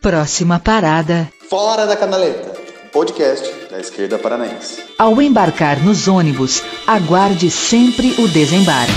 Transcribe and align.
Próxima 0.00 0.58
parada. 0.58 1.28
Fora 1.50 1.86
da 1.86 1.94
Canaleta, 1.94 2.58
podcast 2.90 3.68
da 3.70 3.78
esquerda 3.78 4.18
paranaense. 4.18 4.82
Ao 4.98 5.20
embarcar 5.20 5.78
nos 5.84 6.08
ônibus, 6.08 6.62
aguarde 6.86 7.50
sempre 7.50 8.14
o 8.18 8.26
desembarque. 8.26 8.94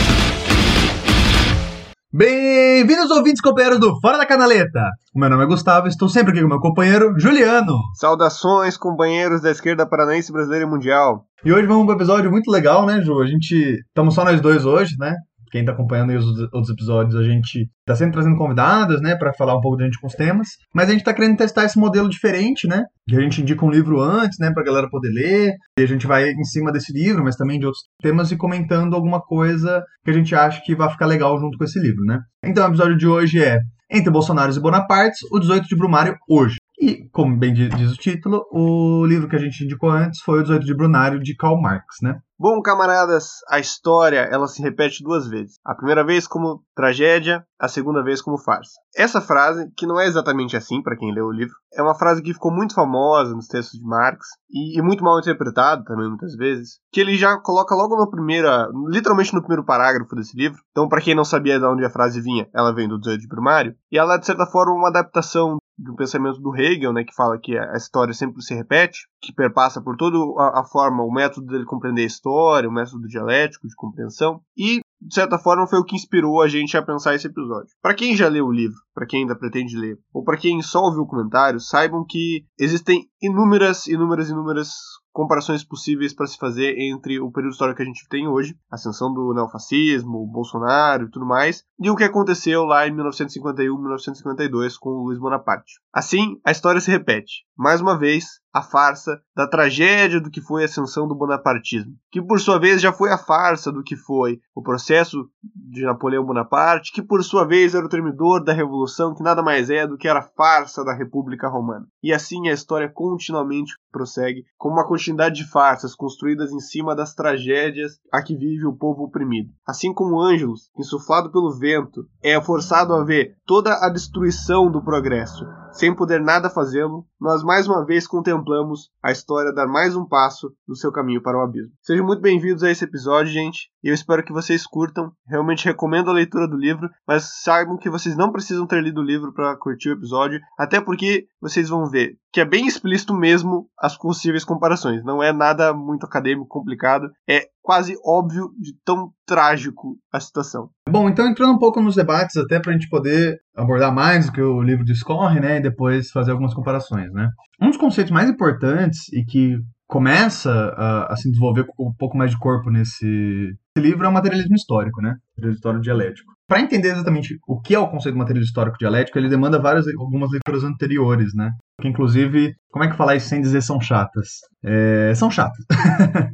Bem-vindos, 2.09 3.11
ouvintes 3.11 3.41
companheiros 3.41 3.81
do 3.81 3.99
Fora 3.99 4.17
da 4.17 4.25
Canaleta. 4.25 4.79
O 5.13 5.19
meu 5.19 5.29
nome 5.29 5.43
é 5.43 5.47
Gustavo, 5.47 5.89
estou 5.89 6.07
sempre 6.07 6.31
aqui 6.31 6.41
com 6.41 6.47
meu 6.47 6.61
companheiro 6.61 7.19
Juliano. 7.19 7.79
Saudações, 7.95 8.77
companheiros 8.77 9.41
da 9.41 9.51
esquerda 9.51 9.85
paranaense, 9.85 10.31
brasileira 10.31 10.65
e 10.65 10.69
mundial. 10.69 11.25
E 11.43 11.51
hoje 11.51 11.67
vamos 11.67 11.85
para 11.85 11.95
um 11.95 11.97
episódio 11.97 12.31
muito 12.31 12.49
legal, 12.49 12.85
né, 12.85 13.01
Ju? 13.01 13.19
A 13.19 13.27
gente. 13.27 13.81
Estamos 13.87 14.15
só 14.15 14.23
nós 14.23 14.39
dois 14.39 14.63
hoje, 14.63 14.95
né? 14.97 15.13
Quem 15.53 15.61
está 15.61 15.71
acompanhando 15.71 16.09
aí 16.09 16.17
os 16.17 16.25
outros 16.51 16.71
episódios, 16.71 17.15
a 17.15 17.21
gente 17.21 17.69
está 17.81 17.95
sempre 17.95 18.13
trazendo 18.13 18.35
convidados, 18.37 18.99
né, 19.01 19.15
para 19.15 19.31
falar 19.35 19.55
um 19.55 19.61
pouco 19.61 19.79
gente 19.79 19.99
com 20.01 20.07
os 20.07 20.15
temas. 20.15 20.47
Mas 20.73 20.87
a 20.89 20.93
gente 20.93 21.01
está 21.01 21.13
querendo 21.13 21.37
testar 21.37 21.63
esse 21.63 21.77
modelo 21.77 22.09
diferente, 22.09 22.67
né? 22.67 22.85
Que 23.07 23.15
a 23.15 23.21
gente 23.21 23.39
indica 23.39 23.63
um 23.63 23.69
livro 23.69 24.01
antes, 24.01 24.39
né, 24.39 24.49
para 24.51 24.63
a 24.63 24.65
galera 24.65 24.89
poder 24.89 25.09
ler. 25.09 25.53
E 25.77 25.83
a 25.83 25.85
gente 25.85 26.07
vai 26.07 26.27
em 26.27 26.43
cima 26.43 26.71
desse 26.71 26.91
livro, 26.91 27.23
mas 27.23 27.35
também 27.35 27.59
de 27.59 27.67
outros 27.67 27.83
temas 28.01 28.31
e 28.31 28.35
comentando 28.35 28.95
alguma 28.95 29.21
coisa 29.21 29.83
que 30.03 30.09
a 30.09 30.13
gente 30.13 30.33
acha 30.33 30.59
que 30.65 30.75
vai 30.75 30.89
ficar 30.89 31.05
legal 31.05 31.39
junto 31.39 31.55
com 31.55 31.63
esse 31.63 31.79
livro, 31.79 32.03
né? 32.03 32.19
Então, 32.43 32.65
o 32.65 32.69
episódio 32.69 32.97
de 32.97 33.05
hoje 33.05 33.43
é 33.43 33.59
Entre 33.91 34.09
Bolsonaros 34.09 34.57
e 34.57 34.59
Bonapartes, 34.59 35.19
o 35.31 35.39
18 35.39 35.67
de 35.67 35.75
Brumário, 35.75 36.15
hoje. 36.27 36.55
E, 36.81 37.07
como 37.11 37.37
bem 37.37 37.53
diz 37.53 37.91
o 37.91 37.95
título, 37.95 38.43
o 38.51 39.05
livro 39.05 39.29
que 39.29 39.35
a 39.35 39.39
gente 39.39 39.63
indicou 39.63 39.91
antes 39.91 40.19
foi 40.21 40.39
o 40.39 40.41
18 40.41 40.65
de 40.65 40.75
Brumário, 40.75 41.19
de 41.19 41.35
Karl 41.35 41.61
Marx, 41.61 41.97
né? 42.01 42.17
Bom, 42.43 42.61
camaradas, 42.61 43.37
a 43.47 43.57
história 43.57 44.27
ela 44.29 44.49
se 44.49 44.61
repete 44.61 45.01
duas 45.01 45.25
vezes. 45.29 45.57
A 45.63 45.73
primeira 45.73 46.03
vez 46.03 46.27
como 46.27 46.61
tragédia, 46.75 47.47
a 47.57 47.69
segunda 47.69 48.03
vez 48.03 48.21
como 48.21 48.37
farsa. 48.37 48.73
Essa 48.93 49.21
frase, 49.21 49.71
que 49.77 49.87
não 49.87 49.97
é 49.97 50.07
exatamente 50.07 50.57
assim 50.57 50.83
para 50.83 50.97
quem 50.97 51.13
leu 51.13 51.27
o 51.27 51.31
livro, 51.31 51.55
é 51.75 51.81
uma 51.81 51.95
frase 51.95 52.21
que 52.21 52.33
ficou 52.33 52.51
muito 52.51 52.73
famosa 52.73 53.33
nos 53.33 53.47
textos 53.47 53.79
de 53.79 53.85
Marx 53.85 54.27
e, 54.49 54.77
e 54.77 54.81
muito 54.81 55.03
mal 55.03 55.19
interpretada 55.19 55.83
também 55.83 56.07
muitas 56.07 56.35
vezes, 56.35 56.79
que 56.91 57.01
ele 57.01 57.17
já 57.17 57.37
coloca 57.37 57.75
logo 57.75 57.97
na 57.97 58.09
primeira, 58.09 58.69
literalmente 58.87 59.33
no 59.33 59.41
primeiro 59.41 59.65
parágrafo 59.65 60.15
desse 60.15 60.35
livro. 60.37 60.59
Então, 60.71 60.87
para 60.87 61.01
quem 61.01 61.15
não 61.15 61.25
sabia 61.25 61.59
de 61.59 61.65
onde 61.65 61.85
a 61.85 61.89
frase 61.89 62.21
vinha, 62.21 62.47
ela 62.53 62.73
vem 62.73 62.87
do 62.87 62.99
18 62.99 63.21
de 63.21 63.27
Brumário 63.27 63.75
e 63.91 63.97
ela 63.97 64.15
é 64.15 64.17
de 64.17 64.25
certa 64.25 64.45
forma 64.45 64.73
uma 64.73 64.89
adaptação 64.89 65.57
do 65.77 65.95
pensamento 65.95 66.39
do 66.39 66.55
Hegel, 66.55 66.93
né, 66.93 67.03
que 67.03 67.15
fala 67.15 67.39
que 67.39 67.57
a 67.57 67.73
história 67.73 68.13
sempre 68.13 68.41
se 68.41 68.53
repete, 68.53 69.07
que 69.19 69.33
perpassa 69.33 69.81
por 69.81 69.97
toda 69.97 70.17
a, 70.39 70.61
a, 70.61 70.63
forma, 70.65 71.03
o 71.03 71.11
método 71.11 71.47
dele 71.47 71.65
compreender 71.65 72.03
a 72.03 72.07
história, 72.07 72.69
o 72.69 72.71
método 72.71 73.07
dialético 73.07 73.67
de 73.67 73.75
compreensão, 73.75 74.39
e 74.55 74.81
de 75.05 75.13
certa 75.13 75.37
forma 75.37 75.67
foi 75.67 75.79
o 75.79 75.83
que 75.83 75.95
inspirou 75.95 76.41
a 76.41 76.47
gente 76.47 76.77
a 76.77 76.81
pensar 76.81 77.15
esse 77.15 77.27
episódio. 77.27 77.69
Para 77.81 77.93
quem 77.93 78.15
já 78.15 78.27
leu 78.27 78.45
o 78.45 78.51
livro, 78.51 78.77
para 78.93 79.05
quem 79.05 79.21
ainda 79.21 79.37
pretende 79.37 79.77
ler, 79.77 79.97
ou 80.13 80.23
para 80.23 80.37
quem 80.37 80.61
só 80.61 80.81
ouviu 80.81 81.01
o 81.01 81.07
comentário, 81.07 81.59
saibam 81.59 82.05
que 82.07 82.45
existem 82.57 83.05
inúmeras, 83.21 83.87
inúmeras, 83.87 84.29
inúmeras 84.29 84.69
comparações 85.13 85.63
possíveis 85.63 86.13
para 86.13 86.27
se 86.27 86.37
fazer 86.37 86.75
entre 86.79 87.19
o 87.19 87.31
período 87.31 87.53
histórico 87.53 87.77
que 87.77 87.83
a 87.83 87.85
gente 87.85 88.07
tem 88.09 88.27
hoje, 88.27 88.57
ascensão 88.69 89.13
do 89.13 89.33
neofascismo, 89.33 90.27
Bolsonaro 90.27 91.05
e 91.05 91.11
tudo 91.11 91.25
mais, 91.25 91.63
e 91.79 91.89
o 91.89 91.95
que 91.95 92.03
aconteceu 92.03 92.65
lá 92.65 92.87
em 92.87 92.91
1951, 92.91 93.77
1952 93.77 94.77
com 94.77 94.89
o 94.89 95.03
Luiz 95.05 95.19
Bonaparte. 95.19 95.73
Assim, 95.93 96.39
a 96.43 96.51
história 96.51 96.81
se 96.81 96.89
repete. 96.89 97.45
Mais 97.55 97.79
uma 97.79 97.97
vez, 97.97 98.41
a 98.53 98.61
farsa 98.61 99.19
da 99.35 99.47
tragédia 99.47 100.19
do 100.21 100.29
que 100.29 100.41
foi 100.41 100.61
a 100.61 100.65
ascensão 100.65 101.07
do 101.07 101.15
bonapartismo, 101.15 101.93
que 102.11 102.21
por 102.21 102.39
sua 102.39 102.59
vez 102.59 102.81
já 102.81 102.93
foi 102.93 103.11
a 103.11 103.17
farsa 103.17 103.71
do 103.71 103.83
que 103.83 103.95
foi 103.95 104.39
o 104.55 104.61
processo 104.61 105.27
de 105.43 105.83
Napoleão 105.83 106.23
Bonaparte, 106.23 106.91
que 106.91 107.01
por 107.01 107.23
sua 107.23 107.45
vez 107.45 107.73
era 107.73 107.85
o 107.85 107.89
termidor 107.89 108.43
da 108.43 108.53
revolução, 108.53 109.15
que 109.15 109.23
nada 109.23 109.41
mais 109.41 109.71
é 109.71 109.87
do 109.87 109.97
que 109.97 110.07
era 110.07 110.19
a 110.19 110.29
farsa 110.35 110.83
da 110.83 110.93
República 110.93 111.47
Romana. 111.47 111.87
E 112.01 112.13
assim 112.13 112.47
a 112.47 112.53
história 112.53 112.89
continuamente 112.89 113.73
prossegue 113.91 114.45
com 114.57 114.69
uma 114.69 114.87
continuidade 115.03 115.35
de 115.35 115.49
farsas 115.49 115.93
construídas 115.93 116.51
em 116.51 116.59
cima 116.59 116.95
das 116.95 117.13
tragédias 117.13 117.99
a 118.11 118.21
que 118.21 118.35
vive 118.35 118.65
o 118.65 118.75
povo 118.75 119.03
oprimido. 119.03 119.49
Assim 119.67 119.93
como 119.93 120.21
Ângelus, 120.21 120.69
insuflado 120.77 121.31
pelo 121.31 121.51
vento, 121.57 122.07
é 122.23 122.41
forçado 122.41 122.93
a 122.93 123.03
ver 123.03 123.35
toda 123.45 123.73
a 123.85 123.89
destruição 123.89 124.71
do 124.71 124.81
progresso, 124.81 125.45
sem 125.73 125.93
poder 125.93 126.21
nada 126.21 126.49
fazê-lo, 126.49 127.05
nós 127.19 127.43
mais 127.43 127.67
uma 127.67 127.83
vez 127.83 128.05
contemplamos 128.05 128.91
a 129.01 129.11
história 129.11 129.51
dar 129.51 129.67
mais 129.67 129.95
um 129.95 130.05
passo 130.05 130.53
no 130.67 130.75
seu 130.75 130.91
caminho 130.91 131.21
para 131.21 131.37
o 131.37 131.41
abismo. 131.41 131.71
Sejam 131.81 132.05
muito 132.05 132.21
bem-vindos 132.21 132.63
a 132.63 132.69
esse 132.69 132.83
episódio, 132.85 133.31
gente, 133.31 133.69
eu 133.83 133.93
espero 133.93 134.23
que 134.23 134.31
vocês 134.31 134.65
curtam. 134.67 135.11
Realmente 135.27 135.65
recomendo 135.65 136.09
a 136.09 136.13
leitura 136.13 136.47
do 136.47 136.55
livro, 136.55 136.89
mas 137.07 137.41
saibam 137.43 137.77
que 137.77 137.89
vocês 137.89 138.15
não 138.15 138.31
precisam 138.31 138.67
ter 138.67 138.81
lido 138.81 139.01
o 139.01 139.03
livro 139.03 139.33
para 139.33 139.57
curtir 139.57 139.89
o 139.89 139.93
episódio, 139.93 140.39
até 140.57 140.79
porque 140.79 141.25
vocês 141.41 141.69
vão 141.69 141.89
ver 141.89 142.17
que 142.31 142.41
é 142.41 142.45
bem 142.45 142.65
explícito 142.65 143.13
mesmo 143.13 143.69
as 143.79 143.95
possíveis 143.95 144.43
comparações. 144.43 145.03
Não 145.03 145.21
é 145.21 145.31
nada 145.31 145.71
muito 145.71 146.05
acadêmico, 146.05 146.47
complicado. 146.47 147.11
É 147.29 147.47
quase 147.61 147.95
óbvio 148.03 148.51
de 148.59 148.75
tão 148.83 149.11
trágico 149.25 149.97
a 150.11 150.19
situação. 150.19 150.69
Bom, 150.93 151.09
então 151.09 151.27
entrando 151.27 151.53
um 151.53 151.57
pouco 151.57 151.81
nos 151.81 151.95
debates, 151.95 152.37
até 152.37 152.59
para 152.59 152.69
a 152.69 152.73
gente 152.73 152.87
poder 152.87 153.39
abordar 153.57 153.91
mais 153.91 154.27
o 154.27 154.31
que 154.31 154.39
o 154.39 154.61
livro 154.61 154.85
discorre, 154.85 155.39
né, 155.39 155.57
e 155.57 155.59
depois 155.59 156.11
fazer 156.11 156.29
algumas 156.29 156.53
comparações, 156.53 157.11
né. 157.11 157.31
Um 157.59 157.69
dos 157.69 157.77
conceitos 157.77 158.11
mais 158.11 158.29
importantes 158.29 159.11
e 159.11 159.25
que 159.25 159.57
começa 159.87 160.51
a, 160.51 161.11
a 161.11 161.15
se 161.15 161.31
desenvolver 161.31 161.65
com 161.65 161.87
um 161.87 161.93
pouco 161.97 162.15
mais 162.15 162.29
de 162.29 162.37
corpo 162.37 162.69
nesse 162.69 163.55
livro 163.75 164.05
é 164.05 164.07
o 164.07 164.13
materialismo 164.13 164.53
histórico, 164.53 165.01
né, 165.01 165.15
materialismo 165.35 165.57
histórico 165.57 165.83
dialético. 165.83 166.31
Para 166.47 166.61
entender 166.61 166.89
exatamente 166.89 167.39
o 167.47 167.59
que 167.59 167.73
é 167.73 167.79
o 167.79 167.87
conceito 167.87 168.13
de 168.13 168.19
materialismo 168.19 168.51
histórico 168.51 168.77
dialético, 168.77 169.17
ele 169.17 169.29
demanda 169.29 169.59
várias, 169.59 169.87
algumas 169.97 170.29
leituras 170.29 170.63
anteriores, 170.63 171.33
né, 171.33 171.49
que 171.81 171.87
inclusive, 171.87 172.53
como 172.71 172.85
é 172.85 172.87
que 172.87 172.95
falar 172.95 173.15
isso 173.15 173.29
sem 173.29 173.41
dizer 173.41 173.63
são 173.63 173.81
chatas? 173.81 174.27
É, 174.63 175.11
são 175.15 175.31
chatas. 175.31 175.65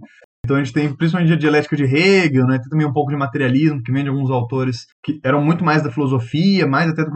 Então 0.49 0.57
a 0.57 0.63
gente 0.63 0.73
tem 0.73 0.91
principalmente 0.91 1.31
a 1.31 1.37
dialética 1.37 1.75
de 1.75 1.83
Hegel, 1.83 2.47
né? 2.47 2.57
tem 2.57 2.69
também 2.69 2.87
um 2.87 2.91
pouco 2.91 3.11
de 3.11 3.15
materialismo, 3.15 3.83
que 3.83 3.91
vem 3.91 4.01
de 4.01 4.09
alguns 4.09 4.31
autores 4.31 4.87
que 5.03 5.19
eram 5.23 5.45
muito 5.45 5.63
mais 5.63 5.83
da 5.83 5.91
filosofia, 5.91 6.65
mais 6.65 6.89
até 6.89 7.05
da 7.05 7.11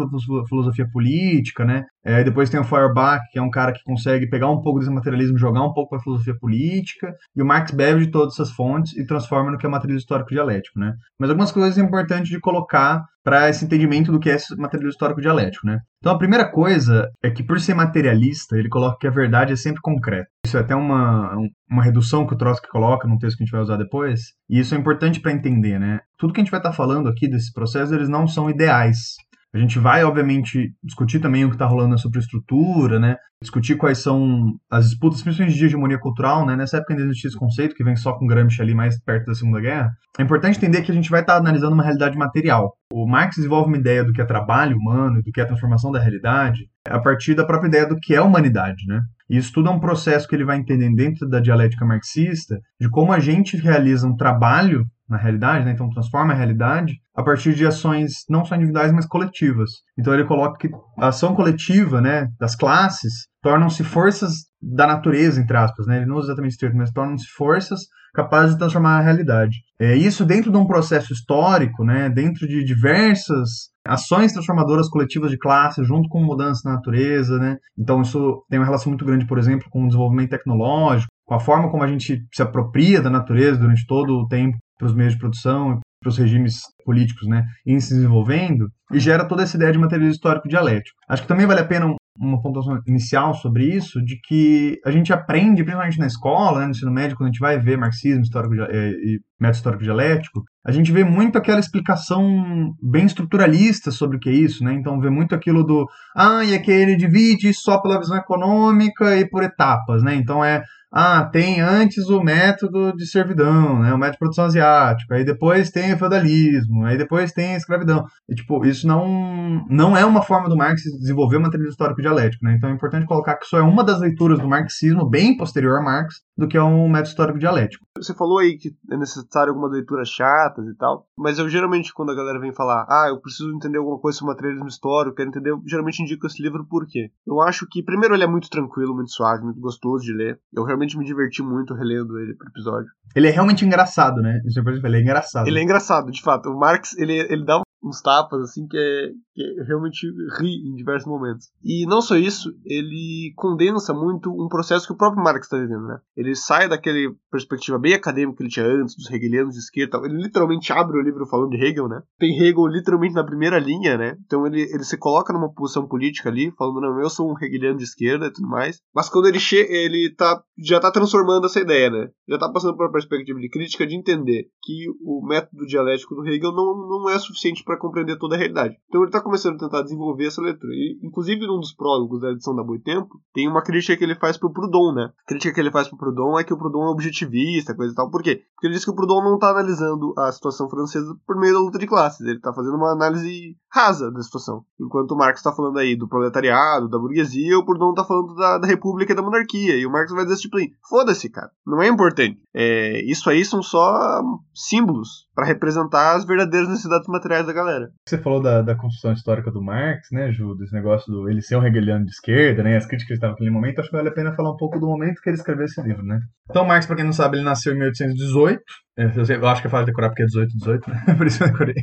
filosofia 0.48 0.88
política, 0.94 1.66
né? 1.66 1.84
É, 2.06 2.24
depois 2.24 2.52
tem 2.52 2.60
o 2.60 2.64
Feuerbach, 2.64 3.24
que 3.32 3.40
é 3.40 3.42
um 3.42 3.50
cara 3.50 3.72
que 3.74 3.84
consegue 3.84 4.30
pegar 4.30 4.52
um 4.52 4.62
pouco 4.62 4.78
desse 4.78 4.92
materialismo, 4.92 5.40
jogar 5.40 5.64
um 5.64 5.74
pouco 5.74 5.90
para 5.90 5.98
a 5.98 6.02
filosofia 6.04 6.38
política, 6.40 7.12
e 7.36 7.42
o 7.42 7.46
Marx 7.46 7.72
bebe 7.72 8.06
de 8.06 8.12
todas 8.12 8.36
essas 8.36 8.52
fontes 8.52 8.96
e 8.96 9.04
transforma 9.04 9.50
no 9.50 9.58
que 9.58 9.66
é 9.66 9.70
materialismo 9.70 10.04
histórico 10.04 10.30
dialético, 10.30 10.80
né? 10.80 10.94
Mas 11.20 11.32
algumas 11.32 11.52
coisas 11.52 11.76
é 11.76 11.82
importante 11.82 12.30
de 12.30 12.40
colocar 12.40 13.04
para 13.24 13.50
esse 13.50 13.66
entendimento 13.66 14.12
do 14.12 14.20
que 14.20 14.30
é 14.30 14.36
esse 14.36 14.56
materialismo 14.56 14.92
histórico 14.92 15.22
dialético, 15.22 15.66
né? 15.66 15.80
Então 16.03 16.12
a 16.12 16.18
primeira 16.18 16.52
coisa 16.52 17.09
é 17.24 17.31
que 17.31 17.41
por 17.41 17.62
ser 17.62 17.74
materialista, 17.74 18.58
ele 18.58 18.68
coloca 18.68 18.97
que 19.00 19.08
a 19.08 19.09
verdade 19.09 19.53
é 19.53 19.56
sempre 19.56 19.80
concreta. 19.81 20.28
Isso 20.46 20.58
é 20.58 20.59
até 20.59 20.75
uma, 20.75 21.34
uma 21.72 21.81
redução 21.81 22.28
que 22.28 22.34
o 22.34 22.38
Trotsky 22.38 22.68
coloca 22.68 23.08
num 23.08 23.18
texto 23.18 23.38
que 23.38 23.44
a 23.44 23.46
gente 23.46 23.53
vai 23.53 23.62
usar 23.62 23.78
depois, 23.78 24.34
e 24.50 24.59
isso 24.59 24.75
é 24.75 24.78
importante 24.78 25.22
para 25.22 25.31
entender, 25.31 25.80
né? 25.80 26.02
Tudo 26.18 26.34
que 26.34 26.42
a 26.42 26.44
gente 26.44 26.52
vai 26.52 26.59
estar 26.59 26.72
tá 26.72 26.75
falando 26.75 27.08
aqui 27.08 27.25
desse 27.25 27.53
processo, 27.53 27.96
eles 27.96 28.09
não 28.09 28.28
são 28.28 28.50
ideais. 28.50 29.16
A 29.53 29.59
gente 29.59 29.78
vai, 29.78 30.03
obviamente, 30.03 30.74
discutir 30.84 31.19
também 31.19 31.46
o 31.46 31.50
que 31.50 31.56
está 31.56 31.68
rolando 31.68 31.91
na 31.91 31.97
superestrutura, 31.97 33.00
né? 33.00 33.18
Discutir 33.40 33.75
quais 33.75 34.00
são 34.00 34.53
as 34.68 34.90
disputas, 34.90 35.22
principalmente 35.22 35.56
de 35.56 35.66
hegemonia 35.66 36.00
cultural, 36.00 36.44
né? 36.44 36.56
Nessa 36.56 36.78
época 36.78 36.94
ainda 36.94 37.06
existia 37.06 37.28
esse 37.28 37.38
conceito, 37.38 37.75
que 37.75 37.84
vem 37.84 37.96
só 37.96 38.13
com 38.13 38.25
Gramsci 38.25 38.63
ali 38.63 38.74
mais 38.74 39.00
perto 39.03 39.28
da 39.28 39.36
Segunda 39.36 39.62
Guerra. 39.62 39.92
É 40.18 40.24
importante 40.24 40.58
entender 40.58 40.81
que 40.81 40.92
a 40.92 40.96
gente 40.96 41.12
vai 41.12 41.22
estar 41.22 41.34
tá 41.34 41.40
analisando 41.40 41.74
uma 41.74 41.84
realidade 41.84 42.18
material. 42.18 42.74
O 42.92 43.06
Marx 43.08 43.36
desenvolve 43.36 43.68
uma 43.68 43.78
ideia 43.78 44.03
do 44.03 44.12
que 44.12 44.22
é 44.22 44.25
trabalho 44.25 44.75
humano, 44.75 45.22
do 45.22 45.31
que 45.31 45.40
é 45.40 45.44
a 45.44 45.47
transformação 45.47 45.92
da 45.92 46.00
realidade, 46.00 46.68
a 46.88 47.00
partir 47.00 47.36
da 47.36 47.46
própria 47.46 47.68
ideia 47.68 47.86
do 47.86 47.97
que 47.97 48.16
é 48.16 48.22
humanidade, 48.22 48.88
né? 48.88 49.02
E 49.30 49.38
isso 49.38 49.53
tudo 49.53 49.69
é 49.69 49.72
um 49.72 49.80
processo 49.80 50.28
que 50.28 50.36
ele 50.36 50.46
vai 50.46 50.58
entendendo 50.58 50.96
dentro 50.96 51.30
da 51.30 51.40
dialética 51.40 51.86
marxista, 51.86 52.59
de 52.80 52.90
como 52.90 53.13
a 53.13 53.19
gente 53.19 53.56
realiza 53.56 54.08
um 54.08 54.16
trabalho 54.16 54.84
na 55.08 55.18
realidade, 55.18 55.66
né? 55.66 55.72
então 55.72 55.90
transforma 55.90 56.34
a 56.34 56.36
realidade 56.36 56.94
a 57.16 57.24
partir 57.24 57.53
de 57.53 57.66
ações 57.66 58.24
não 58.29 58.44
só 58.44 58.56
individuais, 58.56 58.91
mas 58.91 59.06
coletivas. 59.06 59.69
Então 59.97 60.13
ele 60.13 60.25
coloca 60.25 60.57
que 60.57 60.69
a 60.98 61.07
ação 61.07 61.36
coletiva 61.36 62.01
né, 62.01 62.27
das 62.39 62.56
classes 62.56 63.27
tornam-se 63.42 63.83
forças 63.83 64.33
da 64.62 64.88
natureza, 64.88 65.42
entre 65.42 65.57
aspas, 65.57 65.86
né? 65.86 65.98
ele 65.98 66.06
não 66.06 66.15
usa 66.15 66.27
exatamente 66.27 66.51
esse 66.51 66.60
termo, 66.60 66.77
mas 66.77 66.92
tornam-se 66.92 67.27
forças 67.27 67.81
capazes 68.13 68.54
de 68.54 68.60
transformar 68.60 69.00
a 69.00 69.01
realidade. 69.01 69.57
É 69.80 69.95
isso 69.95 70.24
dentro 70.24 70.51
de 70.51 70.57
um 70.57 70.68
processo 70.68 71.12
histórico, 71.12 71.83
né, 71.83 72.10
dentro 72.10 72.48
de 72.48 72.63
diversas 72.63 73.50
ações 73.86 74.31
transformadoras 74.31 74.88
coletivas 74.88 75.31
de 75.31 75.38
classe, 75.38 75.83
junto 75.83 76.07
com 76.07 76.24
mudanças 76.24 76.63
na 76.63 76.74
natureza, 76.74 77.38
né? 77.38 77.57
Então 77.77 78.01
isso 78.01 78.45
tem 78.50 78.59
uma 78.59 78.66
relação 78.66 78.92
muito 78.92 79.04
grande, 79.04 79.27
por 79.27 79.38
exemplo, 79.38 79.68
com 79.69 79.83
o 79.83 79.88
desenvolvimento 79.88 80.30
tecnológico, 80.30 81.12
com 81.25 81.33
a 81.33 81.39
forma 81.39 81.69
como 81.69 81.83
a 81.83 81.88
gente 81.88 82.24
se 82.31 82.42
apropria 82.42 83.01
da 83.01 83.09
natureza 83.09 83.59
durante 83.59 83.86
todo 83.86 84.13
o 84.13 84.27
tempo 84.27 84.57
para 84.77 84.88
os 84.88 84.95
meios 84.95 85.13
de 85.13 85.19
produção 85.19 85.80
para 86.04 86.10
os 86.10 86.18
regimes 86.18 86.60
políticos, 86.86 87.28
né, 87.28 87.44
em 87.66 87.80
se 87.80 87.96
desenvolvendo, 87.96 88.68
e 88.92 89.00
gera 89.00 89.26
toda 89.26 89.42
essa 89.42 89.58
ideia 89.58 89.72
de 89.72 89.80
materialismo 89.80 90.14
histórico 90.14 90.48
dialético. 90.48 90.96
Acho 91.10 91.24
que 91.24 91.28
também 91.28 91.48
vale 91.48 91.62
a 91.62 91.66
pena 91.66 91.96
uma 92.20 92.42
pontuação 92.42 92.80
inicial 92.86 93.34
sobre 93.34 93.66
isso, 93.66 94.04
de 94.04 94.20
que 94.22 94.80
a 94.86 94.92
gente 94.92 95.12
aprende, 95.12 95.64
principalmente 95.64 95.98
na 95.98 96.06
escola, 96.06 96.60
né, 96.60 96.66
no 96.66 96.72
ensino 96.72 96.92
médio, 96.92 97.18
quando 97.18 97.30
a 97.30 97.32
gente 97.32 97.40
vai 97.40 97.58
ver 97.58 97.78
marxismo 97.78 98.22
histórico 98.22 98.54
eh, 98.54 98.92
e 98.92 99.20
método 99.40 99.58
histórico 99.58 99.84
dialético, 99.84 100.44
a 100.66 100.72
gente 100.72 100.92
vê 100.92 101.04
muito 101.04 101.38
aquela 101.38 101.60
explicação 101.60 102.72
bem 102.82 103.06
estruturalista 103.06 103.92
sobre 103.92 104.18
o 104.18 104.20
que 104.20 104.30
é 104.30 104.34
isso, 104.34 104.64
né? 104.64 104.74
Então 104.74 105.00
vê 105.00 105.10
muito 105.10 105.34
aquilo 105.34 105.64
do, 105.64 105.88
ah, 106.16 106.46
e 106.46 106.54
é 106.54 106.60
que 106.60 106.72
ele 106.72 106.96
divide 106.96 107.52
só 107.54 107.82
pela 107.82 108.00
visão 108.00 108.16
econômica 108.16 109.18
e 109.18 109.28
por 109.28 109.44
etapas, 109.44 110.04
né? 110.04 110.16
Então 110.16 110.46
é 110.46 110.64
ah, 110.94 111.24
tem 111.25 111.60
antes 111.60 112.07
o 112.07 112.22
método 112.22 112.95
de 112.95 113.07
servidão, 113.07 113.80
né, 113.80 113.94
o 113.94 113.98
método 113.98 114.13
de 114.13 114.19
produção 114.19 114.45
asiática, 114.45 115.16
aí 115.16 115.25
depois 115.25 115.72
tem 115.72 115.94
o 115.94 115.98
feudalismo, 115.98 116.86
aí 116.86 116.98
depois 116.98 117.31
tem 117.31 117.56
a 117.56 117.57
escravidão. 117.57 118.06
E, 118.30 118.36
tipo, 118.36 118.63
isso 118.66 118.88
não, 118.88 119.66
não 119.68 119.98
é 119.98 120.06
uma 120.06 120.22
forma 120.22 120.48
do 120.48 120.56
Marx 120.56 120.84
desenvolver 121.00 121.38
o 121.38 121.42
materialismo 121.42 121.72
histórico 121.72 122.01
dialético, 122.01 122.45
né? 122.45 122.56
Então 122.56 122.69
é 122.69 122.74
importante 122.74 123.07
colocar 123.07 123.36
que 123.36 123.45
isso 123.45 123.57
é 123.57 123.62
uma 123.62 123.84
das 123.84 124.00
leituras 124.00 124.40
do 124.40 124.48
marxismo, 124.48 125.10
bem 125.10 125.36
posterior 125.36 125.80
a 125.80 125.81
Marx, 125.81 126.22
do 126.38 126.48
que 126.48 126.57
é 126.57 126.63
um 126.63 126.88
método 126.88 127.10
histórico 127.10 127.40
dialético. 127.40 127.86
Você 127.98 128.13
falou 128.13 128.40
aí 128.40 128.57
que 128.57 128.69
é 128.92 128.98
necessário 128.98 129.51
algumas 129.51 129.72
leituras 129.72 130.10
chatas 130.10 130.66
e 130.68 130.75
tal, 130.75 131.07
mas 131.18 131.40
eu 131.40 131.48
geralmente, 131.48 131.94
quando 131.94 132.12
a 132.12 132.16
galera 132.16 132.40
vem 132.40 132.54
falar, 132.54 132.86
ah, 132.90 133.07
eu 133.10 133.19
preciso 133.19 133.54
entender 133.56 133.78
alguma 133.78 134.00
coisa 134.00 134.18
sobre 134.18 134.34
materialismo 134.34 134.68
histórico, 134.68 135.16
quero 135.16 135.30
entender, 135.30 135.51
eu 135.51 135.62
geralmente 135.66 136.01
indico 136.01 136.28
esse 136.28 136.42
livro 136.42 136.66
por 136.68 136.86
quê? 136.88 137.12
Eu 137.25 137.42
acho 137.42 137.68
que, 137.69 137.84
primeiro, 137.84 138.16
ele 138.16 138.24
é 138.24 138.28
muito 138.28 138.50
tranquilo, 138.50 138.95
muito 138.95 139.12
suave, 139.12 139.44
muito 139.44 139.60
gostoso 139.60 140.04
de 140.04 140.13
ler. 140.13 140.40
Eu 140.51 140.63
realmente 140.63 140.82
me 140.97 141.06
diverti 141.06 141.41
muito 141.41 141.74
relendo 141.74 142.19
ele 142.19 142.35
pro 142.35 142.47
episódio. 142.47 142.89
Ele 143.15 143.27
é 143.27 143.31
realmente 143.31 143.65
engraçado, 143.65 144.21
né? 144.21 144.41
Isso 144.45 144.59
é 144.59 144.63
ele 144.63 144.97
é 144.97 145.01
engraçado. 145.01 145.47
Ele 145.47 145.59
é 145.59 145.63
engraçado, 145.63 146.12
de 146.12 146.21
fato. 146.21 146.50
O 146.50 146.59
Marx, 146.59 146.97
ele, 146.97 147.13
ele 147.13 147.45
dá 147.45 147.62
uns 147.83 148.01
tapas, 148.01 148.41
assim, 148.41 148.68
que 148.68 148.77
é, 148.77 149.12
que 149.33 149.41
é 149.41 149.63
realmente 149.63 150.07
ri 150.39 150.68
em 150.68 150.75
diversos 150.75 151.07
momentos. 151.07 151.47
E 151.63 151.85
não 151.85 152.01
só 152.01 152.15
isso, 152.15 152.50
ele 152.65 153.33
condensa 153.35 153.94
muito 153.94 154.31
um 154.31 154.47
processo 154.47 154.88
que 154.88 154.94
o 154.94 154.97
próprio 154.97 155.24
Marx 155.24 155.45
está 155.45 155.57
vivendo, 155.57 155.88
né? 155.88 156.00
Ele 156.15 156.35
sai 156.35 156.68
daquele 156.69 157.13
perspectiva 157.31 157.77
bem 157.77 157.94
acadêmica 157.94 158.38
que 158.38 158.44
ele 158.44 158.50
tinha 158.50 158.65
antes, 158.65 158.95
dos 158.95 159.09
hegelianos 159.12 159.53
de 159.53 159.59
esquerda, 159.59 160.01
ele 160.03 160.21
literalmente 160.21 160.71
abre 160.71 160.97
o 160.97 161.01
livro 161.01 161.25
falando 161.25 161.51
de 161.51 161.63
Hegel, 161.63 161.88
né? 161.88 162.01
Tem 162.18 162.38
Hegel 162.38 162.68
literalmente 162.68 163.13
na 163.13 163.24
primeira 163.24 163.59
linha, 163.59 163.97
né? 163.97 164.18
Então 164.25 164.45
ele, 164.45 164.62
ele 164.62 164.83
se 164.83 164.97
coloca 164.97 165.33
numa 165.33 165.51
posição 165.53 165.88
política 165.88 166.30
ali, 166.30 166.51
falando, 166.57 166.81
não, 166.81 167.01
eu 167.01 167.09
sou 167.09 167.31
um 167.31 167.35
hegeliano 167.44 167.77
de 167.77 167.83
esquerda 167.83 168.27
e 168.27 168.31
tudo 168.31 168.47
mais. 168.47 168.80
Mas 168.94 169.09
quando 169.09 169.27
ele 169.27 169.39
chega, 169.39 169.71
ele 169.74 170.13
tá, 170.15 170.41
já 170.57 170.80
tá 170.80 170.91
transformando 170.91 171.45
essa 171.45 171.59
ideia, 171.59 171.89
né? 171.89 172.09
Já 172.27 172.38
tá 172.38 172.50
passando 172.51 172.75
por 172.75 172.85
uma 172.85 172.91
perspectiva 172.91 173.39
de 173.39 173.50
crítica 173.50 173.85
de 173.85 173.95
entender 173.95 174.47
que 174.62 174.85
o 175.03 175.25
método 175.25 175.65
dialético 175.65 176.15
do 176.15 176.27
Hegel 176.27 176.51
não, 176.51 176.88
não 176.88 177.09
é 177.09 177.18
suficiente 177.19 177.63
para 177.63 177.73
compreender 177.78 178.18
toda 178.18 178.36
a 178.36 178.38
realidade. 178.38 178.75
Então 178.88 179.02
ele 179.02 179.10
está 179.10 179.22
começando 179.22 179.56
a 179.56 179.60
tentar 179.60 179.81
desenvolver 179.84 180.28
essa 180.28 180.42
leitura. 180.42 180.74
E, 180.74 181.00
inclusive, 181.04 181.46
num 181.48 181.60
dos 181.60 181.74
prólogos 181.74 182.22
da 182.22 182.31
edição 182.31 182.56
da 182.56 182.64
Boitempo, 182.64 183.22
tem 183.34 183.48
uma 183.48 183.64
crítica 183.64 183.98
que 183.98 184.04
ele 184.04 184.16
faz 184.16 184.38
pro 184.38 184.52
Proudhon, 184.52 184.94
né? 184.94 185.12
A 185.25 185.28
crítica 185.28 185.54
que 185.54 185.60
ele 185.60 185.72
faz 185.72 185.88
pro 185.88 185.98
Proudhon 185.98 186.40
é 186.40 186.44
que 186.44 186.54
o 186.54 186.58
Proudhon 186.58 186.86
é 186.86 186.90
objetivista, 186.90 187.75
coisa 187.75 187.92
e 187.92 187.96
tal. 187.96 188.10
Por 188.10 188.22
quê? 188.22 188.44
Porque 188.56 188.68
ele 188.68 188.74
diz 188.74 188.86
que 188.86 188.92
o 188.92 188.96
Proudhon 188.96 189.24
não 189.24 189.36
está 189.36 189.50
analisando 189.50 190.14
a 190.18 190.31
situação 190.31 190.70
francesa 190.70 191.16
por 191.25 191.38
meio 191.40 191.54
da 191.54 191.60
luta 191.60 191.80
de 191.80 191.88
classes. 191.88 192.22
Ele 192.22 192.38
está 192.38 192.54
fazendo 192.54 192.75
uma 192.75 192.92
análise 192.92 193.56
rasa 193.72 194.12
da 194.12 194.22
situação. 194.22 194.64
Enquanto 194.80 195.12
o 195.12 195.18
Marx 195.18 195.40
está 195.40 195.52
falando 195.52 195.80
aí 195.80 195.96
do 195.96 196.08
proletariado, 196.08 196.90
da 196.90 197.00
burguesia, 197.00 197.58
o 197.58 197.66
Proudhon 197.66 197.92
está 197.92 198.04
falando 198.04 198.36
da, 198.36 198.60
da 198.60 198.68
república 198.68 199.14
e 199.14 199.16
da 199.16 199.22
monarquia. 199.22 199.76
E 199.76 199.86
o 199.86 199.92
Marx 199.92 200.12
vai 200.12 200.26
dizer 200.26 200.38
tipo 200.38 200.58
assim, 200.58 200.72
foda-se, 200.88 201.30
cara. 201.30 201.52
Não 201.66 201.81
é 201.81 201.88
importante. 201.88 202.40
É, 202.54 203.04
isso 203.10 203.30
aí 203.30 203.44
são 203.44 203.62
só 203.64 204.22
símbolos 204.54 205.28
para 205.34 205.48
representar 205.48 206.16
as 206.16 206.26
verdadeiras 206.26 206.69
necessidades 206.69 207.08
materiais 207.08 207.46
da 207.46 207.54
galera. 207.54 207.62
Você 208.07 208.18
falou 208.18 208.42
da, 208.42 208.62
da 208.62 208.75
construção 208.75 209.13
histórica 209.13 209.51
do 209.51 209.62
Marx, 209.62 210.10
né, 210.12 210.31
Ju, 210.31 210.56
desse 210.56 210.74
negócio 210.74 211.12
do 211.12 211.30
ele 211.30 211.42
ser 211.42 211.56
um 211.56 211.65
hegeliano 211.65 212.06
de 212.06 212.12
esquerda, 212.12 212.63
né, 212.63 212.77
as 212.77 212.86
críticas 212.86 213.07
que 213.07 213.13
ele 213.13 213.18
estava 213.18 213.33
naquele 213.33 213.50
momento, 213.50 213.80
acho 213.80 213.89
que 213.89 213.95
vale 213.95 214.10
a 214.10 214.13
pena 214.13 214.33
falar 214.33 214.51
um 214.51 214.57
pouco 214.57 214.80
do 214.80 214.88
momento 214.88 215.21
que 215.21 215.30
ele 215.30 215.38
escreveu 215.38 215.65
esse 215.65 215.81
livro, 215.81 216.04
né. 216.04 216.19
Então, 216.50 216.65
Marx, 216.65 216.86
para 216.86 216.95
quem 216.95 217.06
não 217.06 217.13
sabe, 217.13 217.38
ele 217.38 217.45
nasceu 217.45 217.74
em 217.74 217.77
1818, 217.77 218.62
é, 218.98 219.06
eu 219.38 219.48
acho 219.48 219.62
que 219.62 219.68
é 219.68 219.71
fácil 219.71 219.86
decorar 219.88 220.10
porque 220.10 220.24
é 220.24 220.25
18, 220.25 220.57
18, 220.57 220.89
né, 220.89 221.04
por 221.18 221.27
isso 221.27 221.44
eu 221.44 221.48
decorei. 221.48 221.75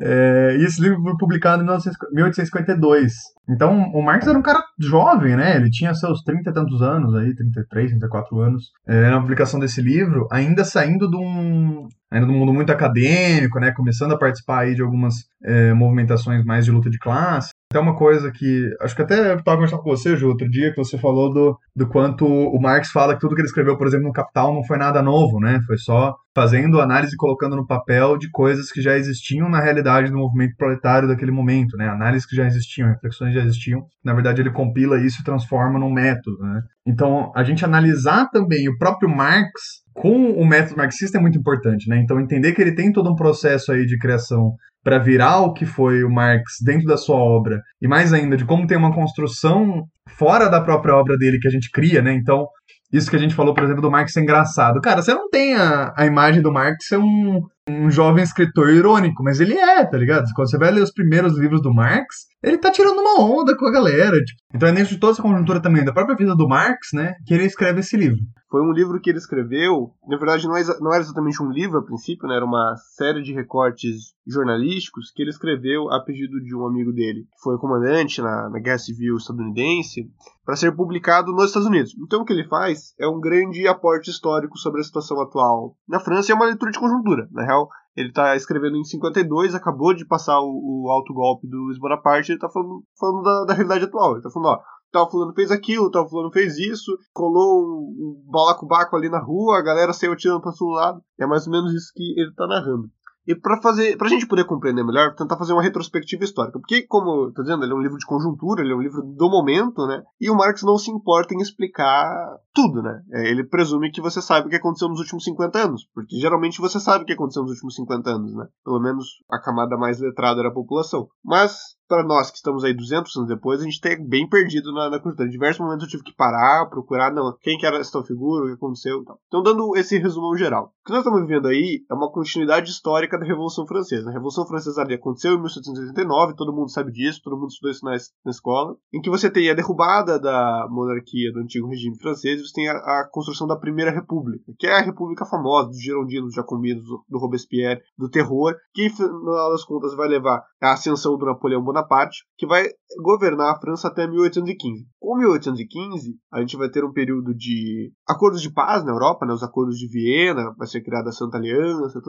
É, 0.00 0.56
e 0.58 0.64
esse 0.64 0.80
livro 0.80 1.02
foi 1.02 1.16
publicado 1.18 1.62
em 1.62 1.66
1852. 1.66 3.12
Então, 3.48 3.90
o 3.92 4.02
Marx 4.02 4.26
era 4.26 4.38
um 4.38 4.42
cara 4.42 4.62
jovem, 4.78 5.36
né? 5.36 5.56
Ele 5.56 5.70
tinha 5.70 5.94
seus 5.94 6.22
30 6.22 6.50
e 6.50 6.52
tantos 6.52 6.82
anos 6.82 7.14
aí, 7.14 7.34
33, 7.34 7.90
34 7.90 8.40
anos, 8.40 8.70
é, 8.86 9.10
na 9.10 9.20
publicação 9.20 9.60
desse 9.60 9.80
livro, 9.80 10.26
ainda 10.30 10.64
saindo 10.64 11.08
de 11.08 11.16
um, 11.16 11.88
ainda 12.16 12.26
do 12.26 12.32
mundo 12.32 12.52
muito 12.52 12.72
acadêmico, 12.72 13.60
né? 13.60 13.72
Começando 13.72 14.12
a 14.12 14.18
participar 14.18 14.60
aí 14.60 14.74
de 14.74 14.82
algumas 14.82 15.14
é, 15.44 15.72
movimentações 15.72 16.44
mais 16.44 16.64
de 16.64 16.70
luta 16.70 16.90
de 16.90 16.98
classe. 16.98 17.50
Até 17.70 17.80
uma 17.80 17.96
coisa 17.96 18.30
que. 18.30 18.70
Acho 18.80 18.94
que 18.94 19.02
até 19.02 19.34
estava 19.34 19.56
conversando 19.56 19.82
com 19.82 19.90
você, 19.90 20.16
Ju, 20.16 20.28
outro 20.28 20.48
dia, 20.48 20.70
que 20.70 20.76
você 20.76 20.96
falou 20.96 21.32
do, 21.32 21.58
do 21.74 21.86
quanto 21.88 22.26
o 22.26 22.60
Marx 22.60 22.90
fala 22.90 23.14
que 23.14 23.20
tudo 23.20 23.34
que 23.34 23.40
ele 23.40 23.48
escreveu, 23.48 23.76
por 23.76 23.86
exemplo, 23.86 24.06
no 24.06 24.12
Capital 24.12 24.54
não 24.54 24.64
foi 24.64 24.78
nada 24.78 25.02
novo, 25.02 25.40
né? 25.40 25.60
Foi 25.66 25.76
só 25.76 26.14
fazendo 26.34 26.80
análise 26.80 27.14
e 27.14 27.16
colocando 27.16 27.56
no 27.56 27.66
papel 27.66 28.16
de 28.16 28.30
coisas 28.30 28.70
que 28.70 28.80
já 28.80 28.96
existiam 28.96 29.48
na 29.48 29.60
realidade 29.60 30.10
do 30.10 30.18
movimento 30.18 30.54
proletário 30.56 31.08
daquele 31.08 31.32
momento, 31.32 31.76
né? 31.76 31.88
Análises 31.88 32.26
que 32.26 32.36
já 32.36 32.46
existiam, 32.46 32.88
reflexões 32.88 33.30
que 33.30 33.38
já 33.38 33.44
existiam. 33.44 33.84
Na 34.04 34.14
verdade, 34.14 34.42
ele 34.42 34.50
compila 34.50 35.00
isso 35.00 35.20
e 35.20 35.24
transforma 35.24 35.78
num 35.78 35.92
método, 35.92 36.38
né? 36.40 36.62
Então, 36.86 37.32
a 37.34 37.42
gente 37.42 37.64
analisar 37.64 38.30
também 38.30 38.68
o 38.68 38.78
próprio 38.78 39.08
Marx 39.08 39.84
com 39.96 40.32
o 40.32 40.46
método 40.46 40.76
marxista 40.76 41.18
é 41.18 41.20
muito 41.20 41.38
importante, 41.38 41.88
né? 41.88 41.98
Então, 41.98 42.20
entender 42.20 42.52
que 42.52 42.60
ele 42.60 42.74
tem 42.74 42.92
todo 42.92 43.10
um 43.10 43.16
processo 43.16 43.72
aí 43.72 43.86
de 43.86 43.98
criação 43.98 44.52
para 44.84 44.98
virar 44.98 45.40
o 45.40 45.52
que 45.52 45.66
foi 45.66 46.04
o 46.04 46.10
Marx 46.10 46.58
dentro 46.64 46.86
da 46.86 46.96
sua 46.96 47.16
obra, 47.16 47.60
e 47.82 47.88
mais 47.88 48.12
ainda 48.12 48.36
de 48.36 48.44
como 48.44 48.66
tem 48.66 48.78
uma 48.78 48.94
construção 48.94 49.84
fora 50.16 50.48
da 50.48 50.60
própria 50.60 50.94
obra 50.94 51.16
dele 51.16 51.38
que 51.40 51.48
a 51.48 51.50
gente 51.50 51.70
cria, 51.70 52.00
né? 52.00 52.12
Então, 52.12 52.46
isso 52.92 53.10
que 53.10 53.16
a 53.16 53.18
gente 53.18 53.34
falou, 53.34 53.52
por 53.52 53.64
exemplo, 53.64 53.82
do 53.82 53.90
Marx 53.90 54.16
é 54.16 54.20
engraçado. 54.20 54.80
Cara, 54.80 55.02
você 55.02 55.12
não 55.12 55.28
tem 55.28 55.56
a, 55.56 55.92
a 55.96 56.06
imagem 56.06 56.40
do 56.40 56.52
Marx 56.52 56.86
ser 56.86 56.98
um, 56.98 57.40
um 57.68 57.90
jovem 57.90 58.22
escritor 58.22 58.70
irônico, 58.70 59.22
mas 59.24 59.40
ele 59.40 59.54
é, 59.54 59.84
tá 59.84 59.96
ligado? 59.96 60.24
Quando 60.34 60.48
você 60.48 60.58
vai 60.58 60.70
ler 60.70 60.82
os 60.82 60.92
primeiros 60.92 61.36
livros 61.38 61.60
do 61.60 61.74
Marx, 61.74 62.26
ele 62.42 62.58
tá 62.58 62.70
tirando 62.70 62.98
uma 63.00 63.20
onda 63.20 63.56
com 63.56 63.66
a 63.66 63.72
galera. 63.72 64.16
Tipo. 64.16 64.40
Então 64.54 64.68
é 64.68 64.72
dentro 64.72 64.94
de 64.94 65.00
toda 65.00 65.12
essa 65.12 65.22
conjuntura 65.22 65.60
também 65.60 65.84
da 65.84 65.92
própria 65.92 66.16
vida 66.16 66.34
do 66.36 66.48
Marx, 66.48 66.88
né, 66.92 67.14
que 67.26 67.34
ele 67.34 67.44
escreve 67.44 67.80
esse 67.80 67.96
livro. 67.96 68.18
Foi 68.48 68.62
um 68.62 68.72
livro 68.72 69.00
que 69.00 69.10
ele 69.10 69.18
escreveu, 69.18 69.90
na 70.08 70.16
verdade 70.16 70.46
não, 70.46 70.56
é, 70.56 70.62
não 70.80 70.94
era 70.94 71.02
exatamente 71.02 71.42
um 71.42 71.50
livro 71.50 71.78
a 71.78 71.84
princípio, 71.84 72.28
né, 72.28 72.36
era 72.36 72.44
uma 72.44 72.74
série 72.96 73.20
de 73.20 73.32
recortes 73.32 74.14
jornalísticos 74.26 75.10
que 75.14 75.22
ele 75.22 75.30
escreveu 75.30 75.90
a 75.90 76.00
pedido 76.00 76.40
de 76.40 76.54
um 76.54 76.64
amigo 76.64 76.92
dele, 76.92 77.24
que 77.24 77.42
foi 77.42 77.58
comandante 77.58 78.22
na, 78.22 78.48
na 78.48 78.60
Guerra 78.60 78.78
Civil 78.78 79.16
estadunidense, 79.16 80.08
para 80.44 80.56
ser 80.56 80.74
publicado 80.74 81.32
nos 81.32 81.46
Estados 81.46 81.68
Unidos. 81.68 81.92
Então 82.00 82.22
o 82.22 82.24
que 82.24 82.32
ele 82.32 82.46
faz 82.48 82.94
é 83.00 83.06
um 83.08 83.20
grande 83.20 83.66
aporte 83.66 84.10
histórico 84.10 84.56
sobre 84.56 84.80
a 84.80 84.84
situação 84.84 85.20
atual 85.20 85.76
na 85.88 85.98
França 85.98 86.30
e 86.30 86.32
é 86.32 86.36
uma 86.36 86.46
leitura 86.46 86.70
de 86.70 86.78
conjuntura. 86.78 87.28
Na 87.32 87.44
real, 87.44 87.55
ele 87.96 88.08
está 88.08 88.36
escrevendo 88.36 88.76
em 88.76 88.84
52, 88.84 89.54
acabou 89.54 89.94
de 89.94 90.06
passar 90.06 90.38
o, 90.40 90.84
o 90.84 90.90
alto 90.90 91.14
golpe 91.14 91.48
do 91.48 91.56
Luiz 91.56 91.78
Bonaparte, 91.78 92.30
ele 92.30 92.36
está 92.36 92.48
falando, 92.48 92.84
falando 92.98 93.22
da, 93.22 93.44
da, 93.46 93.54
realidade 93.54 93.84
atual. 93.84 94.10
Ele 94.10 94.18
está 94.18 94.30
falando, 94.30 94.50
ó, 94.50 94.60
tal 94.92 95.10
fulano 95.10 95.32
fez 95.32 95.50
aquilo, 95.50 95.90
tal 95.90 96.08
fulano 96.08 96.30
fez 96.30 96.58
isso, 96.58 96.92
colou 97.14 97.62
um, 97.62 98.26
um 98.26 98.30
balacobaco 98.30 98.94
ali 98.96 99.08
na 99.08 99.18
rua, 99.18 99.58
a 99.58 99.62
galera 99.62 99.94
saiu 99.94 100.14
tirando 100.14 100.42
para 100.42 100.52
todo 100.52 100.72
lado. 100.72 101.00
É 101.18 101.26
mais 101.26 101.46
ou 101.46 101.52
menos 101.52 101.72
isso 101.72 101.90
que 101.94 102.20
ele 102.20 102.30
está 102.30 102.46
narrando. 102.46 102.90
E 103.26 103.34
para 103.34 103.60
fazer, 103.60 103.96
pra 103.96 104.08
gente 104.08 104.26
poder 104.26 104.44
compreender 104.44 104.84
melhor, 104.84 105.14
tentar 105.14 105.36
fazer 105.36 105.52
uma 105.52 105.62
retrospectiva 105.62 106.24
histórica. 106.24 106.58
Porque, 106.58 106.86
como 106.86 107.26
eu 107.26 107.32
tô 107.32 107.42
dizendo, 107.42 107.64
ele 107.64 107.72
é 107.72 107.76
um 107.76 107.82
livro 107.82 107.98
de 107.98 108.06
conjuntura, 108.06 108.62
ele 108.62 108.72
é 108.72 108.76
um 108.76 108.80
livro 108.80 109.02
do 109.02 109.28
momento, 109.28 109.86
né? 109.86 110.02
E 110.20 110.30
o 110.30 110.36
Marx 110.36 110.62
não 110.62 110.78
se 110.78 110.90
importa 110.90 111.34
em 111.34 111.40
explicar 111.40 112.38
tudo, 112.54 112.82
né? 112.82 113.02
É, 113.12 113.28
ele 113.28 113.44
presume 113.44 113.90
que 113.90 114.00
você 114.00 114.22
sabe 114.22 114.46
o 114.46 114.50
que 114.50 114.56
aconteceu 114.56 114.88
nos 114.88 115.00
últimos 115.00 115.24
50 115.24 115.58
anos. 115.58 115.88
Porque 115.92 116.16
geralmente 116.16 116.60
você 116.60 116.78
sabe 116.78 117.04
o 117.04 117.06
que 117.06 117.12
aconteceu 117.12 117.42
nos 117.42 117.52
últimos 117.52 117.74
50 117.74 118.10
anos, 118.10 118.34
né? 118.34 118.46
Pelo 118.64 118.80
menos 118.80 119.06
a 119.30 119.40
camada 119.40 119.76
mais 119.76 120.00
letrada 120.00 120.42
da 120.42 120.50
população. 120.50 121.08
Mas 121.24 121.75
para 121.88 122.04
nós 122.04 122.30
que 122.30 122.36
estamos 122.36 122.64
aí 122.64 122.74
200 122.74 123.16
anos 123.16 123.28
depois, 123.28 123.60
a 123.60 123.64
gente 123.64 123.80
tem 123.80 123.96
bem 124.06 124.28
perdido 124.28 124.72
na, 124.72 124.90
na 124.90 125.00
cultura. 125.00 125.28
Em 125.28 125.30
diversos 125.30 125.60
momentos 125.60 125.84
eu 125.84 125.90
tive 125.90 126.04
que 126.04 126.14
parar, 126.14 126.68
procurar, 126.68 127.12
não, 127.12 127.36
quem 127.40 127.56
que 127.58 127.66
era 127.66 127.78
essa 127.78 128.02
figura, 128.02 128.44
o 128.44 128.48
que 128.48 128.54
aconteceu 128.54 129.02
e 129.02 129.04
tal. 129.04 129.18
Então, 129.26 129.42
dando 129.42 129.76
esse 129.76 129.98
resumão 129.98 130.36
geral. 130.36 130.72
O 130.82 130.86
que 130.86 130.92
nós 130.92 131.00
estamos 131.00 131.20
vivendo 131.20 131.48
aí 131.48 131.84
é 131.90 131.94
uma 131.94 132.10
continuidade 132.10 132.70
histórica 132.70 133.18
da 133.18 133.24
Revolução 133.24 133.66
Francesa. 133.66 134.10
A 134.10 134.12
Revolução 134.12 134.46
Francesa 134.46 134.82
ali 134.82 134.94
aconteceu 134.94 135.34
em 135.34 135.40
1789, 135.40 136.34
todo 136.36 136.52
mundo 136.52 136.70
sabe 136.70 136.92
disso, 136.92 137.20
todo 137.22 137.36
mundo 137.36 137.48
estudou 137.48 137.70
isso 137.70 137.84
na, 137.84 137.92
na 138.24 138.30
escola, 138.30 138.76
em 138.92 139.00
que 139.00 139.10
você 139.10 139.30
tem 139.30 139.50
a 139.50 139.54
derrubada 139.54 140.18
da 140.18 140.66
monarquia 140.70 141.32
do 141.32 141.40
antigo 141.40 141.68
regime 141.68 141.98
francês, 141.98 142.40
você 142.40 142.52
tem 142.52 142.68
a, 142.68 142.74
a 142.74 143.08
construção 143.10 143.46
da 143.46 143.56
Primeira 143.56 143.90
República, 143.90 144.44
que 144.58 144.66
é 144.66 144.76
a 144.76 144.82
república 144.82 145.24
famosa 145.24 145.68
dos 145.68 145.80
girondinos, 145.80 146.26
dos 146.26 146.34
jacobinos, 146.34 146.84
do, 146.84 147.04
do 147.08 147.18
Robespierre, 147.18 147.80
do 147.96 148.08
terror, 148.08 148.54
que, 148.74 148.88
no 148.88 148.96
final 148.96 149.50
das 149.50 149.64
contas, 149.64 149.94
vai 149.94 150.08
levar 150.08 150.44
à 150.60 150.72
ascensão 150.72 151.16
do 151.16 151.26
Napoleão 151.26 151.62
Bonaparte 151.62 151.75
Bonaparte, 151.76 152.24
que 152.38 152.46
vai 152.46 152.66
governar 153.02 153.52
a 153.52 153.60
França 153.60 153.88
até 153.88 154.06
1815. 154.06 154.86
Com 154.98 155.16
1815, 155.18 156.16
a 156.32 156.40
gente 156.40 156.56
vai 156.56 156.68
ter 156.68 156.84
um 156.84 156.92
período 156.92 157.34
de 157.34 157.92
acordos 158.08 158.40
de 158.40 158.52
paz 158.52 158.84
na 158.84 158.92
Europa, 158.92 159.26
né, 159.26 159.32
os 159.32 159.42
acordos 159.42 159.76
de 159.76 159.88
Viena, 159.88 160.54
vai 160.56 160.66
ser 160.66 160.82
criada 160.82 161.10
a 161.10 161.12
Santa 161.12 161.36
Aliança, 161.36 162.00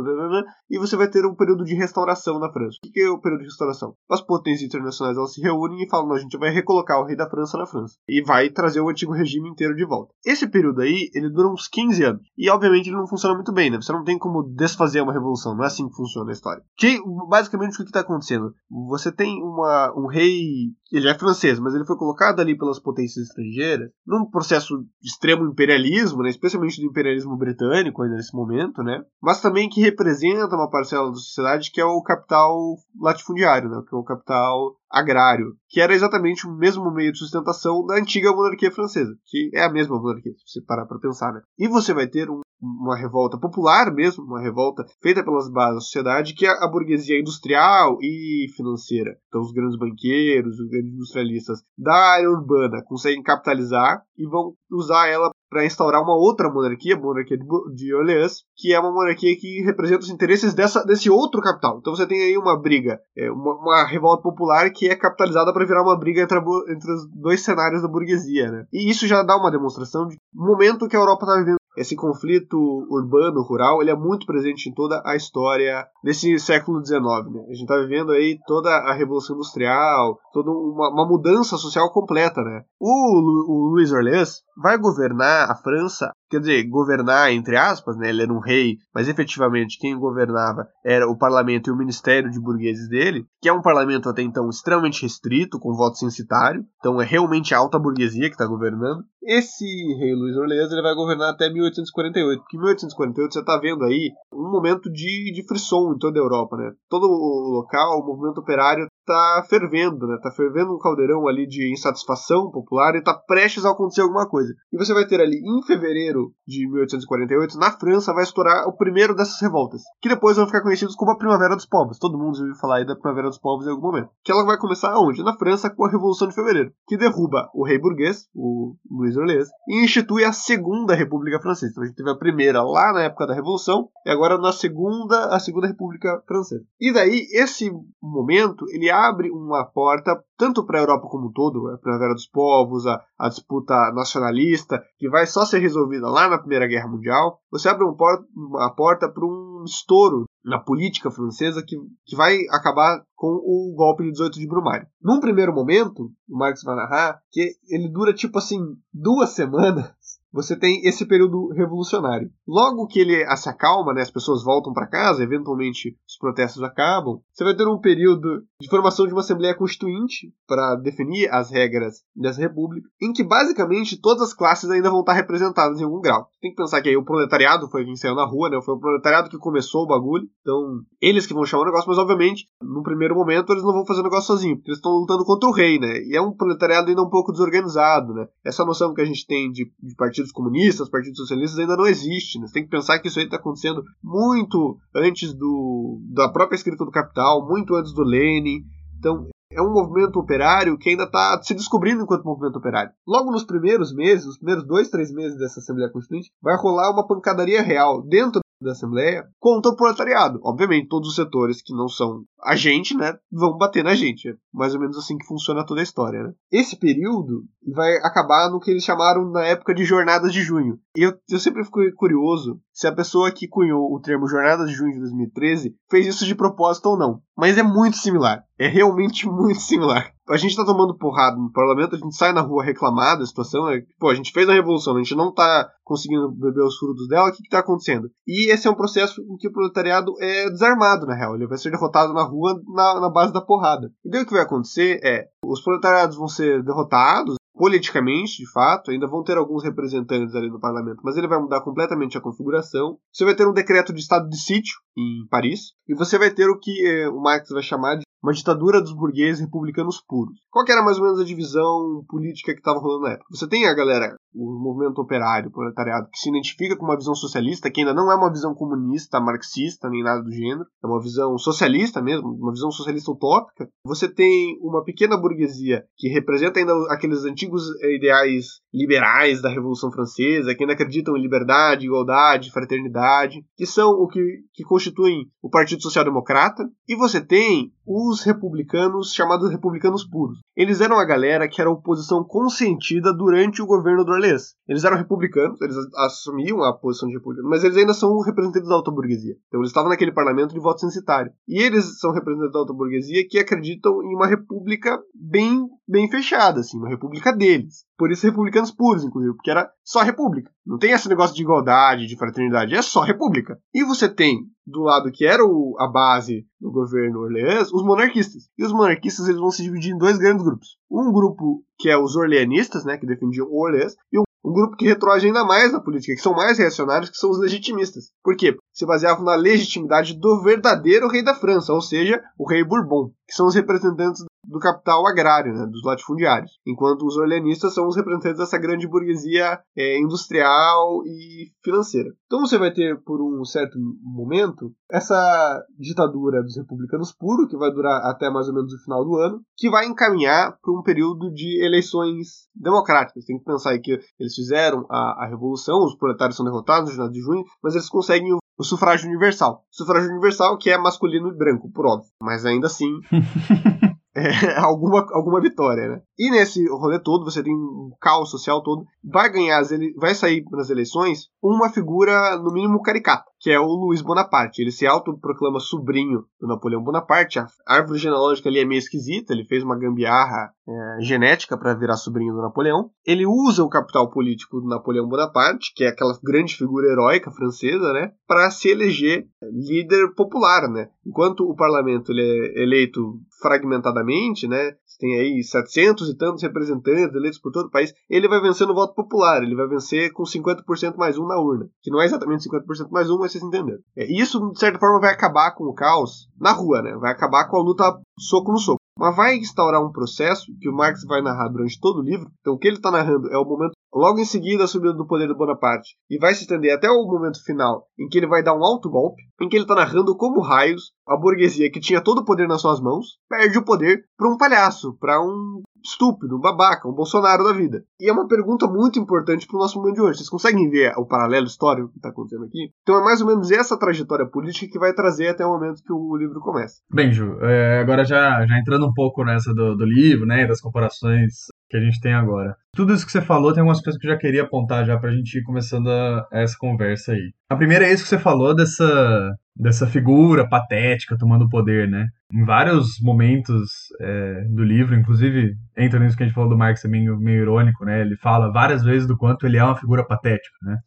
e 0.70 0.78
você 0.78 0.96
vai 0.96 1.10
ter 1.10 1.26
um 1.26 1.36
período 1.36 1.64
de 1.64 1.76
restauração 1.76 2.40
na 2.40 2.52
França. 2.52 2.78
O 2.86 2.92
que 2.92 3.02
é 3.02 3.10
o 3.10 3.20
período 3.20 3.42
de 3.42 3.48
restauração? 3.48 3.96
As 4.10 4.22
potências 4.22 4.68
internacionais 4.68 5.18
elas 5.18 5.34
se 5.34 5.42
reúnem 5.42 5.84
e 5.84 5.90
falam: 5.90 6.14
a 6.14 6.20
gente 6.20 6.38
vai 6.38 6.50
recolocar 6.50 7.00
o 7.00 7.06
rei 7.06 7.16
da 7.16 7.30
França 7.30 7.58
na 7.58 7.66
França 7.66 7.96
e 8.08 8.22
vai 8.22 8.50
trazer 8.50 8.80
o 8.80 8.90
antigo 8.90 9.14
regime 9.14 9.50
inteiro 9.50 9.76
de 9.76 9.86
volta. 9.86 10.14
Esse 10.26 10.48
período 10.48 10.82
aí, 10.82 11.10
ele 11.14 11.30
dura 11.30 11.50
uns 11.50 11.68
15 11.68 12.04
anos. 12.04 12.22
E 12.38 12.50
obviamente 12.50 12.88
ele 12.88 12.98
não 12.98 13.08
funciona 13.08 13.36
muito 13.36 13.52
bem, 13.52 13.70
né? 13.70 13.78
Você 13.78 13.92
não 13.92 14.04
tem 14.04 14.18
como 14.18 14.44
desfazer 14.44 15.02
uma 15.02 15.14
revolução, 15.14 15.56
não 15.56 15.64
é 15.64 15.68
assim 15.68 15.88
que 15.88 15.96
funciona 15.96 16.30
a 16.32 16.34
história. 16.34 16.64
Que, 16.78 17.00
basicamente 17.30 17.74
o 17.74 17.78
que 17.78 17.84
está 17.84 18.02
acontecendo? 18.02 18.54
Você 18.88 19.12
tem 19.12 19.42
uma, 19.58 19.94
um 19.96 20.08
rei 20.08 20.72
ele 20.92 21.10
é 21.10 21.18
francês, 21.18 21.60
mas 21.60 21.76
ele 21.76 21.86
foi 21.86 21.98
colocado 21.98 22.40
ali 22.40 22.58
pelas 22.58 22.80
potências 22.80 23.28
estrangeiras 23.28 23.92
num 24.06 24.30
processo 24.30 24.78
de 25.02 25.10
extremo 25.10 25.46
imperialismo, 25.46 26.24
né, 26.24 26.30
especialmente 26.30 26.80
do 26.80 26.88
imperialismo 26.88 27.36
britânico 27.36 28.02
ainda 28.02 28.16
nesse 28.16 28.34
momento, 28.36 28.82
né, 28.82 29.04
mas 29.22 29.42
também 29.42 29.68
que 29.70 29.82
representa 29.82 30.56
uma 30.56 30.70
parcela 30.70 31.10
da 31.10 31.16
sociedade 31.16 31.72
que 31.72 31.82
é 31.82 31.86
o 31.86 32.02
capital 32.02 32.76
latifundiário, 33.00 33.70
né, 33.70 33.82
que 33.88 33.94
é 33.94 33.98
o 33.98 34.04
capital 34.04 34.76
agrário, 34.90 35.56
que 35.68 35.82
era 35.82 35.94
exatamente 35.94 36.48
o 36.48 36.56
mesmo 36.56 36.90
meio 36.92 37.12
de 37.12 37.18
sustentação 37.18 37.86
da 37.86 37.96
antiga 37.96 38.32
monarquia 38.32 38.72
francesa, 38.72 39.14
que 39.26 39.50
é 39.54 39.64
a 39.64 39.72
mesma 39.72 40.00
monarquia, 40.00 40.32
se 40.34 40.54
você 40.54 40.66
parar 40.66 40.86
para 40.86 41.00
pensar, 41.00 41.34
né. 41.34 41.42
E 41.60 41.68
você 41.68 41.94
vai 41.94 42.08
ter 42.08 42.30
um, 42.30 42.40
uma 42.62 42.98
revolta 42.98 43.38
popular 43.38 43.94
mesmo, 43.94 44.24
uma 44.24 44.42
revolta 44.42 44.86
feita 45.02 45.24
pelas 45.24 45.50
bases 45.50 45.76
da 45.76 45.82
sociedade, 45.82 46.34
que 46.34 46.46
é 46.46 46.50
a 46.50 46.68
burguesia 46.68 47.20
industrial 47.20 47.98
e 48.02 48.48
financeira. 48.56 49.18
Então 49.28 49.42
os 49.42 49.52
grandes 49.52 49.78
banqueiros, 49.78 50.60
os 50.60 50.70
grandes 50.70 50.94
industrialistas 50.94 51.60
da 51.78 51.94
área 51.94 52.30
urbana 52.30 52.84
conseguem 52.86 53.22
capitalizar 53.22 54.02
e 54.18 54.28
vão 54.28 54.54
usar 54.72 55.08
ela 55.08 55.30
para 55.50 55.66
instaurar 55.66 56.02
uma 56.02 56.16
outra 56.16 56.52
monarquia, 56.52 56.96
a 56.96 57.00
monarquia 57.00 57.38
de 57.74 57.94
Orleans, 57.94 58.44
que 58.56 58.74
é 58.74 58.80
uma 58.80 58.92
monarquia 58.92 59.36
que 59.40 59.62
representa 59.64 60.04
os 60.04 60.10
interesses 60.10 60.54
dessa, 60.54 60.84
desse 60.84 61.10
outro 61.10 61.42
capital. 61.42 61.78
Então 61.80 61.96
você 61.96 62.06
tem 62.06 62.22
aí 62.22 62.38
uma 62.38 62.60
briga, 62.60 63.00
é, 63.16 63.32
uma, 63.32 63.56
uma, 63.56 63.88
revolta 63.88 64.24
popular 64.24 64.70
que 64.72 64.90
é 64.90 64.96
capitalizada 64.96 65.54
para 65.54 65.66
virar 65.66 65.84
uma 65.84 65.98
briga 65.98 66.22
entre, 66.22 66.38
a, 66.38 66.42
entre, 66.42 66.92
os 66.92 67.10
dois 67.12 67.44
cenários 67.44 67.82
da 67.82 67.88
burguesia. 67.88 68.52
Né? 68.52 68.66
E 68.74 68.90
isso 68.90 69.08
já 69.08 69.24
dá 69.24 69.38
uma 69.38 69.52
demonstração 69.52 70.06
de 70.08 70.18
momento 70.34 70.88
que 70.88 70.96
a 70.96 71.00
Europa 71.00 71.26
está 71.26 71.38
vivendo 71.38 71.57
esse 71.78 71.96
conflito 71.96 72.58
urbano-rural 72.90 73.82
ele 73.82 73.92
é 73.92 73.96
muito 73.96 74.26
presente 74.26 74.70
em 74.70 74.74
toda 74.74 75.02
a 75.06 75.16
história 75.16 75.86
desse 76.04 76.38
século 76.40 76.84
XIX. 76.84 77.00
Né? 77.32 77.42
A 77.48 77.54
gente 77.54 77.62
está 77.62 77.78
vivendo 77.78 78.12
aí 78.12 78.40
toda 78.48 78.70
a 78.70 78.94
Revolução 78.94 79.36
Industrial, 79.36 80.18
toda 80.34 80.50
uma, 80.50 80.92
uma 80.92 81.08
mudança 81.08 81.56
social 81.58 81.92
completa. 81.92 82.42
Né? 82.42 82.64
O, 82.80 82.90
o 82.90 83.74
Luiz 83.74 83.92
Orleans 83.92 84.42
vai 84.58 84.78
governar 84.78 85.52
a 85.52 85.56
França, 85.56 86.12
quer 86.30 86.40
dizer, 86.40 86.64
governar 86.68 87.32
entre 87.32 87.56
aspas, 87.56 87.96
né? 87.96 88.10
ele 88.10 88.24
era 88.24 88.34
um 88.34 88.40
rei, 88.40 88.78
mas 88.94 89.08
efetivamente 89.08 89.78
quem 89.80 89.98
governava 89.98 90.68
era 90.84 91.08
o 91.08 91.18
parlamento 91.18 91.70
e 91.70 91.72
o 91.72 91.78
ministério 91.78 92.32
de 92.32 92.42
burgueses 92.42 92.90
dele, 92.90 93.26
que 93.40 93.48
é 93.48 93.54
um 93.54 93.62
parlamento 93.62 94.10
até 94.10 94.24
então 94.24 94.50
extremamente 94.50 95.04
restrito, 95.04 95.60
com 95.60 95.76
voto 95.76 95.98
censitário, 95.98 96.66
então 96.80 97.00
é 97.00 97.06
realmente 97.06 97.54
a 97.54 97.60
alta 97.60 97.78
burguesia 97.78 98.30
que 98.30 98.36
está 98.36 98.48
governando. 98.48 99.04
Esse 99.22 99.66
rei 100.00 100.16
Luiz 100.16 100.38
Orleans 100.38 100.72
ele 100.72 100.82
vai 100.82 100.96
governar 100.96 101.32
até 101.32 101.50
18 101.50 101.67
1848. 101.68 102.42
Porque 102.42 102.58
em 102.58 102.60
1848 102.60 103.34
você 103.34 103.40
está 103.40 103.58
vendo 103.60 103.84
aí 103.84 104.12
um 104.34 104.52
momento 104.52 104.92
de, 104.92 105.32
de 105.34 105.48
frisson 105.48 105.94
em 105.94 105.98
toda 105.98 106.20
a 106.20 106.24
Europa, 106.24 106.58
né? 106.58 106.72
Todo 106.90 107.06
o 107.06 107.50
local, 107.52 108.00
o 108.00 108.06
movimento 108.06 108.40
operário 108.40 108.88
está 109.08 109.46
fervendo, 109.50 110.06
né? 110.06 110.18
Tá 110.22 110.30
fervendo 110.30 110.76
um 110.76 110.78
caldeirão 110.78 111.28
ali 111.28 111.48
de 111.48 111.72
insatisfação 111.72 112.52
popular 112.52 112.94
e 112.96 113.00
está 113.00 113.14
prestes 113.14 113.64
a 113.64 113.72
acontecer 113.72 114.02
alguma 114.02 114.28
coisa. 114.28 114.54
E 114.72 114.78
você 114.78 114.94
vai 114.94 115.08
ter 115.08 115.22
ali 115.22 115.38
em 115.38 115.66
fevereiro 115.66 116.34
de 116.46 116.68
1848, 116.70 117.58
na 117.58 117.72
França, 117.72 118.14
vai 118.14 118.24
estourar 118.24 118.68
o 118.68 118.76
primeiro 118.76 119.16
dessas 119.16 119.40
revoltas, 119.42 119.82
que 120.02 120.10
depois 120.10 120.36
vão 120.36 120.46
ficar 120.46 120.62
conhecidos 120.62 120.96
como 120.96 121.12
a 121.12 121.18
Primavera 121.18 121.56
dos 121.56 121.66
Povos. 121.66 121.98
Todo 121.98 122.18
mundo 122.18 122.36
já 122.36 122.42
ouviu 122.42 122.56
falar 122.56 122.78
aí 122.78 122.86
da 122.86 122.96
Primavera 122.96 123.30
dos 123.30 123.40
Povos 123.40 123.66
em 123.66 123.72
algum 123.72 123.88
momento. 123.88 124.10
Que 124.24 124.32
ela 124.32 124.46
vai 124.46 124.58
começar 124.58 124.92
aonde? 124.92 125.24
Na 125.24 125.38
França 125.38 125.70
com 125.70 125.86
a 125.86 125.90
Revolução 125.90 126.28
de 126.28 126.36
Fevereiro, 126.36 126.72
que 126.86 126.98
derruba 126.98 127.50
o 127.54 127.66
rei 127.66 127.80
burguês, 127.80 128.28
o 128.36 128.76
Luís 128.92 129.16
Orleans, 129.16 129.48
e 129.68 129.84
institui 129.84 130.26
a 130.26 130.34
Segunda 130.34 130.94
República 130.94 131.40
Francesa. 131.40 131.72
Então 131.72 131.84
a 131.84 131.88
gente 131.88 131.96
teve 131.96 132.10
a 132.10 132.18
primeira 132.18 132.62
lá 132.62 132.92
na 132.92 133.04
época 133.04 133.28
da 133.28 133.34
Revolução 133.34 133.90
e 134.06 134.10
agora 134.10 134.38
na 134.38 134.52
segunda, 134.52 135.34
a 135.34 135.40
Segunda 135.40 135.68
República 135.68 136.22
Francesa. 136.28 136.64
E 136.80 136.92
daí 136.92 137.28
esse 137.32 137.72
momento 138.02 138.66
ele 138.70 138.90
abre 138.98 139.30
uma 139.32 139.66
porta 139.66 140.20
tanto 140.38 140.66
para 140.66 140.80
a 140.80 140.82
Europa 140.82 141.08
como 141.08 141.28
um 141.28 141.32
todo, 141.32 141.70
a 141.70 141.78
Primavera 141.78 142.14
dos 142.14 142.28
Povos, 142.28 142.86
a, 142.86 143.02
a, 143.18 143.30
disputa 143.30 143.92
nacionalista, 143.94 144.82
que 144.98 145.10
vai 145.10 145.26
só 145.26 145.46
ser 145.46 145.60
resolvida 145.60 146.08
lá 146.10 146.30
na 146.30 146.38
Primeira 146.38 146.68
Guerra 146.68 146.88
Mundial, 146.88 147.40
você 147.52 147.70
abre 147.70 147.84
um 147.84 147.96
uma 148.36 148.74
porta 148.76 149.10
para 149.10 149.26
um 149.26 149.64
estouro 149.66 150.26
na 150.44 150.60
política 150.60 151.12
francesa 151.12 151.64
que, 151.66 151.76
que 152.06 152.16
vai 152.16 152.38
acabar 152.52 153.02
com 153.16 153.28
o 153.28 153.74
golpe 153.76 154.04
de 154.04 154.12
18 154.12 154.40
de 154.40 154.48
Brumário. 154.48 154.88
Num 155.02 155.20
primeiro 155.20 155.54
momento, 155.54 156.12
o 156.30 156.38
Marx 156.38 156.62
vai 156.64 156.76
narrar 156.76 157.20
que 157.32 157.52
ele 157.68 157.90
dura 157.90 158.14
tipo 158.14 158.38
assim 158.38 158.60
duas 158.94 159.32
semanas 159.32 159.92
você 160.38 160.56
tem 160.56 160.82
esse 160.84 161.04
período 161.04 161.48
revolucionário. 161.50 162.30
Logo 162.48 162.86
que 162.86 163.00
ele 163.00 163.26
se 163.36 163.50
acalma, 163.50 163.92
né, 163.92 164.02
as 164.02 164.12
pessoas 164.12 164.44
voltam 164.44 164.72
para 164.72 164.86
casa, 164.86 165.24
eventualmente 165.24 165.98
os 166.08 166.18
protestos 166.18 166.62
acabam, 166.62 167.20
você 167.34 167.44
vai 167.44 167.56
ter 167.56 167.68
um 167.68 167.80
período 167.80 168.44
de 168.62 168.70
formação 168.70 169.08
de 169.08 169.14
uma 169.14 169.22
Assembleia 169.22 169.56
Constituinte 169.56 170.32
para 170.48 170.76
definir 170.76 171.28
as 171.34 171.50
regras 171.50 172.04
dessa 172.16 172.40
república, 172.40 172.88
em 173.02 173.12
que 173.12 173.24
basicamente 173.24 174.00
todas 174.00 174.22
as 174.22 174.34
classes 174.34 174.70
ainda 174.70 174.92
vão 174.92 175.00
estar 175.00 175.14
representadas 175.14 175.82
em 175.82 175.84
algum 175.84 176.00
grau. 176.00 176.30
Tem 176.40 176.52
que 176.52 176.58
pensar 176.58 176.82
que 176.82 176.90
aí 176.90 176.96
o 176.96 177.04
proletariado 177.04 177.68
foi 177.70 177.84
quem 177.84 177.96
saiu 177.96 178.14
na 178.14 178.26
rua, 178.26 178.50
né, 178.50 178.62
foi 178.62 178.76
o 178.76 178.80
proletariado 178.80 179.30
que 179.30 179.38
começou 179.40 179.84
o 179.84 179.88
bagulho, 179.88 180.28
então 180.42 180.82
eles 181.02 181.26
que 181.26 181.34
vão 181.34 181.46
chamar 181.46 181.64
o 181.64 181.66
negócio, 181.66 181.90
mas 181.90 181.98
obviamente, 181.98 182.46
no 182.62 182.84
primeiro 182.84 183.16
momento 183.16 183.52
eles 183.52 183.64
não 183.64 183.74
vão 183.74 183.86
fazer 183.86 184.02
o 184.02 184.04
negócio 184.04 184.28
sozinhos, 184.28 184.58
porque 184.58 184.70
eles 184.70 184.78
estão 184.78 184.92
lutando 184.92 185.26
contra 185.26 185.50
o 185.50 185.54
rei, 185.54 185.80
né, 185.80 186.04
e 186.04 186.16
é 186.16 186.22
um 186.22 186.32
proletariado 186.32 186.90
ainda 186.90 187.02
um 187.02 187.10
pouco 187.10 187.32
desorganizado, 187.32 188.14
né. 188.14 188.28
Essa 188.46 188.64
noção 188.64 188.94
que 188.94 189.02
a 189.02 189.06
gente 189.06 189.26
tem 189.26 189.52
de, 189.52 189.72
de 189.82 189.96
partidos 189.96 190.27
partidos 190.28 190.32
comunistas, 190.32 190.90
partidos 190.90 191.18
socialistas 191.18 191.60
ainda 191.60 191.78
não 191.78 191.86
existe. 191.86 192.40
Né? 192.40 192.48
Você 192.48 192.54
tem 192.54 192.64
que 192.64 192.70
pensar 192.70 193.00
que 193.00 193.08
isso 193.08 193.20
aí 193.20 193.26
está 193.26 193.38
acontecendo 193.38 193.84
muito 194.04 194.78
antes 194.96 195.34
do, 195.34 196.00
da 196.14 196.30
própria 196.30 196.56
escrita 196.56 196.84
do 196.84 196.92
Capital, 196.92 197.48
muito 197.48 197.76
antes 197.76 197.94
do 197.94 198.04
Lenin. 198.04 198.64
Então, 198.98 199.28
é 199.52 199.62
um 199.62 199.72
movimento 199.72 200.20
operário 200.20 200.78
que 200.78 200.90
ainda 200.90 201.04
está 201.04 201.40
se 201.42 201.54
descobrindo 201.54 202.04
enquanto 202.04 202.26
movimento 202.26 202.58
operário. 202.58 202.92
Logo 203.08 203.32
nos 203.32 203.46
primeiros 203.46 203.94
meses, 203.94 204.26
os 204.26 204.38
primeiros 204.38 204.66
dois, 204.68 204.90
três 204.90 205.12
meses 205.12 205.38
dessa 205.38 205.60
Assembleia 205.60 205.92
Constituinte, 205.92 206.30
vai 206.42 206.56
rolar 206.58 206.92
uma 206.92 207.08
pancadaria 207.08 207.62
real 207.62 208.02
dentro 208.02 208.42
da 208.62 208.72
Assembleia 208.72 209.26
contra 209.40 209.72
o 209.72 209.76
proletariado. 209.76 210.40
Obviamente, 210.44 210.88
todos 210.88 211.10
os 211.10 211.16
setores 211.16 211.62
que 211.62 211.74
não 211.74 211.88
são 211.88 212.24
a 212.44 212.56
gente, 212.56 212.96
né, 212.96 213.14
vão 213.32 213.58
bater 213.58 213.84
na 213.84 213.96
gente. 213.96 214.30
É 214.30 214.34
mais 214.54 214.74
ou 214.74 214.80
menos 214.80 214.98
assim 214.98 215.18
que 215.18 215.26
funciona 215.26 215.66
toda 215.66 215.80
a 215.80 215.84
história, 215.84 216.24
né? 216.24 216.34
Esse 216.52 216.78
período 216.78 217.44
vai 217.74 217.96
acabar 217.98 218.50
no 218.50 218.60
que 218.60 218.72
eles 218.72 218.84
chamaram 218.84 219.30
na 219.30 219.44
época 219.44 219.74
de 219.74 219.84
Jornadas 219.84 220.32
de 220.32 220.42
Junho. 220.42 220.80
E 220.96 221.04
eu, 221.04 221.14
eu 221.30 221.40
sempre 221.40 221.64
fico 221.64 221.80
curioso 221.96 222.60
se 222.74 222.88
a 222.88 222.96
pessoa 222.96 223.32
que 223.32 223.48
cunhou 223.48 223.94
o 223.94 224.00
termo 224.00 224.28
Jornadas 224.28 224.70
de 224.70 224.76
Junho 224.76 224.94
de 224.94 225.00
2013 225.00 225.76
fez 225.90 226.08
isso 226.08 226.26
de 226.26 226.36
propósito 226.36 226.90
ou 226.90 226.98
não. 226.98 227.22
Mas 227.36 227.58
é 227.58 227.64
muito 227.64 227.98
similar. 227.98 228.44
É 228.58 228.68
realmente 228.68 229.28
muito 229.28 229.60
similar 229.60 230.17
a 230.30 230.38
gente 230.38 230.56
tá 230.56 230.66
tomando 230.66 230.98
porrada 230.98 231.38
no 231.38 231.52
parlamento, 231.52 231.96
a 231.96 232.00
gente 232.00 232.16
sai 232.16 232.34
na 232.34 232.42
rua 232.42 232.64
reclamar 232.64 233.18
da 233.18 233.26
situação, 233.26 233.66
né? 233.66 233.82
Pô, 234.00 234.10
a 234.10 234.16
gente 234.16 234.32
fez 234.32 234.48
a 234.50 234.54
revolução, 234.54 234.96
a 234.96 235.00
gente 235.00 235.16
não 235.16 235.34
tá 235.34 235.70
conseguindo 235.84 236.30
beber 236.32 236.64
os 236.64 236.78
frutos 236.78 237.08
dela, 237.08 237.30
o 237.30 237.32
que 237.32 237.44
que 237.44 237.50
tá 237.50 237.60
acontecendo? 237.60 238.10
E 238.28 238.52
esse 238.52 238.68
é 238.68 238.72
um 238.72 238.76
processo 238.76 239.22
em 239.22 239.38
que 239.38 239.48
o 239.48 239.52
proletariado 239.52 240.14
é 240.20 240.50
desarmado, 240.50 241.06
na 241.06 241.16
real. 241.16 241.36
Ele 241.36 241.48
vai 241.48 241.58
ser 241.58 241.72
derrotado 241.72 242.14
na 242.14 242.24
rua 242.24 242.60
na, 242.74 243.00
na 243.00 243.10
base 243.10 243.32
da 243.32 243.42
porrada. 243.42 243.90
E 244.04 244.10
daí 244.10 244.24
o 244.24 244.26
que 244.26 244.34
vai 244.34 244.42
acontecer 244.42 245.00
é, 245.04 245.26
os 245.44 245.62
proletariados 245.62 246.18
vão 246.18 246.28
ser 246.28 246.64
derrotados, 246.64 247.38
politicamente, 247.58 248.38
de 248.38 248.52
fato, 248.52 248.92
ainda 248.92 249.08
vão 249.08 249.24
ter 249.24 249.38
alguns 249.38 249.64
representantes 249.64 250.36
ali 250.36 250.50
no 250.50 250.60
parlamento, 250.60 251.02
mas 251.04 251.18
ele 251.18 251.28
vai 251.28 251.40
mudar 251.40 251.62
completamente 251.62 252.18
a 252.18 252.22
configuração. 252.22 252.98
Você 253.12 253.26
vai 253.26 253.36
ter 253.36 253.48
um 253.48 253.54
decreto 253.54 253.92
de 253.92 254.00
estado 254.00 254.30
de 254.30 254.40
sítio 254.40 254.76
em 254.96 255.28
Paris, 255.30 255.72
e 255.88 255.96
você 255.96 256.18
vai 256.18 256.30
ter 256.30 256.48
o 256.50 256.60
que 256.60 256.86
eh, 256.86 257.10
o 257.10 257.20
Marx 257.20 257.50
vai 257.50 257.64
chamar 257.64 257.96
de 257.96 258.07
uma 258.22 258.34
ditadura 258.34 258.82
dos 258.82 258.94
burgueses 258.94 259.42
republicanos 259.42 260.02
puros. 260.08 260.40
Qual 260.50 260.66
era 260.68 260.84
mais 260.84 260.98
ou 260.98 261.04
menos 261.06 261.20
a 261.20 261.26
divisão 261.26 262.04
política 262.08 262.54
que 262.54 262.60
estava 262.60 262.80
rolando 262.80 263.04
na 263.04 263.12
época? 263.12 263.28
Você 263.32 263.48
tem 263.48 263.68
a 263.68 263.74
galera, 263.74 264.16
o 264.38 264.60
movimento 264.60 265.00
operário, 265.00 265.52
proletariado, 265.52 266.08
que 266.12 266.20
se 266.20 266.30
identifica 266.30 266.78
com 266.78 266.86
uma 266.86 266.98
visão 266.98 267.16
socialista, 267.16 267.70
que 267.72 267.82
ainda 267.82 267.94
não 267.94 268.12
é 268.12 268.16
uma 268.16 268.32
visão 268.32 268.54
comunista, 268.54 269.20
marxista, 269.20 269.90
nem 269.90 270.04
nada 270.04 270.22
do 270.22 270.32
gênero, 270.32 270.66
é 270.84 270.88
uma 270.88 271.02
visão 271.02 271.38
socialista 271.38 272.02
mesmo, 272.02 272.30
uma 272.30 272.52
visão 272.52 272.72
socialista 272.72 273.12
utópica. 273.12 273.68
Você 273.86 274.08
tem 274.08 274.58
uma 274.62 274.84
pequena 274.84 275.18
burguesia 275.18 275.84
que 275.98 276.08
representa 276.10 276.60
ainda 276.60 276.74
aqueles 276.90 277.24
antigos 277.26 277.64
ideais 277.84 278.62
liberais 278.74 279.42
da 279.42 279.50
Revolução 279.50 279.92
Francesa, 279.92 280.54
que 280.54 280.64
ainda 280.64 280.74
acreditam 280.74 281.18
em 281.18 281.22
liberdade, 281.22 281.86
igualdade, 281.86 282.52
fraternidade, 282.52 283.44
que 283.56 283.66
são 283.66 283.90
o 283.90 284.08
que, 284.08 284.22
que 284.54 284.64
constituem 284.64 285.26
o 285.42 285.50
Partido 285.50 285.82
Social 285.82 286.06
Democrata. 286.06 286.64
E 286.88 286.96
você 286.96 287.20
tem 287.20 287.72
os 287.86 288.22
republicanos 288.24 289.14
chamados 289.14 289.50
republicanos 289.50 290.06
puros. 290.06 290.40
Eles 290.56 290.82
eram 290.82 291.00
a 291.00 291.06
galera 291.06 291.48
que 291.48 291.62
era 291.62 291.72
oposição 291.72 292.24
consentida 292.24 293.14
durante 293.14 293.62
o 293.62 293.66
governo 293.66 294.04
do 294.04 294.12
Orleans. 294.28 294.56
Eles 294.68 294.84
eram 294.84 294.98
republicanos, 294.98 295.62
eles 295.62 295.76
assumiam 295.96 296.64
a 296.64 296.74
posição 296.74 297.08
de 297.08 297.16
republicano, 297.16 297.50
mas 297.50 297.64
eles 297.64 297.78
ainda 297.78 297.94
são 297.94 298.20
representantes 298.20 298.68
da 298.68 298.76
alta 298.76 298.92
burguesia. 298.92 299.36
Então 299.48 299.62
eles 299.62 299.70
estavam 299.70 299.90
naquele 299.90 300.12
parlamento 300.12 300.54
de 300.54 300.60
voto 300.60 300.82
censitário. 300.82 301.32
E 301.48 301.62
eles 301.62 302.00
são 302.00 302.12
representantes 302.12 302.54
da 302.54 302.60
alta 302.60 302.74
burguesia 302.74 303.28
que 303.28 303.40
acreditam 303.40 304.04
em 304.04 304.16
uma 304.16 304.28
república 304.28 305.00
bem, 305.14 305.68
bem 305.88 306.10
fechada, 306.10 306.60
assim, 306.60 306.78
uma 306.78 306.90
república 306.90 307.32
deles. 307.32 307.86
Por 307.98 308.12
isso 308.12 308.28
republicanos 308.28 308.72
puros, 308.72 309.04
inclusive, 309.04 309.34
porque 309.36 309.50
era 309.50 309.70
só 309.84 310.04
república. 310.04 310.52
Não 310.66 310.78
tem 310.78 310.92
esse 310.92 311.10
negócio 311.10 311.36
de 311.36 311.42
igualdade, 311.42 312.06
de 312.06 312.18
fraternidade, 312.18 312.76
é 312.76 312.82
só 312.82 313.02
república. 313.02 313.58
E 313.74 313.84
você 313.84 314.08
tem 314.08 314.38
do 314.66 314.82
lado 314.82 315.12
que 315.12 315.26
era 315.26 315.44
o, 315.44 315.76
a 315.80 315.88
base 315.88 316.46
do 316.60 316.72
governo 316.72 317.22
Orleans, 317.22 317.72
os 317.74 317.84
monarquistas. 317.84 318.44
E 318.58 318.64
os 318.64 318.72
monarquistas 318.72 319.28
eles 319.28 319.40
vão 319.40 319.50
se 319.50 319.64
dividir 319.64 319.94
em 319.94 319.98
dois 319.98 320.18
grandes 320.18 320.44
grupos. 320.44 320.78
Um 320.92 321.12
grupo 321.12 321.64
que 321.80 321.90
é 321.90 321.98
os 321.98 322.16
orleanistas, 322.16 322.86
né, 322.86 322.98
que 322.98 323.06
defendiam 323.08 323.48
Orleans, 323.50 323.96
e 324.12 324.20
um, 324.20 324.24
um 324.46 324.54
grupo 324.54 324.76
que 324.76 324.88
retroage 324.88 325.26
ainda 325.26 325.44
mais 325.44 325.72
na 325.72 325.82
política, 325.82 326.14
que 326.14 326.22
são 326.22 326.34
mais 326.34 326.60
reacionários, 326.60 327.10
que 327.10 327.18
são 327.18 327.32
os 327.32 327.40
legitimistas. 327.40 328.12
Por 328.24 328.36
quê? 328.36 328.56
Se 328.74 328.86
baseavam 328.86 329.24
na 329.24 329.36
legitimidade 329.36 330.20
do 330.20 330.42
verdadeiro 330.44 331.08
rei 331.08 331.24
da 331.24 331.34
França, 331.34 331.74
ou 331.74 331.82
seja, 331.82 332.22
o 332.38 332.48
rei 332.48 332.64
Bourbon, 332.64 333.12
que 333.28 333.36
são 333.36 333.48
os 333.48 333.56
representantes 333.56 334.24
do 334.48 334.60
capital 334.60 335.06
agrário, 335.06 335.54
né, 335.54 335.66
dos 335.66 335.84
latifundiários, 335.84 336.52
enquanto 336.66 337.06
os 337.06 337.18
orleanistas 337.18 337.74
são 337.74 337.86
os 337.86 337.98
representantes 337.98 338.40
dessa 338.40 338.58
grande 338.58 338.88
burguesia 338.88 339.60
é, 339.76 340.00
industrial 340.00 341.04
e 341.06 341.52
financeira. 341.64 342.10
Então 342.26 342.40
você 342.40 342.58
vai 342.58 342.72
ter, 342.72 342.98
por 343.04 343.22
um 343.22 343.44
certo 343.44 343.78
momento, 344.02 344.72
essa 344.90 345.62
ditadura 345.78 346.42
dos 346.42 346.56
republicanos 346.56 347.14
puro, 347.14 347.48
que 347.48 347.58
vai 347.58 347.72
durar 347.72 348.02
até 348.06 348.30
mais 348.30 348.48
ou 348.48 348.54
menos 348.54 348.74
o 348.74 348.84
final 348.84 349.04
do 349.04 349.18
ano, 349.18 349.42
que 349.58 349.70
vai 349.70 349.86
encaminhar 349.86 350.58
para 350.62 350.74
um 350.74 350.82
período 350.82 351.30
de 351.34 351.64
eleições 351.64 352.48
democráticas. 352.56 353.26
Tem 353.26 353.38
que 353.38 353.44
pensar 353.44 353.72
aí 353.72 353.82
que 353.82 354.00
eles 354.18 354.34
fizeram 354.34 354.86
a, 354.90 355.26
a 355.26 355.28
revolução, 355.28 355.84
os 355.84 355.98
proletários 355.98 356.38
são 356.38 356.46
derrotados 356.46 356.90
no 356.90 356.96
final 356.96 357.10
de 357.10 357.20
junho, 357.20 357.44
mas 357.62 357.76
eles 357.76 357.90
conseguem 357.90 358.38
o, 358.58 358.64
sufrágio 358.64 359.08
universal. 359.08 359.64
Sufrágio 359.70 360.10
universal 360.10 360.58
que 360.58 360.70
é 360.70 360.78
masculino 360.78 361.30
e 361.30 361.38
branco, 361.38 361.72
por 361.72 361.86
óbvio, 361.86 362.10
mas 362.22 362.46
ainda 362.46 362.68
assim 362.68 363.00
é, 364.18 364.58
alguma, 364.58 365.06
alguma 365.12 365.40
vitória, 365.40 365.88
né? 365.88 366.02
E 366.18 366.32
nesse 366.32 366.68
rolê 366.68 367.00
todo, 367.00 367.24
você 367.24 367.44
tem 367.44 367.54
um 367.54 367.92
caos 368.02 368.32
social 368.32 368.64
todo, 368.64 368.84
vai 369.04 369.32
ganhar, 369.32 369.62
ele... 369.72 369.94
vai 369.96 370.16
sair 370.16 370.44
nas 370.52 370.72
eleições 370.72 371.30
uma 371.42 371.70
figura, 371.70 372.36
no 372.38 372.52
mínimo, 372.52 372.82
caricata, 372.82 373.26
que 373.40 373.52
é 373.52 373.60
o 373.60 373.66
Luiz 373.66 374.02
Bonaparte. 374.02 374.62
Ele 374.62 374.72
se 374.72 374.86
autoproclama 374.88 375.60
sobrinho 375.60 376.26
do 376.40 376.48
Napoleão 376.48 376.84
Bonaparte, 376.84 377.40
a 377.40 377.48
árvore 377.68 378.00
genealógica 378.00 378.50
ali 378.50 378.60
é 378.60 378.66
meio 378.66 378.80
esquisita, 378.80 379.34
ele 379.34 379.46
fez 379.46 379.64
uma 379.64 379.78
gambiarra 379.78 380.52
é, 380.68 381.02
genética 381.02 381.58
para 381.58 381.74
virar 381.74 381.98
sobrinho 381.98 382.34
do 382.34 382.42
Napoleão. 382.42 382.90
Ele 383.06 383.26
usa 383.26 383.64
o 383.64 383.70
capital 383.70 384.10
político 384.10 384.60
do 384.60 384.68
Napoleão 384.68 385.08
Bonaparte, 385.08 385.74
que 385.76 385.84
é 385.84 385.90
aquela 385.90 386.18
grande 386.24 386.56
figura 386.56 386.92
heróica 386.92 387.32
francesa, 387.32 387.94
né, 387.94 388.12
para 388.28 388.50
se 388.52 388.70
eleger 388.70 389.28
líder 389.42 390.14
popular, 390.16 390.68
né? 390.70 390.90
Enquanto 391.06 391.42
o 391.42 391.56
parlamento 391.56 392.12
ele 392.12 392.22
é 392.22 392.64
eleito 392.64 393.20
fragmentadamente, 393.42 394.48
né? 394.48 394.74
Tem 395.00 395.20
aí 395.20 395.44
700 395.44 396.10
e 396.10 396.18
tantos 396.18 396.42
representantes 396.42 397.14
eleitos 397.14 397.40
por 397.40 397.52
todo 397.52 397.68
o 397.68 397.72
país. 397.72 397.94
Ele 398.10 398.28
vai 398.28 398.42
vencer 398.42 398.66
no 398.66 398.74
voto 398.74 398.96
popular, 398.96 399.44
ele 399.44 399.56
vai 399.56 399.68
vencer 399.68 400.12
com 400.12 400.24
50% 400.24 400.96
mais 400.98 401.18
um 401.18 401.28
na 401.28 401.40
urna. 401.40 401.70
Que 401.82 401.92
não 401.92 402.02
é 402.02 402.06
exatamente 402.06 402.50
50% 402.50 402.90
mais 402.90 403.10
um, 403.10 403.24
vocês 403.28 403.44
entenderam. 403.44 403.80
É, 403.96 404.06
isso, 404.12 404.40
de 404.52 404.60
certa 404.60 404.80
forma, 404.80 405.00
vai 405.00 405.14
acabar 405.14 405.52
com 405.56 405.66
o 405.66 405.74
caos 405.74 406.28
na 406.40 406.52
rua, 406.52 406.82
né? 406.82 406.96
Vai 406.98 407.12
acabar 407.12 407.48
com 407.50 407.58
a 407.58 407.64
luta 407.64 408.00
soco 408.20 408.52
no 408.52 408.58
soco. 408.58 408.80
Mas 408.98 409.16
vai 409.16 409.38
instaurar 409.38 409.84
um 409.84 409.92
processo 409.92 410.46
que 410.60 410.68
o 410.68 410.74
Marx 410.74 411.04
vai 411.06 411.22
narrar 411.22 411.50
durante 411.50 411.80
todo 411.80 412.00
o 412.00 412.04
livro. 412.04 412.32
Então, 412.40 412.54
o 412.54 412.58
que 412.58 412.68
ele 412.68 412.78
está 412.78 412.90
narrando 412.90 413.28
é 413.32 413.38
o 413.38 413.46
momento 413.46 413.74
logo 413.94 414.20
em 414.20 414.26
seguida 414.26 414.64
a 414.64 414.68
subida 414.68 414.94
do 414.94 415.08
poder 415.08 415.28
do 415.28 415.36
Bonaparte, 415.36 415.96
e 416.10 416.18
vai 416.20 416.34
se 416.34 416.42
estender 416.42 416.76
até 416.76 416.90
o 416.90 417.06
momento 417.06 417.44
final 417.44 417.88
em 418.00 418.08
que 418.08 418.18
ele 418.18 418.28
vai 418.28 418.44
dar 418.44 418.54
um 418.54 418.64
alto 418.64 418.90
golpe, 418.90 419.22
em 419.42 419.50
que 419.50 419.56
ele 419.56 419.64
está 419.64 419.76
narrando 419.76 420.16
como 420.16 420.42
raios 420.42 420.92
a 421.08 421.18
burguesia 421.18 421.72
que 421.72 421.80
tinha 421.80 422.02
todo 422.02 422.20
o 422.20 422.26
poder 422.26 422.48
nas 422.48 422.62
suas 422.62 422.80
mãos 422.80 423.18
perde 423.30 423.58
o 423.58 423.66
poder 423.66 424.04
para 424.18 424.30
um 424.30 424.38
palhaço, 424.38 424.98
para 425.00 425.22
um 425.22 425.62
estúpido, 425.84 426.36
um 426.36 426.40
babaca, 426.40 426.88
um 426.88 426.94
Bolsonaro 426.94 427.44
da 427.44 427.54
vida. 427.54 427.84
E 428.00 428.10
é 428.10 428.14
uma 428.14 428.28
pergunta 428.28 428.68
muito 428.68 429.00
importante 429.00 429.48
para 429.48 429.56
o 429.56 429.60
nosso 429.60 429.80
momento 429.80 429.96
de 429.96 430.02
hoje. 430.02 430.18
Vocês 430.18 430.30
conseguem 430.30 430.70
ver 430.70 430.94
o 430.98 431.06
paralelo 431.06 431.48
histórico 431.48 431.90
que 431.90 431.98
está 431.98 432.10
acontecendo 432.10 432.46
aqui? 432.46 432.72
Então 432.82 433.00
é 433.00 433.04
mais 433.04 433.22
ou 433.22 433.28
menos 433.28 433.52
essa 433.52 433.78
trajetória 433.80 434.26
política 434.26 434.72
que 434.72 434.80
vai 434.80 434.94
trazer 434.94 435.30
até 435.30 435.46
o 435.46 435.52
momento 435.52 435.84
que 435.84 435.94
o 435.94 436.18
livro 436.18 436.40
começa. 436.42 436.82
Bem, 436.92 437.12
Ju, 437.12 437.38
é, 437.42 437.80
agora 437.80 438.04
já, 438.04 438.46
já 438.46 438.60
entrando 438.60 438.86
um 438.86 438.94
pouco 438.94 439.24
nessa 439.24 439.54
do, 439.54 439.76
do 439.76 439.86
livro, 439.86 440.26
né, 440.26 440.46
das 440.46 440.60
comparações 440.60 441.48
que 441.70 441.78
a 441.78 441.82
gente 441.82 442.00
tem 442.00 442.14
agora. 442.14 442.56
Tudo 442.74 442.94
isso 442.94 443.06
que 443.06 443.12
você 443.12 443.22
falou 443.22 443.52
tem 443.52 443.62
algumas 443.62 443.82
coisas 443.82 444.00
que 444.00 444.08
eu 444.08 444.12
já 444.12 444.18
queria 444.18 444.44
apontar 444.44 444.86
já 444.86 444.98
pra 444.98 445.12
gente 445.12 445.38
ir 445.38 445.44
começando 445.44 445.90
a, 445.90 446.28
a 446.32 446.42
essa 446.42 446.56
conversa 446.58 447.12
aí. 447.12 447.34
A 447.50 447.56
primeira 447.56 447.86
é 447.86 447.94
isso 447.94 448.04
que 448.04 448.10
você 448.10 448.20
falou 448.20 448.54
dessa, 448.54 449.34
dessa 449.56 449.88
figura 449.88 450.48
patética 450.48 451.18
tomando 451.18 451.48
poder, 451.48 451.88
né? 451.88 452.08
Em 452.32 452.44
vários 452.44 453.00
momentos 453.02 453.62
é, 454.02 454.44
do 454.50 454.64
livro, 454.64 454.96
inclusive 454.96 455.56
entra 455.78 455.98
nisso 455.98 456.18
que 456.18 456.24
a 456.24 456.26
gente 456.26 456.36
falou 456.36 456.50
do 456.50 456.58
Marx, 456.58 456.84
é 456.84 456.90
meio, 456.90 457.18
meio 457.18 457.44
irônico, 457.44 457.86
né? 457.86 458.02
Ele 458.02 458.18
fala 458.18 458.52
várias 458.52 458.84
vezes 458.84 459.08
do 459.08 459.18
quanto 459.18 459.46
ele 459.46 459.58
é 459.58 459.64
uma 459.64 459.78
figura 459.78 460.06
patética, 460.06 460.56
né? 460.62 460.78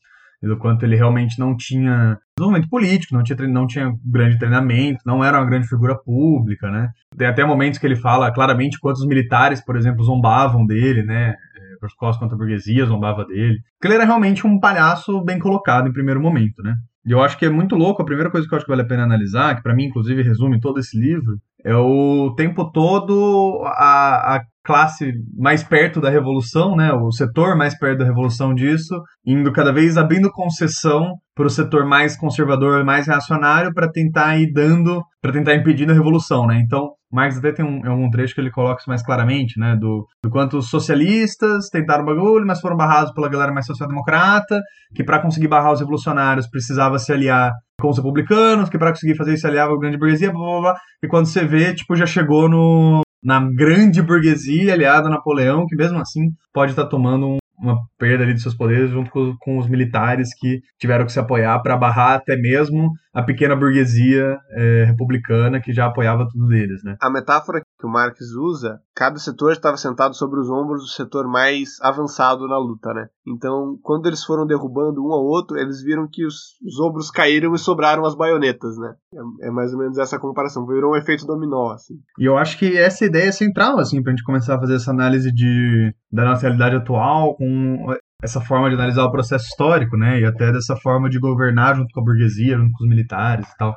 E 0.42 0.46
do 0.46 0.59
quanto 0.59 0.85
ele 0.85 0.96
realmente 0.96 1.38
não 1.38 1.57
tinha 1.57 2.18
desenvolvimento 2.37 2.68
político, 2.68 3.14
não 3.14 3.23
tinha, 3.23 3.49
não 3.49 3.66
tinha 3.66 3.92
grande 4.05 4.38
treinamento, 4.38 5.01
não 5.07 5.25
era 5.25 5.38
uma 5.38 5.46
grande 5.46 5.66
figura 5.66 5.94
pública, 5.96 6.70
né? 6.70 6.90
Tem 7.16 7.27
até 7.27 7.42
momentos 7.42 7.79
que 7.79 7.87
ele 7.87 7.96
fala 7.96 8.31
claramente 8.33 8.79
quantos 8.79 9.07
militares, 9.07 9.64
por 9.64 9.77
exemplo, 9.77 10.05
zombavam 10.05 10.66
dele, 10.66 11.03
né? 11.03 11.35
Pelas 11.80 11.94
costas 11.94 12.20
contra 12.20 12.36
a 12.36 12.38
burguesia, 12.38 12.84
zombava 12.84 13.24
dele. 13.24 13.58
Porque 13.78 13.88
ele 13.88 13.94
era 13.94 14.04
realmente 14.04 14.46
um 14.46 14.60
palhaço 14.60 15.24
bem 15.24 15.38
colocado 15.38 15.88
em 15.88 15.92
primeiro 15.92 16.20
momento, 16.20 16.62
né? 16.62 16.76
E 17.04 17.12
eu 17.12 17.22
acho 17.22 17.38
que 17.38 17.46
é 17.46 17.50
muito 17.50 17.74
louco, 17.74 18.02
a 18.02 18.04
primeira 18.04 18.30
coisa 18.30 18.46
que 18.46 18.52
eu 18.52 18.56
acho 18.56 18.66
que 18.66 18.70
vale 18.70 18.82
a 18.82 18.86
pena 18.86 19.04
analisar, 19.04 19.56
que 19.56 19.62
para 19.62 19.74
mim, 19.74 19.84
inclusive, 19.84 20.22
resume 20.22 20.60
todo 20.60 20.78
esse 20.78 20.98
livro, 20.98 21.38
é 21.64 21.75
o 21.75 22.35
tempo 22.37 22.70
todo 22.70 23.62
a, 23.64 24.37
a 24.37 24.40
classe 24.64 25.12
mais 25.37 25.64
perto 25.64 26.01
da 26.01 26.11
revolução, 26.11 26.77
né, 26.77 26.92
o 26.92 27.11
setor 27.11 27.57
mais 27.57 27.77
perto 27.79 27.99
da 27.99 28.05
revolução 28.05 28.55
disso, 28.55 28.94
indo 29.27 29.53
cada 29.53 29.73
vez 29.73 29.96
abrindo 29.96 30.31
concessão 30.31 31.14
para 31.35 31.46
o 31.46 31.51
setor 31.51 31.87
mais 31.87 32.16
conservador, 32.16 32.85
mais 32.85 33.07
reacionário, 33.07 33.73
para 33.73 33.90
tentar 33.90 34.37
ir 34.38 34.53
dando, 34.53 35.03
para 35.23 35.33
tentar 35.33 35.55
impedir 35.55 35.90
a 35.90 35.94
revolução, 35.94 36.46
né? 36.46 36.61
Então, 36.62 36.90
Marx 37.11 37.38
até 37.38 37.51
tem 37.51 37.64
um, 37.64 37.81
um 38.05 38.11
trecho 38.11 38.35
que 38.35 38.40
ele 38.40 38.51
coloca 38.51 38.81
isso 38.81 38.90
mais 38.90 39.03
claramente, 39.03 39.59
né? 39.59 39.75
Do, 39.75 40.07
do 40.23 40.31
quanto 40.31 40.59
os 40.59 40.68
socialistas 40.68 41.68
tentaram 41.68 42.05
bagulho, 42.05 42.46
mas 42.46 42.61
foram 42.61 42.77
barrados 42.77 43.12
pela 43.12 43.29
galera 43.29 43.53
mais 43.53 43.66
social-democrata, 43.66 44.61
que 44.94 45.03
para 45.03 45.18
conseguir 45.18 45.49
barrar 45.49 45.73
os 45.73 45.81
revolucionários 45.81 46.46
precisava 46.46 46.99
se 46.99 47.12
aliar 47.12 47.53
com 47.80 47.88
os 47.88 47.96
republicanos, 47.96 48.68
que 48.68 48.78
para 48.78 48.90
conseguir 48.90 49.16
fazer 49.16 49.34
isso 49.34 49.46
aliava 49.46 49.72
a 49.74 49.78
grande 49.78 49.98
burguesia, 49.98 50.30
blá, 50.30 50.40
blá, 50.40 50.60
blá, 50.60 50.80
e 51.02 51.08
quando 51.08 51.26
você 51.26 51.44
vê, 51.44 51.74
tipo, 51.74 51.96
já 51.96 52.06
chegou 52.06 52.48
no, 52.48 53.00
na 53.22 53.40
grande 53.40 54.02
burguesia 54.02 54.72
aliada 54.72 55.08
a 55.08 55.10
Napoleão, 55.10 55.66
que 55.66 55.76
mesmo 55.76 55.98
assim 55.98 56.30
pode 56.52 56.72
estar 56.72 56.84
tá 56.84 56.88
tomando 56.88 57.26
um, 57.26 57.38
uma 57.58 57.78
perda 57.98 58.24
ali 58.24 58.34
de 58.34 58.42
seus 58.42 58.54
poderes 58.54 58.90
junto 58.90 59.10
com, 59.10 59.34
com 59.38 59.58
os 59.58 59.68
militares 59.68 60.30
que 60.38 60.60
tiveram 60.78 61.04
que 61.04 61.12
se 61.12 61.20
apoiar 61.20 61.58
para 61.60 61.76
barrar 61.76 62.14
até 62.14 62.36
mesmo 62.36 62.90
a 63.12 63.23
pequena 63.23 63.57
burguesia 63.57 64.38
é, 64.51 64.85
republicana 64.85 65.61
que 65.61 65.73
já 65.73 65.87
apoiava 65.87 66.29
tudo 66.31 66.46
deles, 66.46 66.83
né? 66.85 66.96
A 67.01 67.11
metáfora 67.11 67.61
que 67.61 67.87
o 67.87 67.90
Marx 67.90 68.20
usa, 68.37 68.81
cada 68.94 69.18
setor 69.18 69.53
estava 69.53 69.77
sentado 69.77 70.14
sobre 70.14 70.38
os 70.38 70.49
ombros 70.49 70.83
do 70.83 70.88
setor 70.88 71.27
mais 71.27 71.70
avançado 71.83 72.46
na 72.46 72.59
luta, 72.59 72.92
né? 72.94 73.09
Então, 73.27 73.79
quando 73.83 74.07
eles 74.07 74.25
foram 74.25 74.46
derrubando 74.46 75.05
um 75.05 75.12
ao 75.12 75.25
outro, 75.25 75.59
eles 75.59 75.83
viram 75.83 76.09
que 76.11 76.25
os, 76.25 76.57
os 76.64 76.79
ombros 76.81 77.11
caíram 77.11 77.55
e 77.55 77.59
sobraram 77.59 78.05
as 78.05 78.14
baionetas, 78.14 78.77
né? 78.79 78.94
É, 79.14 79.49
é, 79.49 79.51
mais 79.51 79.73
ou 79.73 79.79
menos 79.79 79.99
essa 79.99 80.18
comparação, 80.18 80.66
virou 80.66 80.92
um 80.92 80.96
efeito 80.96 81.27
dominó, 81.27 81.73
assim. 81.73 81.94
E 82.18 82.25
eu 82.25 82.37
acho 82.37 82.59
que 82.59 82.77
essa 82.77 83.05
ideia 83.05 83.29
é 83.29 83.33
central, 83.33 83.79
assim, 83.79 84.03
pra 84.03 84.12
gente 84.12 84.25
começar 84.25 84.57
a 84.57 84.61
fazer 84.61 84.77
essa 84.77 84.90
análise 84.90 85.33
de, 85.33 85.94
da 86.12 86.25
nossa 86.25 86.42
realidade 86.42 86.77
atual 86.77 87.37
com 87.37 87.92
essa 88.22 88.40
forma 88.40 88.68
de 88.68 88.74
analisar 88.74 89.04
o 89.04 89.12
processo 89.12 89.46
histórico, 89.46 89.96
né? 89.96 90.20
E 90.20 90.24
até 90.24 90.52
dessa 90.52 90.76
forma 90.76 91.09
de 91.09 91.18
governar 91.18 91.76
junto 91.76 91.88
com 91.92 92.00
a 92.00 92.04
burguesia, 92.04 92.56
junto 92.56 92.72
com 92.72 92.85
os 92.85 92.90
militares 92.90 93.48
e 93.48 93.56
tal. 93.56 93.74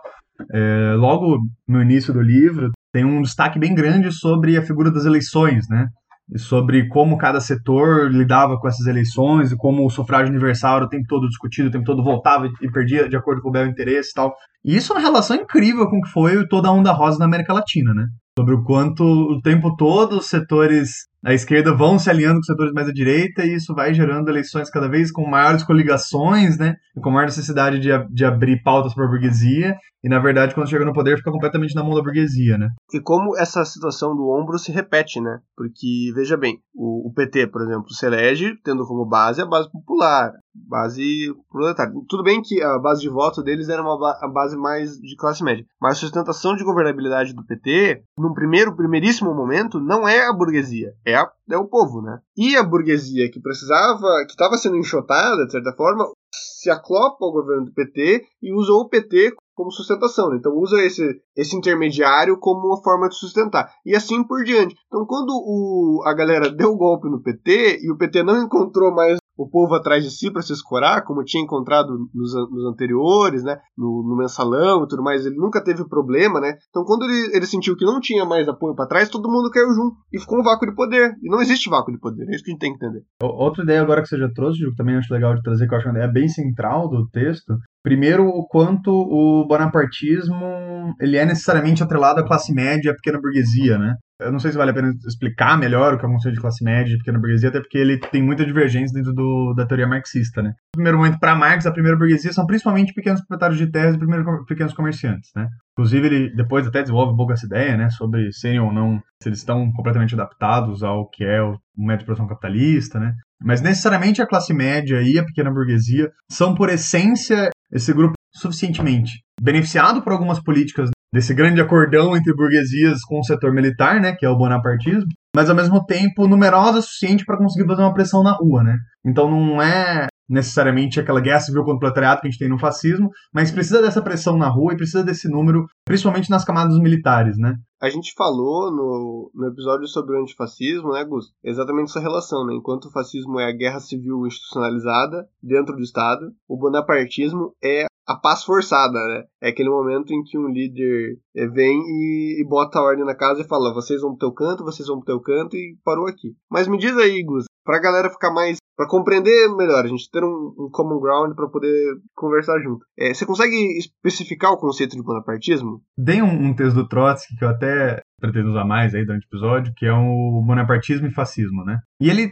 É, 0.51 0.93
logo 0.97 1.39
no 1.67 1.81
início 1.81 2.13
do 2.13 2.21
livro, 2.21 2.71
tem 2.91 3.05
um 3.05 3.21
destaque 3.21 3.59
bem 3.59 3.73
grande 3.73 4.11
sobre 4.11 4.57
a 4.57 4.61
figura 4.61 4.91
das 4.91 5.05
eleições, 5.05 5.67
né? 5.69 5.87
e 6.31 6.39
sobre 6.39 6.87
como 6.87 7.17
cada 7.17 7.39
setor 7.39 8.11
lidava 8.11 8.57
com 8.57 8.67
essas 8.67 8.85
eleições 8.87 9.51
e 9.51 9.57
como 9.57 9.85
o 9.85 9.89
sufrágio 9.89 10.31
universal 10.31 10.77
era 10.77 10.85
o 10.85 10.89
tempo 10.89 11.05
todo 11.07 11.27
discutido, 11.27 11.67
o 11.67 11.71
tempo 11.71 11.85
todo 11.85 12.03
voltava 12.03 12.49
e 12.61 12.71
perdia 12.71 13.09
de 13.09 13.15
acordo 13.15 13.41
com 13.41 13.49
o 13.49 13.51
bel 13.51 13.67
interesse 13.67 14.11
e 14.11 14.13
tal. 14.13 14.33
E 14.63 14.75
isso 14.75 14.93
é 14.93 14.95
uma 14.95 15.01
relação 15.01 15.35
incrível 15.35 15.87
com 15.89 15.97
o 15.97 16.01
que 16.01 16.09
foi 16.09 16.47
toda 16.47 16.69
a 16.69 16.71
onda 16.71 16.91
rosa 16.91 17.19
na 17.19 17.25
América 17.25 17.53
Latina, 17.53 17.93
né? 17.93 18.07
Sobre 18.37 18.55
o 18.55 18.63
quanto 18.63 19.03
o 19.03 19.41
tempo 19.41 19.75
todo 19.75 20.17
os 20.17 20.27
setores 20.27 21.07
à 21.23 21.33
esquerda 21.33 21.73
vão 21.73 21.97
se 21.97 22.09
alinhando 22.09 22.35
com 22.35 22.43
setores 22.43 22.73
mais 22.73 22.89
à 22.89 22.91
direita 22.91 23.45
e 23.45 23.55
isso 23.55 23.73
vai 23.73 23.93
gerando 23.93 24.29
eleições 24.29 24.69
cada 24.69 24.89
vez 24.89 25.11
com 25.11 25.25
maiores 25.25 25.63
coligações, 25.63 26.57
né? 26.57 26.75
E 26.95 27.01
com 27.01 27.09
maior 27.09 27.25
necessidade 27.25 27.79
de, 27.79 27.89
de 28.09 28.25
abrir 28.25 28.61
pautas 28.61 28.93
para 28.93 29.05
a 29.05 29.07
burguesia. 29.07 29.75
E 30.03 30.09
na 30.09 30.19
verdade, 30.19 30.53
quando 30.53 30.69
chega 30.69 30.83
no 30.83 30.91
poder, 30.91 31.17
fica 31.17 31.31
completamente 31.31 31.73
na 31.75 31.83
mão 31.83 31.95
da 31.95 32.01
burguesia, 32.01 32.57
né? 32.57 32.67
E 32.93 32.99
como 32.99 33.37
essa 33.37 33.63
situação 33.63 34.13
do 34.15 34.27
ombro 34.29 34.59
se 34.59 34.71
repete, 34.71 35.21
né? 35.21 35.39
Porque, 35.55 36.11
veja 36.13 36.35
bem, 36.35 36.59
o, 36.75 37.07
o 37.07 37.13
PT, 37.13 37.47
por 37.47 37.61
exemplo, 37.61 37.89
se 37.93 38.05
elege 38.05 38.53
tendo 38.63 38.85
como 38.85 39.05
base 39.05 39.41
a 39.41 39.45
base 39.45 39.71
popular, 39.71 40.33
base 40.53 41.33
proletária. 41.49 41.93
Tudo 42.09 42.23
bem 42.23 42.41
que 42.41 42.61
a 42.61 42.77
base 42.79 43.01
de 43.01 43.09
voto 43.09 43.41
deles 43.41 43.69
era 43.69 43.81
uma 43.81 43.97
ba 43.97 44.19
base 44.33 44.57
mais 44.57 44.97
de 44.97 45.15
classe 45.15 45.43
média, 45.43 45.65
mas 45.81 45.93
a 45.93 46.01
sustentação 46.01 46.55
de 46.55 46.63
governabilidade 46.63 47.33
do 47.33 47.45
PT, 47.45 48.03
num 48.17 48.33
primeiro, 48.33 48.75
primeiríssimo 48.75 49.33
momento, 49.33 49.79
não 49.79 50.07
é 50.07 50.27
a 50.27 50.33
burguesia, 50.33 50.91
é 51.05 51.12
é, 51.13 51.25
é 51.51 51.57
o 51.57 51.67
povo, 51.67 52.01
né? 52.01 52.19
E 52.35 52.55
a 52.55 52.63
burguesia 52.63 53.29
que 53.31 53.41
precisava, 53.41 54.25
que 54.25 54.31
estava 54.31 54.57
sendo 54.57 54.77
enxotada, 54.77 55.45
de 55.45 55.51
certa 55.51 55.73
forma, 55.73 56.05
se 56.33 56.69
aclopa 56.69 57.25
ao 57.25 57.31
governo 57.31 57.65
do 57.65 57.73
PT 57.73 58.25
e 58.41 58.53
usa 58.53 58.71
o 58.73 58.87
PT 58.87 59.35
como 59.55 59.71
sustentação. 59.71 60.29
Né? 60.29 60.37
Então 60.37 60.53
usa 60.55 60.81
esse, 60.83 61.21
esse 61.35 61.55
intermediário 61.55 62.37
como 62.39 62.67
uma 62.67 62.81
forma 62.81 63.07
de 63.07 63.15
sustentar. 63.15 63.71
E 63.85 63.95
assim 63.95 64.23
por 64.23 64.43
diante. 64.43 64.75
Então 64.87 65.05
quando 65.05 65.31
o, 65.31 66.01
a 66.05 66.13
galera 66.13 66.49
deu 66.49 66.71
o 66.71 66.77
golpe 66.77 67.09
no 67.09 67.21
PT 67.21 67.79
e 67.83 67.91
o 67.91 67.97
PT 67.97 68.23
não 68.23 68.41
encontrou 68.41 68.93
mais 68.93 69.17
o 69.37 69.49
povo 69.49 69.73
atrás 69.75 70.03
de 70.03 70.11
si 70.11 70.31
para 70.31 70.41
se 70.41 70.53
escorar, 70.53 71.03
como 71.03 71.23
tinha 71.23 71.43
encontrado 71.43 71.89
nos, 72.13 72.33
nos 72.51 72.65
anteriores, 72.65 73.43
né, 73.43 73.57
no, 73.77 74.03
no, 74.07 74.15
mensalão 74.15 74.83
e 74.83 74.87
tudo 74.87 75.03
mais, 75.03 75.25
ele 75.25 75.35
nunca 75.35 75.63
teve 75.63 75.87
problema, 75.87 76.39
né? 76.39 76.55
Então, 76.69 76.83
quando 76.83 77.03
ele, 77.03 77.35
ele 77.35 77.45
sentiu 77.45 77.75
que 77.75 77.85
não 77.85 77.99
tinha 77.99 78.25
mais 78.25 78.47
apoio 78.47 78.75
para 78.75 78.87
trás, 78.87 79.09
todo 79.09 79.31
mundo 79.31 79.49
caiu 79.49 79.73
junto 79.73 79.95
e 80.11 80.19
ficou 80.19 80.39
um 80.39 80.43
vácuo 80.43 80.67
de 80.67 80.75
poder. 80.75 81.15
E 81.21 81.29
não 81.29 81.41
existe 81.41 81.69
vácuo 81.69 81.91
de 81.91 81.99
poder, 81.99 82.27
é 82.29 82.35
isso 82.35 82.43
que 82.43 82.51
a 82.51 82.53
gente 82.53 82.61
tem 82.61 82.77
que 82.77 82.85
entender. 82.85 83.03
Outra 83.21 83.63
ideia 83.63 83.81
agora 83.81 84.01
que 84.01 84.07
você 84.07 84.17
já 84.17 84.29
trouxe, 84.31 84.59
que 84.59 84.75
também 84.75 84.95
acho 84.95 85.13
legal 85.13 85.33
de 85.35 85.41
trazer, 85.41 85.67
que 85.67 85.73
eu 85.73 85.77
acho 85.77 85.87
uma 85.87 85.97
ideia 85.97 86.11
bem 86.11 86.27
central 86.27 86.89
do 86.89 87.07
texto, 87.09 87.53
Primeiro, 87.83 88.25
o 88.25 88.47
quanto 88.47 88.89
o 88.91 89.45
bonapartismo 89.45 90.95
ele 91.01 91.17
é 91.17 91.25
necessariamente 91.25 91.83
atrelado 91.83 92.21
à 92.21 92.25
classe 92.25 92.53
média 92.53 92.89
e 92.89 92.91
à 92.91 92.95
pequena 92.95 93.19
burguesia, 93.19 93.77
né? 93.77 93.95
Eu 94.21 94.31
não 94.31 94.39
sei 94.39 94.51
se 94.51 94.57
vale 94.57 94.71
a 94.71 94.73
pena 94.73 94.93
explicar 95.05 95.57
melhor 95.57 95.93
o 95.93 95.97
que 95.97 96.05
é 96.05 96.07
o 96.07 96.11
conceito 96.11 96.35
de 96.35 96.41
classe 96.41 96.63
média 96.63 96.93
e 96.93 96.97
pequena 96.97 97.19
burguesia, 97.19 97.49
até 97.49 97.59
porque 97.59 97.77
ele 97.77 97.99
tem 97.99 98.23
muita 98.23 98.45
divergência 98.45 98.93
dentro 98.93 99.13
do, 99.13 99.53
da 99.53 99.65
teoria 99.65 99.87
marxista, 99.87 100.41
né? 100.41 100.49
No 100.49 100.77
primeiro 100.77 100.97
momento, 100.97 101.19
para 101.19 101.35
Marx, 101.35 101.65
a 101.65 101.71
primeira 101.71 101.97
burguesia 101.97 102.31
são 102.31 102.45
principalmente 102.45 102.93
pequenos 102.93 103.19
proprietários 103.21 103.59
de 103.59 103.69
terras 103.69 103.95
e 103.95 103.97
primeiro, 103.97 104.45
pequenos 104.45 104.73
comerciantes, 104.73 105.29
né? 105.35 105.49
Inclusive, 105.73 106.07
ele 106.07 106.35
depois 106.35 106.65
até 106.65 106.81
desenvolve 106.81 107.13
um 107.13 107.17
pouco 107.17 107.33
essa 107.33 107.45
ideia, 107.45 107.75
né? 107.75 107.89
Sobre 107.89 108.31
serem 108.31 108.61
ou 108.61 108.71
não, 108.71 109.01
se 109.21 109.27
eles 109.27 109.39
estão 109.39 109.69
completamente 109.73 110.13
adaptados 110.13 110.83
ao 110.83 111.09
que 111.09 111.23
é 111.23 111.41
o 111.41 111.57
método 111.75 111.99
de 111.99 112.05
produção 112.05 112.27
capitalista, 112.27 112.99
né? 112.99 113.13
Mas 113.43 113.61
necessariamente 113.61 114.21
a 114.21 114.27
classe 114.27 114.53
média 114.53 115.01
e 115.01 115.19
a 115.19 115.25
pequena 115.25 115.51
burguesia 115.51 116.09
são, 116.31 116.55
por 116.55 116.69
essência, 116.69 117.49
esse 117.71 117.93
grupo 117.93 118.13
suficientemente 118.33 119.23
beneficiado 119.41 120.01
por 120.01 120.13
algumas 120.13 120.41
políticas 120.41 120.89
desse 121.13 121.33
grande 121.33 121.61
acordão 121.61 122.15
entre 122.15 122.33
burguesias 122.33 123.01
com 123.01 123.19
o 123.19 123.23
setor 123.23 123.53
militar, 123.53 123.99
né, 123.99 124.15
que 124.17 124.25
é 124.25 124.29
o 124.29 124.37
bonapartismo, 124.37 125.05
mas 125.35 125.49
ao 125.49 125.55
mesmo 125.55 125.85
tempo 125.85 126.27
numerosa 126.27 126.79
o 126.79 126.81
suficiente 126.81 127.25
para 127.25 127.37
conseguir 127.37 127.67
fazer 127.67 127.81
uma 127.81 127.93
pressão 127.93 128.23
na 128.23 128.31
rua, 128.31 128.63
né? 128.63 128.77
Então 129.05 129.29
não 129.29 129.61
é 129.61 130.07
necessariamente 130.29 130.99
aquela 130.99 131.21
guerra 131.21 131.41
civil 131.41 131.61
contra 131.61 131.75
o 131.75 131.79
proletariado 131.79 132.21
que 132.21 132.27
a 132.27 132.31
gente 132.31 132.39
tem 132.39 132.49
no 132.49 132.59
fascismo, 132.59 133.09
mas 133.33 133.51
precisa 133.51 133.81
dessa 133.81 134.01
pressão 134.01 134.37
na 134.37 134.47
rua 134.47 134.73
e 134.73 134.77
precisa 134.77 135.03
desse 135.03 135.29
número, 135.29 135.65
principalmente 135.85 136.29
nas 136.29 136.45
camadas 136.45 136.77
militares, 136.79 137.37
né? 137.37 137.55
A 137.81 137.89
gente 137.89 138.13
falou 138.15 138.71
no, 138.71 139.31
no 139.33 139.47
episódio 139.47 139.87
sobre 139.87 140.15
o 140.15 140.21
antifascismo, 140.21 140.93
né, 140.93 141.03
Gus? 141.03 141.33
Exatamente 141.43 141.89
essa 141.89 141.99
relação, 141.99 142.45
né? 142.45 142.53
Enquanto 142.55 142.85
o 142.85 142.91
fascismo 142.91 143.39
é 143.39 143.49
a 143.49 143.51
guerra 143.51 143.79
civil 143.81 144.25
institucionalizada 144.25 145.27
dentro 145.41 145.75
do 145.75 145.81
Estado, 145.81 146.31
o 146.47 146.57
bonapartismo 146.57 147.53
é 147.61 147.85
a 148.07 148.15
paz 148.15 148.43
forçada, 148.43 148.99
né? 149.07 149.23
É 149.41 149.49
aquele 149.49 149.69
momento 149.69 150.13
em 150.13 150.23
que 150.23 150.37
um 150.37 150.47
líder 150.47 151.17
eh, 151.35 151.47
vem 151.47 151.77
e, 151.77 152.41
e, 152.41 152.47
bota 152.47 152.79
a 152.79 152.83
ordem 152.83 153.05
na 153.05 153.15
casa 153.15 153.41
e 153.41 153.47
fala: 153.47 153.73
vocês 153.73 154.01
vão 154.01 154.11
pro 154.11 154.19
teu 154.19 154.31
canto, 154.33 154.63
vocês 154.63 154.87
vão 154.87 154.97
pro 154.97 155.05
teu 155.05 155.21
canto 155.21 155.55
e 155.55 155.77
parou 155.83 156.07
aqui. 156.07 156.35
Mas 156.49 156.67
me 156.67 156.77
diz 156.77 156.95
aí, 156.97 157.23
Gus, 157.23 157.45
pra 157.63 157.79
galera 157.79 158.09
ficar 158.09 158.31
mais. 158.31 158.57
para 158.75 158.87
compreender 158.87 159.49
melhor, 159.55 159.85
a 159.85 159.87
gente 159.87 160.09
ter 160.11 160.23
um, 160.23 160.53
um 160.57 160.69
common 160.71 160.99
ground 160.99 161.35
para 161.35 161.47
poder 161.47 161.95
conversar 162.15 162.59
junto. 162.59 162.85
É, 162.97 163.13
você 163.13 163.25
consegue 163.25 163.55
especificar 163.77 164.51
o 164.51 164.57
conceito 164.57 164.95
de 164.95 165.03
bonapartismo? 165.03 165.81
Tem 166.03 166.21
um, 166.21 166.47
um 166.47 166.55
texto 166.55 166.75
do 166.75 166.87
Trotsky 166.87 167.35
que 167.37 167.43
eu 167.43 167.49
até 167.49 168.01
pretendo 168.19 168.49
usar 168.49 168.65
mais 168.65 168.95
aí 168.95 169.05
durante 169.05 169.25
o 169.25 169.29
episódio, 169.29 169.73
que 169.75 169.85
é 169.85 169.93
o 169.93 170.41
bonapartismo 170.45 171.07
e 171.07 171.13
fascismo, 171.13 171.63
né? 171.65 171.79
E 171.99 172.09
ele 172.09 172.31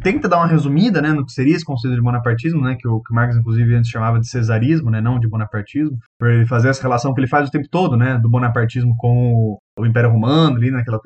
tenta 0.00 0.28
dar 0.28 0.38
uma 0.38 0.46
resumida, 0.46 1.02
né, 1.02 1.12
no 1.12 1.26
que 1.26 1.32
seria 1.32 1.54
esse 1.54 1.64
conceito 1.64 1.96
de 1.96 2.02
bonapartismo, 2.02 2.62
né, 2.62 2.76
que 2.78 2.86
o, 2.86 3.00
que 3.00 3.12
Marx 3.12 3.36
inclusive 3.36 3.74
antes 3.74 3.90
chamava 3.90 4.20
de 4.20 4.28
cesarismo, 4.28 4.90
né, 4.90 5.00
não 5.00 5.18
de 5.18 5.28
bonapartismo, 5.28 5.98
para 6.18 6.32
ele 6.32 6.46
fazer 6.46 6.68
essa 6.68 6.82
relação 6.82 7.12
que 7.12 7.20
ele 7.20 7.28
faz 7.28 7.48
o 7.48 7.50
tempo 7.50 7.66
todo, 7.68 7.96
né, 7.96 8.18
do 8.18 8.30
bonapartismo 8.30 8.94
com 8.96 9.34
o, 9.34 9.58
o 9.78 9.86
Império 9.86 10.10
Romano, 10.10 10.56
ali 10.56 10.70
naquela 10.70 11.00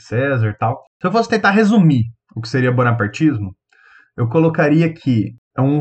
César 0.00 0.50
e 0.50 0.56
tal. 0.58 0.82
Se 1.00 1.06
eu 1.06 1.12
fosse 1.12 1.28
tentar 1.28 1.50
resumir 1.50 2.04
o 2.34 2.40
que 2.40 2.48
seria 2.48 2.72
bonapartismo, 2.72 3.54
eu 4.16 4.28
colocaria 4.28 4.92
que 4.92 5.34
é 5.56 5.60
um, 5.60 5.80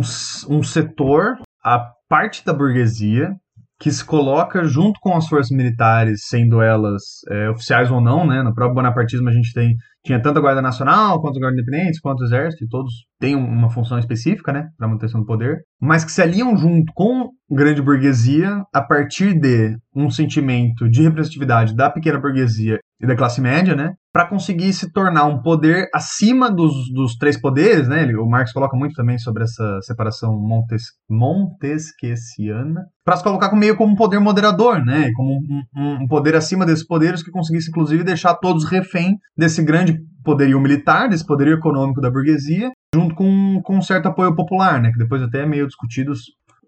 um 0.49 0.63
setor, 0.63 1.37
a 1.63 1.91
parte 2.09 2.45
da 2.45 2.53
burguesia, 2.53 3.31
que 3.79 3.91
se 3.91 4.03
coloca 4.03 4.63
junto 4.63 4.99
com 4.99 5.15
as 5.15 5.27
forças 5.27 5.55
militares, 5.55 6.21
sendo 6.27 6.61
elas 6.61 7.03
é, 7.29 7.49
oficiais 7.49 7.91
ou 7.91 8.01
não, 8.01 8.25
né? 8.25 8.41
No 8.41 8.53
próprio 8.53 8.75
bonapartismo 8.75 9.29
a 9.29 9.31
gente 9.31 9.53
tem 9.53 9.75
tinha 10.05 10.21
tanto 10.21 10.39
a 10.39 10.41
Guarda 10.41 10.61
Nacional, 10.61 11.21
quanto 11.21 11.37
a 11.37 11.39
Guarda 11.39 11.59
Independente, 11.59 11.99
quanto 12.01 12.21
o 12.21 12.25
Exército, 12.25 12.63
e 12.63 12.67
todos 12.67 12.93
têm 13.19 13.35
uma 13.35 13.69
função 13.69 13.99
específica, 13.99 14.53
né, 14.53 14.69
para 14.77 14.87
manutenção 14.87 15.19
do 15.19 15.25
poder, 15.25 15.61
mas 15.81 16.05
que 16.05 16.11
se 16.11 16.21
aliam 16.21 16.55
junto 16.55 16.91
com 16.93 17.29
grande 17.49 17.81
burguesia 17.81 18.63
a 18.73 18.81
partir 18.81 19.33
de 19.39 19.77
um 19.95 20.09
sentimento 20.09 20.89
de 20.89 21.01
representatividade 21.01 21.75
da 21.75 21.89
pequena 21.89 22.19
burguesia 22.19 22.79
e 22.99 23.07
da 23.07 23.15
classe 23.15 23.41
média, 23.41 23.75
né, 23.75 23.93
para 24.17 24.25
conseguir 24.25 24.73
se 24.73 24.91
tornar 24.91 25.25
um 25.25 25.43
poder 25.43 25.87
acima 25.93 26.49
dos, 26.49 26.73
dos 26.91 27.15
três 27.17 27.39
poderes, 27.39 27.87
né? 27.87 28.03
o 28.15 28.27
Marx 28.27 28.51
coloca 28.51 28.75
muito 28.75 28.95
também 28.95 29.19
sobre 29.19 29.43
essa 29.43 29.79
separação 29.83 30.33
Montes, 30.35 30.85
montesquieciana, 31.07 32.81
para 33.05 33.15
se 33.15 33.23
colocar 33.23 33.55
meio 33.55 33.77
como 33.77 33.93
um 33.93 33.95
poder 33.95 34.19
moderador, 34.19 34.83
né? 34.83 35.11
Como 35.15 35.35
um, 35.35 35.61
um, 35.75 36.03
um 36.03 36.07
poder 36.07 36.35
acima 36.35 36.65
desses 36.65 36.83
poderes 36.83 37.21
que 37.21 37.29
conseguisse, 37.29 37.69
inclusive, 37.69 38.03
deixar 38.03 38.33
todos 38.33 38.65
refém 38.65 39.19
desse 39.37 39.63
grande 39.63 39.86
poderio 40.23 40.59
militar, 40.59 41.07
desse 41.07 41.25
poderio 41.25 41.53
econômico 41.53 42.01
da 42.01 42.11
burguesia, 42.11 42.71
junto 42.93 43.15
com, 43.15 43.61
com 43.63 43.77
um 43.77 43.81
certo 43.81 44.07
apoio 44.07 44.35
popular, 44.35 44.81
né? 44.81 44.91
Que 44.91 44.97
depois 44.97 45.21
até 45.21 45.43
é 45.43 45.45
meio 45.45 45.67
discutidos 45.67 46.21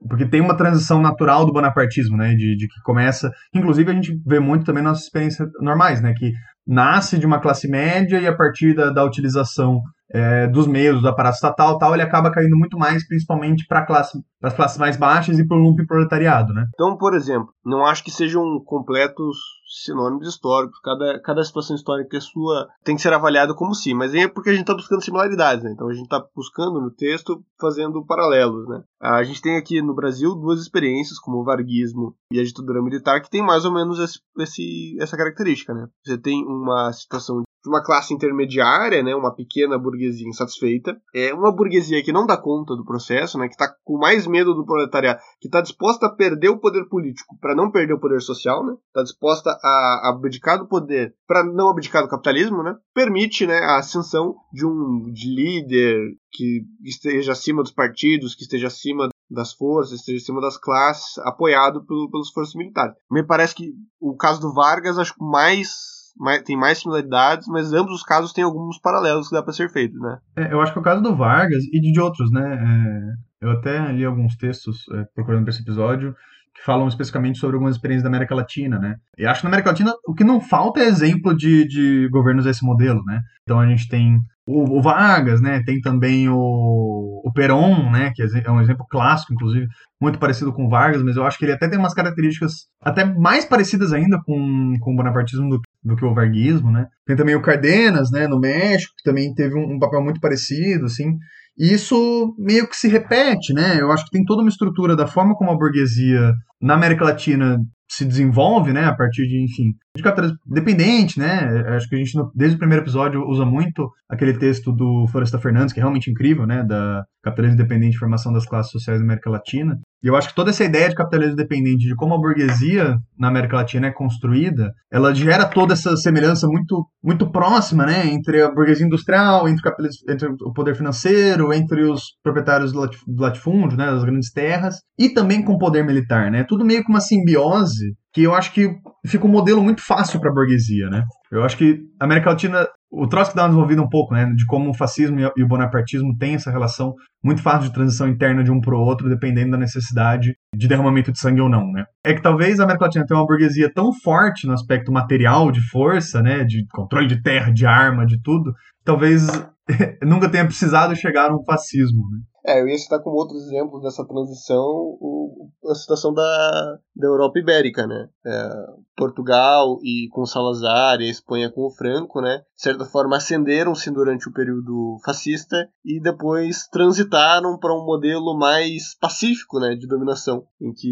porque 0.07 0.25
tem 0.25 0.39
uma 0.39 0.55
transição 0.55 1.01
natural 1.01 1.45
do 1.45 1.51
bonapartismo, 1.51 2.15
né, 2.15 2.33
de, 2.33 2.55
de, 2.55 2.67
que 2.67 2.81
começa, 2.83 3.31
inclusive 3.53 3.91
a 3.91 3.93
gente 3.93 4.17
vê 4.25 4.39
muito 4.39 4.65
também 4.65 4.81
nas 4.81 5.03
experiências 5.03 5.49
normais, 5.59 6.01
né, 6.01 6.13
que 6.13 6.31
nasce 6.65 7.17
de 7.17 7.25
uma 7.25 7.39
classe 7.39 7.67
média 7.67 8.19
e 8.19 8.27
a 8.27 8.35
partir 8.35 8.73
da, 8.73 8.91
da 8.91 9.03
utilização 9.03 9.81
é, 10.11 10.47
dos 10.47 10.67
meios 10.67 11.01
do 11.01 11.07
aparato 11.07 11.35
estatal 11.35 11.77
tal, 11.77 11.93
ele 11.93 12.01
acaba 12.01 12.31
caindo 12.31 12.55
muito 12.55 12.77
mais, 12.77 13.05
principalmente 13.07 13.65
para 13.67 13.85
classe, 13.85 14.17
as 14.41 14.53
classes 14.53 14.77
mais 14.77 14.97
baixas 14.97 15.37
e 15.37 15.47
para 15.47 15.57
o 15.57 15.59
lumpen 15.59 15.85
proletariado, 15.85 16.53
né? 16.53 16.65
Então, 16.73 16.97
por 16.97 17.13
exemplo, 17.13 17.49
não 17.63 17.85
acho 17.85 18.03
que 18.03 18.11
sejam 18.11 18.43
completos 18.65 19.37
sinônimos 19.69 20.27
históricos. 20.27 20.79
Cada, 20.83 21.19
cada 21.21 21.43
situação 21.43 21.75
histórica 21.75 22.17
é 22.17 22.19
sua 22.19 22.67
tem 22.83 22.95
que 22.95 23.01
ser 23.01 23.13
avaliada 23.13 23.53
como 23.53 23.75
sim, 23.75 23.93
mas 23.93 24.13
é 24.15 24.27
porque 24.27 24.49
a 24.49 24.53
gente 24.53 24.61
está 24.61 24.73
buscando 24.73 25.03
similaridades, 25.03 25.63
né? 25.63 25.71
Então 25.71 25.87
a 25.87 25.93
gente 25.93 26.05
está 26.05 26.25
buscando 26.35 26.81
no 26.81 26.91
texto 26.91 27.43
fazendo 27.59 28.03
paralelos, 28.05 28.67
né? 28.67 28.83
A 28.99 29.23
gente 29.23 29.41
tem 29.41 29.57
aqui 29.57 29.81
no 29.81 29.93
Brasil 29.93 30.33
duas 30.35 30.59
experiências, 30.59 31.19
como 31.19 31.37
o 31.37 31.43
varguismo 31.43 32.15
e 32.31 32.39
a 32.39 32.43
ditadura 32.43 32.81
militar, 32.81 33.21
que 33.21 33.29
tem 33.29 33.41
mais 33.41 33.63
ou 33.65 33.73
menos 33.73 33.99
esse, 33.99 34.19
esse, 34.39 34.97
essa 34.99 35.15
característica, 35.15 35.73
né? 35.73 35.87
Você 36.03 36.17
tem 36.17 36.43
uma 36.45 36.91
situação 36.91 37.43
de 37.63 37.69
uma 37.69 37.83
classe 37.83 38.13
intermediária, 38.13 39.03
né, 39.03 39.15
uma 39.15 39.33
pequena 39.33 39.77
burguesia 39.77 40.27
insatisfeita, 40.27 40.99
é 41.13 41.33
uma 41.33 41.51
burguesia 41.51 42.03
que 42.03 42.11
não 42.11 42.25
dá 42.25 42.37
conta 42.37 42.75
do 42.75 42.85
processo, 42.85 43.37
né, 43.37 43.47
que 43.47 43.53
está 43.53 43.73
com 43.83 43.97
mais 43.97 44.25
medo 44.25 44.53
do 44.53 44.65
proletariado, 44.65 45.19
que 45.39 45.47
está 45.47 45.61
disposta 45.61 46.05
a 46.05 46.15
perder 46.15 46.49
o 46.49 46.59
poder 46.59 46.87
político 46.87 47.37
para 47.39 47.55
não 47.55 47.71
perder 47.71 47.93
o 47.93 47.99
poder 47.99 48.21
social, 48.21 48.65
né, 48.65 48.73
está 48.87 49.03
disposta 49.03 49.49
a 49.61 50.09
abdicar 50.09 50.57
do 50.57 50.67
poder 50.67 51.13
para 51.27 51.43
não 51.43 51.69
abdicar 51.69 52.01
do 52.01 52.09
capitalismo, 52.09 52.63
né, 52.63 52.75
permite, 52.93 53.45
né, 53.45 53.59
a 53.59 53.77
ascensão 53.77 54.35
de 54.53 54.65
um 54.65 55.11
de 55.11 55.29
líder 55.33 55.99
que 56.31 56.63
esteja 56.83 57.31
acima 57.31 57.63
dos 57.63 57.71
partidos, 57.71 58.35
que 58.35 58.43
esteja 58.43 58.67
acima 58.67 59.09
das 59.29 59.53
forças, 59.53 59.99
esteja 59.99 60.17
acima 60.17 60.41
das 60.41 60.57
classes, 60.57 61.17
apoiado 61.19 61.85
pelo, 61.85 62.09
pelas 62.09 62.29
forças 62.29 62.55
militares. 62.55 62.95
Me 63.11 63.23
parece 63.23 63.53
que 63.53 63.73
o 63.99 64.15
caso 64.15 64.41
do 64.41 64.53
Vargas, 64.53 64.97
acho 64.97 65.13
mais 65.19 65.98
mais, 66.19 66.43
tem 66.43 66.57
mais 66.57 66.79
similaridades, 66.79 67.47
mas 67.47 67.73
ambos 67.73 67.93
os 67.93 68.03
casos 68.03 68.33
têm 68.33 68.43
alguns 68.43 68.79
paralelos 68.79 69.29
que 69.29 69.35
dá 69.35 69.41
para 69.41 69.53
ser 69.53 69.69
feito, 69.69 69.97
né? 69.97 70.17
É, 70.35 70.53
eu 70.53 70.61
acho 70.61 70.73
que 70.73 70.79
é 70.79 70.81
o 70.81 70.83
caso 70.83 71.01
do 71.01 71.15
Vargas 71.15 71.63
e 71.71 71.79
de 71.79 71.99
outros, 71.99 72.29
né? 72.31 73.15
É, 73.41 73.45
eu 73.45 73.51
até 73.51 73.91
li 73.91 74.03
alguns 74.03 74.35
textos 74.35 74.83
é, 74.93 75.05
procurando 75.15 75.43
para 75.43 75.51
esse 75.51 75.61
episódio 75.61 76.13
que 76.53 76.65
falam 76.65 76.87
especificamente 76.87 77.39
sobre 77.39 77.55
algumas 77.55 77.75
experiências 77.75 78.03
da 78.03 78.09
América 78.09 78.35
Latina, 78.35 78.77
né? 78.77 78.95
E 79.17 79.25
acho 79.25 79.41
que 79.41 79.45
na 79.45 79.49
América 79.49 79.69
Latina 79.69 79.93
o 80.05 80.13
que 80.13 80.23
não 80.23 80.41
falta 80.41 80.81
é 80.81 80.87
exemplo 80.87 81.35
de, 81.35 81.65
de 81.67 82.09
governos 82.09 82.43
desse 82.43 82.65
modelo, 82.65 83.01
né? 83.05 83.21
Então 83.43 83.59
a 83.59 83.67
gente 83.67 83.87
tem 83.87 84.19
o, 84.45 84.77
o 84.77 84.81
Vargas, 84.81 85.41
né? 85.41 85.61
Tem 85.63 85.79
também 85.79 86.27
o, 86.27 87.21
o 87.23 87.31
Perón, 87.33 87.89
né? 87.91 88.11
Que 88.13 88.23
é 88.23 88.51
um 88.51 88.59
exemplo 88.59 88.85
clássico, 88.89 89.33
inclusive, 89.33 89.67
muito 90.01 90.19
parecido 90.19 90.51
com 90.51 90.65
o 90.65 90.69
Vargas, 90.69 91.01
mas 91.03 91.15
eu 91.15 91.25
acho 91.25 91.37
que 91.37 91.45
ele 91.45 91.53
até 91.53 91.69
tem 91.69 91.79
umas 91.79 91.93
características 91.93 92.67
até 92.81 93.05
mais 93.05 93.45
parecidas 93.45 93.93
ainda 93.93 94.19
com, 94.25 94.73
com 94.81 94.93
o 94.93 94.95
bonapartismo 94.95 95.49
do, 95.49 95.61
do 95.83 95.95
que 95.95 96.05
o 96.05 96.13
varguismo, 96.13 96.71
né? 96.71 96.87
Tem 97.05 97.15
também 97.15 97.35
o 97.35 97.41
Cardenas, 97.41 98.11
né? 98.11 98.27
No 98.27 98.39
México, 98.39 98.93
que 98.97 99.03
também 99.03 99.33
teve 99.33 99.55
um, 99.55 99.75
um 99.75 99.79
papel 99.79 100.03
muito 100.03 100.19
parecido, 100.19 100.85
assim. 100.85 101.17
E 101.57 101.73
isso 101.73 102.35
meio 102.37 102.67
que 102.67 102.75
se 102.75 102.87
repete, 102.87 103.53
né? 103.53 103.79
Eu 103.79 103.91
acho 103.91 104.05
que 104.05 104.11
tem 104.11 104.23
toda 104.23 104.41
uma 104.41 104.49
estrutura 104.49 104.95
da 104.95 105.07
forma 105.07 105.35
como 105.35 105.51
a 105.51 105.57
burguesia 105.57 106.33
na 106.61 106.73
América 106.73 107.03
Latina 107.03 107.59
se 107.91 108.05
desenvolve, 108.05 108.71
né, 108.71 108.85
a 108.85 108.95
partir 108.95 109.27
de, 109.27 109.43
enfim, 109.43 109.73
de 109.97 110.03
capitalismo 110.03 110.37
dependente, 110.45 111.17
né? 111.17 111.63
Acho 111.75 111.89
que 111.89 111.95
a 111.95 111.97
gente, 111.97 112.13
desde 112.35 112.55
o 112.55 112.59
primeiro 112.59 112.83
episódio, 112.83 113.27
usa 113.27 113.43
muito 113.43 113.89
aquele 114.07 114.37
texto 114.37 114.71
do 114.71 115.07
Floresta 115.07 115.39
Fernandes, 115.39 115.73
que 115.73 115.79
é 115.79 115.83
realmente 115.83 116.09
incrível, 116.09 116.45
né, 116.45 116.63
da 116.63 117.03
capitalismo 117.23 117.57
dependente 117.57 117.95
e 117.95 117.99
formação 117.99 118.31
das 118.31 118.45
classes 118.45 118.71
sociais 118.71 118.99
da 118.99 119.05
América 119.05 119.29
Latina. 119.29 119.79
E 120.03 120.07
eu 120.07 120.15
acho 120.15 120.29
que 120.29 120.35
toda 120.35 120.49
essa 120.49 120.63
ideia 120.63 120.89
de 120.89 120.95
capitalismo 120.95 121.35
dependente, 121.35 121.87
de 121.87 121.95
como 121.95 122.13
a 122.13 122.17
burguesia 122.17 122.97
na 123.17 123.27
América 123.27 123.57
Latina 123.57 123.87
é 123.87 123.91
construída, 123.91 124.71
ela 124.91 125.13
gera 125.13 125.45
toda 125.45 125.73
essa 125.73 125.97
semelhança 125.97 126.47
muito, 126.47 126.87
muito 127.03 127.29
próxima, 127.29 127.85
né, 127.85 128.07
entre 128.07 128.41
a 128.41 128.49
burguesia 128.49 128.85
industrial, 128.85 129.47
entre 129.47 129.67
o, 129.67 130.11
entre 130.11 130.29
o 130.29 130.53
poder 130.53 130.75
financeiro, 130.75 131.53
entre 131.53 131.83
os 131.83 132.03
proprietários 132.23 132.71
do 132.71 132.89
latifúndio, 133.17 133.77
né, 133.77 133.87
das 133.87 134.03
grandes 134.03 134.31
terras, 134.31 134.77
e 134.97 135.09
também 135.09 135.43
com 135.43 135.53
o 135.53 135.59
poder 135.59 135.83
militar, 135.83 136.31
né? 136.31 136.45
Tudo 136.47 136.65
meio 136.65 136.83
que 136.83 136.89
uma 136.89 137.01
simbiose 137.01 137.93
que 138.13 138.23
eu 138.23 138.33
acho 138.33 138.53
que 138.53 138.69
fica 139.05 139.25
um 139.25 139.31
modelo 139.31 139.61
muito 139.61 139.85
fácil 139.85 140.19
para 140.19 140.31
a 140.31 140.33
burguesia, 140.33 140.89
né? 140.89 141.03
Eu 141.31 141.43
acho 141.43 141.57
que 141.57 141.79
a 141.99 142.05
América 142.05 142.31
Latina, 142.31 142.67
o 142.91 143.07
Trotsky 143.07 143.35
dá 143.35 143.43
uma 143.43 143.49
desenvolvida 143.49 143.81
um 143.81 143.89
pouco, 143.89 144.13
né, 144.13 144.25
de 144.35 144.45
como 144.45 144.69
o 144.69 144.73
fascismo 144.73 145.19
e 145.19 145.43
o 145.43 145.47
bonapartismo 145.47 146.17
têm 146.17 146.35
essa 146.35 146.49
relação 146.49 146.93
muito 147.23 147.41
fácil 147.41 147.67
de 147.67 147.73
transição 147.73 148.07
interna 148.07 148.43
de 148.43 148.51
um 148.51 148.59
para 148.59 148.75
o 148.75 148.79
outro, 148.79 149.09
dependendo 149.09 149.51
da 149.51 149.57
necessidade 149.57 150.33
de 150.55 150.67
derramamento 150.67 151.11
de 151.11 151.19
sangue 151.19 151.41
ou 151.41 151.49
não, 151.49 151.71
né? 151.71 151.85
É 152.03 152.13
que 152.13 152.21
talvez 152.21 152.59
a 152.59 152.63
América 152.63 152.85
Latina 152.85 153.05
tenha 153.05 153.19
uma 153.19 153.27
burguesia 153.27 153.71
tão 153.71 153.93
forte 153.93 154.47
no 154.47 154.53
aspecto 154.53 154.91
material 154.91 155.51
de 155.51 155.61
força, 155.69 156.21
né, 156.21 156.43
de 156.43 156.65
controle 156.71 157.07
de 157.07 157.21
terra, 157.21 157.51
de 157.51 157.65
arma, 157.65 158.05
de 158.05 158.19
tudo, 158.21 158.53
talvez 158.83 159.27
nunca 160.01 160.29
tenha 160.29 160.45
precisado 160.45 160.95
chegar 160.95 161.29
a 161.29 161.35
um 161.35 161.43
fascismo, 161.43 162.01
né? 162.09 162.19
É, 162.45 162.61
eu 162.61 162.67
ia 162.67 162.77
citar 162.77 163.01
como 163.01 163.17
outros 163.17 163.45
exemplos 163.47 163.81
dessa 163.83 164.05
transição 164.05 164.65
o, 164.65 165.49
a 165.69 165.75
situação 165.75 166.13
da, 166.13 166.79
da 166.95 167.07
Europa 167.07 167.39
Ibérica, 167.39 167.85
né? 167.85 168.09
É, 168.25 168.49
Portugal 168.95 169.79
e 169.83 170.07
com 170.11 170.25
Salazar 170.25 170.99
e 170.99 171.07
a 171.07 171.11
Espanha 171.11 171.49
com 171.49 171.65
o 171.65 171.71
Franco, 171.71 172.21
né? 172.21 172.39
De 172.55 172.61
certa 172.61 172.85
forma 172.85 173.17
ascenderam-se 173.17 173.89
durante 173.91 174.27
o 174.27 174.33
período 174.33 174.97
fascista 175.03 175.69
e 175.83 176.01
depois 176.01 176.67
transitaram 176.67 177.57
para 177.57 177.73
um 177.73 177.85
modelo 177.85 178.37
mais 178.37 178.97
pacífico, 178.99 179.59
né? 179.59 179.75
De 179.75 179.87
dominação, 179.87 180.45
em 180.61 180.73
que 180.73 180.91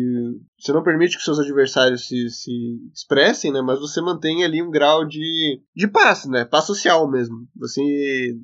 você 0.60 0.71
não 0.71 0.83
permite 0.83 1.17
que 1.17 1.23
seus 1.23 1.39
adversários 1.39 2.07
se, 2.07 2.29
se 2.29 2.79
expressem, 2.93 3.51
né? 3.51 3.62
Mas 3.62 3.79
você 3.79 4.01
mantém 4.01 4.43
ali 4.43 4.62
um 4.62 4.71
grau 4.71 5.05
de, 5.05 5.62
de 5.75 5.88
paz, 5.88 6.25
né? 6.25 6.45
Paz 6.45 6.65
social 6.65 7.10
mesmo. 7.10 7.47
Você 7.57 7.81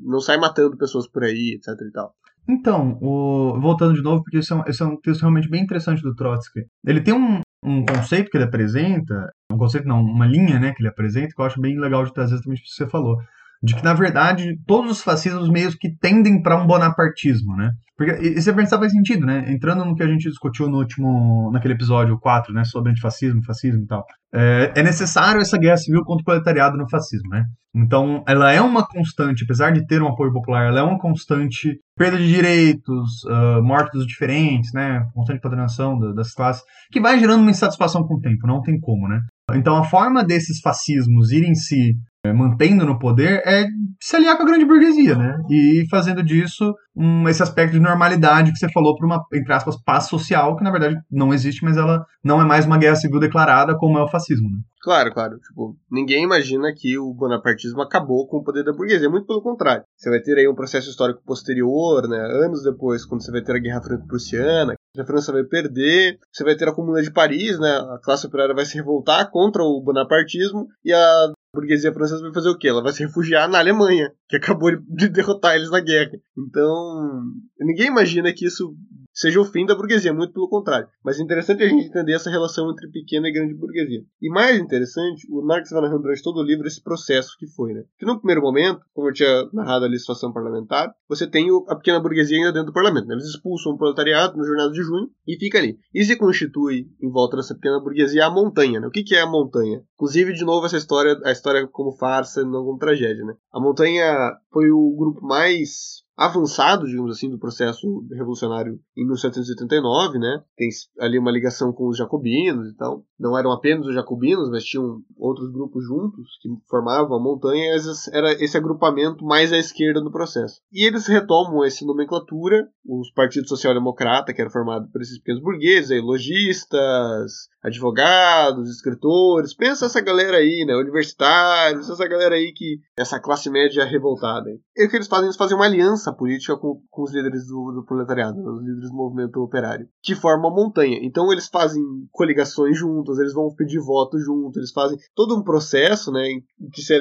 não 0.02 0.20
sai 0.20 0.38
matando 0.38 0.78
pessoas 0.78 1.08
por 1.08 1.24
aí, 1.24 1.58
etc 1.58 1.80
e 1.88 1.92
tal. 1.92 2.14
Então, 2.48 2.98
o... 3.02 3.60
voltando 3.60 3.94
de 3.94 4.02
novo, 4.02 4.24
porque 4.24 4.38
esse 4.38 4.52
é, 4.52 4.56
um, 4.56 4.64
esse 4.68 4.82
é 4.82 4.86
um 4.86 4.98
texto 4.98 5.22
realmente 5.22 5.50
bem 5.50 5.64
interessante 5.64 6.02
do 6.02 6.16
Trotsky. 6.16 6.66
Ele 6.86 7.02
tem 7.02 7.14
um, 7.14 7.42
um 7.64 7.86
conceito 7.86 8.30
que 8.30 8.38
ele 8.38 8.44
apresenta, 8.44 9.32
um 9.52 9.58
conceito 9.58 9.88
não, 9.88 10.02
uma 10.02 10.26
linha 10.26 10.60
né, 10.60 10.74
que 10.74 10.82
ele 10.82 10.90
apresenta, 10.90 11.34
que 11.34 11.42
eu 11.42 11.46
acho 11.46 11.62
bem 11.62 11.80
legal 11.80 12.04
de 12.04 12.14
trazer 12.14 12.36
exatamente 12.36 12.62
o 12.62 12.64
que 12.64 12.72
você 12.72 12.88
falou. 12.88 13.18
De 13.64 13.76
que, 13.76 13.84
na 13.84 13.94
verdade, 13.94 14.58
todos 14.68 14.92
os 14.92 15.02
fascismos 15.02 15.50
meios 15.50 15.74
que 15.74 15.96
tendem 15.98 16.42
para 16.42 16.62
um 16.62 16.68
bonapartismo, 16.68 17.56
né? 17.56 17.72
Porque, 17.96 18.12
e 18.22 18.42
você 18.42 18.52
pensar 18.52 18.78
faz 18.78 18.92
sentido, 18.92 19.26
né? 19.26 19.46
Entrando 19.48 19.86
no 19.86 19.96
que 19.96 20.04
a 20.04 20.08
gente 20.08 20.28
discutiu 20.28 20.68
no 20.68 20.80
último, 20.80 21.50
naquele 21.54 21.74
episódio 21.74 22.20
4, 22.20 22.54
né? 22.54 22.66
Sobre 22.66 22.92
antifascismo, 22.92 23.42
fascismo 23.46 23.84
e 23.84 23.88
tal. 23.88 24.04
É, 24.34 24.74
é 24.76 24.84
necessário 24.84 25.40
essa 25.40 25.58
guerra 25.58 25.78
civil 25.78 26.04
contra 26.04 26.22
o 26.22 26.26
proletariado 26.26 26.76
no 26.76 26.90
fascismo, 26.90 27.30
né? 27.30 27.46
Então, 27.74 28.22
ela 28.28 28.52
é 28.52 28.60
uma 28.60 28.86
constante, 28.86 29.46
apesar 29.46 29.72
de 29.72 29.86
ter 29.88 30.02
um 30.02 30.10
apoio 30.10 30.34
popular, 30.34 30.68
ela 30.68 30.82
é 30.82 30.84
uma 30.84 31.00
constante 31.00 31.80
perda 31.98 32.18
de 32.18 32.28
direitos, 32.28 33.24
uh, 33.26 33.64
morte 33.64 33.94
dos 33.94 34.06
diferentes, 34.06 34.72
né? 34.74 35.06
Constante 35.14 35.40
padronização 35.40 35.98
das 36.14 36.34
classes, 36.34 36.64
que 36.92 37.00
vai 37.00 37.18
gerando 37.18 37.42
uma 37.42 37.52
insatisfação 37.52 38.04
com 38.04 38.16
o 38.16 38.20
tempo, 38.20 38.46
não 38.46 38.62
tem 38.62 38.78
como, 38.80 39.08
né? 39.08 39.22
Então, 39.54 39.78
a 39.78 39.84
forma 39.84 40.24
desses 40.24 40.60
fascismos 40.60 41.32
irem 41.32 41.56
se 41.56 41.76
é, 41.86 41.94
mantendo 42.32 42.86
no 42.86 42.98
poder 42.98 43.42
é 43.46 43.66
se 44.00 44.16
aliar 44.16 44.38
com 44.38 44.44
a 44.44 44.46
grande 44.46 44.66
burguesia, 44.66 45.16
né? 45.16 45.42
E 45.50 45.86
fazendo 45.90 46.24
disso 46.24 46.74
um, 46.96 47.28
esse 47.28 47.44
aspecto 47.44 47.74
de 47.74 47.80
normalidade 47.80 48.52
que 48.52 48.58
você 48.58 48.72
falou 48.72 48.96
para 48.96 49.06
uma, 49.06 49.26
entre 49.34 49.52
aspas, 49.52 49.76
paz 49.84 50.06
social, 50.06 50.56
que 50.56 50.64
na 50.64 50.72
verdade 50.72 50.96
não 51.12 51.34
existe, 51.34 51.64
mas 51.64 51.76
ela 51.76 52.06
não 52.24 52.42
é 52.42 52.46
mais 52.46 52.66
uma 52.66 52.78
guerra 52.78 52.96
civil 52.96 53.20
declarada 53.20 53.76
como 53.78 53.98
é 53.98 54.04
o 54.04 54.08
fascismo, 54.08 54.50
né? 54.50 54.58
Claro, 54.82 55.14
claro. 55.14 55.38
Tipo, 55.40 55.78
ninguém 55.90 56.26
imagina 56.26 56.74
que 56.76 56.98
o 56.98 57.14
bonapartismo 57.14 57.82
acabou 57.82 58.28
com 58.28 58.38
o 58.38 58.44
poder 58.44 58.66
da 58.66 58.74
burguesia. 58.74 59.10
Muito 59.10 59.26
pelo 59.26 59.42
contrário. 59.42 59.84
Você 59.96 60.10
vai 60.10 60.20
ter 60.20 60.38
aí 60.38 60.48
um 60.48 60.56
processo 60.56 60.90
histórico 60.90 61.22
posterior, 61.26 62.08
né? 62.08 62.20
Anos 62.20 62.62
depois, 62.64 63.06
quando 63.06 63.24
você 63.24 63.32
vai 63.32 63.42
ter 63.42 63.56
a 63.56 63.60
Guerra 63.60 63.82
Franco-Prussiana, 63.82 64.74
a 64.98 65.06
França 65.06 65.32
vai 65.32 65.44
perder, 65.44 66.20
você 66.32 66.44
vai 66.44 66.56
ter 66.56 66.68
a 66.68 66.74
Comuna 66.74 67.02
de 67.02 67.12
Paris, 67.12 67.58
né? 67.60 67.70
A 67.94 68.00
classe 68.04 68.28
operária 68.28 68.54
vai 68.54 68.66
se 68.66 68.76
revoltar 68.76 69.32
contra 69.32 69.64
o 69.64 69.82
bonapartismo 69.82 70.68
e 70.84 70.94
a 70.94 71.33
burguesia 71.54 71.94
francesa 71.94 72.22
vai 72.22 72.34
fazer 72.34 72.50
o 72.50 72.58
quê? 72.58 72.68
Ela 72.68 72.82
vai 72.82 72.92
se 72.92 73.04
refugiar 73.04 73.48
na 73.48 73.60
Alemanha, 73.60 74.12
que 74.28 74.36
acabou 74.36 74.72
de 74.76 75.08
derrotar 75.08 75.56
eles 75.56 75.70
na 75.70 75.80
guerra. 75.80 76.20
Então, 76.38 77.22
ninguém 77.60 77.88
imagina 77.88 78.34
que 78.34 78.46
isso 78.46 78.76
seja 79.14 79.40
o 79.40 79.46
fim 79.46 79.66
da 79.66 79.76
burguesia, 79.76 80.12
muito 80.12 80.34
pelo 80.34 80.50
contrário. 80.50 80.88
Mas 81.06 81.20
é 81.20 81.24
interessante 81.24 81.64
a 81.64 81.68
gente 81.68 81.86
entender 81.86 82.14
essa 82.14 82.32
relação 82.32 82.72
entre 82.72 82.90
pequena 82.90 83.28
e 83.28 83.32
grande 83.32 83.54
burguesia. 83.54 84.02
E 84.20 84.30
mais 84.30 84.58
interessante, 84.58 85.28
o 85.30 85.46
Marx 85.46 85.70
vai 85.70 85.84
narrando 85.84 86.02
durante 86.02 86.24
todo 86.24 86.38
o 86.38 86.44
livro 86.44 86.66
esse 86.66 86.82
processo 86.82 87.38
que 87.38 87.46
foi, 87.48 87.74
né? 87.74 87.84
Que 88.00 88.06
no 88.06 88.18
primeiro 88.18 88.42
momento, 88.42 88.82
como 88.94 89.10
eu 89.10 89.14
tinha 89.14 89.48
narrado 89.54 89.86
ali 89.86 89.96
a 89.96 90.00
situação 90.00 90.34
parlamentar, 90.34 90.92
você 91.08 91.28
tem 91.28 91.48
a 91.68 91.76
pequena 91.76 92.00
burguesia 92.00 92.38
ainda 92.38 92.52
dentro 92.52 92.68
do 92.68 92.74
parlamento. 92.74 93.06
Né? 93.06 93.14
Eles 93.14 93.28
expulsam 93.28 93.74
o 93.74 93.78
proletariado 93.78 94.36
no 94.36 94.44
jornada 94.44 94.72
de 94.72 94.82
junho 94.82 95.10
e 95.28 95.38
fica 95.38 95.60
ali. 95.60 95.78
E 95.94 96.04
se 96.04 96.16
constitui 96.16 96.88
em 97.00 97.12
volta 97.12 97.38
dessa 97.38 97.54
pequena 97.54 97.80
burguesia 97.80 98.26
a 98.26 98.32
montanha, 98.32 98.80
né? 98.80 98.88
O 98.88 98.92
que 98.92 99.14
é 99.14 99.22
a 99.22 99.28
montanha? 99.28 99.84
Inclusive, 100.04 100.34
de 100.34 100.44
novo, 100.44 100.66
essa 100.66 100.76
história, 100.76 101.18
a 101.24 101.32
história 101.32 101.66
como 101.66 101.94
farsa, 101.94 102.44
não 102.44 102.66
como 102.66 102.78
tragédia, 102.78 103.24
né? 103.24 103.36
A 103.54 103.58
montanha 103.58 104.34
foi 104.52 104.70
o 104.70 104.94
grupo 104.98 105.26
mais 105.26 106.03
avançado, 106.16 106.86
digamos 106.86 107.16
assim, 107.16 107.30
do 107.30 107.40
processo 107.40 108.06
revolucionário 108.12 108.80
em 108.96 109.06
1789, 109.06 110.20
né? 110.20 110.42
Tem 110.56 110.70
ali 111.00 111.18
uma 111.18 111.32
ligação 111.32 111.74
com 111.74 111.88
os 111.88 111.98
jacobinos 111.98 112.70
e 112.70 112.76
tal. 112.76 113.04
Não 113.20 113.38
eram 113.38 113.52
apenas 113.52 113.88
os 113.88 113.94
jacobinos, 113.94 114.50
mas 114.50 114.64
tinham 114.64 115.02
outros 115.18 115.52
grupos 115.52 115.84
juntos 115.86 116.38
que 116.42 116.50
formavam 116.70 117.18
a 117.18 117.22
montanha. 117.22 117.76
Era 118.12 118.32
esse 118.34 118.58
agrupamento 118.58 119.26
mais 119.26 119.52
à 119.52 119.58
esquerda 119.58 120.02
do 120.02 120.12
processo. 120.12 120.62
E 120.72 120.86
eles 120.86 121.08
retomam 121.08 121.64
essa 121.64 121.86
nomenclatura, 121.86 122.68
os 122.86 123.12
partidos 123.12 123.50
social-democrata, 123.50 124.34
que 124.34 124.42
era 124.42 124.50
formado 124.50 124.90
por 124.92 125.02
esses 125.02 125.18
pequenos 125.18 125.42
burgueses, 125.42 125.92
aí, 125.92 126.02
lojistas, 126.02 127.50
advogados, 127.64 128.70
escritores, 128.70 129.56
pensa 129.56 129.86
essa 129.86 130.02
galera 130.02 130.38
aí, 130.38 130.66
né, 130.68 130.76
universitários, 130.76 131.90
essa 131.90 132.08
galera 132.08 132.36
aí 132.36 132.52
que 132.54 132.80
essa 132.98 133.20
classe 133.20 133.50
média 133.50 133.86
revoltada. 133.86 134.50
E 134.76 134.86
o 134.86 134.90
que 134.90 134.98
eles 134.98 135.08
fazem? 135.08 135.26
Eles 135.26 135.38
fazem 135.38 135.56
uma 135.56 135.66
aliança 135.66 136.03
política 136.12 136.58
com, 136.58 136.82
com 136.90 137.04
os 137.04 137.14
líderes 137.14 137.48
do, 137.48 137.72
do 137.72 137.86
proletariado, 137.86 138.42
né, 138.42 138.50
os 138.50 138.62
líderes 138.62 138.90
do 138.90 138.96
movimento 138.96 139.38
operário, 139.38 139.88
que 140.02 140.16
formam 140.16 140.52
a 140.52 140.56
montanha. 140.56 141.00
Então 141.02 141.32
eles 141.32 141.48
fazem 141.48 141.82
coligações 142.12 142.78
juntos, 142.78 143.20
eles 143.20 143.34
vão 143.34 143.54
pedir 143.56 143.80
voto 143.80 144.18
juntos, 144.20 144.58
eles 144.58 144.72
fazem 144.72 144.98
todo 145.16 145.38
um 145.38 145.44
processo, 145.44 146.12
né, 146.12 146.28
em 146.28 146.44
que 146.72 146.82
se 146.82 146.94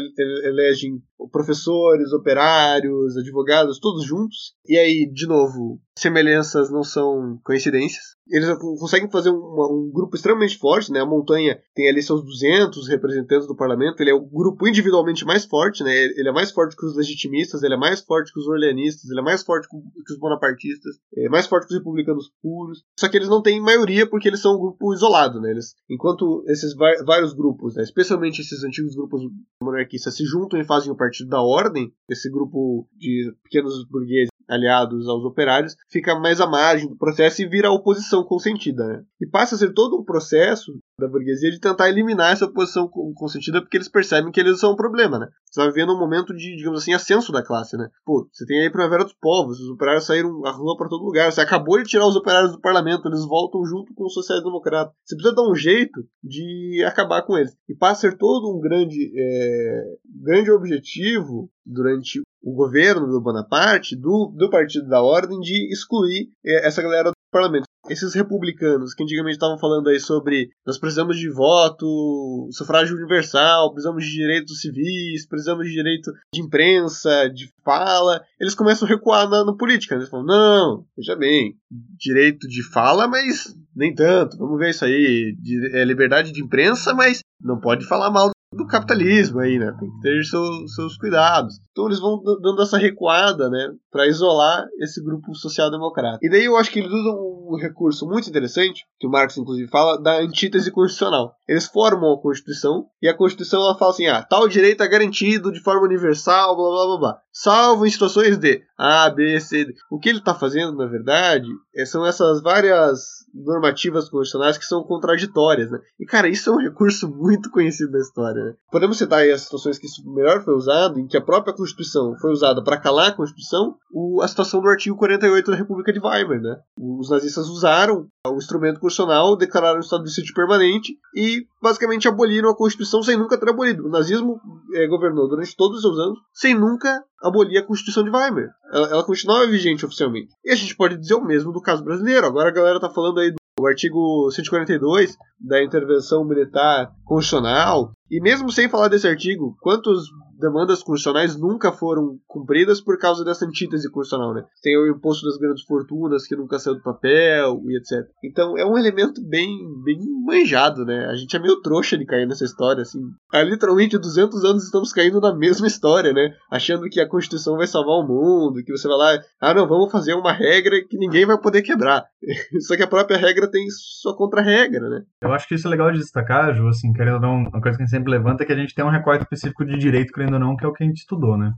elegem 0.44 1.02
professores, 1.30 2.12
operários, 2.12 3.16
advogados, 3.16 3.78
todos 3.78 4.04
juntos. 4.04 4.54
E 4.66 4.76
aí, 4.76 5.10
de 5.10 5.26
novo, 5.26 5.80
semelhanças 5.96 6.70
não 6.70 6.82
são 6.82 7.38
coincidências. 7.44 8.16
Eles 8.32 8.48
conseguem 8.58 9.10
fazer 9.10 9.30
um, 9.30 9.90
grupo 9.92 10.16
extremamente 10.16 10.56
forte, 10.56 10.90
né? 10.90 11.00
A 11.00 11.06
montanha 11.06 11.60
tem 11.74 11.88
ali 11.88 12.02
seus 12.02 12.24
200 12.24 12.88
representantes 12.88 13.46
do 13.46 13.54
parlamento, 13.54 14.00
ele 14.00 14.10
é 14.10 14.14
o 14.14 14.24
grupo 14.24 14.66
individualmente 14.66 15.24
mais 15.26 15.44
forte, 15.44 15.84
né? 15.84 15.92
Ele 15.94 16.28
é 16.28 16.32
mais 16.32 16.50
forte 16.50 16.74
que 16.74 16.86
os 16.86 16.96
legitimistas, 16.96 17.62
ele 17.62 17.74
é 17.74 17.76
mais 17.76 18.00
forte 18.00 18.32
que 18.32 18.40
os 18.40 18.48
orleanistas, 18.48 19.10
ele 19.10 19.20
é 19.20 19.22
mais 19.22 19.42
forte 19.42 19.68
que 19.68 20.12
os 20.12 20.18
bonapartistas, 20.18 20.96
é 21.14 21.28
mais 21.28 21.46
forte 21.46 21.66
que 21.66 21.74
os 21.74 21.78
republicanos 21.78 22.32
puros. 22.42 22.82
Só 22.98 23.06
que 23.06 23.18
eles 23.18 23.28
não 23.28 23.42
têm 23.42 23.60
maioria 23.60 24.08
porque 24.08 24.28
eles 24.28 24.40
são 24.40 24.56
um 24.56 24.60
grupo 24.60 24.94
isolado, 24.94 25.38
né? 25.38 25.50
Eles, 25.50 25.74
enquanto 25.90 26.42
esses 26.48 26.74
vários 26.74 27.34
grupos, 27.34 27.74
né? 27.76 27.82
especialmente 27.82 28.40
esses 28.40 28.64
antigos 28.64 28.94
grupos 28.94 29.22
monarquistas, 29.62 30.16
se 30.16 30.24
juntam 30.24 30.58
e 30.58 30.64
fazem 30.64 30.90
o 30.90 30.96
Partido 30.96 31.28
da 31.28 31.42
Ordem, 31.42 31.92
esse 32.08 32.30
grupo 32.30 32.88
de 32.96 33.30
pequenos 33.44 33.86
burgueses 33.88 34.31
aliados 34.52 35.08
aos 35.08 35.24
operários, 35.24 35.74
fica 35.90 36.18
mais 36.18 36.40
à 36.40 36.46
margem 36.46 36.88
do 36.88 36.96
processo 36.96 37.42
e 37.42 37.48
vira 37.48 37.70
oposição 37.70 38.22
consentida. 38.22 38.86
Né? 38.86 39.02
E 39.20 39.26
passa 39.26 39.54
a 39.54 39.58
ser 39.58 39.72
todo 39.72 39.98
um 39.98 40.04
processo 40.04 40.72
da 40.98 41.08
burguesia 41.08 41.50
de 41.50 41.58
tentar 41.58 41.88
eliminar 41.88 42.32
essa 42.32 42.44
oposição 42.44 42.88
consentida 43.14 43.60
porque 43.60 43.76
eles 43.76 43.88
percebem 43.88 44.30
que 44.30 44.40
eles 44.40 44.60
são 44.60 44.72
um 44.72 44.76
problema, 44.76 45.18
né? 45.18 45.28
Você 45.52 45.60
está 45.60 45.70
vivendo 45.70 45.94
um 45.94 45.98
momento 45.98 46.34
de, 46.34 46.56
digamos 46.56 46.80
assim, 46.80 46.94
ascenso 46.94 47.30
da 47.30 47.44
classe, 47.44 47.76
né? 47.76 47.90
Pô, 48.06 48.26
você 48.32 48.46
tem 48.46 48.60
aí 48.60 48.68
a 48.68 48.70
Primavera 48.70 49.04
dos 49.04 49.12
Povos, 49.12 49.60
os 49.60 49.68
operários 49.68 50.06
saíram 50.06 50.46
à 50.46 50.50
rua 50.50 50.78
para 50.78 50.88
todo 50.88 51.04
lugar, 51.04 51.30
você 51.30 51.42
acabou 51.42 51.76
de 51.76 51.84
tirar 51.84 52.06
os 52.06 52.16
operários 52.16 52.52
do 52.52 52.60
parlamento, 52.60 53.06
eles 53.06 53.26
voltam 53.26 53.62
junto 53.66 53.92
com 53.92 54.06
os 54.06 54.14
sociais-democratas. 54.14 54.94
Você 55.04 55.14
precisa 55.14 55.34
dar 55.36 55.42
um 55.42 55.54
jeito 55.54 56.08
de 56.24 56.82
acabar 56.86 57.20
com 57.20 57.36
eles. 57.36 57.54
E 57.68 57.74
passa 57.74 58.08
a 58.08 58.10
ser 58.10 58.16
todo 58.16 58.56
um 58.56 58.60
grande, 58.60 59.12
é, 59.14 59.84
grande 60.22 60.50
objetivo 60.50 61.50
durante 61.66 62.22
o 62.42 62.54
governo 62.54 63.06
do 63.08 63.20
Bonaparte, 63.20 63.94
do, 63.94 64.32
do 64.34 64.48
Partido 64.48 64.88
da 64.88 65.02
Ordem, 65.02 65.38
de 65.38 65.70
excluir 65.70 66.30
é, 66.44 66.66
essa 66.66 66.80
galera 66.80 67.12
parlamento. 67.32 67.64
Esses 67.88 68.14
republicanos 68.14 68.94
que 68.94 69.02
antigamente 69.02 69.34
estavam 69.34 69.58
falando 69.58 69.88
aí 69.88 69.98
sobre 69.98 70.50
nós 70.64 70.78
precisamos 70.78 71.18
de 71.18 71.28
voto, 71.28 72.48
sufrágio 72.52 72.96
universal, 72.96 73.72
precisamos 73.72 74.04
de 74.04 74.12
direitos 74.12 74.60
civis, 74.60 75.26
precisamos 75.26 75.66
de 75.66 75.72
direito 75.72 76.12
de 76.32 76.40
imprensa, 76.40 77.28
de 77.28 77.48
fala, 77.64 78.22
eles 78.38 78.54
começam 78.54 78.86
a 78.86 78.90
recuar 78.90 79.28
na, 79.28 79.44
na 79.44 79.56
política. 79.56 79.96
Eles 79.96 80.08
falam, 80.08 80.26
não, 80.26 80.86
veja 80.96 81.16
bem, 81.16 81.56
direito 81.98 82.46
de 82.46 82.62
fala, 82.62 83.08
mas 83.08 83.52
nem 83.74 83.92
tanto, 83.92 84.36
vamos 84.36 84.58
ver 84.58 84.70
isso 84.70 84.84
aí, 84.84 85.34
é 85.72 85.84
liberdade 85.84 86.30
de 86.30 86.42
imprensa, 86.42 86.94
mas 86.94 87.20
não 87.40 87.58
pode 87.58 87.86
falar 87.86 88.10
mal 88.10 88.31
do 88.52 88.66
capitalismo 88.66 89.40
aí, 89.40 89.58
né? 89.58 89.74
Tem 89.78 89.90
que 89.90 90.00
ter 90.00 90.22
seu, 90.24 90.68
seus 90.68 90.96
cuidados. 90.96 91.54
Então 91.70 91.86
eles 91.86 91.98
vão 91.98 92.22
dando 92.40 92.62
essa 92.62 92.76
recuada, 92.76 93.48
né? 93.48 93.72
Para 93.90 94.06
isolar 94.06 94.66
esse 94.78 95.02
grupo 95.02 95.34
social-democrata. 95.34 96.18
E 96.22 96.28
daí 96.28 96.44
eu 96.44 96.56
acho 96.56 96.70
que 96.70 96.78
eles 96.78 96.92
usam 96.92 97.32
um 97.48 97.56
recurso 97.56 98.06
muito 98.06 98.28
interessante, 98.28 98.84
que 98.98 99.06
o 99.06 99.10
Marx 99.10 99.36
inclusive 99.36 99.68
fala, 99.68 100.00
da 100.00 100.20
antítese 100.20 100.70
constitucional. 100.70 101.34
Eles 101.48 101.66
formam 101.66 102.12
a 102.12 102.20
Constituição, 102.20 102.86
e 103.00 103.08
a 103.08 103.16
Constituição 103.16 103.60
ela 103.60 103.76
fala 103.76 103.90
assim: 103.90 104.06
ah, 104.06 104.22
tal 104.22 104.48
direito 104.48 104.82
é 104.82 104.88
garantido 104.88 105.52
de 105.52 105.60
forma 105.60 105.86
universal, 105.86 106.56
blá 106.56 106.68
blá 106.68 106.86
blá 106.86 106.98
blá. 106.98 107.18
Salvo 107.32 107.86
em 107.86 107.90
situações 107.90 108.36
de 108.36 108.62
A, 108.78 109.08
B, 109.08 109.40
C, 109.40 109.64
D. 109.64 109.74
O 109.90 109.98
que 109.98 110.10
ele 110.10 110.18
está 110.18 110.34
fazendo, 110.34 110.76
na 110.76 110.86
verdade, 110.86 111.48
é, 111.74 111.84
são 111.86 112.04
essas 112.04 112.42
várias 112.42 113.00
normativas 113.34 114.08
constitucionais 114.10 114.58
que 114.58 114.66
são 114.66 114.82
contraditórias, 114.84 115.70
né? 115.70 115.78
E, 115.98 116.04
cara, 116.04 116.28
isso 116.28 116.50
é 116.50 116.52
um 116.52 116.58
recurso 116.58 117.08
muito 117.16 117.50
conhecido 117.50 117.92
na 117.92 118.00
história, 118.00 118.41
Podemos 118.70 118.98
citar 118.98 119.20
aí 119.20 119.30
as 119.30 119.42
situações 119.42 119.78
que 119.78 119.86
isso 119.86 120.02
melhor 120.12 120.42
foi 120.42 120.54
usado, 120.54 120.98
em 120.98 121.06
que 121.06 121.16
a 121.16 121.22
própria 121.22 121.54
Constituição 121.54 122.16
foi 122.20 122.32
usada 122.32 122.62
para 122.62 122.80
calar 122.80 123.08
a 123.08 123.14
Constituição, 123.14 123.76
o, 123.92 124.20
a 124.22 124.28
situação 124.28 124.60
do 124.60 124.68
artigo 124.68 124.96
48 124.96 125.50
da 125.50 125.56
República 125.56 125.92
de 125.92 126.00
Weimar, 126.00 126.40
né? 126.40 126.56
Os 126.78 127.10
nazistas 127.10 127.48
usaram 127.48 128.06
o 128.26 128.36
instrumento 128.36 128.80
constitucional, 128.80 129.36
declararam 129.36 129.78
o 129.78 129.82
estado 129.82 130.04
de 130.04 130.12
sítio 130.12 130.34
permanente 130.34 130.92
e, 131.14 131.44
basicamente, 131.62 132.08
aboliram 132.08 132.50
a 132.50 132.56
Constituição 132.56 133.02
sem 133.02 133.16
nunca 133.16 133.38
ter 133.38 133.48
abolido. 133.48 133.86
O 133.86 133.90
nazismo 133.90 134.40
é, 134.74 134.86
governou 134.86 135.28
durante 135.28 135.56
todos 135.56 135.76
os 135.76 135.82
seus 135.82 135.98
anos 135.98 136.18
sem 136.32 136.54
nunca 136.54 137.02
abolir 137.22 137.58
a 137.58 137.66
Constituição 137.66 138.04
de 138.04 138.10
Weimar. 138.10 138.48
Ela, 138.72 138.88
ela 138.88 139.04
continuava 139.04 139.46
vigente 139.46 139.84
oficialmente. 139.84 140.32
E 140.44 140.50
a 140.50 140.56
gente 140.56 140.76
pode 140.76 140.96
dizer 140.96 141.14
o 141.14 141.24
mesmo 141.24 141.52
do 141.52 141.60
caso 141.60 141.84
brasileiro. 141.84 142.26
Agora 142.26 142.48
a 142.48 142.52
galera 142.52 142.80
tá 142.80 142.90
falando 142.90 143.20
aí 143.20 143.32
do 143.58 143.66
artigo 143.66 144.30
142 144.30 145.16
da 145.38 145.62
intervenção 145.62 146.24
militar 146.24 146.90
constitucional. 147.04 147.92
E 148.10 148.20
mesmo 148.20 148.50
sem 148.50 148.68
falar 148.68 148.88
desse 148.88 149.06
artigo, 149.06 149.56
quantos 149.60 150.08
demandas 150.42 150.82
constitucionais 150.82 151.38
nunca 151.38 151.72
foram 151.72 152.18
cumpridas 152.26 152.80
por 152.80 152.98
causa 152.98 153.24
dessa 153.24 153.46
antítese 153.46 153.90
constitucional, 153.90 154.34
né? 154.34 154.44
Tem 154.62 154.76
o 154.76 154.88
imposto 154.88 155.24
das 155.26 155.38
grandes 155.38 155.64
fortunas 155.64 156.26
que 156.26 156.36
nunca 156.36 156.58
saiu 156.58 156.76
do 156.76 156.82
papel 156.82 157.62
e 157.66 157.78
etc. 157.78 158.06
Então 158.24 158.58
é 158.58 158.66
um 158.66 158.76
elemento 158.76 159.22
bem, 159.26 159.48
bem 159.82 159.98
manjado, 160.26 160.84
né? 160.84 161.06
A 161.06 161.14
gente 161.14 161.34
é 161.34 161.38
meio 161.38 161.60
trouxa 161.62 161.96
de 161.96 162.04
cair 162.04 162.26
nessa 162.26 162.44
história, 162.44 162.82
assim. 162.82 163.00
Há 163.32 163.42
literalmente 163.42 163.96
200 163.96 164.44
anos 164.44 164.64
estamos 164.64 164.92
caindo 164.92 165.20
na 165.20 165.34
mesma 165.34 165.66
história, 165.66 166.12
né? 166.12 166.34
Achando 166.50 166.88
que 166.88 167.00
a 167.00 167.08
Constituição 167.08 167.56
vai 167.56 167.66
salvar 167.66 167.96
o 167.96 168.06
mundo, 168.06 168.62
que 168.64 168.72
você 168.72 168.88
vai 168.88 168.96
lá, 168.96 169.20
ah 169.40 169.54
não, 169.54 169.66
vamos 169.66 169.90
fazer 169.90 170.14
uma 170.14 170.32
regra 170.32 170.76
que 170.88 170.98
ninguém 170.98 171.24
vai 171.24 171.38
poder 171.38 171.62
quebrar. 171.62 172.04
Só 172.66 172.76
que 172.76 172.82
a 172.82 172.88
própria 172.88 173.16
regra 173.16 173.50
tem 173.50 173.64
sua 173.70 174.16
contra-regra, 174.16 174.88
né? 174.88 175.02
Eu 175.20 175.32
acho 175.32 175.46
que 175.48 175.54
isso 175.54 175.66
é 175.66 175.70
legal 175.70 175.90
de 175.92 175.98
destacar, 175.98 176.54
Ju, 176.54 176.68
assim, 176.68 176.92
querendo 176.92 177.14
ou 177.14 177.20
não, 177.20 177.34
uma 177.36 177.60
coisa 177.60 177.76
que 177.76 177.82
a 177.82 177.86
gente 177.86 177.90
sempre 177.90 178.10
levanta 178.10 178.42
é 178.42 178.46
que 178.46 178.52
a 178.52 178.56
gente 178.56 178.74
tem 178.74 178.84
um 178.84 178.90
recorte 178.90 179.22
específico 179.22 179.64
de 179.64 179.76
direito, 179.76 180.12
querendo 180.12 180.31
ou 180.34 180.40
não, 180.40 180.56
que 180.56 180.64
é 180.64 180.68
o 180.68 180.72
que 180.72 180.84
a 180.84 180.86
gente 180.86 180.98
estudou, 180.98 181.36
né? 181.36 181.52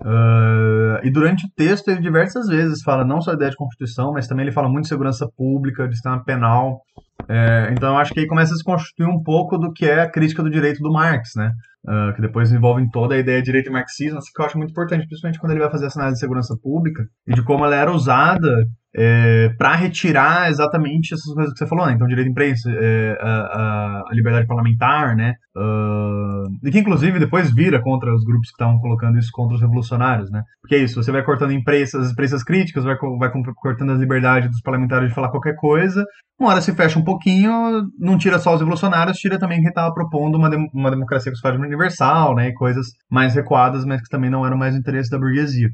Uh, 0.00 0.98
e 1.04 1.10
durante 1.10 1.46
o 1.46 1.50
texto 1.54 1.88
ele 1.88 2.00
diversas 2.00 2.48
vezes 2.48 2.82
fala 2.82 3.04
não 3.04 3.20
só 3.20 3.30
a 3.30 3.34
ideia 3.34 3.50
de 3.50 3.56
Constituição, 3.56 4.12
mas 4.12 4.26
também 4.26 4.44
ele 4.44 4.52
fala 4.52 4.68
muito 4.68 4.84
de 4.84 4.88
segurança 4.88 5.28
pública, 5.36 5.86
de 5.86 5.94
sistema 5.94 6.24
penal. 6.24 6.80
É, 7.28 7.70
então 7.72 7.90
eu 7.90 7.98
acho 7.98 8.12
que 8.12 8.18
aí 8.18 8.26
começa 8.26 8.52
a 8.52 8.56
se 8.56 8.64
constituir 8.64 9.06
um 9.06 9.22
pouco 9.22 9.56
do 9.56 9.72
que 9.72 9.86
é 9.86 10.00
a 10.00 10.10
crítica 10.10 10.42
do 10.42 10.50
direito 10.50 10.82
do 10.82 10.92
Marx, 10.92 11.30
né? 11.36 11.52
Uh, 11.86 12.14
que 12.14 12.20
depois 12.20 12.52
envolve 12.52 12.88
toda 12.90 13.14
a 13.14 13.18
ideia 13.18 13.38
de 13.38 13.44
direito 13.44 13.68
e 13.68 13.72
marxismo, 13.72 14.18
assim, 14.18 14.30
que 14.34 14.40
eu 14.40 14.46
acho 14.46 14.58
muito 14.58 14.70
importante, 14.70 15.06
principalmente 15.06 15.38
quando 15.38 15.52
ele 15.52 15.60
vai 15.60 15.70
fazer 15.70 15.86
essa 15.86 15.98
análise 15.98 16.16
de 16.16 16.20
segurança 16.20 16.56
pública 16.60 17.04
e 17.26 17.34
de 17.34 17.42
como 17.42 17.64
ela 17.64 17.76
era 17.76 17.92
usada 17.92 18.48
é, 18.94 19.48
para 19.56 19.74
retirar 19.74 20.50
exatamente 20.50 21.14
essas 21.14 21.32
coisas 21.32 21.52
que 21.52 21.58
você 21.58 21.66
falou, 21.66 21.86
né? 21.86 21.92
Então, 21.94 22.06
direito 22.06 22.26
de 22.26 22.30
imprensa, 22.30 22.70
é, 22.70 23.18
a, 23.20 24.02
a, 24.10 24.12
liberdade 24.12 24.46
parlamentar, 24.46 25.16
né? 25.16 25.34
Uh, 25.56 26.48
e 26.66 26.70
que, 26.70 26.78
inclusive, 26.78 27.18
depois 27.18 27.52
vira 27.54 27.80
contra 27.80 28.14
os 28.14 28.24
grupos 28.24 28.48
que 28.48 28.54
estavam 28.54 28.78
colocando 28.78 29.18
isso 29.18 29.30
contra 29.32 29.54
os 29.54 29.60
revolucionários, 29.60 30.30
né? 30.30 30.42
Porque 30.60 30.74
é 30.74 30.78
isso, 30.78 31.02
você 31.02 31.10
vai 31.10 31.22
cortando 31.22 31.52
imprensas, 31.52 32.06
as 32.06 32.12
imprensas 32.12 32.42
críticas, 32.42 32.84
vai, 32.84 32.96
vai 33.18 33.30
cortando 33.56 33.92
as 33.92 33.98
liberdades 33.98 34.50
dos 34.50 34.60
parlamentares 34.60 35.08
de 35.08 35.14
falar 35.14 35.30
qualquer 35.30 35.54
coisa, 35.56 36.04
uma 36.38 36.50
hora 36.50 36.60
se 36.60 36.74
fecha 36.74 36.98
um 36.98 37.04
pouquinho, 37.04 37.86
não 37.98 38.18
tira 38.18 38.38
só 38.38 38.54
os 38.54 38.60
revolucionários, 38.60 39.16
tira 39.18 39.38
também 39.38 39.60
quem 39.60 39.68
estava 39.68 39.94
propondo 39.94 40.36
uma, 40.36 40.50
uma 40.74 40.90
democracia 40.90 41.32
com 41.32 41.48
universal, 41.62 42.34
né? 42.34 42.48
E 42.48 42.54
coisas 42.54 42.86
mais 43.10 43.34
recuadas, 43.34 43.84
mas 43.84 44.02
que 44.02 44.08
também 44.08 44.28
não 44.28 44.44
eram 44.44 44.56
mais 44.56 44.74
interesse 44.74 45.10
da 45.10 45.18
burguesia. 45.18 45.68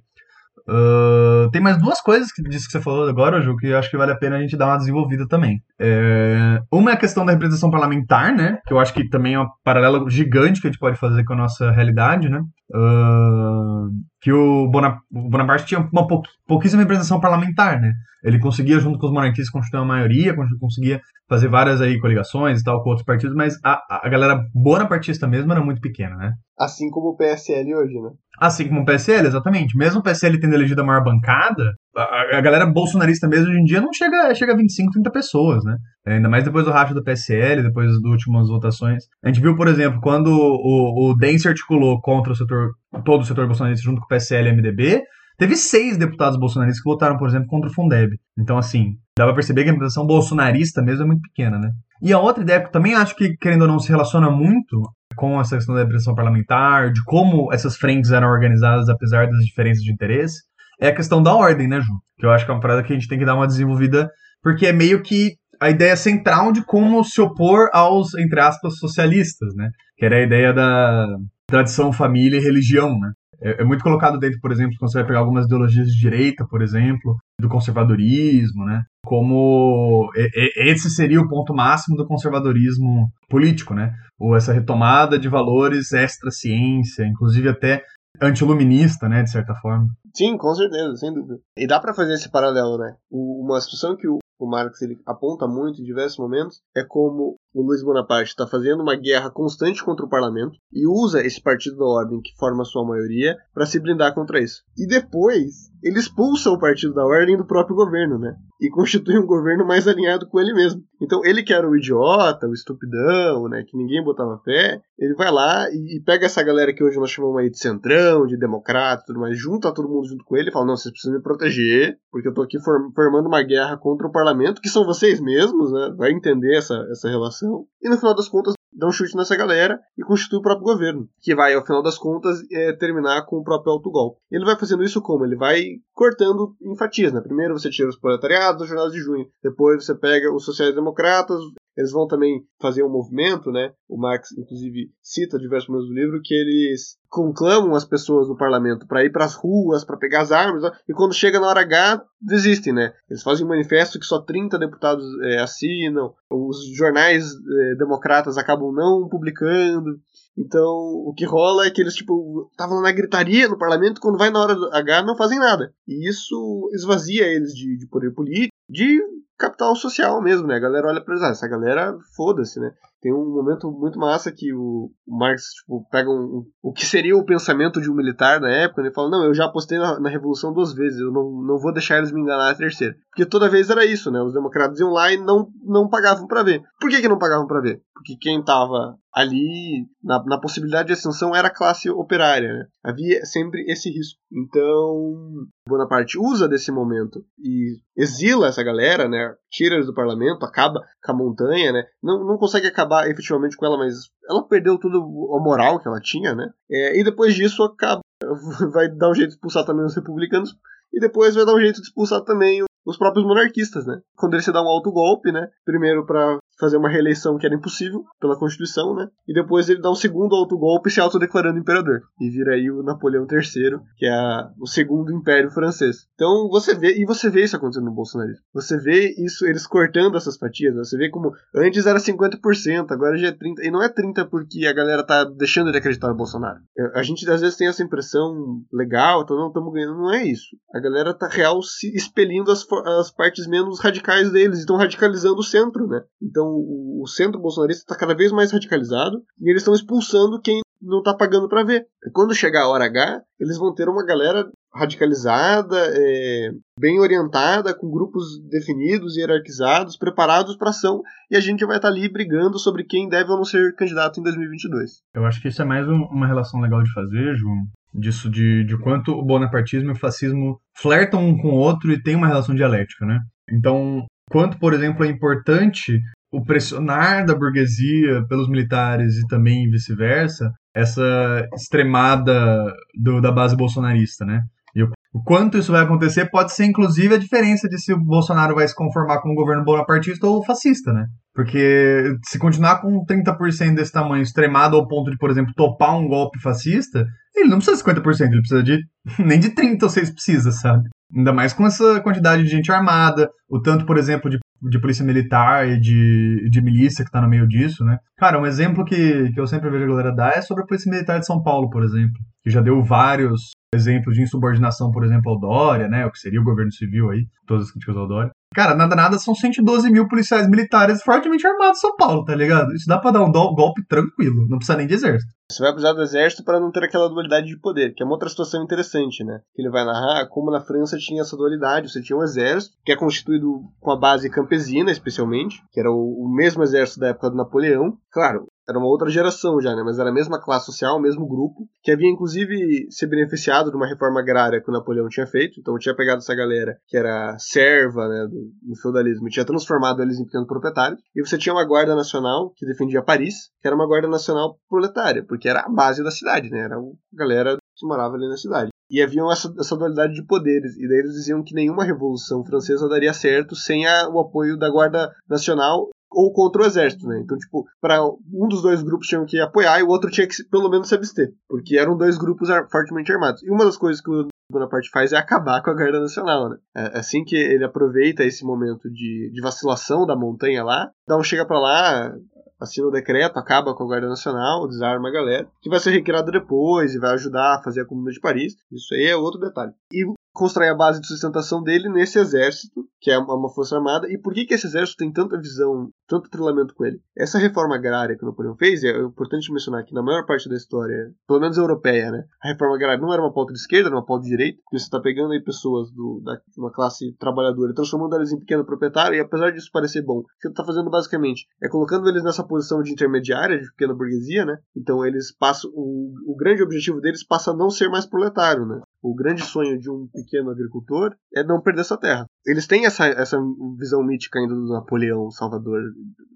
Uh, 0.68 1.50
tem 1.50 1.62
mais 1.62 1.78
duas 1.78 1.98
coisas 1.98 2.31
que, 2.31 2.42
disso 2.42 2.66
que 2.66 2.72
você 2.72 2.81
falou 2.81 3.09
agora, 3.09 3.40
Ju, 3.40 3.57
que 3.57 3.68
eu 3.68 3.78
acho 3.78 3.90
que 3.90 3.96
vale 3.96 4.12
a 4.12 4.16
pena 4.16 4.37
a 4.37 4.40
gente 4.40 4.57
dar 4.57 4.66
uma 4.66 4.76
desenvolvida 4.76 5.26
também. 5.26 5.62
É, 5.81 6.61
uma 6.70 6.90
é 6.90 6.94
a 6.94 6.98
questão 6.98 7.24
da 7.24 7.33
representação 7.33 7.70
parlamentar, 7.70 8.35
né? 8.37 8.59
Que 8.66 8.74
eu 8.74 8.78
acho 8.78 8.92
que 8.92 9.09
também 9.09 9.35
é 9.35 9.40
um 9.40 9.46
paralelo 9.64 10.11
gigante 10.11 10.61
que 10.61 10.66
a 10.66 10.70
gente 10.70 10.78
pode 10.78 10.98
fazer 10.98 11.24
com 11.24 11.33
a 11.33 11.37
nossa 11.37 11.70
realidade, 11.70 12.28
né? 12.28 12.40
Uh, 12.74 13.88
que 14.20 14.31
o, 14.31 14.70
Bonaparte 15.11 15.64
tinha 15.64 15.81
uma 15.90 16.07
pou, 16.07 16.20
pouquíssima 16.46 16.83
representação 16.83 17.18
parlamentar, 17.18 17.81
né? 17.81 17.94
Ele 18.22 18.38
conseguia, 18.38 18.78
junto 18.78 18.98
com 18.98 19.07
os 19.07 19.12
monarquistas, 19.12 19.48
constituir 19.48 19.81
uma 19.81 19.87
maioria, 19.87 20.35
conseguia 20.61 21.00
fazer 21.26 21.48
várias 21.48 21.81
aí 21.81 21.98
coligações 21.98 22.61
e 22.61 22.64
tal 22.64 22.83
com 22.83 22.90
outros 22.90 23.07
partidos, 23.07 23.35
mas 23.35 23.54
a, 23.64 23.81
a 24.04 24.09
galera 24.09 24.38
bonapartista 24.54 25.26
mesmo 25.26 25.50
era 25.50 25.64
muito 25.64 25.81
pequena, 25.81 26.16
né? 26.16 26.33
Assim 26.59 26.90
como 26.90 27.11
o 27.11 27.16
PSL 27.16 27.75
hoje, 27.75 27.94
né? 28.01 28.11
Assim 28.40 28.68
como 28.68 28.81
o 28.81 28.85
PSL, 28.85 29.27
exatamente. 29.27 29.77
Mesmo 29.77 30.01
o 30.01 30.03
PSL 30.03 30.38
tendo 30.40 30.55
elegido 30.55 30.81
a 30.81 30.85
maior 30.85 31.05
bancada, 31.05 31.73
a, 31.97 32.38
a 32.38 32.40
galera 32.40 32.66
bolsonarista 32.66 33.29
mesmo 33.29 33.49
hoje 33.49 33.61
em 33.61 33.64
dia 33.64 33.81
não 33.81 33.92
chega, 33.92 34.35
chega 34.35 34.53
a 34.53 34.57
25, 34.57 34.92
30 34.92 35.11
pessoas, 35.11 35.64
né? 35.64 35.77
É, 36.07 36.14
ainda 36.14 36.29
mais 36.29 36.44
depois 36.44 36.64
do 36.64 36.71
racha 36.71 36.94
do 36.94 37.03
PSL, 37.03 37.62
depois 37.62 37.90
das 37.90 38.03
últimas 38.03 38.49
votações. 38.49 39.05
A 39.23 39.29
gente 39.29 39.40
viu, 39.40 39.55
por 39.55 39.68
exemplo, 39.68 40.01
quando 40.01 40.29
o, 40.31 41.11
o 41.11 41.16
DEM 41.16 41.38
se 41.38 41.49
articulou 41.49 42.01
contra 42.01 42.33
o 42.33 42.37
setor, 42.37 42.71
todo 43.05 43.23
o 43.23 43.25
setor 43.25 43.47
bolsonarista 43.47 43.85
junto 43.85 44.01
com 44.01 44.07
o 44.07 44.09
PSL 44.09 44.49
e 44.49 44.53
MDB, 44.53 45.03
teve 45.37 45.57
seis 45.57 45.97
deputados 45.97 46.38
bolsonaristas 46.38 46.83
que 46.83 46.90
votaram, 46.90 47.16
por 47.16 47.29
exemplo, 47.29 47.49
contra 47.49 47.71
o 47.71 47.73
Fundeb. 47.73 48.11
Então, 48.38 48.59
assim, 48.59 48.94
dá 49.16 49.25
pra 49.25 49.35
perceber 49.35 49.62
que 49.62 49.71
a 49.71 49.73
representação 49.73 50.07
bolsonarista 50.07 50.83
mesmo 50.83 51.05
é 51.05 51.07
muito 51.07 51.23
pequena, 51.23 51.59
né? 51.59 51.71
E 52.03 52.13
a 52.13 52.19
outra 52.19 52.43
ideia 52.43 52.63
que 52.63 52.73
também 52.73 52.95
acho 52.95 53.15
que, 53.15 53.37
querendo 53.37 53.63
ou 53.63 53.69
não, 53.69 53.79
se 53.79 53.89
relaciona 53.89 54.31
muito 54.31 54.83
com 55.17 55.41
essa 55.41 55.57
questão 55.57 55.75
da 55.75 55.83
repressão 55.83 56.15
parlamentar, 56.15 56.93
de 56.93 57.03
como 57.05 57.53
essas 57.53 57.77
frentes 57.77 58.13
eram 58.13 58.29
organizadas 58.29 58.89
apesar 58.89 59.27
das 59.27 59.45
diferenças 59.45 59.83
de 59.83 59.93
interesse, 59.93 60.43
é 60.81 60.89
a 60.89 60.95
questão 60.95 61.23
da 61.23 61.35
ordem, 61.35 61.67
né, 61.67 61.81
Ju? 61.81 61.93
Que 62.19 62.25
eu 62.25 62.31
acho 62.31 62.45
que 62.45 62.51
é 62.51 62.55
uma 62.55 62.61
parada 62.61 62.83
que 62.83 62.93
a 62.93 62.97
gente 62.97 63.09
tem 63.09 63.19
que 63.19 63.25
dar 63.25 63.35
uma 63.35 63.47
desenvolvida, 63.47 64.09
porque 64.43 64.67
é 64.67 64.73
meio 64.73 65.03
que 65.03 65.35
a 65.61 65.71
ideia 65.71 65.97
central 65.97 66.53
de 66.53 66.65
como 66.65 67.03
se 67.03 67.21
opor 67.21 67.69
aos, 67.73 68.15
entre 68.15 68.41
aspas, 68.41 68.79
socialistas, 68.79 69.55
né? 69.57 69.71
Que 69.97 70.07
era 70.07 70.17
a 70.17 70.23
ideia 70.23 70.53
da 70.53 71.07
tradição, 71.49 71.93
família 71.93 72.39
e 72.39 72.43
religião, 72.43 72.91
né? 72.99 73.11
É, 73.40 73.62
é, 73.62 73.64
muito 73.64 73.85
colocado 73.85 74.18
dentro, 74.18 74.40
por 74.40 74.51
exemplo, 74.51 74.77
quando 74.79 74.90
você 74.90 74.98
vai 74.98 75.07
pegar 75.07 75.20
algumas 75.20 75.46
ideologias 75.46 75.88
de 75.88 75.98
direita, 75.98 76.46
por 76.48 76.61
exemplo, 76.61 77.16
do 77.40 77.48
conservadorismo, 77.48 78.64
né? 78.64 78.83
Como 79.05 80.11
esse 80.57 80.90
seria 80.90 81.20
o 81.20 81.29
ponto 81.29 81.55
máximo 81.55 81.96
do 81.96 82.07
conservadorismo 82.07 83.09
político, 83.29 83.74
né? 83.74 83.94
Ou 84.18 84.37
essa 84.37 84.53
retomada 84.53 85.18
de 85.18 85.29
valores 85.29 85.92
extra-ciência, 85.92 87.07
inclusive 87.07 87.48
até 87.48 87.85
antiluminista, 88.20 89.09
né, 89.09 89.22
de 89.22 89.31
certa 89.31 89.55
forma. 89.55 89.87
Sim, 90.14 90.37
com 90.37 90.53
certeza, 90.55 90.96
sem 90.96 91.12
dúvida. 91.12 91.38
E 91.57 91.66
dá 91.66 91.79
para 91.79 91.94
fazer 91.94 92.14
esse 92.14 92.31
paralelo, 92.31 92.77
né? 92.79 92.96
Uma 93.11 93.61
situação 93.61 93.96
que 93.96 94.09
o, 94.09 94.18
o 94.40 94.51
Marx 94.51 94.83
ele 94.83 94.98
aponta 95.07 95.46
muito 95.46 95.81
em 95.81 95.85
diversos 95.85 96.18
momentos 96.18 96.61
é 96.77 96.83
como 96.85 97.37
o 97.55 97.63
Luiz 97.63 97.83
Bonaparte 97.83 98.31
está 98.31 98.47
fazendo 98.47 98.83
uma 98.83 98.95
guerra 98.95 99.31
constante 99.31 99.85
contra 99.85 100.05
o 100.05 100.09
parlamento 100.09 100.57
e 100.73 100.87
usa 100.87 101.25
esse 101.25 101.43
partido 101.43 101.77
da 101.77 101.85
ordem 101.85 102.21
que 102.21 102.37
forma 102.39 102.65
sua 102.65 102.87
maioria 102.87 103.37
para 103.55 103.67
se 103.67 103.81
blindar 103.81 104.15
contra 104.15 104.41
isso. 104.41 104.63
E 104.77 104.87
depois 104.87 105.69
ele 105.83 105.99
expulsa 105.99 106.51
o 106.51 106.59
partido 106.59 106.93
da 106.93 107.05
ordem 107.05 107.37
do 107.37 107.47
próprio 107.47 107.77
governo, 107.77 108.19
né? 108.19 108.35
E 108.61 108.69
constitui 108.69 109.19
um 109.19 109.27
governo 109.27 109.65
mais 109.65 109.87
alinhado 109.87 110.29
com 110.29 110.41
ele 110.41 110.53
mesmo. 110.53 110.83
Então 111.01 111.25
ele 111.25 111.43
que 111.43 111.53
era 111.53 111.69
o 111.69 111.77
idiota, 111.77 112.49
o 112.49 112.53
estupidão, 112.53 113.49
né? 113.49 113.65
Que 113.67 113.77
ninguém 113.77 114.03
botava 114.03 114.40
fé, 114.44 114.81
ele 114.99 115.15
vai 115.15 115.31
lá 115.31 115.71
e, 115.71 116.03
pega 116.05 116.27
essa 116.27 116.42
galera 116.42 116.75
que 116.75 116.83
hoje 116.83 116.99
nós 116.99 117.11
chamamos 117.11 117.38
aí 117.38 117.49
de 117.49 117.59
centrão, 117.59 118.27
de 118.27 118.37
democrata, 118.37 119.05
tudo 119.07 119.21
mais, 119.21 119.38
junta 119.38 119.73
todo 119.73 119.88
mundo 119.88 120.09
junto 120.09 120.25
com 120.25 120.37
ele 120.37 120.51
e 120.51 120.53
fala: 120.53 120.67
não, 120.67 120.77
vocês 120.77 120.90
precisam 120.90 121.17
me 121.17 121.23
proteger, 121.23 121.96
porque 122.11 122.29
eu 122.29 122.35
tô 122.35 122.42
aqui 122.42 122.59
formando 122.61 123.29
uma 123.29 123.42
guerra 123.42 123.77
contra 123.77 124.07
o 124.07 124.13
parlamento, 124.13 124.61
que 124.61 124.69
são 124.69 124.85
vocês 124.85 125.21
mesmos, 125.21 125.71
né? 125.73 125.94
Vai 125.96 126.11
entender 126.11 126.57
essa, 126.57 126.75
essa 126.90 127.09
relação 127.09 127.38
e 127.83 127.89
no 127.89 127.97
final 127.97 128.15
das 128.15 128.29
contas 128.29 128.55
dá 128.73 128.87
um 128.87 128.93
chute 128.93 129.17
nessa 129.17 129.37
galera 129.37 129.81
e 129.97 130.03
constitui 130.03 130.39
o 130.39 130.43
próprio 130.43 130.65
governo, 130.65 131.09
que 131.21 131.35
vai, 131.35 131.55
ao 131.55 131.65
final 131.65 131.83
das 131.83 131.99
contas, 131.99 132.39
é, 132.53 132.73
terminar 132.73 133.27
com 133.27 133.37
o 133.37 133.43
próprio 133.43 133.73
autogolpe. 133.73 134.21
Ele 134.31 134.45
vai 134.45 134.57
fazendo 134.57 134.85
isso 134.85 135.03
como? 135.03 135.25
Ele 135.25 135.37
vai 135.37 135.63
cortando 135.93 136.55
em 136.63 136.77
fatias, 136.77 137.13
né? 137.13 137.21
Primeiro 137.21 137.59
você 137.59 137.71
tira 137.71 137.89
os 137.89 137.99
proletariados 137.99 138.59
dos 138.59 138.69
jornadas 138.69 138.93
de 138.93 139.01
junho, 139.01 139.27
depois 139.43 139.85
você 139.85 139.95
pega 139.95 140.33
os 140.33 140.45
sociais-democratas, 140.45 141.41
eles 141.79 141.92
vão 141.92 142.08
também 142.08 142.42
fazer 142.60 142.83
um 142.83 142.90
movimento, 142.90 143.52
né? 143.52 143.72
O 143.88 143.96
Marx, 143.96 144.37
inclusive, 144.37 144.90
cita 145.00 145.38
diversos 145.38 145.68
momentos 145.68 145.88
do 145.88 145.94
livro 145.94 146.20
que 146.24 146.35
eles 146.35 146.98
conclamam 147.08 147.72
as 147.76 147.85
pessoas 147.85 148.29
no 148.29 148.37
parlamento 148.37 148.85
para 148.85 149.04
ir 149.04 149.12
para 149.12 149.24
as 149.24 149.35
ruas, 149.35 149.85
para 149.85 149.96
pegar 149.96 150.22
as 150.22 150.33
armas, 150.33 150.64
e 150.88 150.92
quando 150.92 151.14
chega 151.14 151.38
na 151.38 151.46
hora 151.46 151.60
H, 151.60 152.04
desistem, 152.20 152.72
né? 152.72 152.92
Eles 153.08 153.22
fazem 153.22 153.46
um 153.46 153.48
manifesto 153.48 153.96
que 153.96 154.04
só 154.04 154.20
30 154.20 154.58
deputados 154.58 155.04
é, 155.22 155.38
assinam, 155.38 156.12
os 156.29 156.66
jornais 156.76 157.31
é, 157.31 157.74
democratas 157.76 158.37
acabam 158.37 158.72
não 158.72 159.08
publicando. 159.08 160.00
Então, 160.37 160.62
o 160.62 161.14
que 161.16 161.24
rola 161.24 161.66
é 161.66 161.70
que 161.70 161.81
eles, 161.81 161.94
tipo, 161.94 162.48
estavam 162.50 162.83
na 162.83 162.90
gritaria 162.90 163.48
no 163.48 163.58
parlamento, 163.58 164.00
quando 164.00 164.18
vai 164.18 164.31
na 164.31 164.40
hora 164.40 164.56
H, 164.72 165.02
não 165.02 165.16
fazem 165.16 165.38
nada. 165.38 165.72
E 165.87 166.08
isso 166.08 166.68
esvazia 166.74 167.24
eles 167.24 167.52
de, 167.52 167.76
de 167.76 167.87
poder 167.88 168.12
político, 168.12 168.58
de 168.69 169.00
capital 169.37 169.75
social 169.77 170.21
mesmo, 170.21 170.46
né? 170.46 170.56
A 170.56 170.60
galera 170.60 170.88
olha 170.88 171.02
eles, 171.14 171.23
ah, 171.23 171.31
essa 171.31 171.48
galera, 171.48 171.96
foda-se, 172.16 172.58
né? 172.60 172.73
Tem 173.01 173.13
um 173.13 173.33
momento 173.33 173.71
muito 173.71 173.99
massa 173.99 174.33
que 174.33 174.53
o, 174.53 174.90
Marx 175.07 175.53
tipo, 175.61 175.87
pega 175.90 176.11
um, 176.11 176.44
o 176.63 176.73
que 176.73 176.85
seria 176.85 177.17
o 177.17 177.25
pensamento 177.25 177.81
de 177.81 177.90
um 177.90 177.94
militar 177.94 178.40
na 178.40 178.51
época, 178.51 178.83
ele 178.83 178.92
fala, 178.92 179.11
não, 179.11 179.25
eu 179.25 179.35
já 179.35 179.44
apostei 179.44 179.79
na, 179.79 180.01
na, 180.01 180.09
Revolução 180.09 180.53
duas 180.53 180.75
vezes, 180.75 181.01
eu 181.01 181.13
não, 181.13 181.31
não 181.42 181.59
vou 181.59 181.73
deixar 181.73 181.99
eles 181.99 182.11
me 182.11 182.21
enganar 182.21 182.51
a 182.51 182.55
terceira. 182.55 182.96
Porque 183.11 183.25
toda 183.25 183.49
vez 183.49 183.71
era 183.71 183.85
isso, 183.85 184.11
né? 184.11 184.21
Os 184.21 184.33
democratas 184.33 184.81
iam 184.81 184.90
lá 184.90 185.13
e 185.13 185.17
não, 185.17 185.49
não 185.65 185.88
pagavam 185.88 186.27
para 186.27 186.42
ver. 186.42 186.63
Por 186.81 186.90
que, 186.90 187.01
que 187.01 187.09
não 187.09 187.19
pagavam 187.19 187.46
para 187.46 187.61
ver? 187.61 187.83
Porque 187.94 188.17
quem 188.17 188.42
tava 188.44 188.96
ali 189.13 189.87
na, 190.03 190.23
na, 190.25 190.40
possibilidade 190.40 190.87
de 190.87 190.92
ascensão 190.92 191.35
era 191.35 191.49
a 191.49 191.55
classe 191.55 191.90
operária, 191.90 192.53
né? 192.53 192.67
Havia 192.85 193.25
sempre 193.25 193.65
esse 193.69 193.90
risco. 193.90 194.21
Então, 194.31 195.46
Bonaparte 195.69 196.19
usa 196.19 196.49
desse 196.49 196.71
momento 196.71 197.25
e 197.38 197.79
exila 197.96 198.46
essa 198.46 198.63
galera, 198.63 199.09
né? 199.09 199.35
Tira 199.51 199.75
eles 199.75 199.87
do 199.87 199.94
parlamento, 199.94 200.44
acaba 200.44 200.81
com 201.03 201.13
a 201.13 201.17
montanha, 201.17 201.73
né? 201.73 201.85
Não, 202.01 202.25
não 202.25 202.38
consegue 202.38 202.69
acabar 202.69 202.88
efetivamente 203.09 203.57
com 203.57 203.67
ela, 203.67 203.79
mas 203.79 204.11
ela 204.29 204.47
perdeu 204.47 204.79
tudo 204.79 204.99
a 205.35 205.43
moral 205.43 205.81
que 205.81 205.89
ela 205.89 206.01
tinha, 206.01 206.35
né? 206.35 206.51
É, 206.71 206.99
e 206.99 207.05
depois 207.05 207.35
disso 207.35 207.63
acaba, 207.63 208.01
vai 208.73 208.89
dar 208.89 209.11
um 209.11 209.15
jeito 209.15 209.29
de 209.29 209.35
expulsar 209.35 209.65
também 209.65 209.85
os 209.85 209.95
republicanos 209.95 210.57
e 210.93 211.01
depois 211.01 211.35
vai 211.35 211.45
dar 211.45 211.55
um 211.55 211.61
jeito 211.61 211.77
de 211.77 211.89
expulsar 211.89 212.23
também 212.23 212.63
os 212.87 212.97
próprios 212.97 213.27
monarquistas, 213.27 213.87
né? 213.87 214.01
Quando 214.17 214.35
ele 214.35 214.43
se 214.43 214.53
dá 214.53 214.63
um 214.63 214.69
alto 214.69 214.91
golpe, 214.91 215.31
né? 215.31 215.49
Primeiro 215.65 216.07
para 216.07 216.39
fazer 216.59 216.77
uma 216.77 216.88
reeleição 216.88 217.38
que 217.38 217.46
era 217.46 217.54
impossível 217.54 218.04
pela 218.21 218.38
Constituição, 218.38 218.94
né? 218.94 219.09
E 219.27 219.33
depois 219.33 219.69
ele 219.69 219.81
dá 219.81 219.90
um 219.90 219.94
segundo 219.94 220.35
autogolpe 220.35 220.90
se 220.90 221.00
autodeclarando 221.00 221.59
imperador. 221.59 222.02
E 222.21 222.29
vira 222.31 222.54
aí 222.54 222.71
o 222.71 222.83
Napoleão 222.83 223.27
III, 223.31 223.79
que 223.96 224.06
é 224.06 224.11
a, 224.11 224.50
o 224.61 224.67
segundo 224.67 225.13
império 225.13 225.50
francês. 225.50 226.06
Então 226.15 226.48
você 226.48 226.75
vê, 226.75 226.98
e 227.00 227.04
você 227.04 227.31
vê 227.31 227.44
isso 227.44 227.56
acontecendo 227.56 227.85
no 227.85 227.94
bolsonarismo. 227.94 228.42
Você 228.52 228.79
vê 228.79 229.15
isso, 229.19 229.46
eles 229.46 229.67
cortando 229.67 230.17
essas 230.17 230.37
fatias. 230.37 230.75
Né? 230.75 230.83
Você 230.83 230.96
vê 230.96 231.09
como 231.11 231.33
antes 231.54 231.87
era 231.87 231.98
50%, 231.98 232.90
agora 232.90 233.17
já 233.17 233.29
é 233.29 233.33
30%. 233.33 233.38
E 233.63 233.71
não 233.71 233.83
é 233.83 233.88
30% 233.88 234.29
porque 234.29 234.67
a 234.67 234.73
galera 234.73 235.04
tá 235.04 235.25
deixando 235.25 235.71
de 235.71 235.79
acreditar 235.79 236.09
no 236.09 236.17
Bolsonaro. 236.17 236.59
É, 236.77 236.98
a 236.98 237.02
gente 237.02 237.29
às 237.31 237.40
vezes 237.40 237.56
tem 237.56 237.69
essa 237.69 237.83
impressão 237.83 238.63
legal, 238.73 239.23
então 239.23 239.37
não 239.37 239.48
estamos 239.48 239.73
ganhando. 239.73 239.98
Não 239.98 240.13
é 240.13 240.25
isso. 240.25 240.56
A 240.75 240.81
galera 240.81 241.15
tá 241.15 241.29
real 241.29 241.63
se 241.63 241.94
expelindo 241.94 242.50
as, 242.50 242.67
as 242.98 243.11
partes 243.11 243.46
menos 243.46 243.81
radicais 243.81 244.31
deles. 244.33 244.59
Estão 244.59 244.77
radicalizando 244.77 245.38
o 245.38 245.44
centro, 245.44 245.87
né? 245.87 246.02
Então 246.23 246.48
o, 246.49 247.07
centro 247.07 247.40
bolsonarista 247.40 247.83
está 247.83 247.96
cada 247.96 248.15
vez 248.15 248.31
mais 248.33 248.53
radicalizado 248.53 249.23
e 249.40 249.51
eles 249.51 249.63
estão 249.63 249.75
expulsando 249.75 250.40
quem 250.40 250.61
não 250.81 250.99
está 250.99 251.15
pagando 251.15 251.49
para 251.49 251.65
ver. 251.65 251.87
E 252.05 252.11
quando 252.11 252.35
chegar 252.35 252.63
a 252.63 252.69
hora 252.69 252.85
H, 252.85 253.23
eles 253.40 253.59
vão 253.59 253.75
ter 253.75 253.88
uma 253.88 254.05
galera 254.05 254.49
radicalizada, 254.73 255.77
é, 255.92 256.51
bem 256.79 257.01
orientada, 257.01 257.75
com 257.75 257.90
grupos 257.90 258.40
definidos, 258.49 259.17
hierarquizados, 259.17 259.96
preparados 259.96 260.57
para 260.57 260.71
ação, 260.71 261.01
e 261.31 261.37
a 261.37 261.40
gente 261.40 261.65
vai 261.65 261.77
estar 261.77 261.88
tá 261.88 261.94
ali 261.94 262.09
brigando 262.09 262.59
sobre 262.59 262.85
quem 262.85 263.09
deve 263.09 263.31
ou 263.31 263.38
não 263.38 263.44
ser 263.44 263.75
candidato 263.75 264.21
em 264.21 264.23
2022. 264.23 265.01
Eu 265.15 265.25
acho 265.25 265.40
que 265.40 265.49
isso 265.49 265.63
é 265.63 265.65
mais 265.65 265.88
um, 265.88 266.03
uma 266.05 266.27
relação 266.27 266.61
legal 266.61 266.83
de 266.83 266.92
fazer, 266.92 267.37
João, 267.37 267.65
disso 267.94 268.31
de, 268.31 268.65
de 268.65 268.79
quanto 268.79 269.13
o 269.13 269.25
bonapartismo 269.25 269.90
e 269.90 269.92
o 269.92 269.99
fascismo 269.99 270.61
flertam 270.77 271.27
um 271.27 271.37
com 271.37 271.49
o 271.49 271.59
outro 271.59 271.92
e 271.92 272.01
tem 272.01 272.15
uma 272.15 272.29
relação 272.29 272.55
dialética, 272.55 273.05
né? 273.05 273.19
Então, 273.51 274.07
quanto, 274.31 274.59
por 274.59 274.75
exemplo, 274.75 275.05
é 275.05 275.09
importante 275.09 276.01
o 276.31 276.42
pressionar 276.44 277.24
da 277.24 277.35
burguesia 277.35 278.24
pelos 278.29 278.48
militares 278.48 279.16
e 279.16 279.26
também 279.26 279.68
vice-versa, 279.70 280.50
essa 280.74 281.46
extremada 281.54 282.72
do, 282.94 283.20
da 283.20 283.33
base 283.33 283.56
bolsonarista, 283.56 284.24
né? 284.24 284.42
E 284.74 284.83
o, 284.83 284.90
o, 285.12 285.22
quanto 285.22 285.56
isso 285.56 285.72
vai 285.72 285.83
acontecer 285.83 286.31
pode 286.31 286.52
ser, 286.52 286.66
inclusive, 286.66 287.14
a 287.14 287.18
diferença 287.18 287.68
de 287.68 287.81
se 287.81 287.92
o 287.92 287.98
Bolsonaro 287.98 288.54
vai 288.54 288.68
se 288.68 288.74
conformar 288.74 289.20
com 289.20 289.33
um 289.33 289.35
governo 289.35 289.64
bonapartista 289.64 290.26
ou 290.26 290.44
fascista, 290.44 290.92
né? 290.92 291.06
Porque 291.35 292.14
se 292.26 292.38
continuar 292.38 292.81
com 292.81 293.04
30% 293.04 293.74
desse 293.74 293.92
tamanho 293.92 294.22
extremado 294.22 294.76
ao 294.76 294.87
ponto 294.87 295.10
de, 295.10 295.16
por 295.16 295.31
exemplo, 295.31 295.52
topar 295.56 295.96
um 295.96 296.08
golpe 296.08 296.38
fascista, 296.40 297.06
ele 297.35 297.48
não 297.48 297.58
precisa 297.58 297.76
de 297.76 298.00
50%, 298.00 298.20
ele 298.26 298.40
precisa 298.40 298.62
de 298.62 298.79
nem 299.24 299.40
de 299.40 299.50
30% 299.50 299.83
ou 299.83 299.88
6% 299.88 300.12
precisa, 300.12 300.52
sabe? 300.52 300.88
Ainda 301.16 301.33
mais 301.33 301.54
com 301.54 301.66
essa 301.66 302.00
quantidade 302.00 302.42
de 302.42 302.50
gente 302.50 302.70
armada, 302.70 303.31
o 303.48 303.60
tanto, 303.60 303.87
por 303.87 303.96
exemplo, 303.96 304.29
de 304.29 304.38
de 304.63 304.81
polícia 304.81 305.04
militar 305.04 305.69
e 305.69 305.79
de, 305.79 306.48
de 306.50 306.61
milícia 306.61 307.04
que 307.04 307.11
tá 307.11 307.21
no 307.21 307.29
meio 307.29 307.46
disso, 307.46 307.85
né? 307.85 307.98
Cara, 308.17 308.40
um 308.40 308.46
exemplo 308.46 308.85
que, 308.85 309.31
que 309.33 309.40
eu 309.40 309.46
sempre 309.46 309.71
vejo 309.71 309.85
a 309.85 309.88
galera 309.88 310.15
dar 310.15 310.37
é 310.37 310.42
sobre 310.42 310.65
a 310.65 310.67
polícia 310.67 310.90
militar 310.90 311.19
de 311.21 311.27
São 311.27 311.42
Paulo, 311.42 311.71
por 311.71 311.83
exemplo, 311.83 312.19
que 312.42 312.50
já 312.50 312.61
deu 312.61 312.83
vários 312.83 313.52
exemplos 313.75 314.17
de 314.17 314.23
insubordinação, 314.23 314.90
por 314.90 315.04
exemplo, 315.04 315.33
ao 315.33 315.38
Dória, 315.38 315.88
né? 315.88 316.06
O 316.06 316.11
que 316.11 316.19
seria 316.19 316.40
o 316.40 316.44
governo 316.44 316.73
civil 316.73 317.11
aí, 317.11 317.27
todas 317.46 317.65
as 317.65 317.71
críticas 317.71 317.96
ao 317.96 318.09
Dória. 318.09 318.31
Cara, 318.55 318.75
nada 318.75 318.96
nada 318.96 319.19
são 319.19 319.35
112 319.35 319.90
mil 319.90 320.09
policiais 320.09 320.49
militares 320.49 321.03
fortemente 321.03 321.46
armados 321.46 321.79
em 321.79 321.81
São 321.81 321.96
Paulo, 321.96 322.25
tá 322.25 322.35
ligado? 322.35 322.75
Isso 322.75 322.88
dá 322.88 322.99
pra 322.99 323.11
dar 323.11 323.23
um 323.23 323.31
golpe 323.31 323.87
tranquilo, 323.87 324.46
não 324.49 324.59
precisa 324.59 324.79
nem 324.79 324.87
de 324.87 324.94
exército. 324.94 325.33
Você 325.51 325.63
vai 325.63 325.73
precisar 325.73 325.94
do 325.94 326.03
exército 326.03 326.44
para 326.44 326.61
não 326.61 326.71
ter 326.71 326.85
aquela 326.85 327.09
dualidade 327.09 327.46
de 327.46 327.59
poder, 327.59 327.94
que 327.94 328.03
é 328.03 328.07
uma 328.07 328.15
outra 328.15 328.29
situação 328.29 328.63
interessante, 328.63 329.25
né? 329.25 329.40
Ele 329.57 329.71
vai 329.71 329.85
narrar 329.85 330.27
como 330.29 330.51
na 330.51 330.61
França 330.61 330.99
tinha 330.99 331.23
essa 331.23 331.37
dualidade. 331.37 331.90
Você 331.90 332.03
tinha 332.03 332.19
um 332.19 332.23
exército, 332.23 332.77
que 332.85 332.92
é 332.92 332.96
constituído 332.96 333.63
com 333.81 333.90
a 333.90 333.99
base 333.99 334.31
campesina, 334.31 334.90
especialmente, 334.90 335.63
que 335.71 335.81
era 335.81 335.90
o, 335.90 336.25
o 336.25 336.35
mesmo 336.35 336.63
exército 336.63 337.01
da 337.01 337.09
época 337.09 337.31
do 337.31 337.37
Napoleão. 337.37 337.96
Claro, 338.11 338.46
era 338.69 338.79
uma 338.79 338.88
outra 338.88 339.08
geração 339.08 339.60
já, 339.60 339.75
né? 339.75 339.83
Mas 339.83 339.98
era 339.98 340.10
a 340.10 340.12
mesma 340.12 340.40
classe 340.40 340.66
social, 340.66 340.96
o 340.96 341.00
mesmo 341.00 341.27
grupo, 341.27 341.66
que 341.83 341.90
havia 341.90 342.08
inclusive 342.08 342.87
se 342.90 343.06
beneficiado 343.06 343.71
de 343.71 343.77
uma 343.77 343.88
reforma 343.88 344.21
agrária 344.21 344.60
que 344.60 344.71
o 344.71 344.73
Napoleão 344.73 345.08
tinha 345.08 345.27
feito. 345.27 345.58
Então 345.58 345.79
tinha 345.79 345.96
pegado 345.96 346.19
essa 346.19 346.35
galera 346.35 346.77
que 346.87 346.96
era 346.96 347.37
serva, 347.38 348.06
né, 348.08 348.27
do, 348.27 348.50
do 348.62 348.77
feudalismo, 348.81 349.27
e 349.27 349.31
tinha 349.31 349.46
transformado 349.46 350.02
eles 350.02 350.19
em 350.19 350.25
pequenos 350.25 350.46
proprietários. 350.46 351.00
E 351.16 351.27
você 351.27 351.38
tinha 351.38 351.54
uma 351.54 351.64
guarda 351.64 351.94
nacional 351.94 352.52
que 352.56 352.66
defendia 352.66 353.02
Paris, 353.02 353.50
que 353.60 353.66
era 353.66 353.75
uma 353.75 353.87
guarda 353.87 354.08
nacional 354.08 354.58
proletária, 354.69 355.25
porque 355.27 355.48
era 355.48 355.60
a 355.60 355.69
base 355.71 356.04
da 356.04 356.10
cidade, 356.10 356.50
né? 356.50 356.60
Era 356.60 356.77
a 356.77 356.83
galera 357.12 357.56
que 357.75 357.87
morava 357.87 358.16
ali 358.16 358.29
na 358.29 358.37
cidade. 358.37 358.71
E 358.90 359.02
havia 359.02 359.23
essa, 359.31 359.52
essa, 359.58 359.77
dualidade 359.77 360.14
de 360.14 360.25
poderes. 360.25 360.77
E 360.77 360.88
daí 360.88 360.98
eles 360.98 361.12
diziam 361.12 361.42
que 361.42 361.54
nenhuma 361.54 361.85
revolução 361.85 362.44
francesa 362.44 362.88
daria 362.88 363.12
certo 363.12 363.54
sem 363.54 363.87
a, 363.87 364.08
o 364.08 364.19
apoio 364.19 364.58
da 364.58 364.71
Guarda 364.71 365.12
Nacional 365.29 365.88
ou 366.11 366.33
contra 366.33 366.63
o 366.63 366.67
exército, 366.67 367.06
né? 367.06 367.21
Então, 367.23 367.37
tipo, 367.38 367.67
para 367.81 368.04
um 368.04 368.48
dos 368.48 368.63
dois 368.63 368.83
grupos 368.83 369.06
tinham 369.06 369.27
que 369.27 369.38
apoiar 369.40 369.81
e 369.81 369.83
o 369.83 369.88
outro 369.88 370.11
tinha 370.11 370.27
que 370.27 370.35
pelo 370.44 370.69
menos 370.69 370.88
se 370.88 370.94
abster, 370.94 371.33
porque 371.48 371.77
eram 371.77 371.96
dois 371.96 372.17
grupos 372.17 372.48
fortemente 372.71 373.13
armados. 373.13 373.42
E 373.42 373.50
uma 373.50 373.65
das 373.65 373.77
coisas 373.77 374.00
que 374.00 374.11
o 374.11 374.27
Bonaparte 374.50 374.90
faz 374.90 375.13
é 375.13 375.17
acabar 375.17 375.63
com 375.63 375.71
a 375.71 375.75
Guarda 375.75 376.00
Nacional, 376.00 376.48
né? 376.48 376.56
É 376.75 376.98
assim 376.98 377.25
que 377.25 377.37
ele 377.37 377.65
aproveita 377.65 378.25
esse 378.25 378.44
momento 378.44 378.90
de, 378.90 379.31
de 379.33 379.40
vacilação 379.42 380.06
da 380.06 380.17
montanha 380.17 380.65
lá, 380.65 380.90
dá 381.06 381.19
um 381.19 381.23
chega 381.23 381.44
para 381.44 381.61
lá, 381.61 382.15
assina 382.59 382.87
o 382.87 382.90
decreto, 382.90 383.38
acaba 383.38 383.75
com 383.75 383.85
a 383.85 383.87
Guarda 383.87 384.09
Nacional, 384.09 384.67
desarma 384.67 385.09
a 385.09 385.13
galera, 385.13 385.48
que 385.61 385.69
vai 385.69 385.79
ser 385.79 385.90
retirada 385.90 386.33
depois 386.33 386.94
e 386.94 386.98
vai 386.98 387.13
ajudar 387.13 387.56
a 387.56 387.63
fazer 387.63 387.83
a 387.83 387.85
Comuna 387.85 388.11
de 388.11 388.21
Paris. 388.21 388.54
Isso 388.73 388.94
aí 388.94 389.06
é 389.06 389.17
outro 389.17 389.40
detalhe. 389.40 389.73
E 389.92 390.04
constrói 390.39 390.69
a 390.69 390.75
base 390.75 391.01
de 391.01 391.09
sustentação 391.09 391.61
dele 391.63 391.89
nesse 391.89 392.19
exército, 392.19 392.87
que 393.01 393.11
é 393.11 393.19
uma 393.19 393.53
força 393.53 393.77
armada. 393.77 394.09
E 394.09 394.17
por 394.17 394.33
que, 394.33 394.47
que 394.47 394.55
esse 394.55 394.67
exército 394.67 394.99
tem 394.99 395.13
tanta 395.13 395.37
visão, 395.37 395.91
tanto 396.07 396.31
trelamento 396.31 396.75
com 396.75 396.85
ele? 396.85 397.01
Essa 397.17 397.39
reforma 397.39 397.75
agrária 397.75 398.17
que 398.17 398.25
o 398.25 398.29
Napoleão 398.29 398.57
fez, 398.57 398.85
é 398.85 398.97
importante 399.01 399.53
mencionar 399.53 399.85
que 399.85 399.93
na 399.93 400.03
maior 400.03 400.25
parte 400.25 400.49
da 400.49 400.55
história, 400.55 401.13
pelo 401.27 401.41
menos 401.41 401.59
europeia, 401.59 402.13
né, 402.13 402.25
a 402.43 402.49
reforma 402.49 402.77
agrária 402.77 403.01
não 403.01 403.13
era 403.13 403.21
uma 403.21 403.33
pauta 403.33 403.53
de 403.53 403.59
esquerda, 403.59 403.89
era 403.89 403.97
uma 403.97 404.05
pauta 404.05 404.25
de 404.25 404.31
direita, 404.31 404.61
porque 404.65 404.79
você 404.79 404.85
está 404.85 405.01
pegando 405.01 405.33
aí 405.33 405.43
pessoas 405.43 405.91
do, 405.91 406.23
da 406.25 406.39
uma 406.57 406.71
classe 406.71 407.13
trabalhadora, 407.19 407.75
transformando 407.75 408.15
elas 408.15 408.33
em 408.33 408.39
pequeno 408.39 408.65
proprietário, 408.65 409.17
e 409.17 409.21
apesar 409.21 409.51
disso 409.51 409.71
parecer 409.73 410.03
bom, 410.03 410.19
o 410.19 410.23
que 410.23 410.43
você 410.43 410.49
está 410.49 410.65
fazendo 410.65 410.89
basicamente 410.89 411.47
é 411.61 411.69
colocando 411.69 412.09
eles 412.09 412.23
nessa 412.23 412.45
posição 412.45 412.81
de 412.81 412.93
intermediária, 412.93 413.59
de 413.59 413.69
pequena 413.71 413.95
burguesia, 413.95 414.45
né? 414.45 414.57
Então 414.77 415.05
eles 415.05 415.37
passam, 415.37 415.71
o, 415.75 416.13
o 416.27 416.37
grande 416.37 416.63
objetivo 416.63 417.01
deles 417.01 417.27
passa 417.27 417.51
a 417.51 417.57
não 417.57 417.71
ser 417.71 417.89
mais 417.89 418.07
proletário, 418.07 418.65
né? 418.67 418.81
O 419.03 419.15
grande 419.15 419.43
sonho 419.43 419.79
de 419.79 419.91
um 419.91 420.09
pequeno 420.29 420.50
agricultor 420.50 421.14
é 421.35 421.42
não 421.42 421.60
perder 421.60 421.85
sua 421.85 421.96
terra. 421.96 422.26
Eles 422.46 422.66
têm 422.66 422.85
essa, 422.85 423.06
essa 423.06 423.38
visão 423.79 424.02
mítica 424.02 424.38
ainda 424.38 424.54
do 424.54 424.68
Napoleão, 424.68 425.31
salvador 425.31 425.81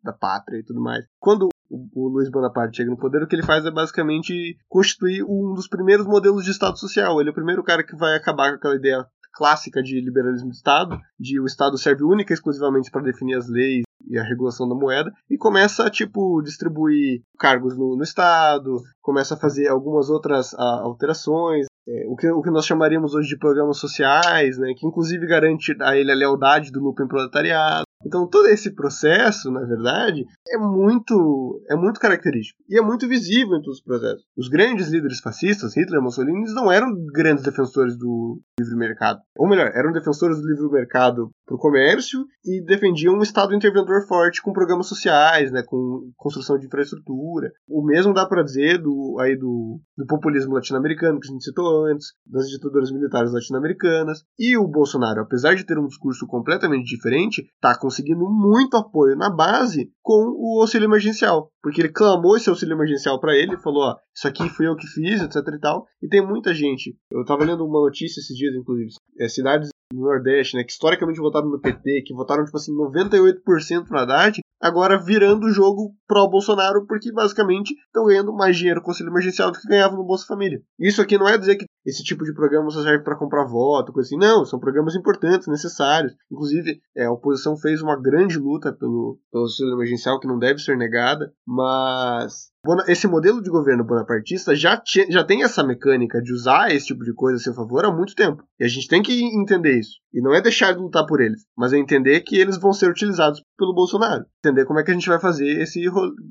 da 0.03 0.13
pátria 0.13 0.59
e 0.59 0.65
tudo 0.65 0.81
mais. 0.81 1.05
Quando 1.21 1.49
o 1.71 2.09
Luiz 2.09 2.31
Bonaparte 2.31 2.77
chega 2.77 2.91
no 2.91 2.99
poder, 2.99 3.23
o 3.23 3.27
que 3.27 3.35
ele 3.35 3.45
faz 3.45 3.65
é 3.65 3.71
basicamente 3.71 4.57
constituir 4.69 5.25
um 5.25 5.55
dos 5.55 5.69
primeiros 5.69 6.07
modelos 6.07 6.45
de 6.45 6.51
Estado 6.51 6.79
social. 6.79 7.21
Ele 7.21 7.31
é 7.31 7.33
o 7.33 7.35
primeiro 7.35 7.63
cara 7.63 7.85
que 7.85 7.97
vai 7.97 8.15
acabar 8.15 8.51
com 8.51 8.57
aquela 8.57 8.77
ideia 8.77 9.07
clássica 9.33 9.83
de 9.83 9.99
liberalismo 10.01 10.51
de 10.51 10.57
Estado, 10.57 10.99
de 11.19 11.41
o 11.41 11.47
Estado 11.47 11.79
serve 11.79 12.05
única 12.05 12.33
e 12.33 12.35
exclusivamente 12.35 12.91
para 12.91 13.03
definir 13.03 13.35
as 13.35 13.49
leis 13.49 13.83
e 14.07 14.19
a 14.19 14.23
regulação 14.23 14.69
da 14.69 14.75
moeda, 14.75 15.11
e 15.31 15.39
começa 15.39 15.87
a, 15.87 15.91
tipo, 15.91 16.43
distribuir 16.43 17.23
cargos 17.39 17.77
no, 17.79 17.97
no 17.97 18.03
Estado, 18.03 18.83
começa 19.01 19.35
a 19.35 19.39
fazer 19.39 19.69
algumas 19.69 20.11
outras 20.11 20.53
a, 20.55 20.81
alterações, 20.81 21.67
é, 21.87 22.07
o, 22.07 22.17
que, 22.17 22.31
o 22.31 22.43
que 22.43 22.51
nós 22.51 22.67
chamaríamos 22.67 23.15
hoje 23.15 23.29
de 23.29 23.39
programas 23.39 23.79
sociais, 23.79 24.57
né, 24.59 24.73
que 24.77 24.87
inclusive 24.87 25.27
garante 25.27 25.77
a 25.81 25.97
ele 25.97 26.13
a 26.13 26.15
lealdade 26.15 26.71
do 26.71 26.81
em 27.05 27.09
proletariado. 27.09 27.85
Então 28.05 28.29
todo 28.29 28.49
esse 28.49 28.75
processo, 28.75 29.51
na 29.51 29.65
verdade, 29.65 30.25
é 30.49 30.59
muito 30.59 31.63
é 31.69 31.77
muito 31.77 32.01
característico 32.01 32.63
e 32.69 32.79
é 32.79 32.83
muito 32.83 33.09
visível 33.09 33.57
em 33.57 33.63
todos 33.63 33.79
os 33.79 33.85
processos. 33.85 34.25
Os 34.37 34.49
grandes 34.49 34.89
líderes 34.89 35.21
fascistas, 35.21 35.77
Hitler 35.77 36.01
e 36.01 36.03
Mussolini, 36.03 36.53
não 36.53 36.71
eram 36.71 36.95
grandes 37.13 37.45
defensores 37.45 37.97
do 37.97 38.41
livre 38.59 38.77
mercado. 38.77 39.21
Ou 39.37 39.49
melhor, 39.49 39.71
eram 39.75 39.93
defensores 39.93 40.41
do 40.41 40.49
livre 40.49 40.69
mercado 40.71 41.31
para 41.47 41.57
o 41.57 41.59
comércio 41.59 42.25
e 42.45 42.65
defendiam 42.65 43.15
um 43.15 43.23
Estado 43.23 43.55
interventor 43.55 44.07
forte 44.07 44.43
com 44.43 44.53
programas 44.53 44.87
sociais, 44.87 45.51
né, 45.51 45.63
com 45.63 46.11
construção 46.17 46.59
de 46.59 46.67
infraestrutura. 46.67 47.53
O 47.69 47.85
mesmo 47.85 48.15
dá 48.15 48.27
para 48.27 48.43
dizer 48.43 48.79
do, 48.79 49.17
aí 49.21 49.37
do, 49.37 49.81
do 49.97 50.07
populismo 50.07 50.55
latino-americano 50.55 51.21
que 51.21 51.29
a 51.29 51.33
gente 51.33 51.45
citou 51.45 51.87
antes, 51.87 52.09
das 52.27 52.49
ditaduras 52.49 52.91
militares 52.91 53.33
latino-americanas. 53.33 54.25
E 54.39 54.57
o 54.57 54.67
Bolsonaro, 54.67 55.21
apesar 55.21 55.55
de 55.55 55.65
ter 55.65 55.79
um 55.79 55.87
discurso 55.87 56.27
completamente 56.27 56.87
diferente, 56.87 57.43
está 57.43 57.77
conseguindo 57.93 58.29
muito 58.31 58.77
apoio 58.77 59.15
na 59.15 59.29
base 59.29 59.93
com 60.03 60.35
o 60.39 60.61
auxílio 60.63 60.87
emergencial. 60.87 61.51
Porque 61.63 61.83
ele 61.83 61.91
clamou 61.91 62.37
esse 62.37 62.49
auxílio 62.49 62.75
emergencial 62.75 63.21
para 63.21 63.37
ele, 63.37 63.59
falou, 63.59 63.83
ó, 63.85 63.97
isso 64.17 64.27
aqui 64.27 64.49
fui 64.49 64.67
eu 64.67 64.75
que 64.75 64.87
fiz, 64.87 65.21
etc 65.21 65.37
e 65.55 65.61
tal. 65.61 65.87
E 66.03 66.09
tem 66.09 66.27
muita 66.27 66.55
gente. 66.55 66.97
Eu 67.11 67.25
tava 67.25 67.45
lendo 67.45 67.65
uma 67.67 67.81
notícia 67.81 68.21
esses 68.21 68.37
dias, 68.37 68.55
inclusive. 68.55 68.89
É, 69.21 69.29
cidades 69.29 69.69
no 69.93 70.01
Nordeste, 70.01 70.57
né, 70.57 70.65
que 70.65 70.73
historicamente 70.73 71.21
votaram 71.21 71.51
no 71.51 71.61
PT, 71.61 72.03
que 72.07 72.15
votaram, 72.15 72.45
tipo 72.45 72.57
assim, 72.57 72.73
98% 72.73 73.91
no 73.91 73.99
Haddad, 73.99 74.41
agora 74.63 75.03
virando 75.03 75.47
o 75.47 75.53
jogo 75.53 75.95
pró-Bolsonaro, 76.07 76.87
porque 76.87 77.13
basicamente 77.13 77.75
estão 77.87 78.07
ganhando 78.07 78.33
mais 78.33 78.57
dinheiro 78.57 78.81
com 78.81 78.89
o 78.89 78.91
auxílio 78.91 79.11
emergencial 79.11 79.51
do 79.51 79.59
que 79.59 79.69
ganhavam 79.69 79.99
no 79.99 80.05
Bolsa 80.05 80.27
Família. 80.27 80.63
Isso 80.79 81.03
aqui 81.03 81.19
não 81.19 81.29
é 81.29 81.37
dizer 81.37 81.57
que 81.57 81.67
esse 81.85 82.05
tipo 82.05 82.25
de 82.25 82.33
programa 82.33 82.71
só 82.71 82.83
serve 82.83 83.03
para 83.03 83.17
comprar 83.17 83.45
voto, 83.45 83.93
coisa 83.93 84.07
assim. 84.07 84.17
Não, 84.17 84.45
são 84.45 84.61
programas 84.61 84.95
importantes, 84.95 85.49
necessários. 85.49 86.15
Inclusive, 86.31 86.81
é, 86.97 87.07
a 87.07 87.13
oposição 87.13 87.57
fez 87.57 87.83
uma 87.83 88.01
grande 88.01 88.39
luta 88.39 88.73
pelo, 88.73 89.19
pelo 89.33 89.45
auxílio 89.45 89.75
emergencial, 89.75 90.21
que 90.21 90.29
não 90.29 90.39
deve 90.39 90.61
ser 90.61 90.77
negada, 90.77 91.33
mas 91.47 92.53
esse 92.87 93.09
modelo 93.09 93.43
de 93.43 93.51
governo 93.51 93.83
bonapartista 93.83 94.55
já, 94.55 94.81
já 95.11 95.25
tem 95.25 95.43
essa 95.43 95.65
mecânica 95.65 96.23
de 96.23 96.33
usar 96.33 96.73
esse 96.73 96.87
tipo 96.87 97.03
de 97.03 97.13
coisa 97.13 97.37
a 97.37 97.41
seu 97.41 97.55
favor 97.55 97.85
há 97.85 97.91
muito 97.91 98.15
tempo. 98.15 98.45
E 98.61 98.65
a 98.65 98.69
gente 98.69 98.87
tem 98.87 99.03
que 99.03 99.25
entender 99.37 99.81
isso. 99.81 99.97
E 100.13 100.21
não 100.21 100.33
é 100.33 100.41
deixar 100.41 100.73
de 100.73 100.79
lutar 100.79 101.05
por 101.05 101.21
eles, 101.21 101.45
mas 101.57 101.73
é 101.73 101.79
entender 101.79 102.21
que 102.21 102.37
eles 102.37 102.59
vão 102.59 102.73
ser 102.73 102.89
utilizados 102.89 103.43
pelo 103.63 103.73
Bolsonaro. 103.75 104.25
Entender 104.45 104.65
como 104.65 104.81
é 104.81 104.83
que 104.83 104.91
a 104.91 104.95
gente 104.95 105.09
vai 105.09 105.21
fazer 105.21 105.47
esse, 105.61 105.81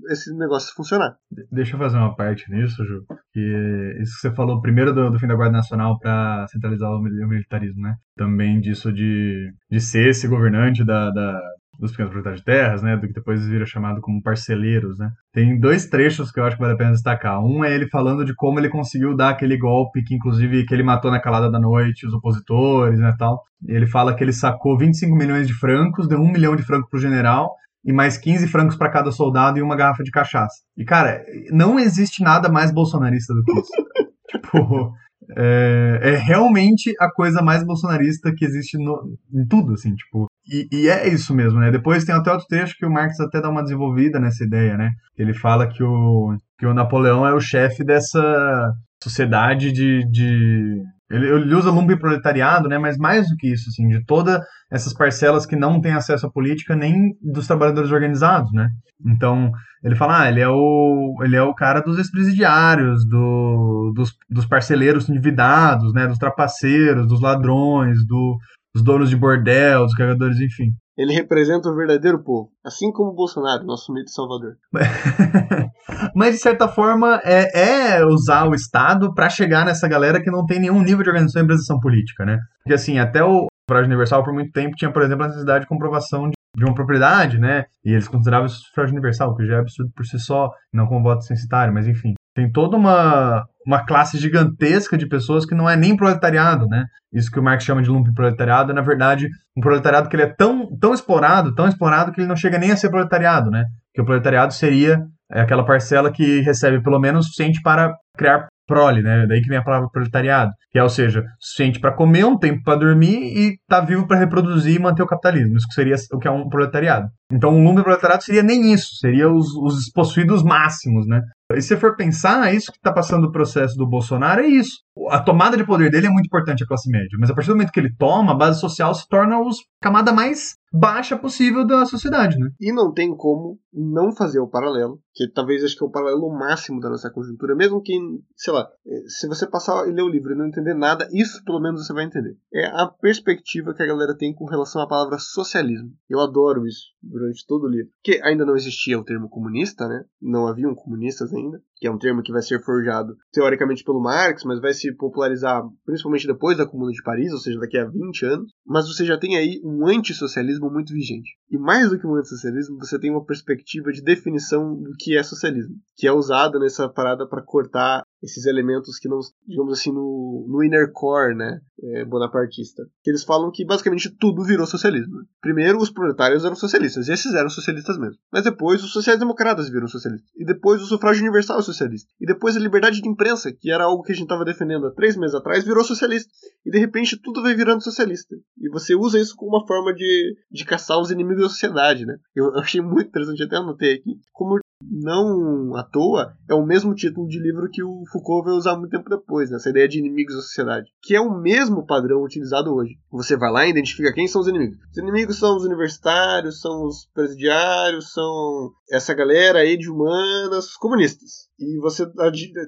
esse 0.09 0.35
negócio 0.35 0.75
funcionar. 0.75 1.15
Deixa 1.49 1.75
eu 1.75 1.79
fazer 1.79 1.97
uma 1.97 2.13
parte 2.13 2.51
nisso, 2.51 2.83
Ju. 2.83 3.05
Que 3.31 3.97
isso 4.01 4.15
que 4.15 4.27
você 4.27 4.35
falou 4.35 4.61
primeiro 4.61 4.93
do, 4.93 5.09
do 5.09 5.17
fim 5.17 5.27
da 5.27 5.35
Guarda 5.35 5.55
Nacional 5.55 5.97
para 5.97 6.45
centralizar 6.47 6.91
o 6.91 7.01
militarismo, 7.01 7.81
né? 7.81 7.95
Também 8.17 8.59
disso 8.59 8.91
de, 8.91 9.49
de 9.69 9.79
ser 9.79 10.09
esse 10.09 10.27
governante 10.27 10.83
da, 10.83 11.09
da 11.09 11.39
dos 11.81 11.91
pequenos 11.91 12.11
proprietários 12.11 12.41
de 12.41 12.45
terras, 12.45 12.83
né, 12.83 12.95
do 12.95 13.07
que 13.07 13.13
depois 13.13 13.45
vira 13.47 13.65
chamado 13.65 13.99
como 13.99 14.21
parceleiros, 14.21 14.99
né. 14.99 15.09
Tem 15.33 15.59
dois 15.59 15.87
trechos 15.87 16.31
que 16.31 16.39
eu 16.39 16.45
acho 16.45 16.55
que 16.55 16.61
vale 16.61 16.75
a 16.75 16.77
pena 16.77 16.91
destacar. 16.91 17.43
Um 17.43 17.65
é 17.65 17.73
ele 17.73 17.89
falando 17.89 18.23
de 18.23 18.35
como 18.35 18.59
ele 18.59 18.69
conseguiu 18.69 19.15
dar 19.15 19.29
aquele 19.29 19.57
golpe 19.57 20.03
que 20.03 20.13
inclusive 20.13 20.65
que 20.65 20.73
ele 20.73 20.83
matou 20.83 21.09
na 21.09 21.19
calada 21.19 21.49
da 21.49 21.59
noite 21.59 22.05
os 22.05 22.13
opositores, 22.13 22.99
né, 22.99 23.13
tal. 23.17 23.41
Ele 23.67 23.87
fala 23.87 24.15
que 24.15 24.23
ele 24.23 24.33
sacou 24.33 24.77
25 24.77 25.15
milhões 25.15 25.47
de 25.47 25.53
francos, 25.53 26.07
deu 26.07 26.19
um 26.19 26.31
milhão 26.31 26.55
de 26.55 26.63
francos 26.63 26.89
pro 26.89 26.99
general 26.99 27.55
e 27.83 27.91
mais 27.91 28.15
15 28.17 28.47
francos 28.47 28.75
para 28.75 28.91
cada 28.91 29.11
soldado 29.11 29.57
e 29.57 29.61
uma 29.61 29.75
garrafa 29.75 30.03
de 30.03 30.11
cachaça. 30.11 30.55
E 30.77 30.85
cara, 30.85 31.23
não 31.51 31.79
existe 31.79 32.23
nada 32.23 32.47
mais 32.47 32.71
bolsonarista 32.71 33.33
do 33.33 33.43
que 33.43 33.59
isso. 33.59 33.71
tipo, 34.29 34.93
é, 35.37 35.99
é, 36.01 36.15
realmente 36.17 36.93
a 36.99 37.09
coisa 37.11 37.41
mais 37.41 37.63
bolsonarista 37.63 38.33
que 38.35 38.43
existe 38.43 38.77
no, 38.77 39.17
em 39.33 39.45
tudo, 39.45 39.73
assim, 39.73 39.93
tipo. 39.95 40.27
E, 40.47 40.67
e, 40.71 40.89
é 40.89 41.07
isso 41.07 41.33
mesmo, 41.33 41.59
né? 41.59 41.71
Depois 41.71 42.03
tem 42.03 42.15
até 42.15 42.31
outro 42.31 42.47
trecho 42.47 42.75
que 42.77 42.85
o 42.85 42.91
Marx 42.91 43.19
até 43.19 43.39
dá 43.39 43.49
uma 43.49 43.61
desenvolvida 43.61 44.19
nessa 44.19 44.43
ideia, 44.43 44.75
né? 44.75 44.91
Ele 45.17 45.33
fala 45.33 45.67
que 45.67 45.83
o, 45.83 46.35
que 46.57 46.65
o 46.65 46.73
Napoleão 46.73 47.25
é 47.25 47.33
o 47.33 47.39
chefe 47.39 47.83
dessa 47.83 48.73
sociedade 49.01 49.71
de, 49.71 50.03
de 50.09 50.83
ele, 51.11 51.27
ele 51.27 51.55
usa 51.55 51.69
lumpen-proletariado, 51.69 52.69
né, 52.69 52.77
mas 52.77 52.97
mais 52.97 53.29
do 53.29 53.35
que 53.35 53.51
isso, 53.51 53.69
assim, 53.69 53.87
de 53.87 54.03
todas 54.05 54.41
essas 54.71 54.93
parcelas 54.93 55.45
que 55.45 55.55
não 55.55 55.81
têm 55.81 55.93
acesso 55.93 56.25
à 56.25 56.31
política 56.31 56.75
nem 56.75 57.13
dos 57.21 57.47
trabalhadores 57.47 57.91
organizados, 57.91 58.51
né. 58.53 58.69
Então, 59.05 59.51
ele 59.83 59.95
fala, 59.95 60.21
ah, 60.21 60.29
ele 60.29 60.39
é 60.39 60.47
o, 60.47 61.17
ele 61.21 61.35
é 61.35 61.41
o 61.41 61.53
cara 61.53 61.81
dos 61.81 61.97
ex-presidiários, 61.97 63.05
do, 63.05 63.91
dos, 63.95 64.15
dos 64.29 64.45
parceleiros 64.45 65.09
endividados, 65.09 65.93
né, 65.93 66.07
dos 66.07 66.17
trapaceiros, 66.17 67.07
dos 67.07 67.19
ladrões, 67.19 68.05
do, 68.05 68.37
dos 68.73 68.83
donos 68.83 69.09
de 69.09 69.17
bordel, 69.17 69.85
dos 69.85 69.95
cagadores, 69.95 70.39
enfim. 70.39 70.71
Ele 71.01 71.15
representa 71.15 71.67
o 71.67 71.75
verdadeiro 71.75 72.23
povo, 72.23 72.51
assim 72.63 72.91
como 72.91 73.09
o 73.09 73.15
Bolsonaro, 73.15 73.65
nosso 73.65 73.91
mito 73.91 74.11
Salvador. 74.11 74.53
Mas, 76.15 76.35
de 76.35 76.41
certa 76.41 76.67
forma, 76.67 77.19
é, 77.23 77.95
é 77.95 78.05
usar 78.05 78.47
o 78.47 78.53
Estado 78.53 79.11
para 79.11 79.27
chegar 79.27 79.65
nessa 79.65 79.87
galera 79.87 80.21
que 80.21 80.29
não 80.29 80.45
tem 80.45 80.59
nenhum 80.59 80.79
nível 80.83 81.01
de 81.01 81.09
organização 81.09 81.41
e 81.41 81.43
organização 81.43 81.79
política, 81.79 82.23
né? 82.23 82.37
Porque, 82.63 82.75
assim, 82.75 82.99
até 82.99 83.23
o 83.23 83.47
sufrágio 83.67 83.87
universal, 83.87 84.23
por 84.23 84.31
muito 84.31 84.51
tempo, 84.51 84.75
tinha, 84.75 84.93
por 84.93 85.01
exemplo, 85.01 85.23
a 85.23 85.27
necessidade 85.29 85.63
de 85.63 85.69
comprovação 85.69 86.29
de, 86.29 86.33
de 86.55 86.63
uma 86.63 86.75
propriedade, 86.75 87.39
né? 87.39 87.65
E 87.83 87.93
eles 87.93 88.07
consideravam 88.07 88.45
isso 88.45 88.59
sufrágio 88.59 88.93
universal, 88.93 89.35
que 89.35 89.47
já 89.47 89.55
é 89.55 89.59
absurdo 89.59 89.91
por 89.95 90.05
si 90.05 90.19
só, 90.19 90.51
não 90.71 90.85
como 90.85 91.01
voto 91.01 91.23
censitário, 91.23 91.73
mas 91.73 91.87
enfim. 91.87 92.13
Tem 92.35 92.51
toda 92.51 92.77
uma, 92.77 93.43
uma 93.65 93.85
classe 93.85 94.17
gigantesca 94.17 94.97
de 94.97 95.07
pessoas 95.07 95.45
que 95.45 95.55
não 95.55 95.69
é 95.69 95.75
nem 95.75 95.95
proletariado, 95.95 96.67
né? 96.67 96.85
Isso 97.13 97.29
que 97.29 97.39
o 97.39 97.43
Marx 97.43 97.63
chama 97.63 97.81
de 97.81 97.89
proletariado 98.13 98.71
é, 98.71 98.75
na 98.75 98.81
verdade, 98.81 99.27
um 99.55 99.61
proletariado 99.61 100.09
que 100.09 100.15
ele 100.15 100.23
é 100.23 100.33
tão, 100.33 100.67
tão 100.79 100.93
explorado, 100.93 101.53
tão 101.53 101.67
explorado, 101.67 102.11
que 102.11 102.21
ele 102.21 102.27
não 102.27 102.35
chega 102.35 102.57
nem 102.57 102.71
a 102.71 102.77
ser 102.77 102.89
proletariado, 102.89 103.49
né? 103.49 103.65
Que 103.93 104.01
o 104.01 104.05
proletariado 104.05 104.53
seria 104.53 105.03
aquela 105.29 105.65
parcela 105.65 106.11
que 106.11 106.41
recebe 106.41 106.81
pelo 106.81 106.99
menos 106.99 107.25
o 107.25 107.27
suficiente 107.29 107.61
para 107.61 107.93
criar 108.17 108.47
prole, 108.71 109.01
né? 109.01 109.25
Daí 109.27 109.41
que 109.41 109.49
vem 109.49 109.57
a 109.57 109.63
palavra 109.63 109.89
proletariado, 109.91 110.51
que 110.71 110.79
é, 110.79 110.83
ou 110.83 110.89
seja, 110.89 111.23
suficiente 111.39 111.79
para 111.79 111.93
comer, 111.93 112.25
um 112.25 112.37
tempo 112.37 112.63
para 112.63 112.79
dormir 112.79 113.17
e 113.37 113.57
tá 113.67 113.81
vivo 113.81 114.07
para 114.07 114.17
reproduzir 114.17 114.75
e 114.75 114.79
manter 114.79 115.03
o 115.03 115.07
capitalismo. 115.07 115.57
Isso 115.57 115.67
seria 115.71 115.95
o 116.13 116.17
que 116.17 116.27
é 116.27 116.31
um 116.31 116.47
proletariado. 116.47 117.07
Então, 117.31 117.53
o 117.53 117.63
lumpen 117.63 117.83
proletariado 117.83 118.23
seria 118.23 118.43
nem 118.43 118.73
isso, 118.73 118.95
seria 118.99 119.29
os, 119.29 119.53
os 119.55 119.75
despossuídos 119.75 120.41
máximos, 120.43 121.05
né? 121.05 121.21
E 121.57 121.61
se 121.61 121.77
for 121.77 121.95
pensar, 121.95 122.53
isso 122.53 122.71
que 122.71 122.77
está 122.77 122.91
passando 122.91 123.25
o 123.25 123.31
processo 123.31 123.75
do 123.75 123.87
Bolsonaro 123.87 124.41
é 124.41 124.47
isso. 124.47 124.81
A 125.09 125.19
tomada 125.19 125.55
de 125.55 125.65
poder 125.65 125.89
dele 125.89 126.07
é 126.07 126.09
muito 126.09 126.27
importante 126.27 126.63
à 126.63 126.67
classe 126.67 126.89
média, 126.89 127.17
mas 127.19 127.29
a 127.29 127.33
partir 127.33 127.49
do 127.49 127.55
momento 127.55 127.71
que 127.71 127.79
ele 127.79 127.95
toma, 127.97 128.33
a 128.33 128.37
base 128.37 128.59
social 128.59 128.93
se 128.93 129.07
torna 129.07 129.37
a 129.37 129.41
camada 129.81 130.11
mais 130.11 130.55
baixa 130.71 131.17
possível 131.17 131.65
da 131.65 131.85
sociedade, 131.85 132.37
né? 132.37 132.49
E 132.59 132.71
não 132.71 132.93
tem 132.93 133.15
como 133.15 133.59
não 133.73 134.15
fazer 134.15 134.39
o 134.39 134.47
paralelo, 134.47 135.01
que 135.13 135.29
talvez 135.29 135.63
acho 135.63 135.75
que 135.75 135.83
é 135.83 135.87
o 135.87 135.91
paralelo 135.91 136.29
máximo 136.29 136.79
da 136.79 136.89
nossa 136.89 137.09
conjuntura, 137.09 137.55
mesmo 137.55 137.81
que, 137.81 137.93
sei 138.35 138.53
lá, 138.53 138.69
eh, 138.87 139.03
se 139.07 139.27
você 139.27 139.45
passar 139.47 139.87
e 139.87 139.91
ler 139.91 140.03
o 140.03 140.09
livro 140.09 140.31
e 140.31 140.37
não 140.37 140.47
entender 140.47 140.73
nada, 140.73 141.07
isso 141.11 141.43
pelo 141.43 141.59
menos 141.59 141.85
você 141.85 141.93
vai 141.93 142.05
entender. 142.05 142.37
É 142.53 142.67
a 142.67 142.87
perspectiva 142.87 143.73
que 143.73 143.83
a 143.83 143.87
galera 143.87 144.15
tem 144.15 144.33
com 144.33 144.45
relação 144.45 144.81
à 144.81 144.87
palavra 144.87 145.17
socialismo. 145.19 145.91
Eu 146.09 146.19
adoro 146.21 146.65
isso 146.65 146.85
durante 147.01 147.45
todo 147.45 147.65
o 147.65 147.69
livro. 147.69 147.91
Que 148.01 148.21
ainda 148.23 148.45
não 148.45 148.55
existia 148.55 148.99
o 148.99 149.03
termo 149.03 149.29
comunista, 149.29 149.87
né? 149.87 150.05
Não 150.21 150.47
haviam 150.47 150.73
comunistas 150.73 151.33
ainda 151.33 151.40
clean 151.41 151.61
que 151.81 151.87
é 151.87 151.91
um 151.91 151.97
termo 151.97 152.21
que 152.21 152.31
vai 152.31 152.43
ser 152.43 152.63
forjado 152.63 153.17
teoricamente 153.31 153.83
pelo 153.83 153.99
Marx, 153.99 154.43
mas 154.45 154.61
vai 154.61 154.71
se 154.71 154.93
popularizar 154.95 155.63
principalmente 155.83 156.27
depois 156.27 156.55
da 156.55 156.65
Comuna 156.65 156.91
de 156.91 157.01
Paris, 157.01 157.33
ou 157.33 157.39
seja, 157.39 157.59
daqui 157.59 157.75
a 157.75 157.85
20 157.85 158.23
anos. 158.27 158.51
Mas 158.63 158.87
você 158.87 159.03
já 159.03 159.17
tem 159.17 159.35
aí 159.35 159.59
um 159.63 159.87
antissocialismo 159.87 160.69
muito 160.69 160.93
vigente. 160.93 161.31
E 161.49 161.57
mais 161.57 161.89
do 161.89 161.99
que 161.99 162.05
um 162.05 162.15
antissocialismo, 162.15 162.77
você 162.77 162.99
tem 162.99 163.09
uma 163.09 163.25
perspectiva 163.25 163.91
de 163.91 164.03
definição 164.03 164.75
do 164.75 164.91
que 164.97 165.17
é 165.17 165.23
socialismo, 165.23 165.75
que 165.97 166.07
é 166.07 166.13
usada 166.13 166.59
nessa 166.59 166.87
parada 166.87 167.27
para 167.27 167.41
cortar 167.41 168.03
esses 168.21 168.45
elementos 168.45 168.99
que 168.99 169.09
não, 169.09 169.19
digamos 169.47 169.79
assim, 169.79 169.91
no, 169.91 170.45
no 170.47 170.63
inner 170.63 170.91
core, 170.91 171.35
né, 171.35 171.59
é, 171.83 172.05
bonapartista. 172.05 172.83
Que 173.03 173.09
eles 173.09 173.23
falam 173.23 173.51
que 173.51 173.65
basicamente 173.65 174.15
tudo 174.19 174.43
virou 174.43 174.67
socialismo. 174.67 175.25
Primeiro, 175.41 175.79
os 175.79 175.89
proletários 175.89 176.45
eram 176.45 176.55
socialistas, 176.55 177.07
e 177.07 177.13
esses 177.13 177.33
eram 177.33 177.49
socialistas 177.49 177.97
mesmo. 177.97 178.19
Mas 178.31 178.43
depois, 178.43 178.83
os 178.83 178.93
sociais-democratas 178.93 179.69
viram 179.69 179.87
socialistas. 179.87 180.29
E 180.37 180.45
depois, 180.45 180.81
o 180.81 180.85
sufrágio 180.85 181.23
universal 181.23 181.59
é 181.59 181.63
socialista. 181.71 182.09
E 182.19 182.25
depois, 182.25 182.55
a 182.55 182.59
liberdade 182.59 183.01
de 183.01 183.09
imprensa, 183.09 183.51
que 183.51 183.71
era 183.71 183.83
algo 183.83 184.03
que 184.03 184.11
a 184.11 184.15
gente 184.15 184.25
estava 184.25 184.45
defendendo 184.45 184.87
há 184.87 184.91
três 184.91 185.15
meses 185.15 185.35
atrás, 185.35 185.63
virou 185.63 185.83
socialista. 185.83 186.29
E 186.65 186.71
de 186.71 186.79
repente, 186.79 187.19
tudo 187.21 187.41
vai 187.41 187.53
virando 187.53 187.83
socialista. 187.83 188.35
E 188.59 188.69
você 188.69 188.95
usa 188.95 189.19
isso 189.19 189.35
como 189.35 189.57
uma 189.57 189.67
forma 189.67 189.93
de, 189.93 190.35
de 190.51 190.65
caçar 190.65 190.99
os 190.99 191.11
inimigos 191.11 191.43
da 191.43 191.49
sociedade, 191.49 192.05
né? 192.05 192.17
Eu, 192.35 192.55
achei 192.57 192.81
muito 192.81 193.07
interessante, 193.07 193.43
até 193.43 193.57
anotei 193.57 193.95
aqui, 193.95 194.19
como 194.31 194.59
não 194.89 195.75
à 195.75 195.83
toa, 195.83 196.33
é 196.49 196.53
o 196.53 196.65
mesmo 196.65 196.95
título 196.95 197.27
de 197.27 197.39
livro 197.39 197.69
que 197.69 197.83
o 197.83 198.03
Foucault 198.11 198.45
vai 198.45 198.53
usar 198.53 198.75
muito 198.75 198.91
tempo 198.91 199.09
depois, 199.09 199.49
né? 199.49 199.57
essa 199.57 199.69
ideia 199.69 199.87
de 199.87 199.99
inimigos 199.99 200.35
da 200.35 200.41
sociedade, 200.41 200.89
que 201.01 201.15
é 201.15 201.21
o 201.21 201.39
mesmo 201.39 201.85
padrão 201.85 202.23
utilizado 202.23 202.73
hoje. 202.73 202.97
Você 203.11 203.37
vai 203.37 203.51
lá 203.51 203.65
e 203.65 203.69
identifica 203.69 204.13
quem 204.13 204.27
são 204.27 204.41
os 204.41 204.47
inimigos. 204.47 204.77
Os 204.91 204.97
inimigos 204.97 205.37
são 205.37 205.55
os 205.55 205.63
universitários, 205.63 206.61
são 206.61 206.85
os 206.85 207.05
presidiários, 207.13 208.11
são 208.11 208.71
essa 208.91 209.13
galera 209.13 209.59
aí 209.59 209.77
de 209.77 209.89
humanas, 209.89 210.75
comunistas. 210.75 211.50
E 211.61 211.79
você 211.79 212.05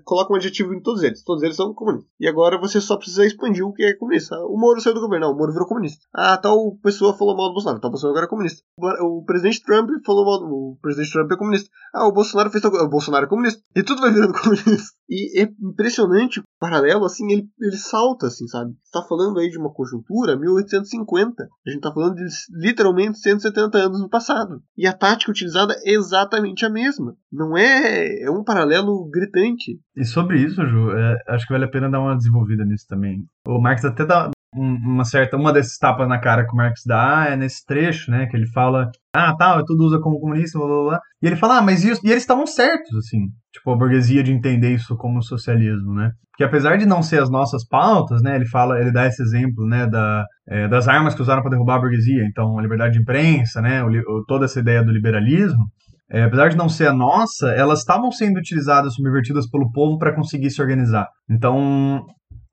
coloca 0.04 0.32
um 0.32 0.36
adjetivo 0.36 0.74
em 0.74 0.82
todos 0.82 1.04
eles. 1.04 1.24
Todos 1.24 1.44
eles 1.44 1.56
são 1.56 1.74
comunistas. 1.74 2.12
E 2.20 2.28
agora 2.28 2.60
você 2.60 2.80
só 2.80 2.96
precisa 2.96 3.26
expandir 3.26 3.66
o 3.66 3.74
que 3.74 3.84
é 3.84 3.94
comunista. 3.96 4.38
O 4.46 4.58
Moro 4.58 4.80
saiu 4.80 4.94
do 4.94 5.02
governo. 5.02 5.28
Não, 5.28 5.34
o 5.34 5.38
Moro 5.38 5.52
virou 5.52 5.68
comunista. 5.68 6.06
Ah, 6.14 6.38
tal 6.38 6.78
pessoa 6.84 7.18
falou 7.18 7.36
mal 7.36 7.48
do 7.48 7.54
Bolsonaro. 7.54 7.82
Tal 7.82 7.92
pessoa 7.92 8.12
agora 8.12 8.26
é 8.26 8.30
comunista. 8.30 8.62
O 8.78 9.24
presidente 9.26 9.64
Trump 9.64 9.90
falou 10.06 10.26
mal 10.26 10.40
do... 10.40 10.46
O 10.46 10.78
presidente 10.82 11.12
Trump 11.12 11.32
é 11.32 11.38
comunista. 11.38 11.70
Ah, 11.94 12.08
o 12.08 12.12
Bolsonaro 12.12 12.52
fez 12.52 12.64
O 12.64 12.90
Bolsonaro 12.90 13.26
é 13.26 13.30
comunista. 13.30 13.62
E 13.76 13.84
tudo 13.84 14.02
vai 14.02 14.12
virando 14.12 14.34
comunista. 14.40 14.94
E 15.10 15.42
é 15.42 15.50
impressionante 15.62 16.40
o 16.40 16.44
paralelo, 16.60 17.06
assim, 17.06 17.32
ele, 17.32 17.48
ele 17.60 17.78
salta, 17.78 18.28
assim, 18.28 18.48
sabe? 18.48 18.74
Você 18.94 19.02
tá 19.02 19.08
falando 19.08 19.40
aí 19.40 19.50
de 19.50 19.58
uma 19.58 19.74
conjuntura 19.74 20.38
1850. 20.38 21.44
A 21.44 21.70
gente 21.72 21.82
tá 21.82 21.92
falando 21.92 22.14
de 22.14 22.26
literalmente 22.52 23.18
170 23.18 23.76
anos 23.80 24.00
no 24.00 24.08
passado. 24.08 24.62
E 24.78 24.86
a 24.86 24.94
tática 24.94 25.32
utilizada 25.32 25.74
é 25.84 25.94
exatamente 25.94 26.64
a 26.64 26.70
mesma. 26.70 27.16
Não 27.32 27.58
é... 27.58 28.22
É 28.22 28.30
um 28.30 28.44
paralelo 28.44 29.10
gritante. 29.10 29.80
E 29.98 30.06
sobre 30.06 30.40
isso, 30.40 30.64
Ju, 30.68 30.92
é, 30.92 31.18
acho 31.30 31.48
que 31.48 31.54
vale 31.54 31.66
a 31.66 31.70
pena 31.70 31.90
dar 31.90 32.02
uma 32.02 32.16
desenvolvida 32.16 32.64
nisso 32.64 32.86
também. 32.88 33.26
O 33.48 33.60
Marx 33.60 33.84
até 33.84 34.06
dá 34.06 34.30
uma 34.56 35.04
certa, 35.04 35.36
uma 35.38 35.52
desses 35.52 35.78
tapas 35.80 36.08
na 36.08 36.20
cara 36.20 36.46
que 36.46 36.54
o 36.54 36.56
Marx 36.56 36.82
dá 36.86 37.26
é 37.30 37.36
nesse 37.36 37.66
trecho, 37.66 38.12
né, 38.12 38.28
que 38.28 38.38
ele 38.38 38.46
fala, 38.46 38.92
ah, 39.12 39.36
tá, 39.36 39.64
tudo 39.66 39.86
usa 39.86 40.00
como 40.00 40.20
comunista, 40.20 40.60
blá, 40.60 40.68
blá, 40.68 40.84
blá. 40.84 41.02
E 41.24 41.26
ele 41.26 41.36
fala, 41.36 41.58
ah, 41.58 41.62
mas 41.64 41.84
e 41.84 41.90
eles 41.90 42.04
estavam 42.04 42.46
certos, 42.46 42.96
assim, 42.96 43.30
tipo, 43.64 43.72
a 43.72 43.78
burguesia 43.78 44.22
de 44.22 44.32
entender 44.32 44.74
isso 44.74 44.96
como 44.98 45.24
socialismo, 45.24 45.94
né, 45.94 46.12
porque 46.32 46.44
apesar 46.44 46.78
de 46.78 46.86
não 46.86 47.02
ser 47.02 47.22
as 47.22 47.30
nossas 47.30 47.66
pautas, 47.66 48.22
né, 48.22 48.36
ele 48.36 48.48
fala, 48.48 48.80
ele 48.80 48.92
dá 48.92 49.08
esse 49.08 49.22
exemplo, 49.22 49.66
né, 49.66 49.88
da, 49.88 50.26
é, 50.48 50.68
das 50.68 50.88
armas 50.88 51.16
que 51.16 51.22
usaram 51.22 51.42
para 51.42 51.52
derrubar 51.52 51.76
a 51.76 51.80
burguesia, 51.80 52.26
então 52.26 52.58
a 52.58 52.62
liberdade 52.62 52.94
de 52.94 53.00
imprensa, 53.00 53.62
né, 53.62 53.84
o, 53.84 54.24
toda 54.28 54.46
essa 54.46 54.60
ideia 54.60 54.84
do 54.84 54.92
liberalismo, 54.92 55.64
é, 56.12 56.24
apesar 56.24 56.50
de 56.50 56.58
não 56.58 56.68
ser 56.68 56.88
a 56.88 56.94
nossa, 56.94 57.50
elas 57.52 57.80
estavam 57.80 58.12
sendo 58.12 58.38
utilizadas, 58.38 58.96
subvertidas 58.96 59.50
pelo 59.50 59.72
povo 59.72 59.98
para 59.98 60.14
conseguir 60.14 60.52
se 60.52 60.62
organizar. 60.62 61.08
Então, 61.30 62.06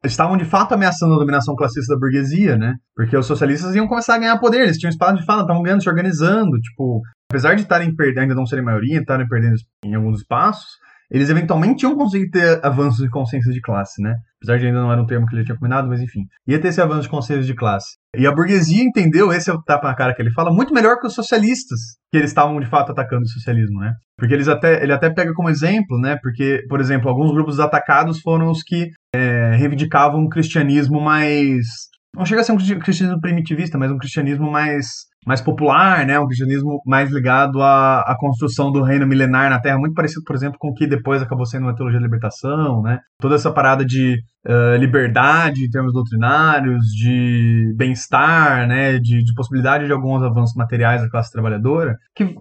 estavam 0.04 0.36
de 0.36 0.44
fato 0.44 0.72
ameaçando 0.72 1.14
a 1.14 1.18
dominação 1.18 1.54
classista 1.54 1.94
da 1.94 2.00
burguesia, 2.00 2.56
né? 2.56 2.74
Porque 2.94 3.14
os 3.16 3.26
socialistas 3.26 3.74
iam 3.74 3.86
começar 3.86 4.14
a 4.14 4.18
ganhar 4.18 4.38
poder, 4.38 4.62
eles 4.62 4.78
tinham 4.78 4.90
espaço 4.90 5.16
de 5.16 5.26
fala, 5.26 5.42
estavam 5.42 5.62
ganhando, 5.62 5.82
se 5.82 5.90
organizando, 5.90 6.58
tipo, 6.58 7.02
apesar 7.30 7.54
de 7.54 7.62
estarem 7.62 7.94
perdendo, 7.94 8.22
ainda 8.22 8.34
não 8.34 8.46
serem 8.46 8.64
maioria, 8.64 8.98
estarem 8.98 9.28
perdendo 9.28 9.56
em 9.84 9.94
alguns 9.94 10.20
espaços, 10.20 10.68
eles 11.10 11.28
eventualmente 11.28 11.82
iam 11.82 11.96
conseguir 11.96 12.30
ter 12.30 12.64
avanços 12.64 13.02
de 13.02 13.10
consciência 13.10 13.52
de 13.52 13.60
classe, 13.60 14.00
né? 14.00 14.16
Apesar 14.36 14.58
de 14.58 14.66
ainda 14.66 14.80
não 14.80 14.92
era 14.92 15.02
um 15.02 15.06
termo 15.06 15.26
que 15.26 15.34
ele 15.34 15.44
tinha 15.44 15.56
combinado, 15.56 15.88
mas 15.88 16.00
enfim. 16.00 16.26
Ia 16.46 16.60
ter 16.60 16.68
esse 16.68 16.80
avanço 16.80 17.02
de 17.02 17.08
consciência 17.08 17.44
de 17.44 17.54
classe. 17.54 17.96
E 18.16 18.26
a 18.26 18.32
burguesia 18.32 18.82
entendeu, 18.82 19.32
esse 19.32 19.50
é 19.50 19.52
o 19.52 19.60
tapa 19.60 19.88
na 19.88 19.94
cara 19.94 20.14
que 20.14 20.22
ele 20.22 20.30
fala, 20.30 20.52
muito 20.52 20.72
melhor 20.72 20.98
que 20.98 21.06
os 21.06 21.14
socialistas, 21.14 21.78
que 22.10 22.18
eles 22.18 22.30
estavam 22.30 22.58
de 22.60 22.66
fato 22.66 22.92
atacando 22.92 23.22
o 23.22 23.28
socialismo, 23.28 23.80
né? 23.80 23.92
Porque 24.16 24.32
eles 24.32 24.48
até, 24.48 24.82
ele 24.82 24.92
até 24.92 25.10
pega 25.10 25.32
como 25.34 25.50
exemplo, 25.50 25.98
né? 25.98 26.16
Porque, 26.22 26.64
por 26.68 26.80
exemplo, 26.80 27.08
alguns 27.08 27.32
grupos 27.32 27.58
atacados 27.58 28.20
foram 28.20 28.50
os 28.50 28.62
que 28.62 28.88
é, 29.14 29.54
reivindicavam 29.56 30.20
um 30.20 30.28
cristianismo 30.28 31.00
mais. 31.00 31.66
Não 32.14 32.24
chega 32.24 32.40
a 32.40 32.44
ser 32.44 32.52
um 32.52 32.56
cristianismo 32.56 33.20
primitivista, 33.20 33.78
mas 33.78 33.90
um 33.90 33.98
cristianismo 33.98 34.50
mais 34.50 35.09
mais 35.26 35.40
popular, 35.40 36.06
né, 36.06 36.18
um 36.18 36.26
cristianismo 36.26 36.80
mais 36.86 37.10
ligado 37.10 37.60
à, 37.62 38.00
à 38.00 38.16
construção 38.18 38.72
do 38.72 38.82
reino 38.82 39.06
milenar 39.06 39.50
na 39.50 39.60
Terra, 39.60 39.78
muito 39.78 39.94
parecido, 39.94 40.22
por 40.24 40.34
exemplo, 40.34 40.56
com 40.58 40.68
o 40.68 40.74
que 40.74 40.86
depois 40.86 41.20
acabou 41.20 41.44
sendo 41.44 41.68
a 41.68 41.74
teologia 41.74 42.00
da 42.00 42.06
libertação, 42.06 42.80
né, 42.82 42.98
toda 43.20 43.34
essa 43.34 43.52
parada 43.52 43.84
de 43.84 44.16
uh, 44.46 44.76
liberdade 44.78 45.64
em 45.64 45.70
termos 45.70 45.92
doutrinários, 45.92 46.86
de 46.86 47.74
bem-estar, 47.76 48.66
né, 48.66 48.98
de, 48.98 49.22
de 49.22 49.34
possibilidade 49.34 49.86
de 49.86 49.92
alguns 49.92 50.22
avanços 50.22 50.56
materiais 50.56 51.02
da 51.02 51.10
classe 51.10 51.30
trabalhadora, 51.30 51.96
que, 52.14 52.34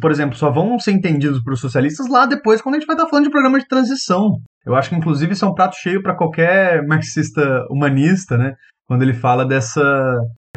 por 0.00 0.10
exemplo, 0.10 0.36
só 0.36 0.50
vão 0.50 0.78
ser 0.78 0.92
entendidos 0.92 1.42
por 1.42 1.56
socialistas 1.56 2.08
lá 2.08 2.24
depois, 2.24 2.62
quando 2.62 2.76
a 2.76 2.78
gente 2.78 2.86
vai 2.86 2.96
estar 2.96 3.08
falando 3.08 3.26
de 3.26 3.30
programa 3.30 3.58
de 3.58 3.68
transição. 3.68 4.38
Eu 4.64 4.74
acho 4.74 4.88
que, 4.88 4.96
inclusive, 4.96 5.32
isso 5.32 5.44
é 5.44 5.48
um 5.48 5.54
prato 5.54 5.76
cheio 5.76 6.02
para 6.02 6.14
qualquer 6.14 6.86
marxista 6.86 7.66
humanista, 7.68 8.38
né? 8.38 8.54
Quando 8.86 9.02
ele 9.02 9.12
fala 9.12 9.44
dessa 9.44 9.82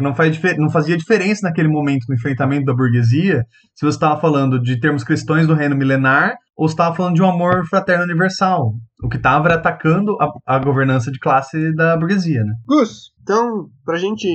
não, 0.01 0.13
faz, 0.13 0.37
não 0.57 0.69
fazia 0.69 0.97
diferença 0.97 1.47
naquele 1.47 1.69
momento 1.69 2.05
no 2.09 2.15
enfrentamento 2.15 2.65
da 2.65 2.73
burguesia 2.73 3.45
se 3.73 3.85
você 3.85 3.95
estava 3.95 4.19
falando 4.19 4.61
de 4.61 4.79
termos 4.79 5.03
cristãos 5.03 5.47
do 5.47 5.53
reino 5.53 5.75
milenar 5.75 6.35
ou 6.55 6.65
estava 6.65 6.95
falando 6.95 7.15
de 7.15 7.21
um 7.21 7.29
amor 7.29 7.65
fraterno 7.67 8.03
universal. 8.03 8.73
O 9.01 9.09
que 9.09 9.17
estava 9.17 9.53
atacando 9.53 10.17
a, 10.19 10.55
a, 10.55 10.59
governança 10.59 11.11
de 11.11 11.19
classe 11.19 11.73
da 11.75 11.97
burguesia, 11.97 12.43
né? 12.43 12.53
Gus, 12.65 13.11
então, 13.21 13.67
pra 13.83 13.97
gente 13.97 14.27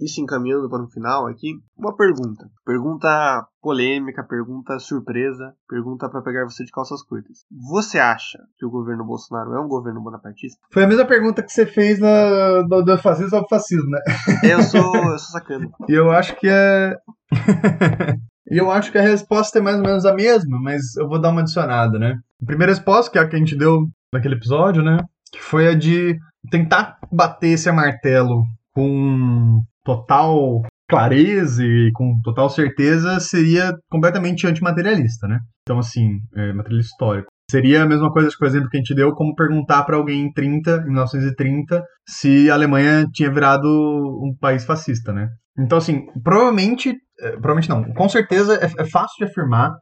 ir 0.00 0.08
se 0.08 0.20
encaminhando 0.20 0.68
para 0.68 0.82
o 0.82 0.88
final 0.88 1.26
aqui, 1.26 1.52
uma 1.76 1.96
pergunta. 1.96 2.48
Pergunta 2.64 3.46
polêmica, 3.60 4.24
pergunta 4.24 4.78
surpresa, 4.78 5.54
pergunta 5.68 6.08
para 6.08 6.22
pegar 6.22 6.44
você 6.44 6.64
de 6.64 6.70
calças 6.70 7.02
curtas. 7.02 7.44
Você 7.70 7.98
acha 7.98 8.38
que 8.58 8.64
o 8.64 8.70
governo 8.70 9.04
Bolsonaro 9.04 9.54
é 9.54 9.60
um 9.60 9.68
governo 9.68 10.02
bonapartista? 10.02 10.58
Foi 10.72 10.84
a 10.84 10.86
mesma 10.86 11.04
pergunta 11.04 11.42
que 11.42 11.52
você 11.52 11.66
fez 11.66 11.98
na, 11.98 12.62
no, 12.68 12.82
do 12.82 12.98
fascismo 12.98 13.38
ao 13.38 13.48
fascismo, 13.48 13.90
né? 13.90 14.00
Eu 14.44 14.62
sou, 14.62 14.96
eu 14.96 15.18
sou 15.18 15.32
sacana. 15.32 15.68
E 15.88 15.92
eu 15.92 16.10
acho 16.10 16.36
que 16.36 16.48
é. 16.48 16.96
E 18.50 18.58
eu 18.58 18.68
acho 18.68 18.90
que 18.90 18.98
a 18.98 19.02
resposta 19.02 19.60
é 19.60 19.62
mais 19.62 19.76
ou 19.76 19.82
menos 19.82 20.04
a 20.04 20.12
mesma, 20.12 20.60
mas 20.60 20.96
eu 20.96 21.08
vou 21.08 21.20
dar 21.20 21.28
uma 21.30 21.40
adicionada, 21.40 22.00
né? 22.00 22.18
A 22.42 22.46
primeira 22.46 22.72
resposta, 22.72 23.10
que 23.10 23.16
é 23.16 23.22
a 23.22 23.28
que 23.28 23.36
a 23.36 23.38
gente 23.38 23.56
deu 23.56 23.86
naquele 24.12 24.34
episódio, 24.34 24.82
né? 24.82 24.98
Que 25.32 25.40
foi 25.40 25.68
a 25.68 25.74
de 25.74 26.18
tentar 26.50 26.98
bater 27.12 27.50
esse 27.50 27.70
martelo 27.70 28.42
com 28.72 29.62
total 29.84 30.62
clareza 30.88 31.64
e 31.64 31.90
com 31.94 32.20
total 32.22 32.50
certeza 32.50 33.20
seria 33.20 33.72
completamente 33.88 34.46
antimaterialista, 34.46 35.28
né? 35.28 35.38
Então, 35.62 35.78
assim, 35.78 36.18
é, 36.34 36.52
materialista 36.52 36.92
histórico. 36.92 37.28
Seria 37.48 37.82
a 37.82 37.86
mesma 37.86 38.12
coisa, 38.12 38.30
por 38.38 38.46
exemplo, 38.46 38.68
que 38.68 38.76
a 38.76 38.80
gente 38.80 38.94
deu, 38.94 39.12
como 39.12 39.34
perguntar 39.34 39.84
para 39.84 39.96
alguém 39.96 40.22
em 40.22 40.32
30, 40.32 40.82
em 40.82 40.86
1930, 40.86 41.82
se 42.08 42.50
a 42.50 42.54
Alemanha 42.54 43.06
tinha 43.12 43.32
virado 43.32 43.66
um 43.66 44.36
país 44.40 44.64
fascista, 44.64 45.12
né? 45.12 45.28
Então, 45.58 45.78
assim, 45.78 46.06
provavelmente, 46.22 46.94
é, 47.20 47.30
provavelmente 47.32 47.68
não, 47.68 47.84
com 47.94 48.08
certeza 48.08 48.54
é, 48.54 48.64
é 48.64 48.84
fácil 48.84 49.16
de 49.18 49.24
afirmar 49.24 49.72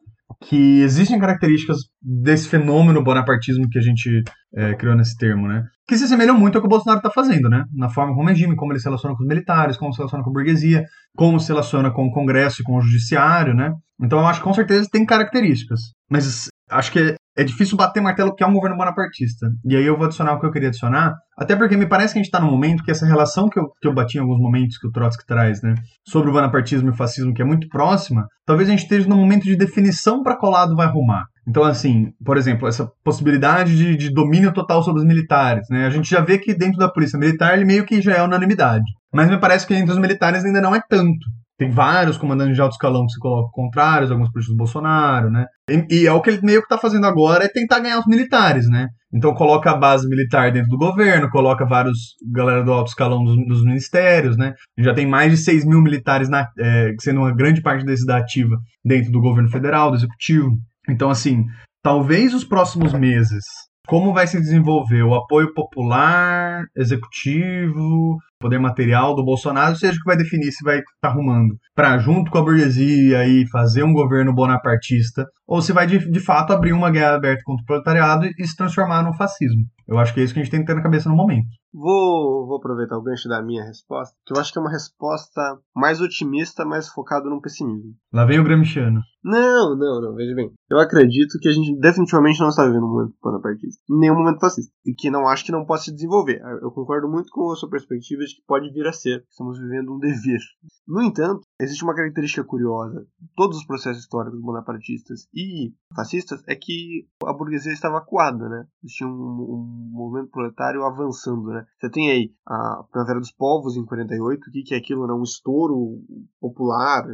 que 0.45 0.81
existem 0.83 1.19
características 1.19 1.79
desse 2.01 2.49
fenômeno 2.49 3.03
bonapartismo 3.03 3.69
que 3.69 3.79
a 3.79 3.83
gente 3.83 4.23
é, 4.55 4.75
criou 4.75 4.97
nesse 4.97 5.17
termo, 5.17 5.49
né? 5.49 5.65
que 5.89 5.97
se 5.97 6.05
assemelham 6.05 6.39
muito 6.39 6.57
ao 6.57 6.61
que 6.61 6.67
o 6.67 6.69
Bolsonaro 6.69 6.99
está 6.99 7.11
fazendo, 7.11 7.49
né? 7.49 7.65
Na 7.73 7.89
forma 7.89 8.15
como 8.15 8.29
regime, 8.29 8.55
como 8.55 8.73
ele 8.73 8.79
se 8.79 8.85
relaciona 8.85 9.17
com 9.17 9.23
os 9.23 9.29
militares, 9.29 9.79
como 9.79 9.91
se 9.91 9.99
relaciona 9.99 10.23
com 10.23 10.29
a 10.29 10.33
burguesia, 10.35 10.85
como 11.17 11.41
se 11.41 11.49
relaciona 11.49 11.91
com 11.91 12.05
o 12.05 12.13
Congresso 12.13 12.61
e 12.61 12.65
com 12.65 12.77
o 12.77 12.81
Judiciário, 12.83 13.55
né? 13.55 13.73
Então 13.99 14.19
eu 14.19 14.27
acho 14.27 14.41
que 14.41 14.45
com 14.45 14.53
certeza 14.53 14.87
tem 14.93 15.07
características. 15.07 15.81
Mas 16.11 16.49
acho 16.71 16.93
que 16.93 17.15
é 17.39 17.45
difícil 17.45 17.77
bater 17.77 18.03
martelo 18.03 18.35
que 18.35 18.43
é 18.43 18.47
um 18.47 18.53
governo 18.53 18.77
bonapartista. 18.77 19.47
E 19.65 19.77
aí 19.77 19.85
eu 19.85 19.97
vou 19.97 20.07
adicionar 20.07 20.35
o 20.35 20.41
que 20.41 20.47
eu 20.47 20.51
queria 20.51 20.69
adicionar, 20.69 21.15
até 21.39 21.55
porque 21.55 21.77
me 21.77 21.87
parece 21.87 22.13
que 22.13 22.19
a 22.19 22.23
gente 22.23 22.27
está 22.27 22.41
num 22.41 22.51
momento 22.51 22.83
que 22.83 22.91
essa 22.91 23.07
relação 23.07 23.49
que 23.49 23.61
eu, 23.61 23.67
que 23.81 23.87
eu 23.87 23.95
bati 23.95 24.19
em 24.19 24.21
alguns 24.21 24.41
momentos 24.41 24.77
que 24.77 24.89
o 24.89 24.91
Trotsky 24.91 25.25
traz, 25.25 25.63
né, 25.63 25.77
sobre 26.05 26.31
o 26.31 26.33
bonapartismo 26.33 26.89
e 26.89 26.91
o 26.91 26.97
fascismo, 26.97 27.33
que 27.33 27.41
é 27.41 27.45
muito 27.45 27.69
próxima, 27.69 28.27
talvez 28.45 28.69
a 28.69 28.73
gente 28.73 28.83
esteja 28.83 29.09
num 29.09 29.17
momento 29.17 29.45
de 29.45 29.55
definição 29.55 30.21
para 30.21 30.37
qual 30.37 30.51
lado 30.51 30.75
vai 30.75 30.89
rumar. 30.89 31.27
Então, 31.47 31.63
assim, 31.63 32.09
por 32.25 32.37
exemplo, 32.37 32.67
essa 32.67 32.91
possibilidade 33.05 33.77
de, 33.77 33.97
de, 33.97 34.13
domínio 34.13 34.53
total 34.53 34.83
sobre 34.83 35.01
os 35.01 35.07
militares, 35.07 35.65
né? 35.71 35.87
A 35.87 35.91
gente 35.91 36.11
já 36.11 36.21
vê 36.21 36.39
que 36.39 36.53
dentro 36.55 36.79
da 36.79 36.91
polícia 36.91 37.19
militar 37.19 37.55
ele 37.55 37.65
meio 37.65 37.87
que 37.87 38.03
já 38.03 38.15
é 38.15 38.23
unanimidade. 38.23 38.85
Mas 39.15 39.31
me 39.31 39.39
parece 39.39 39.67
que 39.67 39.75
entre 39.75 39.93
os 39.93 39.99
militares 39.99 40.45
ainda 40.45 40.61
não 40.61 40.75
é 40.75 40.81
tanto. 40.87 41.27
Tem 41.59 41.71
vários 41.71 42.17
comandantes 42.17 42.55
de 42.55 42.61
alto 42.63 42.73
escalão 42.73 43.05
que 43.05 43.13
se 43.13 43.19
colocam 43.19 43.51
contrários, 43.51 44.13
alguns 44.13 44.31
políticos 44.31 44.55
do 44.55 44.59
Bolsonaro, 44.59 45.29
né? 45.29 45.45
E, 45.69 46.03
e, 46.03 46.07
é 46.07 46.13
o 46.13 46.23
que 46.23 46.31
ele 46.31 46.41
meio 46.41 46.61
que 46.61 46.67
está 46.67 46.79
fazendo 46.79 47.05
agora, 47.05 47.45
é 47.45 47.49
tentar 47.49 47.81
ganhar 47.81 47.99
os 47.99 48.07
militares, 48.07 48.69
né? 48.69 48.87
Então 49.13 49.35
coloca 49.35 49.71
a 49.71 49.77
base 49.77 50.09
militar 50.09 50.53
dentro 50.53 50.71
do 50.71 50.79
governo, 50.79 51.29
coloca 51.31 51.67
vários 51.67 51.99
galera 52.33 52.63
do 52.63 52.73
alto 52.73 52.89
escalão 52.89 53.25
dos, 53.25 53.37
dos 53.47 53.65
ministérios, 53.65 54.37
né? 54.37 54.55
Já 54.79 54.95
tem 54.95 55.07
mais 55.07 55.33
de 55.33 55.39
6 55.39 55.65
mil 55.65 55.83
militares, 55.83 56.29
na, 56.29 56.47
é, 56.61 56.93
sendo 57.01 57.21
uma 57.21 57.35
grande 57.35 57.61
parte 57.61 57.85
desses 57.85 58.07
da 58.07 58.19
ativa 58.19 58.57
dentro 58.85 59.11
do 59.11 59.21
governo 59.21 59.51
federal, 59.51 59.91
do 59.91 59.97
executivo. 59.97 60.53
Então, 60.89 61.11
assim, 61.11 61.45
talvez 61.83 62.35
os 62.35 62.45
próximos 62.45 62.93
meses 62.93 63.43
como 63.89 64.13
vai 64.13 64.27
se 64.27 64.39
desenvolver 64.39 65.03
o 65.03 65.15
apoio 65.15 65.53
popular, 65.55 66.67
executivo, 66.77 68.19
poder 68.39 68.59
material 68.59 69.15
do 69.15 69.25
Bolsonaro, 69.25 69.77
seja 69.77 69.97
o 69.97 69.99
que 69.99 70.07
vai 70.07 70.17
definir 70.17 70.53
se 70.53 70.65
vai 70.65 70.79
estar 70.79 70.91
tá 71.01 71.09
arrumando 71.09 71.57
para, 71.75 71.99
junto 71.99 72.31
com 72.31 72.39
a 72.39 72.43
burguesia, 72.43 73.27
e 73.27 73.47
fazer 73.49 73.83
um 73.83 73.93
governo 73.93 74.33
bonapartista, 74.33 75.27
ou 75.47 75.61
se 75.61 75.73
vai 75.73 75.87
de, 75.87 76.11
de 76.11 76.21
fato 76.21 76.53
abrir 76.53 76.73
uma 76.73 76.91
guerra 76.91 77.17
aberta 77.17 77.43
contra 77.45 77.63
o 77.63 77.67
proletariado 77.67 78.27
e, 78.27 78.35
e 78.39 78.47
se 78.47 78.57
transformar 78.57 79.03
no 79.03 79.15
fascismo. 79.15 79.63
Eu 79.89 79.99
acho 79.99 80.13
que 80.13 80.21
é 80.21 80.23
isso 80.23 80.35
que 80.35 80.41
a 80.41 80.43
gente 80.43 80.51
tem 80.51 80.61
que 80.61 80.67
ter 80.67 80.75
na 80.75 80.83
cabeça 80.83 81.09
no 81.09 81.17
momento. 81.17 81.49
Vou, 81.73 82.47
vou 82.47 82.57
aproveitar 82.59 82.99
o 82.99 83.03
gancho 83.03 83.29
da 83.29 83.43
minha 83.43 83.65
resposta, 83.65 84.15
que 84.27 84.35
eu 84.35 84.41
acho 84.41 84.53
que 84.53 84.59
é 84.59 84.63
uma 84.63 84.71
resposta 84.71 85.41
mais 85.75 86.01
otimista, 86.01 86.65
mais 86.65 86.89
focada 86.89 87.29
no 87.29 87.41
pessimismo. 87.41 87.95
Lá 88.13 88.27
vem 88.27 88.39
o 88.39 88.45
Gramsciano. 88.45 89.01
Não, 89.25 89.77
não, 89.77 90.01
não, 90.01 90.15
veja 90.15 90.35
bem. 90.35 90.51
Eu 90.71 90.79
acredito 90.79 91.39
que 91.41 91.49
a 91.49 91.53
gente 91.53 91.79
definitivamente 91.79 92.41
não 92.41 92.49
está 92.49 92.65
vivendo 92.67 92.85
um 92.85 92.93
momento 92.93 93.15
bonapartista, 93.23 93.83
nenhum 93.89 94.15
momento 94.15 94.41
fascista, 94.41 94.73
e 94.85 94.95
que 94.95 95.11
não 95.11 95.27
acho 95.27 95.45
que 95.45 95.53
não 95.53 95.65
possa 95.65 95.85
se 95.85 95.95
desenvolver. 95.95 96.41
Eu 96.63 96.71
concordo 96.71 97.09
muito 97.09 97.29
com 97.31 97.51
a 97.51 97.57
sua 97.57 97.71
perspectiva 97.71 98.23
que 98.35 98.43
pode 98.47 98.71
vir 98.71 98.87
a 98.87 98.93
ser. 98.93 99.25
Estamos 99.31 99.59
vivendo 99.59 99.95
um 99.95 99.99
dever. 99.99 100.41
No 100.87 101.03
entanto, 101.03 101.43
existe 101.61 101.85
uma 101.85 101.95
característica 101.95 102.43
curiosa 102.43 103.07
em 103.23 103.27
todos 103.37 103.59
os 103.59 103.67
processos 103.67 104.03
históricos 104.03 104.41
bonapartistas 104.41 105.29
e 105.35 105.73
fascistas 105.95 106.43
é 106.47 106.55
que 106.55 107.07
a 107.27 107.33
burguesia 107.33 107.73
estava 107.73 107.99
acuada, 107.99 108.49
né? 108.49 108.67
Existia 108.83 109.07
um, 109.07 109.11
um 109.11 109.91
movimento 109.93 110.31
proletário 110.31 110.85
avançando, 110.85 111.49
né? 111.49 111.67
Você 111.79 111.91
tem 111.91 112.11
aí 112.11 112.33
a 112.47 112.85
Primavera 112.91 113.21
dos 113.21 113.31
Povos 113.31 113.77
em 113.77 113.85
48, 113.85 114.41
o 114.49 114.51
que, 114.51 114.63
que 114.63 114.75
é 114.75 114.79
aquilo, 114.79 115.07
né? 115.07 115.13
Um 115.13 115.23
estouro 115.23 116.03
popular, 116.41 117.07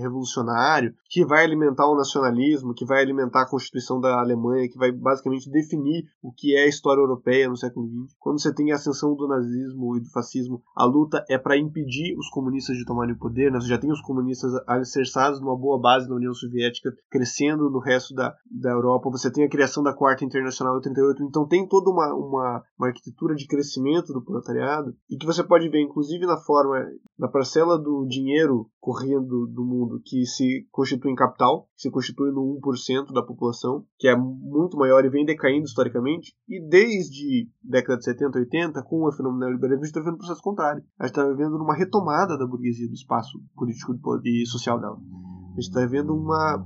revolucionário, 0.00 0.94
que 1.08 1.24
vai 1.24 1.44
alimentar 1.44 1.86
o 1.86 1.96
nacionalismo, 1.96 2.74
que 2.74 2.84
vai 2.84 3.02
alimentar 3.02 3.42
a 3.42 3.48
Constituição 3.48 4.00
da 4.00 4.20
Alemanha, 4.20 4.68
que 4.68 4.78
vai 4.78 4.92
basicamente 4.92 5.50
definir 5.50 6.04
o 6.22 6.32
que 6.32 6.54
é 6.56 6.64
a 6.64 6.68
história 6.68 7.00
europeia 7.00 7.48
no 7.48 7.56
século 7.56 7.88
XX. 7.88 8.14
Quando 8.18 8.40
você 8.40 8.54
tem 8.54 8.70
a 8.72 8.76
ascensão 8.76 9.14
do 9.14 9.26
nazismo 9.26 9.96
e 9.96 10.00
do 10.00 10.10
fascismo, 10.10 10.31
a 10.76 10.84
luta 10.84 11.24
é 11.28 11.38
para 11.38 11.56
impedir 11.56 12.16
os 12.18 12.28
comunistas 12.28 12.76
de 12.76 12.84
tomarem 12.84 13.14
o 13.14 13.18
poder, 13.18 13.50
né? 13.50 13.60
Já 13.60 13.78
tem 13.78 13.90
os 13.90 14.00
comunistas 14.00 14.52
alicerçados 14.66 15.40
numa 15.40 15.56
boa 15.56 15.80
base 15.80 16.08
na 16.08 16.16
União 16.16 16.34
Soviética, 16.34 16.92
crescendo 17.10 17.70
no 17.70 17.78
resto 17.78 18.14
da, 18.14 18.34
da 18.50 18.70
Europa. 18.70 19.10
Você 19.10 19.30
tem 19.30 19.44
a 19.44 19.50
criação 19.50 19.82
da 19.82 19.94
Quarta 19.94 20.24
Internacional 20.24 20.78
em 20.78 20.82
38, 20.82 21.22
então 21.24 21.46
tem 21.46 21.66
toda 21.66 21.90
uma, 21.90 22.14
uma, 22.14 22.62
uma 22.78 22.86
arquitetura 22.88 23.34
de 23.34 23.46
crescimento 23.46 24.12
do 24.12 24.24
proletariado, 24.24 24.94
e 25.10 25.16
que 25.16 25.26
você 25.26 25.42
pode 25.42 25.68
ver, 25.68 25.80
inclusive, 25.80 26.26
na 26.26 26.36
forma 26.36 26.84
da 27.18 27.28
parcela 27.28 27.78
do 27.78 28.06
dinheiro 28.06 28.66
correndo 28.80 29.46
do 29.46 29.64
mundo 29.64 30.00
que 30.04 30.26
se 30.26 30.66
constitui 30.70 31.12
em 31.12 31.14
capital, 31.14 31.68
que 31.76 31.82
se 31.82 31.90
constitui 31.90 32.32
no 32.32 32.60
1% 32.60 33.12
da 33.12 33.22
população, 33.22 33.84
que 33.96 34.08
é 34.08 34.16
muito 34.16 34.76
maior 34.76 35.04
e 35.04 35.08
vem 35.08 35.24
decaindo 35.24 35.64
historicamente, 35.64 36.34
e 36.48 36.60
desde 36.60 37.48
década 37.62 37.98
de 37.98 38.04
70, 38.04 38.38
80, 38.38 38.82
com 38.82 39.06
o 39.06 39.12
fenômeno 39.12 39.40
neoliberalismo, 39.40 39.84
a 39.84 39.86
gente 39.86 39.96
está 39.96 40.10
vendo 40.10 40.18
processo 40.22 40.42
contrário. 40.42 40.82
A 40.98 41.06
gente 41.06 41.18
está 41.18 41.28
vivendo 41.28 41.56
uma 41.56 41.76
retomada 41.76 42.38
da 42.38 42.46
burguesia 42.46 42.86
do 42.86 42.94
espaço 42.94 43.38
político 43.54 43.94
e 44.24 44.46
social 44.46 44.80
dela. 44.80 44.96
A 44.96 45.60
gente 45.60 45.68
está 45.68 45.84
vendo 45.86 46.14
uma 46.14 46.64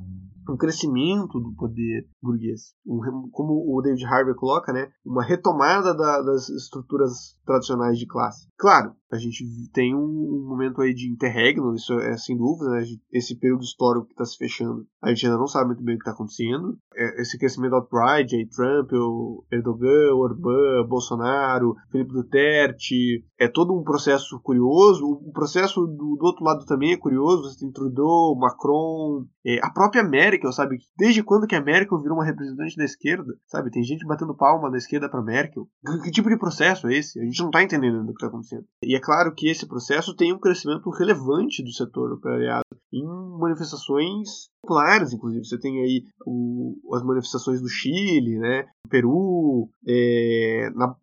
um 0.48 0.56
crescimento 0.56 1.40
do 1.40 1.52
poder 1.56 2.08
burguês. 2.22 2.74
Um, 2.86 3.28
como 3.32 3.52
o 3.52 3.82
David 3.82 4.04
Harvey 4.06 4.34
coloca, 4.34 4.72
né, 4.72 4.88
uma 5.04 5.24
retomada 5.24 5.92
da, 5.92 6.22
das 6.22 6.48
estruturas 6.48 7.35
tradicionais 7.46 7.98
de 7.98 8.06
classe. 8.06 8.48
Claro, 8.58 8.92
a 9.10 9.16
gente 9.16 9.44
tem 9.72 9.94
um, 9.94 10.46
momento 10.46 10.80
aí 10.80 10.92
de 10.92 11.10
interregno, 11.10 11.74
isso 11.74 11.94
é 12.00 12.16
sem 12.16 12.36
dúvida, 12.36 12.70
né, 12.70 12.84
esse 13.12 13.38
período 13.38 13.62
histórico 13.62 14.06
que 14.06 14.12
está 14.12 14.24
se 14.24 14.36
fechando, 14.36 14.86
a 15.02 15.10
gente 15.10 15.26
ainda 15.26 15.38
não 15.38 15.46
sabe 15.46 15.66
muito 15.66 15.84
bem 15.84 15.94
o 15.94 15.98
que 15.98 16.02
está 16.02 16.12
acontecendo. 16.12 16.76
É, 16.94 17.20
esse 17.20 17.38
crescimento 17.38 17.74
alt-right, 17.74 18.34
aí 18.34 18.48
Trump, 18.48 18.92
o 18.92 19.44
Erdogan, 19.52 20.14
o 20.14 20.18
Orbán, 20.18 20.86
Bolsonaro, 20.88 21.76
Felipe 21.90 22.12
Duterte, 22.12 23.24
é 23.38 23.46
todo 23.46 23.72
um 23.72 23.84
processo 23.84 24.40
curioso. 24.42 25.04
O 25.06 25.30
processo 25.32 25.86
do, 25.86 26.16
do 26.16 26.24
outro 26.24 26.44
lado 26.44 26.64
também 26.64 26.92
é 26.92 26.96
curioso, 26.96 27.44
você 27.44 27.60
tem 27.60 27.70
Trudeau, 27.70 28.36
Macron, 28.36 29.26
é, 29.44 29.58
a 29.62 29.70
própria 29.70 30.02
Merkel, 30.02 30.52
sabe? 30.52 30.78
Desde 30.98 31.22
quando 31.22 31.46
que 31.46 31.54
a 31.54 31.62
Merkel 31.62 32.00
virou 32.00 32.16
uma 32.18 32.24
representante 32.24 32.76
da 32.76 32.84
esquerda, 32.84 33.32
sabe? 33.46 33.70
Tem 33.70 33.84
gente 33.84 34.04
batendo 34.04 34.36
palma 34.36 34.70
da 34.70 34.78
esquerda 34.78 35.08
para 35.08 35.22
Merkel. 35.22 35.68
Que, 35.84 36.02
que, 36.02 36.10
tipo 36.10 36.28
de 36.28 36.38
processo 36.38 36.88
é 36.88 36.94
esse? 36.94 37.20
A 37.20 37.24
gente 37.24 37.35
não 37.42 37.50
tá 37.50 37.62
entendendo 37.62 38.02
o 38.02 38.14
que 38.14 38.20
tá 38.20 38.26
acontecendo. 38.26 38.64
E 38.82 38.96
é 38.96 39.00
claro 39.00 39.34
que 39.34 39.48
esse 39.48 39.66
processo 39.66 40.14
tem 40.14 40.32
um 40.32 40.38
crescimento 40.38 40.88
relevante 40.90 41.62
do 41.62 41.72
setor 41.72 42.12
operariado 42.12 42.64
em 42.92 43.04
manifestações 43.38 44.48
populares, 44.62 45.12
inclusive. 45.12 45.44
Você 45.44 45.58
tem 45.58 45.82
aí 45.82 46.04
o, 46.26 46.76
as 46.94 47.02
manifestações 47.02 47.60
do 47.60 47.68
Chile, 47.68 48.38
né? 48.38 48.66
Peru, 48.88 49.68
é, 49.86 50.70
na, 50.74 50.94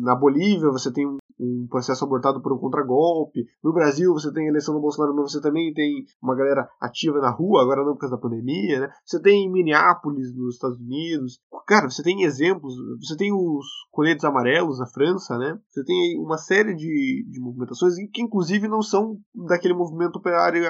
na 0.00 0.14
Bolívia 0.14 0.70
você 0.70 0.92
tem 0.92 1.06
um 1.06 1.18
um 1.38 1.66
processo 1.68 2.04
abortado 2.04 2.40
por 2.40 2.52
um 2.52 2.58
contragolpe. 2.58 3.46
No 3.62 3.72
Brasil, 3.72 4.12
você 4.12 4.32
tem 4.32 4.46
a 4.46 4.50
eleição 4.50 4.74
do 4.74 4.80
Bolsonaro, 4.80 5.14
mas 5.14 5.32
você 5.32 5.40
também 5.40 5.72
tem 5.72 6.04
uma 6.22 6.34
galera 6.34 6.68
ativa 6.80 7.20
na 7.20 7.30
rua, 7.30 7.62
agora 7.62 7.84
não 7.84 7.94
por 7.94 8.00
causa 8.00 8.16
da 8.16 8.22
pandemia, 8.22 8.80
né? 8.80 8.90
Você 9.04 9.20
tem 9.20 9.44
em 9.44 9.52
Minneapolis, 9.52 10.34
nos 10.34 10.54
Estados 10.54 10.78
Unidos. 10.78 11.38
Cara, 11.66 11.90
você 11.90 12.02
tem 12.02 12.22
exemplos, 12.22 12.74
você 13.00 13.16
tem 13.16 13.32
os 13.32 13.66
coletes 13.90 14.24
amarelos 14.24 14.78
na 14.78 14.86
França, 14.86 15.36
né? 15.38 15.58
Você 15.70 15.84
tem 15.84 16.18
uma 16.18 16.38
série 16.38 16.74
de, 16.74 17.26
de 17.28 17.40
movimentações 17.40 17.94
que, 18.12 18.22
inclusive, 18.22 18.68
não 18.68 18.82
são 18.82 19.18
daquele 19.34 19.74
movimento 19.74 20.16
operário 20.16 20.62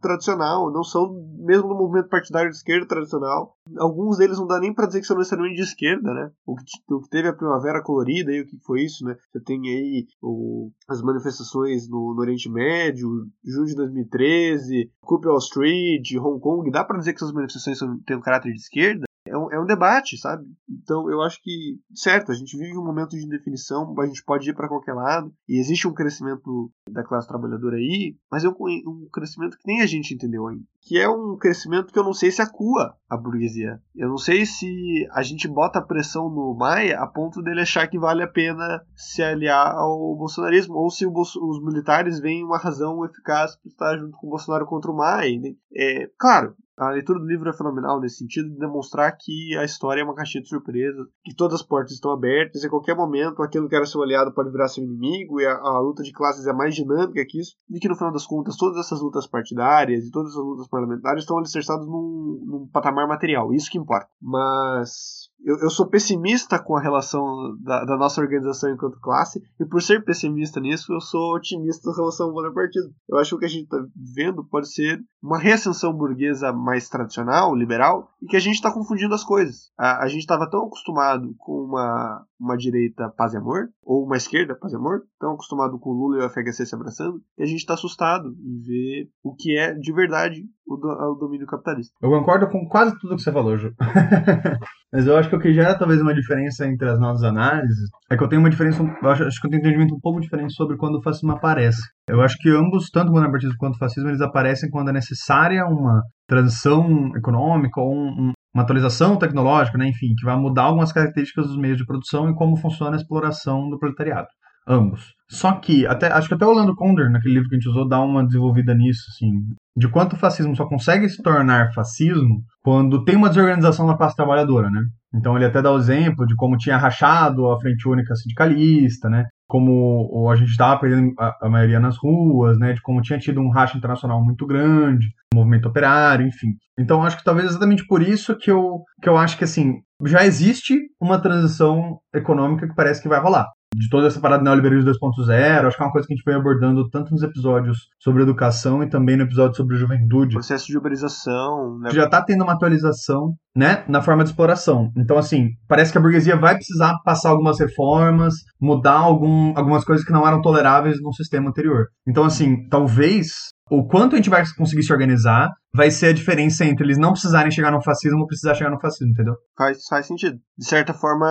tradicional, 0.00 0.72
não 0.72 0.84
são 0.84 1.28
mesmo 1.38 1.68
do 1.68 1.74
movimento 1.74 2.08
partidário 2.08 2.50
de 2.50 2.56
esquerda 2.56 2.86
tradicional. 2.86 3.56
Alguns 3.78 4.18
deles 4.18 4.38
não 4.38 4.46
dá 4.46 4.58
nem 4.60 4.72
para 4.72 4.86
dizer 4.86 5.00
que 5.00 5.06
são 5.06 5.16
necessariamente 5.16 5.56
de 5.56 5.62
esquerda, 5.62 6.12
né? 6.12 6.30
O 6.46 6.54
que, 6.56 6.94
o 6.94 7.00
que 7.00 7.08
teve 7.08 7.28
a 7.28 7.32
Primavera 7.32 7.82
Colorida, 7.82 8.30
aí, 8.30 8.40
o 8.40 8.46
que 8.46 8.58
foi 8.64 8.82
isso, 8.82 9.04
né? 9.04 9.16
Você 9.32 9.40
tem 9.40 9.60
aí 9.62 9.97
o, 10.22 10.70
as 10.88 11.02
manifestações 11.02 11.88
no, 11.88 12.14
no, 12.14 12.20
Oriente 12.20 12.50
Médio, 12.50 13.26
junho 13.44 13.66
de 13.66 13.74
2013, 13.74 14.90
Coup 15.00 15.20
Wall 15.24 15.38
Street, 15.38 16.14
Hong 16.16 16.40
Kong, 16.40 16.70
dá 16.70 16.84
para 16.84 16.98
dizer 16.98 17.12
que 17.12 17.18
essas 17.18 17.32
manifestações 17.32 17.78
têm 18.04 18.16
um 18.16 18.20
caráter 18.20 18.52
de 18.52 18.58
esquerda? 18.58 19.08
É 19.26 19.36
um, 19.36 19.52
é 19.52 19.60
um, 19.60 19.66
debate, 19.66 20.16
sabe? 20.16 20.44
Então 20.68 21.10
eu 21.10 21.20
acho 21.20 21.40
que, 21.42 21.78
certo, 21.94 22.32
a 22.32 22.34
gente 22.34 22.56
vive 22.56 22.76
um 22.78 22.84
momento 22.84 23.10
de 23.10 23.24
indefinição, 23.24 23.94
a 23.98 24.06
gente 24.06 24.24
pode 24.24 24.48
ir 24.48 24.54
para 24.54 24.68
qualquer 24.68 24.94
lado, 24.94 25.32
e 25.46 25.58
existe 25.58 25.86
um 25.86 25.92
crescimento 25.92 26.72
da 26.90 27.04
classe 27.04 27.28
trabalhadora 27.28 27.76
aí, 27.76 28.16
mas 28.30 28.44
é 28.44 28.48
um, 28.48 28.54
um, 28.58 29.08
crescimento 29.12 29.58
que 29.58 29.66
nem 29.66 29.82
a 29.82 29.86
gente 29.86 30.14
entendeu 30.14 30.46
ainda. 30.46 30.64
Que 30.88 30.98
é 30.98 31.06
um 31.06 31.36
crescimento 31.36 31.92
que 31.92 31.98
eu 31.98 32.02
não 32.02 32.14
sei 32.14 32.30
se 32.30 32.40
acua 32.40 32.96
a 33.10 33.14
burguesia. 33.14 33.78
Eu 33.94 34.08
não 34.08 34.16
sei 34.16 34.46
se 34.46 35.06
a 35.12 35.22
gente 35.22 35.46
bota 35.46 35.82
pressão 35.82 36.30
no 36.30 36.54
Maia 36.54 36.98
a 36.98 37.06
ponto 37.06 37.42
dele 37.42 37.60
achar 37.60 37.86
que 37.88 37.98
vale 37.98 38.22
a 38.22 38.26
pena 38.26 38.82
se 38.96 39.22
aliar 39.22 39.74
ao 39.74 40.16
bolsonarismo, 40.16 40.74
ou 40.76 40.90
se 40.90 41.06
os 41.06 41.62
militares 41.62 42.20
veem 42.20 42.42
uma 42.42 42.56
razão 42.56 43.04
eficaz 43.04 43.54
para 43.56 43.68
estar 43.68 43.98
junto 43.98 44.16
com 44.16 44.28
o 44.28 44.30
Bolsonaro 44.30 44.64
contra 44.64 44.90
o 44.90 44.96
Maia. 44.96 45.54
É, 45.76 46.10
claro, 46.18 46.56
a 46.78 46.90
leitura 46.90 47.18
do 47.18 47.26
livro 47.26 47.50
é 47.50 47.52
fenomenal 47.52 48.00
nesse 48.00 48.18
sentido 48.18 48.50
de 48.50 48.56
demonstrar 48.56 49.10
que 49.18 49.56
a 49.56 49.64
história 49.64 50.00
é 50.00 50.04
uma 50.04 50.14
caixinha 50.14 50.42
de 50.42 50.48
surpresas, 50.48 51.08
que 51.24 51.34
todas 51.34 51.60
as 51.60 51.66
portas 51.66 51.92
estão 51.92 52.12
abertas 52.12 52.62
e 52.62 52.66
a 52.66 52.70
qualquer 52.70 52.94
momento 52.94 53.42
aquilo 53.42 53.68
que 53.68 53.74
era 53.74 53.84
seu 53.84 54.00
aliado 54.00 54.32
pode 54.32 54.50
virar 54.50 54.68
seu 54.68 54.84
inimigo 54.84 55.40
e 55.40 55.46
a, 55.46 55.54
a, 55.54 55.80
luta 55.80 56.04
de 56.04 56.12
classes 56.12 56.46
é 56.46 56.52
mais 56.52 56.76
dinâmica 56.76 57.24
que 57.26 57.40
isso, 57.40 57.56
e 57.68 57.80
que 57.80 57.88
no 57.88 57.96
final 57.96 58.12
das 58.12 58.26
contas 58.26 58.56
todas 58.56 58.78
essas 58.78 59.00
lutas 59.00 59.26
partidárias 59.26 60.04
e 60.04 60.10
todas 60.12 60.30
essas 60.30 60.44
lutas 60.44 60.68
parlamentares 60.78 61.22
estão 61.22 61.38
alicerçadas 61.38 61.86
num, 61.86 62.44
num 62.46 62.68
patamar 62.72 63.06
material, 63.08 63.52
isso 63.52 63.70
que 63.70 63.78
importa. 63.78 64.08
Mas 64.20 65.28
eu, 65.44 65.56
eu 65.60 65.70
sou 65.70 65.86
pessimista 65.86 66.58
com 66.58 66.76
a 66.76 66.80
relação 66.80 67.56
da, 67.60 67.84
da, 67.84 67.96
nossa 67.96 68.20
organização 68.20 68.70
enquanto 68.70 69.00
classe, 69.00 69.42
e 69.60 69.64
por 69.64 69.82
ser 69.82 70.04
pessimista 70.04 70.60
nisso, 70.60 70.92
eu 70.92 71.00
sou 71.00 71.34
otimista 71.34 71.90
em 71.90 71.94
relação 71.94 72.26
ao 72.26 72.32
bonapartismo. 72.32 72.92
Eu 73.08 73.18
acho 73.18 73.30
que 73.30 73.36
o 73.36 73.38
que 73.38 73.44
a 73.44 73.48
gente 73.48 73.64
está 73.64 73.78
vendo 74.14 74.44
pode 74.44 74.72
ser 74.72 75.00
uma 75.22 75.38
reascensão 75.38 75.92
burguesa 75.92 76.52
mais 76.52 76.88
tradicional, 76.88 77.54
liberal, 77.54 78.10
e 78.22 78.26
que 78.26 78.36
a 78.36 78.40
gente 78.40 78.54
está 78.54 78.72
confundindo 78.72 79.14
as 79.14 79.24
coisas. 79.24 79.70
A, 79.78 80.04
a 80.04 80.08
gente 80.08 80.20
estava 80.20 80.48
tão 80.48 80.66
acostumado 80.66 81.34
com 81.38 81.64
uma, 81.64 82.24
uma 82.38 82.56
direita 82.56 83.08
paz 83.16 83.34
e 83.34 83.36
amor, 83.36 83.68
ou 83.82 84.04
uma 84.04 84.16
esquerda 84.16 84.54
paz 84.54 84.72
e 84.72 84.76
amor, 84.76 85.02
tão 85.18 85.32
acostumado 85.32 85.78
com 85.78 85.90
o 85.90 85.92
Lula 85.92 86.22
e 86.22 86.26
o 86.26 86.30
FHC 86.30 86.66
se 86.66 86.74
abraçando, 86.74 87.20
que 87.36 87.42
a 87.42 87.46
gente 87.46 87.58
está 87.58 87.74
assustado 87.74 88.28
em 88.28 88.60
ver 88.60 89.08
o 89.22 89.34
que 89.34 89.56
é 89.56 89.74
de 89.74 89.92
verdade 89.92 90.44
o, 90.66 90.76
do, 90.76 90.88
o 90.88 91.14
domínio 91.14 91.46
capitalista. 91.46 91.94
Eu 92.00 92.10
concordo 92.10 92.48
com 92.48 92.68
quase 92.68 92.96
tudo 92.98 93.16
que 93.16 93.22
você 93.22 93.32
falou, 93.32 93.56
Ju. 93.56 93.72
Mas 94.92 95.06
eu 95.06 95.16
acho 95.16 95.28
que 95.28 95.36
o 95.36 95.40
que 95.40 95.52
gera 95.52 95.78
talvez 95.78 96.00
uma 96.00 96.14
diferença 96.14 96.66
entre 96.66 96.88
as 96.88 96.98
nossas 96.98 97.22
análises 97.22 97.90
é 98.10 98.16
que 98.16 98.22
eu 98.22 98.28
tenho 98.28 98.40
uma 98.40 98.50
diferença, 98.50 98.82
acho, 98.82 99.24
acho 99.24 99.40
que 99.40 99.46
eu 99.46 99.50
tenho 99.50 99.62
um 99.62 99.66
entendimento 99.66 99.94
um 99.94 100.00
pouco 100.00 100.20
diferente 100.20 100.54
sobre 100.54 100.76
quando 100.76 100.96
o 100.96 101.02
fascismo 101.02 101.32
aparece. 101.32 101.82
Eu 102.08 102.22
acho 102.22 102.38
que 102.38 102.48
ambos, 102.48 102.90
tanto 102.90 103.10
o 103.10 103.12
bonapartismo 103.12 103.56
quanto 103.58 103.74
o 103.74 103.78
fascismo, 103.78 104.08
eles 104.08 104.20
aparecem 104.20 104.70
quando 104.70 104.90
é 104.90 104.92
necessária 104.92 105.66
uma 105.66 106.02
transição 106.26 107.14
econômica 107.16 107.80
ou 107.80 107.92
um, 107.92 108.32
uma 108.58 108.64
atualização 108.64 109.16
tecnológica, 109.16 109.78
né, 109.78 109.88
enfim, 109.88 110.14
que 110.16 110.24
vai 110.24 110.36
mudar 110.36 110.64
algumas 110.64 110.92
características 110.92 111.46
dos 111.46 111.56
meios 111.56 111.78
de 111.78 111.86
produção 111.86 112.28
e 112.28 112.34
como 112.34 112.56
funciona 112.56 112.96
a 112.96 113.00
exploração 113.00 113.70
do 113.70 113.78
proletariado. 113.78 114.26
Ambos. 114.66 115.14
Só 115.30 115.52
que, 115.52 115.86
até, 115.86 116.12
acho 116.12 116.28
que 116.28 116.34
até 116.34 116.44
o 116.44 116.50
Orlando 116.50 116.74
Condor, 116.74 117.08
naquele 117.10 117.34
livro 117.34 117.48
que 117.48 117.54
a 117.54 117.58
gente 117.58 117.68
usou, 117.68 117.88
dá 117.88 118.00
uma 118.00 118.26
desenvolvida 118.26 118.74
nisso, 118.74 119.02
assim, 119.10 119.30
de 119.76 119.88
quanto 119.88 120.14
o 120.14 120.18
fascismo 120.18 120.54
só 120.54 120.66
consegue 120.66 121.08
se 121.08 121.22
tornar 121.22 121.72
fascismo 121.72 122.42
quando 122.62 123.02
tem 123.04 123.16
uma 123.16 123.30
desorganização 123.30 123.86
da 123.86 123.96
classe 123.96 124.16
trabalhadora, 124.16 124.68
né? 124.68 124.82
Então 125.14 125.36
ele 125.36 125.46
até 125.46 125.62
dá 125.62 125.72
o 125.72 125.78
exemplo 125.78 126.26
de 126.26 126.34
como 126.34 126.58
tinha 126.58 126.76
rachado 126.76 127.50
a 127.50 127.58
Frente 127.60 127.88
Única 127.88 128.14
Sindicalista, 128.14 129.08
né? 129.08 129.24
Como 129.48 130.28
a 130.30 130.36
gente 130.36 130.50
estava 130.50 130.78
perdendo 130.78 131.14
a, 131.18 131.46
a, 131.46 131.48
maioria 131.48 131.80
nas 131.80 131.96
ruas, 131.96 132.58
né? 132.58 132.74
De 132.74 132.82
como 132.82 133.00
tinha 133.00 133.18
tido 133.18 133.40
um 133.40 133.50
racha 133.50 133.76
internacional 133.76 134.22
muito 134.22 134.46
grande, 134.46 135.08
movimento 135.34 135.68
operário, 135.68 136.26
enfim. 136.26 136.48
Então 136.78 137.02
acho 137.02 137.16
que 137.16 137.24
talvez 137.24 137.48
exatamente 137.48 137.86
por 137.86 138.02
isso 138.02 138.36
que 138.36 138.50
eu, 138.50 138.82
que 139.02 139.08
eu 139.08 139.16
acho 139.16 139.38
que 139.38 139.44
assim 139.44 139.80
já 140.04 140.24
existe 140.24 140.78
uma 141.00 141.20
transição 141.20 141.98
econômica 142.14 142.68
que 142.68 142.74
parece 142.74 143.02
que 143.02 143.08
vai 143.08 143.20
rolar 143.20 143.46
de 143.74 143.88
toda 143.90 144.06
essa 144.06 144.20
parada 144.20 144.42
neoliberalismo 144.42 144.90
2.0, 144.90 145.66
acho 145.66 145.76
que 145.76 145.82
é 145.82 145.86
uma 145.86 145.92
coisa 145.92 146.06
que 146.06 146.14
a 146.14 146.16
gente 146.16 146.24
foi 146.24 146.34
abordando 146.34 146.88
tanto 146.88 147.12
nos 147.12 147.22
episódios 147.22 147.88
sobre 147.98 148.22
educação 148.22 148.82
e 148.82 148.88
também 148.88 149.16
no 149.16 149.24
episódio 149.24 149.56
sobre 149.56 149.76
juventude. 149.76 150.34
Processo 150.34 150.66
de 150.66 150.78
uberização, 150.78 151.78
né? 151.80 151.90
Já 151.90 152.04
está 152.04 152.22
tendo 152.22 152.44
uma 152.44 152.54
atualização, 152.54 153.34
né, 153.54 153.84
na 153.88 154.00
forma 154.00 154.24
de 154.24 154.30
exploração. 154.30 154.90
Então, 154.96 155.18
assim, 155.18 155.48
parece 155.66 155.92
que 155.92 155.98
a 155.98 156.00
burguesia 156.00 156.36
vai 156.36 156.54
precisar 156.54 156.94
passar 157.04 157.30
algumas 157.30 157.58
reformas, 157.58 158.34
mudar 158.60 158.98
algum, 158.98 159.52
algumas 159.56 159.84
coisas 159.84 160.04
que 160.04 160.12
não 160.12 160.26
eram 160.26 160.40
toleráveis 160.40 160.96
no 161.02 161.12
sistema 161.12 161.48
anterior. 161.48 161.86
Então, 162.06 162.24
assim, 162.24 162.66
talvez 162.68 163.50
o 163.70 163.86
quanto 163.86 164.14
a 164.14 164.16
gente 164.16 164.30
vai 164.30 164.42
conseguir 164.56 164.82
se 164.82 164.92
organizar 164.92 165.52
vai 165.72 165.90
ser 165.90 166.08
a 166.08 166.12
diferença 166.12 166.64
entre 166.64 166.84
eles 166.84 166.98
não 166.98 167.12
precisarem 167.12 167.50
chegar 167.50 167.70
no 167.70 167.82
fascismo 167.82 168.20
ou 168.20 168.26
precisar 168.26 168.54
chegar 168.54 168.70
no 168.70 168.80
fascismo, 168.80 169.12
entendeu? 169.12 169.34
Faz, 169.56 169.86
faz 169.88 170.06
sentido. 170.06 170.38
De 170.56 170.66
certa 170.66 170.94
forma, 170.94 171.26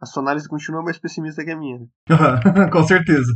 a 0.00 0.06
sua 0.06 0.22
análise 0.22 0.48
continua 0.48 0.82
mais 0.82 0.98
pessimista 0.98 1.44
que 1.44 1.50
a 1.50 1.56
minha. 1.56 1.80
Né? 1.80 1.86
Com 2.72 2.82
certeza. 2.84 3.32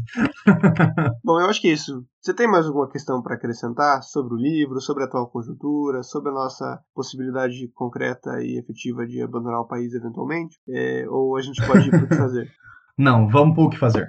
Bom, 1.25 1.41
eu 1.41 1.47
acho 1.47 1.61
que 1.61 1.69
é 1.69 1.73
isso. 1.73 2.05
Você 2.21 2.33
tem 2.33 2.49
mais 2.49 2.67
alguma 2.67 2.89
questão 2.89 3.23
para 3.23 3.35
acrescentar 3.35 4.03
sobre 4.03 4.35
o 4.35 4.39
livro, 4.39 4.81
sobre 4.81 5.03
a 5.03 5.07
atual 5.07 5.29
conjuntura, 5.29 6.03
sobre 6.03 6.31
a 6.31 6.35
nossa 6.35 6.81
possibilidade 6.95 7.69
concreta 7.75 8.41
e 8.41 8.59
efetiva 8.59 9.07
de 9.07 9.21
abandonar 9.21 9.61
o 9.61 9.69
país 9.69 9.93
eventualmente? 9.93 10.57
É, 10.69 11.05
ou 11.09 11.37
a 11.37 11.43
gente 11.43 11.65
pode 11.67 11.89
ir 11.89 11.91
para 11.91 12.05
o 12.05 12.09
que 12.09 12.17
fazer? 12.17 12.49
Não, 12.97 13.29
vamos 13.29 13.55
para 13.55 13.65
o 13.65 13.71
que 13.71 13.79
fazer. 13.79 14.09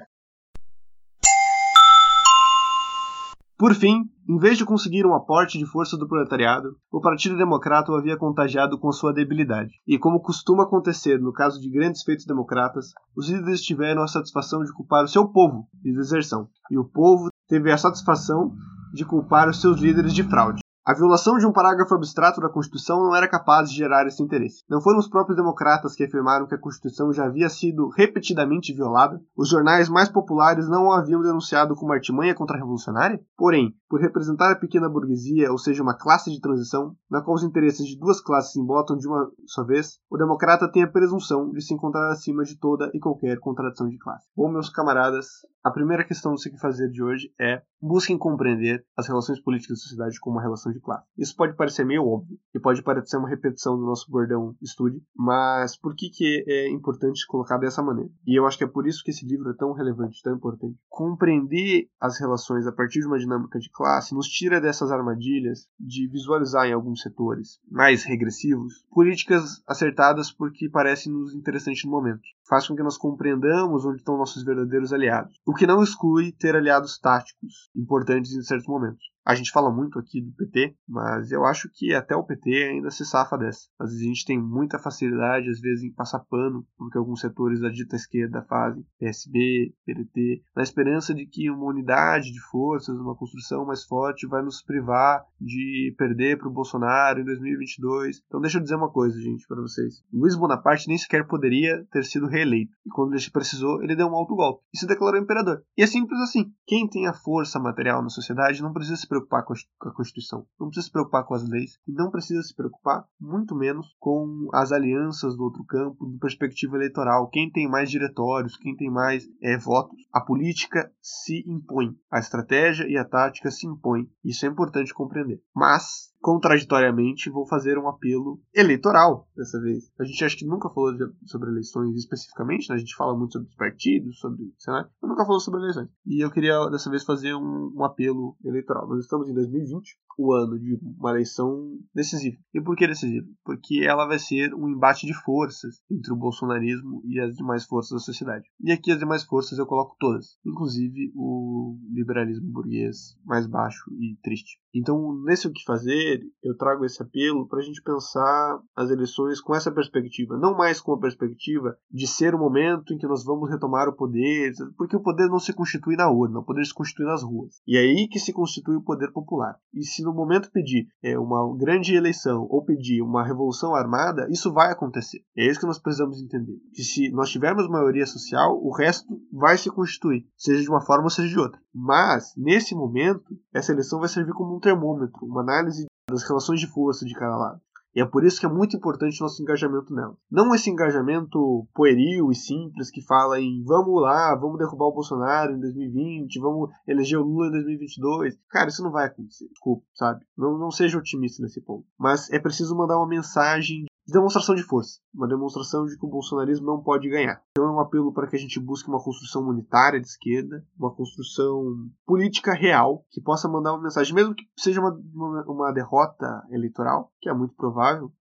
Por 3.58 3.74
fim, 3.74 4.04
em 4.28 4.40
vez 4.40 4.58
de 4.58 4.66
conseguir 4.66 5.06
um 5.06 5.14
aporte 5.14 5.60
de 5.60 5.66
força 5.68 5.96
do 5.96 6.08
proletariado, 6.08 6.76
o 6.92 7.00
Partido 7.00 7.38
Democrata 7.38 7.92
o 7.92 7.96
havia 7.96 8.18
contagiado 8.18 8.80
com 8.80 8.92
sua 8.92 9.14
debilidade. 9.14 9.72
E 9.88 10.00
como 10.00 10.20
costuma 10.20 10.64
acontecer 10.64 11.20
no 11.20 11.32
caso 11.32 11.62
de 11.62 11.70
grandes 11.70 12.02
feitos 12.02 12.26
democratas, 12.26 12.88
os 13.16 13.30
líderes 13.30 13.62
tiveram 13.62 14.02
a 14.02 14.08
satisfação 14.08 14.64
de 14.64 14.74
culpar 14.74 15.04
o 15.04 15.08
seu 15.08 15.28
povo 15.28 15.68
de 15.76 15.94
deserção, 15.94 16.48
e 16.72 16.78
o 16.78 16.84
povo 16.84 17.30
teve 17.48 17.72
a 17.72 17.78
satisfação 17.78 18.52
de 18.94 19.06
culpar 19.06 19.48
os 19.48 19.62
seus 19.62 19.80
líderes 19.80 20.14
de 20.14 20.24
fraude. 20.24 20.66
A 20.88 20.94
violação 20.94 21.40
de 21.40 21.48
um 21.48 21.52
parágrafo 21.52 21.96
abstrato 21.96 22.40
da 22.40 22.48
Constituição 22.48 23.04
não 23.04 23.16
era 23.16 23.28
capaz 23.28 23.72
de 23.72 23.76
gerar 23.76 24.06
esse 24.06 24.22
interesse. 24.22 24.64
Não 24.70 24.80
foram 24.80 25.00
os 25.00 25.08
próprios 25.08 25.36
democratas 25.36 25.96
que 25.96 26.04
afirmaram 26.04 26.46
que 26.46 26.54
a 26.54 26.60
Constituição 26.60 27.12
já 27.12 27.26
havia 27.26 27.50
sido 27.50 27.90
repetidamente 27.90 28.72
violada? 28.72 29.20
Os 29.36 29.50
jornais 29.50 29.90
mais 29.90 30.10
populares 30.10 30.70
não 30.70 30.92
a 30.92 31.00
haviam 31.00 31.24
denunciado 31.24 31.74
como 31.74 31.92
artimanha 31.92 32.36
contra-revolucionária? 32.36 33.20
Porém, 33.36 33.74
por 33.96 34.02
representar 34.02 34.52
a 34.52 34.60
pequena 34.60 34.90
burguesia, 34.90 35.50
ou 35.50 35.58
seja, 35.58 35.82
uma 35.82 35.98
classe 35.98 36.30
de 36.30 36.42
transição, 36.42 36.98
na 37.10 37.22
qual 37.22 37.34
os 37.34 37.44
interesses 37.44 37.88
de 37.88 37.98
duas 37.98 38.20
classes 38.20 38.52
se 38.52 38.60
embotam 38.60 38.98
de 38.98 39.08
uma 39.08 39.32
só 39.46 39.64
vez, 39.64 40.00
o 40.12 40.18
democrata 40.18 40.70
tem 40.70 40.84
a 40.84 40.92
presunção 40.92 41.50
de 41.50 41.62
se 41.62 41.74
encontrar 41.74 42.12
acima 42.12 42.44
de 42.44 42.60
toda 42.60 42.92
e 42.94 43.00
qualquer 43.00 43.40
contradição 43.40 43.88
de 43.88 43.98
classe. 43.98 44.28
Bom, 44.36 44.52
meus 44.52 44.70
camaradas, 44.70 45.28
a 45.64 45.72
primeira 45.72 46.04
questão 46.04 46.34
do 46.34 46.40
que 46.40 46.60
fazer 46.60 46.90
de 46.90 47.02
hoje 47.02 47.34
é 47.40 47.62
busquem 47.82 48.18
compreender 48.18 48.86
as 48.98 49.08
relações 49.08 49.40
políticas 49.42 49.78
da 49.78 49.82
sociedade 49.82 50.20
como 50.20 50.36
uma 50.36 50.42
relação 50.42 50.72
de 50.72 50.80
classe. 50.80 51.08
Isso 51.18 51.36
pode 51.36 51.56
parecer 51.56 51.86
meio 51.86 52.06
óbvio 52.06 52.38
e 52.54 52.60
pode 52.60 52.84
parecer 52.84 53.18
uma 53.18 53.30
repetição 53.30 53.78
do 53.78 53.86
nosso 53.86 54.10
bordão 54.12 54.56
estude, 54.62 55.02
mas 55.16 55.76
por 55.76 55.96
que, 55.96 56.10
que 56.10 56.44
é 56.48 56.70
importante 56.70 57.26
colocar 57.28 57.58
dessa 57.58 57.82
maneira? 57.82 58.12
E 58.28 58.38
eu 58.38 58.46
acho 58.46 58.58
que 58.58 58.64
é 58.64 58.68
por 58.68 58.86
isso 58.88 59.02
que 59.04 59.12
esse 59.12 59.26
livro 59.26 59.50
é 59.50 59.56
tão 59.56 59.74
relevante, 59.74 60.22
tão 60.22 60.36
importante. 60.36 60.78
Compreender 60.88 61.88
as 62.00 62.20
relações 62.20 62.68
a 62.68 62.72
partir 62.72 63.00
de 63.00 63.08
uma 63.08 63.18
dinâmica 63.18 63.58
de 63.58 63.70
classe 63.72 63.85
nos 64.14 64.28
tira 64.28 64.60
dessas 64.60 64.92
armadilhas 64.92 65.68
de 65.80 66.08
visualizar 66.08 66.68
em 66.68 66.74
alguns 66.74 67.02
setores 67.02 67.60
mais 67.70 68.04
regressivos 68.04 68.86
políticas 68.90 69.62
acertadas 69.68 70.32
porque 70.32 70.70
parecem 70.70 71.12
nos 71.12 71.34
interessantes 71.34 71.84
no 71.86 71.92
momento. 71.92 72.22
Faz 72.48 72.68
com 72.68 72.76
que 72.76 72.84
nós 72.84 72.98
compreendamos 72.98 73.86
onde 73.86 73.98
estão 73.98 74.18
nossos 74.18 74.44
verdadeiros 74.44 74.92
aliados, 74.92 75.40
o 75.46 75.54
que 75.54 75.68
não 75.68 75.84
exclui 75.84 76.32
ter 76.32 76.56
aliados 76.56 76.98
táticos 76.98 77.70
importantes 77.76 78.34
em 78.34 78.42
certos 78.42 78.68
momentos. 78.68 79.15
A 79.26 79.34
gente 79.34 79.52
fala 79.52 79.72
muito 79.72 79.98
aqui 79.98 80.22
do 80.22 80.32
PT, 80.34 80.76
mas 80.88 81.32
eu 81.32 81.44
acho 81.46 81.68
que 81.74 81.94
até 81.96 82.16
o 82.16 82.24
PT 82.24 82.70
ainda 82.72 82.92
se 82.92 83.04
safa 83.04 83.36
dessa. 83.36 83.68
Às 83.80 83.90
vezes 83.90 84.04
a 84.04 84.08
gente 84.08 84.26
tem 84.26 84.40
muita 84.40 84.78
facilidade, 84.78 85.50
às 85.50 85.60
vezes, 85.60 85.84
em 85.84 85.92
passar 85.92 86.20
pano 86.20 86.64
porque 86.78 86.98
alguns 86.98 87.22
setores 87.22 87.60
da 87.60 87.70
dita 87.70 87.96
esquerda 87.96 88.46
fazem, 88.48 88.86
PSB, 89.00 89.74
PDT, 89.84 90.44
na 90.56 90.62
esperança 90.62 91.12
de 91.12 91.26
que 91.26 91.50
uma 91.50 91.66
unidade 91.66 92.32
de 92.32 92.40
forças, 92.52 92.96
uma 93.00 93.16
construção 93.16 93.66
mais 93.66 93.84
forte 93.84 94.28
vai 94.28 94.44
nos 94.44 94.62
privar 94.62 95.24
de 95.42 95.96
perder 95.98 96.38
para 96.38 96.48
o 96.48 96.54
Bolsonaro 96.54 97.20
em 97.20 97.26
2022. 97.26 98.22
Então 98.28 98.40
deixa 98.40 98.60
eu 98.60 98.62
dizer 98.62 98.76
uma 98.76 98.92
coisa, 98.92 99.20
gente, 99.20 99.48
para 99.48 99.60
vocês. 99.60 100.04
Luiz 100.14 100.36
Bonaparte 100.36 100.88
nem 100.88 101.00
sequer 101.00 101.26
poderia 101.26 101.84
ter 101.92 102.04
sido 102.04 102.28
reeleito. 102.28 102.72
E 102.86 102.90
quando 102.90 103.14
ele 103.14 103.30
precisou, 103.32 103.82
ele 103.82 103.96
deu 103.96 104.08
um 104.08 104.16
alto 104.16 104.36
golpe 104.36 104.64
e 104.72 104.78
se 104.78 104.86
declarou 104.86 105.20
imperador. 105.20 105.64
E 105.76 105.82
é 105.82 105.88
simples 105.88 106.20
assim. 106.22 106.52
Quem 106.68 106.88
tem 106.88 107.08
a 107.08 107.14
força 107.14 107.60
material 107.60 108.04
na 108.04 108.10
sociedade 108.10 108.62
não 108.62 108.72
precisa 108.72 108.98
se 108.98 109.08
preocupar 109.16 109.44
com 109.44 109.54
a 109.90 109.94
Constituição, 109.94 110.46
não 110.60 110.68
precisa 110.68 110.86
se 110.88 110.92
preocupar 110.92 111.26
com 111.26 111.34
as 111.34 111.48
leis 111.48 111.80
e 111.88 111.94
não 111.94 112.12
precisa 112.12 112.42
se 112.42 112.56
preocupar, 112.56 113.06
muito 113.20 113.56
menos, 113.56 113.96
com 114.00 114.50
as 114.54 114.72
alianças 114.72 115.36
do 115.36 115.44
outro 115.44 115.64
campo, 115.66 116.06
do 116.06 116.20
perspectiva 116.20 116.76
eleitoral. 116.76 117.30
Quem 117.30 117.52
tem 117.52 117.70
mais 117.70 117.90
diretórios, 117.90 118.58
quem 118.58 118.76
tem 118.76 118.90
mais 118.90 119.28
é, 119.42 119.58
votos, 119.58 119.98
a 120.14 120.22
política 120.22 120.92
se 121.02 121.44
impõe, 121.48 121.96
a 122.12 122.20
estratégia 122.20 122.88
e 122.88 122.98
a 122.98 123.06
tática 123.06 123.50
se 123.52 123.68
impõem. 123.68 124.10
Isso 124.24 124.46
é 124.46 124.50
importante 124.50 124.94
compreender. 124.94 125.42
Mas 125.56 126.14
contraditoriamente, 126.26 127.30
vou 127.30 127.46
fazer 127.46 127.78
um 127.78 127.88
apelo 127.88 128.42
eleitoral 128.52 129.28
dessa 129.38 129.62
vez. 129.62 129.92
A 130.00 130.04
gente 130.04 130.26
acho 130.26 130.36
que 130.36 130.44
nunca 130.44 130.72
falou 130.72 130.92
de, 130.92 131.06
sobre 131.28 131.52
eleições 131.52 131.96
especificamente, 131.96 132.68
né? 132.68 132.74
a 132.74 132.80
gente 132.80 132.96
fala 132.96 133.16
muito 133.16 133.34
sobre 133.34 133.48
os 133.48 133.56
partidos, 133.56 134.18
sobre 134.18 134.42
o 134.42 134.52
Senado, 134.58 134.90
mas 135.00 135.12
nunca 135.12 135.24
falou 135.24 135.40
sobre 135.40 135.60
eleições. 135.60 135.88
E 136.04 136.26
eu 136.26 136.32
queria 136.32 136.68
dessa 136.72 136.90
vez 136.90 137.04
fazer 137.04 137.36
um, 137.36 137.72
um 137.76 137.84
apelo 137.84 138.36
eleitoral. 138.44 138.88
Nós 138.88 139.02
estamos 139.02 139.30
em 139.30 139.36
2020, 139.36 140.00
o 140.18 140.34
ano 140.34 140.58
de 140.58 140.80
uma 140.98 141.12
eleição 141.12 141.78
decisiva. 141.94 142.38
E 142.56 142.60
por 142.60 142.76
que 142.76 142.88
decisiva? 142.88 143.28
Porque 143.44 143.84
ela 143.86 144.08
vai 144.08 144.18
ser 144.18 144.52
um 144.56 144.68
embate 144.68 145.06
de 145.06 145.14
forças 145.14 145.76
entre 145.92 146.12
o 146.12 146.16
bolsonarismo 146.18 147.04
e 147.06 147.20
as 147.20 147.36
demais 147.36 147.66
forças 147.66 147.92
da 147.92 148.00
sociedade. 148.00 148.46
E 148.62 148.72
aqui 148.72 148.92
as 148.92 148.98
demais 148.98 149.24
forças 149.24 149.60
eu 149.60 149.68
coloco 149.68 149.96
todas, 150.00 150.40
inclusive 150.44 151.12
o 151.16 151.78
liberalismo 151.92 152.52
burguês 152.52 153.16
mais 153.26 153.46
baixo 153.46 153.92
e 154.00 154.18
triste. 154.24 154.58
Então, 154.74 155.22
nesse 155.24 155.48
o 155.48 155.54
que 155.54 155.64
fazer, 155.64 156.15
poder, 156.16 156.22
eu 156.44 156.56
trago 156.56 156.86
esse 156.86 157.02
apelo 157.02 157.48
para 157.48 157.60
a 157.60 157.64
gente 157.64 157.82
pensar 157.82 158.60
as 158.76 158.90
eleições 158.90 159.42
com 159.42 159.56
essa 159.56 159.72
perspectiva, 159.72 160.38
não 160.38 160.56
mais 160.56 160.80
com 160.82 160.94
a 160.94 161.00
perspectiva 161.00 161.76
de 161.92 162.08
ser 162.08 162.34
o 162.34 162.40
momento 162.40 162.94
em 162.94 162.98
que 162.98 163.08
nós 163.08 163.24
vamos 163.24 163.50
retomar 163.50 163.88
o 163.88 163.96
poder, 163.96 164.54
porque 164.78 164.96
o 164.96 165.02
poder 165.02 165.28
não 165.28 165.40
se 165.40 165.54
constitui 165.54 165.96
na 165.96 166.10
urna, 166.10 166.40
o 166.40 166.46
poder 166.46 166.66
se 166.66 166.74
constitui 166.74 167.06
nas 167.06 167.24
ruas. 167.24 167.62
E 167.68 167.78
é 167.78 167.82
aí 167.82 168.08
que 168.08 168.20
se 168.20 168.34
constitui 168.34 168.76
o 168.76 168.84
poder 168.84 169.12
popular. 169.12 169.56
E 169.74 169.84
se 169.84 170.04
no 170.04 170.14
momento 170.14 170.52
pedir 170.52 170.88
é, 171.04 171.18
uma 171.18 171.56
grande 171.58 171.96
eleição 171.96 172.48
ou 172.50 172.64
pedir 172.64 173.02
uma 173.02 173.26
revolução 173.26 173.76
armada, 173.76 174.28
isso 174.30 174.54
vai 174.54 174.72
acontecer. 174.72 175.20
É 175.38 175.50
isso 175.50 175.60
que 175.60 175.66
nós 175.66 175.80
precisamos 175.80 176.22
entender. 176.22 176.58
Que 176.74 176.84
se 176.84 177.12
nós 177.12 177.30
tivermos 177.30 177.68
maioria 177.68 178.06
social, 178.06 178.60
o 178.62 178.76
resto 178.76 179.20
vai 179.32 179.58
se 179.58 179.70
constituir, 179.70 180.26
seja 180.38 180.62
de 180.62 180.70
uma 180.70 180.82
forma 180.82 181.06
ou 181.06 181.10
seja 181.10 181.30
de 181.30 181.40
outra. 181.40 181.60
Mas, 181.78 182.32
nesse 182.38 182.74
momento, 182.74 183.38
essa 183.54 183.74
eleição 183.74 184.00
vai 184.00 184.08
servir 184.08 184.32
como 184.32 184.56
um 184.56 184.60
termômetro, 184.62 185.26
uma 185.26 185.42
análise 185.42 185.86
das 186.10 186.24
relações 186.24 186.62
de 186.62 186.68
força 186.68 187.06
de 187.06 187.14
cada 187.14 187.36
lado. 187.36 187.60
E 187.94 188.02
é 188.02 188.06
por 188.06 188.26
isso 188.26 188.40
que 188.40 188.46
é 188.46 188.50
muito 188.50 188.76
importante 188.76 189.20
nosso 189.22 189.42
engajamento 189.42 189.94
nela. 189.94 190.18
Não 190.32 190.54
esse 190.54 190.70
engajamento 190.70 191.66
pueril 191.74 192.30
e 192.30 192.36
simples 192.36 192.90
que 192.90 193.02
fala 193.02 193.40
em 193.40 193.64
vamos 193.64 194.02
lá, 194.02 194.36
vamos 194.36 194.58
derrubar 194.58 194.88
o 194.88 194.94
Bolsonaro 194.94 195.54
em 195.54 195.60
2020, 195.60 196.40
vamos 196.40 196.70
eleger 196.88 197.20
o 197.20 197.24
Lula 197.24 197.48
em 197.48 197.52
2022. 197.52 198.38
Cara, 198.50 198.70
isso 198.70 198.84
não 198.84 198.92
vai 198.92 199.08
acontecer. 199.08 199.48
Desculpa, 199.48 199.86
sabe? 199.94 200.26
Não, 200.38 200.58
não 200.58 200.72
seja 200.72 200.98
otimista 200.98 201.42
nesse 201.42 201.62
ponto. 201.62 201.86
Mas 201.98 202.30
é 202.32 202.40
preciso 202.40 202.76
mandar 202.76 202.98
uma 202.98 203.08
mensagem 203.08 203.86
demonstração 204.08 204.56
de 204.56 204.64
força, 204.64 205.00
uma 205.14 205.28
demonstração 205.28 205.86
de 205.86 205.98
que 205.98 206.06
o 206.06 206.10
bolsonarismo 206.10 206.66
não 206.66 206.82
pode 206.82 207.10
ganhar. 207.10 207.42
Então 207.52 207.66
é 207.66 207.72
um 207.72 207.80
apelo 207.80 208.14
para 208.14 208.28
que 208.28 208.36
a 208.36 208.40
gente 208.40 208.60
busque 208.60 208.90
uma 208.90 209.04
construção 209.04 209.48
unitária 209.48 210.00
de 210.00 210.08
esquerda, 210.08 210.64
uma 210.78 210.94
construção 210.94 211.90
política 212.06 212.54
real, 212.54 213.04
que 213.10 213.22
possa 213.22 213.50
mandar 213.50 213.74
uma 213.74 213.84
mensagem, 213.84 214.14
mesmo 214.14 214.36
que 214.36 214.44
seja 214.58 214.80
uma, 214.80 214.92
uma, 215.14 215.44
uma 215.48 215.72
derrota 215.72 216.44
eleitoral, 216.52 217.12
que 217.20 217.30
é 217.30 217.34
muito 217.34 217.56
provável, 217.56 218.12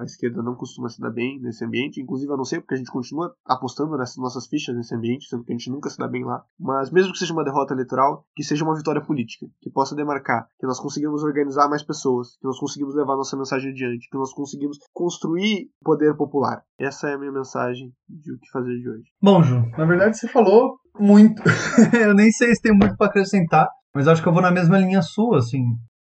a 0.00 0.04
esquerda 0.04 0.42
não 0.42 0.54
costuma 0.54 0.88
se 0.88 1.00
dar 1.00 1.10
bem 1.10 1.40
nesse 1.40 1.64
ambiente, 1.64 2.00
inclusive 2.00 2.30
eu 2.30 2.36
não 2.36 2.44
sei 2.44 2.60
porque 2.60 2.74
a 2.74 2.78
gente 2.78 2.90
continua 2.90 3.34
apostando 3.46 3.96
nessas 3.96 4.16
nossas 4.16 4.46
fichas 4.46 4.76
nesse 4.76 4.94
ambiente, 4.94 5.26
sendo 5.28 5.44
que 5.44 5.52
a 5.52 5.56
gente 5.56 5.70
nunca 5.70 5.88
se 5.88 5.98
dá 5.98 6.06
bem 6.06 6.24
lá, 6.24 6.44
mas 6.58 6.90
mesmo 6.90 7.12
que 7.12 7.18
seja 7.18 7.32
uma 7.32 7.44
derrota 7.44 7.72
eleitoral, 7.72 8.26
que 8.34 8.44
seja 8.44 8.64
uma 8.64 8.76
vitória 8.76 9.00
política, 9.00 9.46
que 9.60 9.70
possa 9.70 9.94
demarcar 9.94 10.46
que 10.58 10.66
nós 10.66 10.78
conseguimos 10.78 11.22
organizar 11.22 11.68
mais 11.68 11.82
pessoas, 11.82 12.36
que 12.36 12.46
nós 12.46 12.58
conseguimos 12.58 12.94
levar 12.94 13.16
nossa 13.16 13.36
mensagem 13.36 13.70
adiante, 13.70 14.08
que 14.10 14.18
nós 14.18 14.32
conseguimos 14.32 14.78
construir 14.92 15.21
construir 15.22 15.68
poder 15.82 16.16
popular. 16.16 16.62
Essa 16.78 17.10
é 17.10 17.14
a 17.14 17.18
minha 17.18 17.32
mensagem 17.32 17.90
de 18.08 18.32
o 18.32 18.38
que 18.38 18.50
fazer 18.52 18.74
de 18.76 18.88
hoje. 18.88 19.04
Bom, 19.22 19.42
Ju, 19.42 19.64
na 19.78 19.84
verdade 19.84 20.18
você 20.18 20.28
falou 20.28 20.76
muito. 20.98 21.42
eu 21.94 22.14
nem 22.14 22.30
sei 22.30 22.54
se 22.54 22.62
tem 22.62 22.72
muito 22.72 22.96
para 22.96 23.06
acrescentar, 23.06 23.68
mas 23.94 24.08
acho 24.08 24.22
que 24.22 24.28
eu 24.28 24.32
vou 24.32 24.42
na 24.42 24.50
mesma 24.50 24.78
linha 24.78 25.00
sua, 25.00 25.38
assim. 25.38 25.62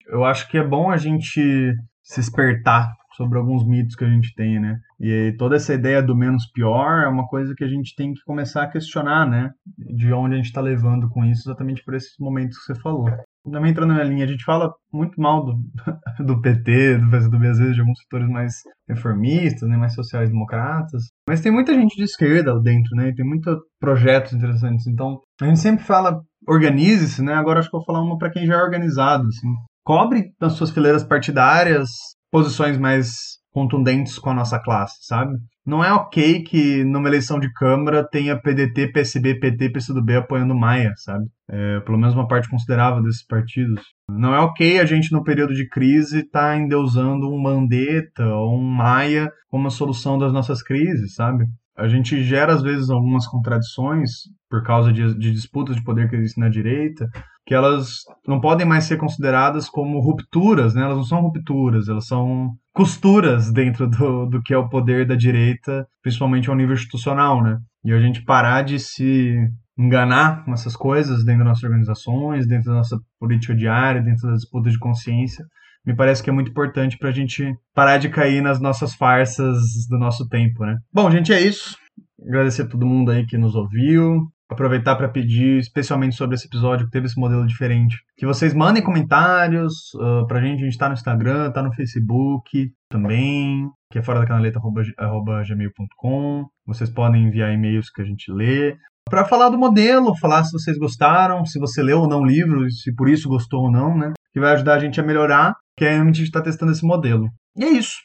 Eu 0.08 0.24
acho 0.24 0.48
que 0.50 0.58
é 0.58 0.66
bom 0.66 0.90
a 0.92 0.98
gente 0.98 1.74
se 2.04 2.20
espertar 2.20 2.94
sobre 3.16 3.40
alguns 3.40 3.66
mitos 3.66 3.96
que 3.96 4.06
a 4.06 4.10
gente 4.10 4.34
tem, 4.36 4.60
né? 4.60 4.78
E 5.00 5.36
toda 5.38 5.56
essa 5.56 5.74
ideia 5.74 6.02
do 6.04 6.16
menos 6.16 6.50
pior 6.52 7.04
é 7.04 7.08
uma 7.08 7.28
coisa 7.28 7.54
que 7.56 7.64
a 7.64 7.68
gente 7.68 7.96
tem 7.96 8.14
que 8.14 8.22
começar 8.24 8.64
a 8.64 8.70
questionar, 8.70 9.28
né? 9.28 9.52
De 9.78 10.14
onde 10.14 10.36
a 10.36 10.38
gente 10.38 10.46
está 10.46 10.62
levando 10.62 11.10
com 11.10 11.26
isso, 11.26 11.50
exatamente 11.50 11.84
por 11.84 11.96
esses 11.96 12.14
momentos 12.20 12.58
que 12.60 12.66
você 12.66 12.80
falou 12.80 13.10
também 13.52 13.72
entrando 13.72 13.94
na 13.94 14.04
linha, 14.04 14.26
a 14.26 14.28
gente 14.28 14.44
fala 14.44 14.72
muito 14.92 15.20
mal 15.20 15.46
do, 15.46 15.56
do 16.26 16.42
PT, 16.42 16.98
do 16.98 17.10
PSDB, 17.10 17.48
às 17.48 17.58
vezes, 17.58 17.76
de 17.76 17.82
alguns 17.82 18.00
setores 18.00 18.30
mais 18.30 18.54
reformistas, 18.88 19.68
né, 19.70 19.78
mais 19.78 19.94
sociais-democratas. 19.94 21.04
Mas 21.28 21.42
tem 21.42 21.52
muita 21.52 21.74
gente 21.74 21.96
de 21.96 22.04
esquerda 22.04 22.60
dentro, 22.60 22.96
né? 22.96 23.12
Tem 23.16 23.26
muitos 23.26 23.58
projetos 23.80 24.34
interessantes. 24.34 24.88
Então, 24.88 25.20
a 25.42 25.46
gente 25.46 25.60
sempre 25.60 25.84
fala, 25.84 26.22
organize-se, 26.48 27.22
né? 27.22 27.34
Agora 27.34 27.60
acho 27.60 27.70
que 27.70 27.76
eu 27.76 27.80
vou 27.80 27.86
falar 27.86 28.02
uma 28.02 28.18
para 28.18 28.32
quem 28.32 28.46
já 28.46 28.56
é 28.56 28.64
organizado, 28.64 29.28
assim. 29.28 29.48
Cobre 29.84 30.32
nas 30.40 30.54
suas 30.54 30.72
fileiras 30.72 31.04
partidárias 31.04 31.90
posições 32.32 32.78
mais 32.78 33.38
contundentes 33.52 34.20
com 34.20 34.30
a 34.30 34.34
nossa 34.34 34.60
classe, 34.60 34.96
sabe? 35.02 35.34
Não 35.68 35.84
é 35.84 35.92
ok 35.92 36.44
que 36.44 36.82
numa 36.86 37.10
eleição 37.10 37.38
de 37.38 37.52
Câmara 37.52 38.02
tenha 38.02 38.40
PDT, 38.40 38.88
PSB, 38.94 39.36
PT, 39.36 39.70
PCdoB 39.70 40.16
apoiando 40.16 40.56
Maia, 40.56 40.94
sabe? 40.96 41.26
É, 41.46 41.82
pelo 41.82 41.98
menos 41.98 42.16
uma 42.16 42.26
parte 42.26 42.50
considerável 42.50 43.04
desses 43.04 43.26
partidos. 43.26 43.84
Não 44.10 44.34
é 44.34 44.40
ok 44.40 44.80
a 44.80 44.86
gente, 44.86 45.12
no 45.12 45.26
período 45.26 45.54
de 45.54 45.68
crise, 45.68 46.20
estar 46.20 46.54
tá 46.54 46.58
endeusando 46.58 47.30
um 47.30 47.38
Mandetta 47.38 48.26
ou 48.26 48.58
um 48.58 48.64
Maia 48.64 49.30
como 49.50 49.68
a 49.68 49.70
solução 49.70 50.18
das 50.18 50.32
nossas 50.32 50.64
crises, 50.64 51.16
sabe? 51.16 51.46
A 51.78 51.88
gente 51.88 52.24
gera, 52.24 52.54
às 52.54 52.62
vezes, 52.62 52.90
algumas 52.90 53.28
contradições 53.28 54.10
por 54.50 54.64
causa 54.64 54.92
de, 54.92 55.14
de 55.18 55.32
disputas 55.32 55.76
de 55.76 55.84
poder 55.84 56.10
que 56.10 56.16
existem 56.16 56.44
na 56.44 56.50
direita, 56.50 57.08
que 57.46 57.54
elas 57.54 58.00
não 58.28 58.42
podem 58.42 58.66
mais 58.66 58.86
ser 58.86 58.98
consideradas 58.98 59.70
como 59.70 60.00
rupturas, 60.00 60.74
né? 60.74 60.84
Elas 60.84 60.98
não 60.98 61.04
são 61.04 61.22
rupturas, 61.22 61.88
elas 61.88 62.08
são 62.08 62.52
costuras 62.74 63.52
dentro 63.52 63.88
do, 63.88 64.26
do 64.26 64.42
que 64.42 64.54
é 64.54 64.58
o 64.58 64.70
poder 64.70 65.06
da 65.06 65.16
direita, 65.16 65.86
principalmente 66.02 66.50
ao 66.50 66.56
nível 66.56 66.74
institucional, 66.74 67.44
né? 67.44 67.58
E 67.84 67.92
a 67.94 68.00
gente 68.00 68.24
parar 68.24 68.64
de 68.64 68.80
se 68.80 69.38
enganar 69.78 70.44
com 70.44 70.54
essas 70.54 70.76
coisas 70.76 71.24
dentro 71.24 71.40
das 71.40 71.50
nossas 71.50 71.64
organizações, 71.64 72.48
dentro 72.48 72.72
da 72.72 72.78
nossa 72.78 72.98
política 73.20 73.56
diária, 73.56 74.02
dentro 74.02 74.28
das 74.28 74.42
disputas 74.42 74.74
de 74.74 74.80
consciência, 74.80 75.46
me 75.88 75.96
parece 75.96 76.22
que 76.22 76.30
é 76.30 76.34
muito 76.34 76.52
importante 76.52 76.98
para 76.98 77.10
a 77.10 77.14
gente 77.14 77.56
parar 77.74 77.98
de 77.98 78.10
cair 78.10 78.42
nas 78.42 78.60
nossas 78.60 78.94
farsas 78.94 79.58
do 79.90 79.98
nosso 79.98 80.28
tempo, 80.28 80.66
né? 80.66 80.78
Bom, 80.94 81.10
gente, 81.10 81.32
é 81.32 81.40
isso. 81.40 81.78
Agradecer 82.22 82.64
a 82.64 82.68
todo 82.68 82.86
mundo 82.86 83.10
aí 83.10 83.26
que 83.26 83.38
nos 83.38 83.56
ouviu 83.56 84.28
aproveitar 84.50 84.96
para 84.96 85.10
pedir, 85.10 85.60
especialmente 85.60 86.16
sobre 86.16 86.36
esse 86.36 86.48
episódio 86.48 86.86
que 86.86 86.92
teve 86.92 87.08
esse 87.08 87.20
modelo 87.20 87.46
diferente, 87.46 87.98
que 88.16 88.26
vocês 88.26 88.54
mandem 88.54 88.82
comentários 88.82 89.94
uh, 89.96 90.26
pra 90.26 90.42
gente. 90.42 90.62
A 90.62 90.66
gente 90.66 90.78
tá 90.78 90.88
no 90.88 90.94
Instagram, 90.94 91.52
tá 91.52 91.62
no 91.62 91.74
Facebook 91.74 92.72
também, 92.90 93.70
que 93.92 94.00
é 94.00 94.02
fora 94.02 94.20
da 94.20 94.26
canaleta 94.26 94.60
arroba, 94.98 95.44
gmail.com. 95.44 96.46
Vocês 96.66 96.90
podem 96.90 97.26
enviar 97.26 97.54
e-mails 97.54 97.90
que 97.90 98.02
a 98.02 98.06
gente 98.06 98.32
lê. 98.32 98.78
Para 99.10 99.26
falar 99.26 99.50
do 99.50 99.58
modelo, 99.58 100.18
falar 100.18 100.44
se 100.44 100.52
vocês 100.52 100.78
gostaram, 100.78 101.46
se 101.46 101.60
você 101.60 101.82
leu 101.82 102.02
ou 102.02 102.10
não 102.10 102.22
o 102.22 102.26
livro, 102.26 102.70
se 102.70 102.94
por 102.94 103.08
isso 103.08 103.30
gostou 103.30 103.64
ou 103.64 103.72
não, 103.72 103.98
né? 103.98 104.14
Que 104.34 104.40
vai 104.40 104.54
ajudar 104.54 104.76
a 104.76 104.80
gente 104.80 105.00
a 105.00 105.04
melhorar, 105.04 105.56
que 105.78 105.86
a 105.86 106.04
gente 106.04 106.24
está 106.24 106.42
testando 106.42 106.72
esse 106.72 106.86
modelo. 106.86 107.30
E 107.56 107.64
é 107.64 107.70
isso. 107.70 107.96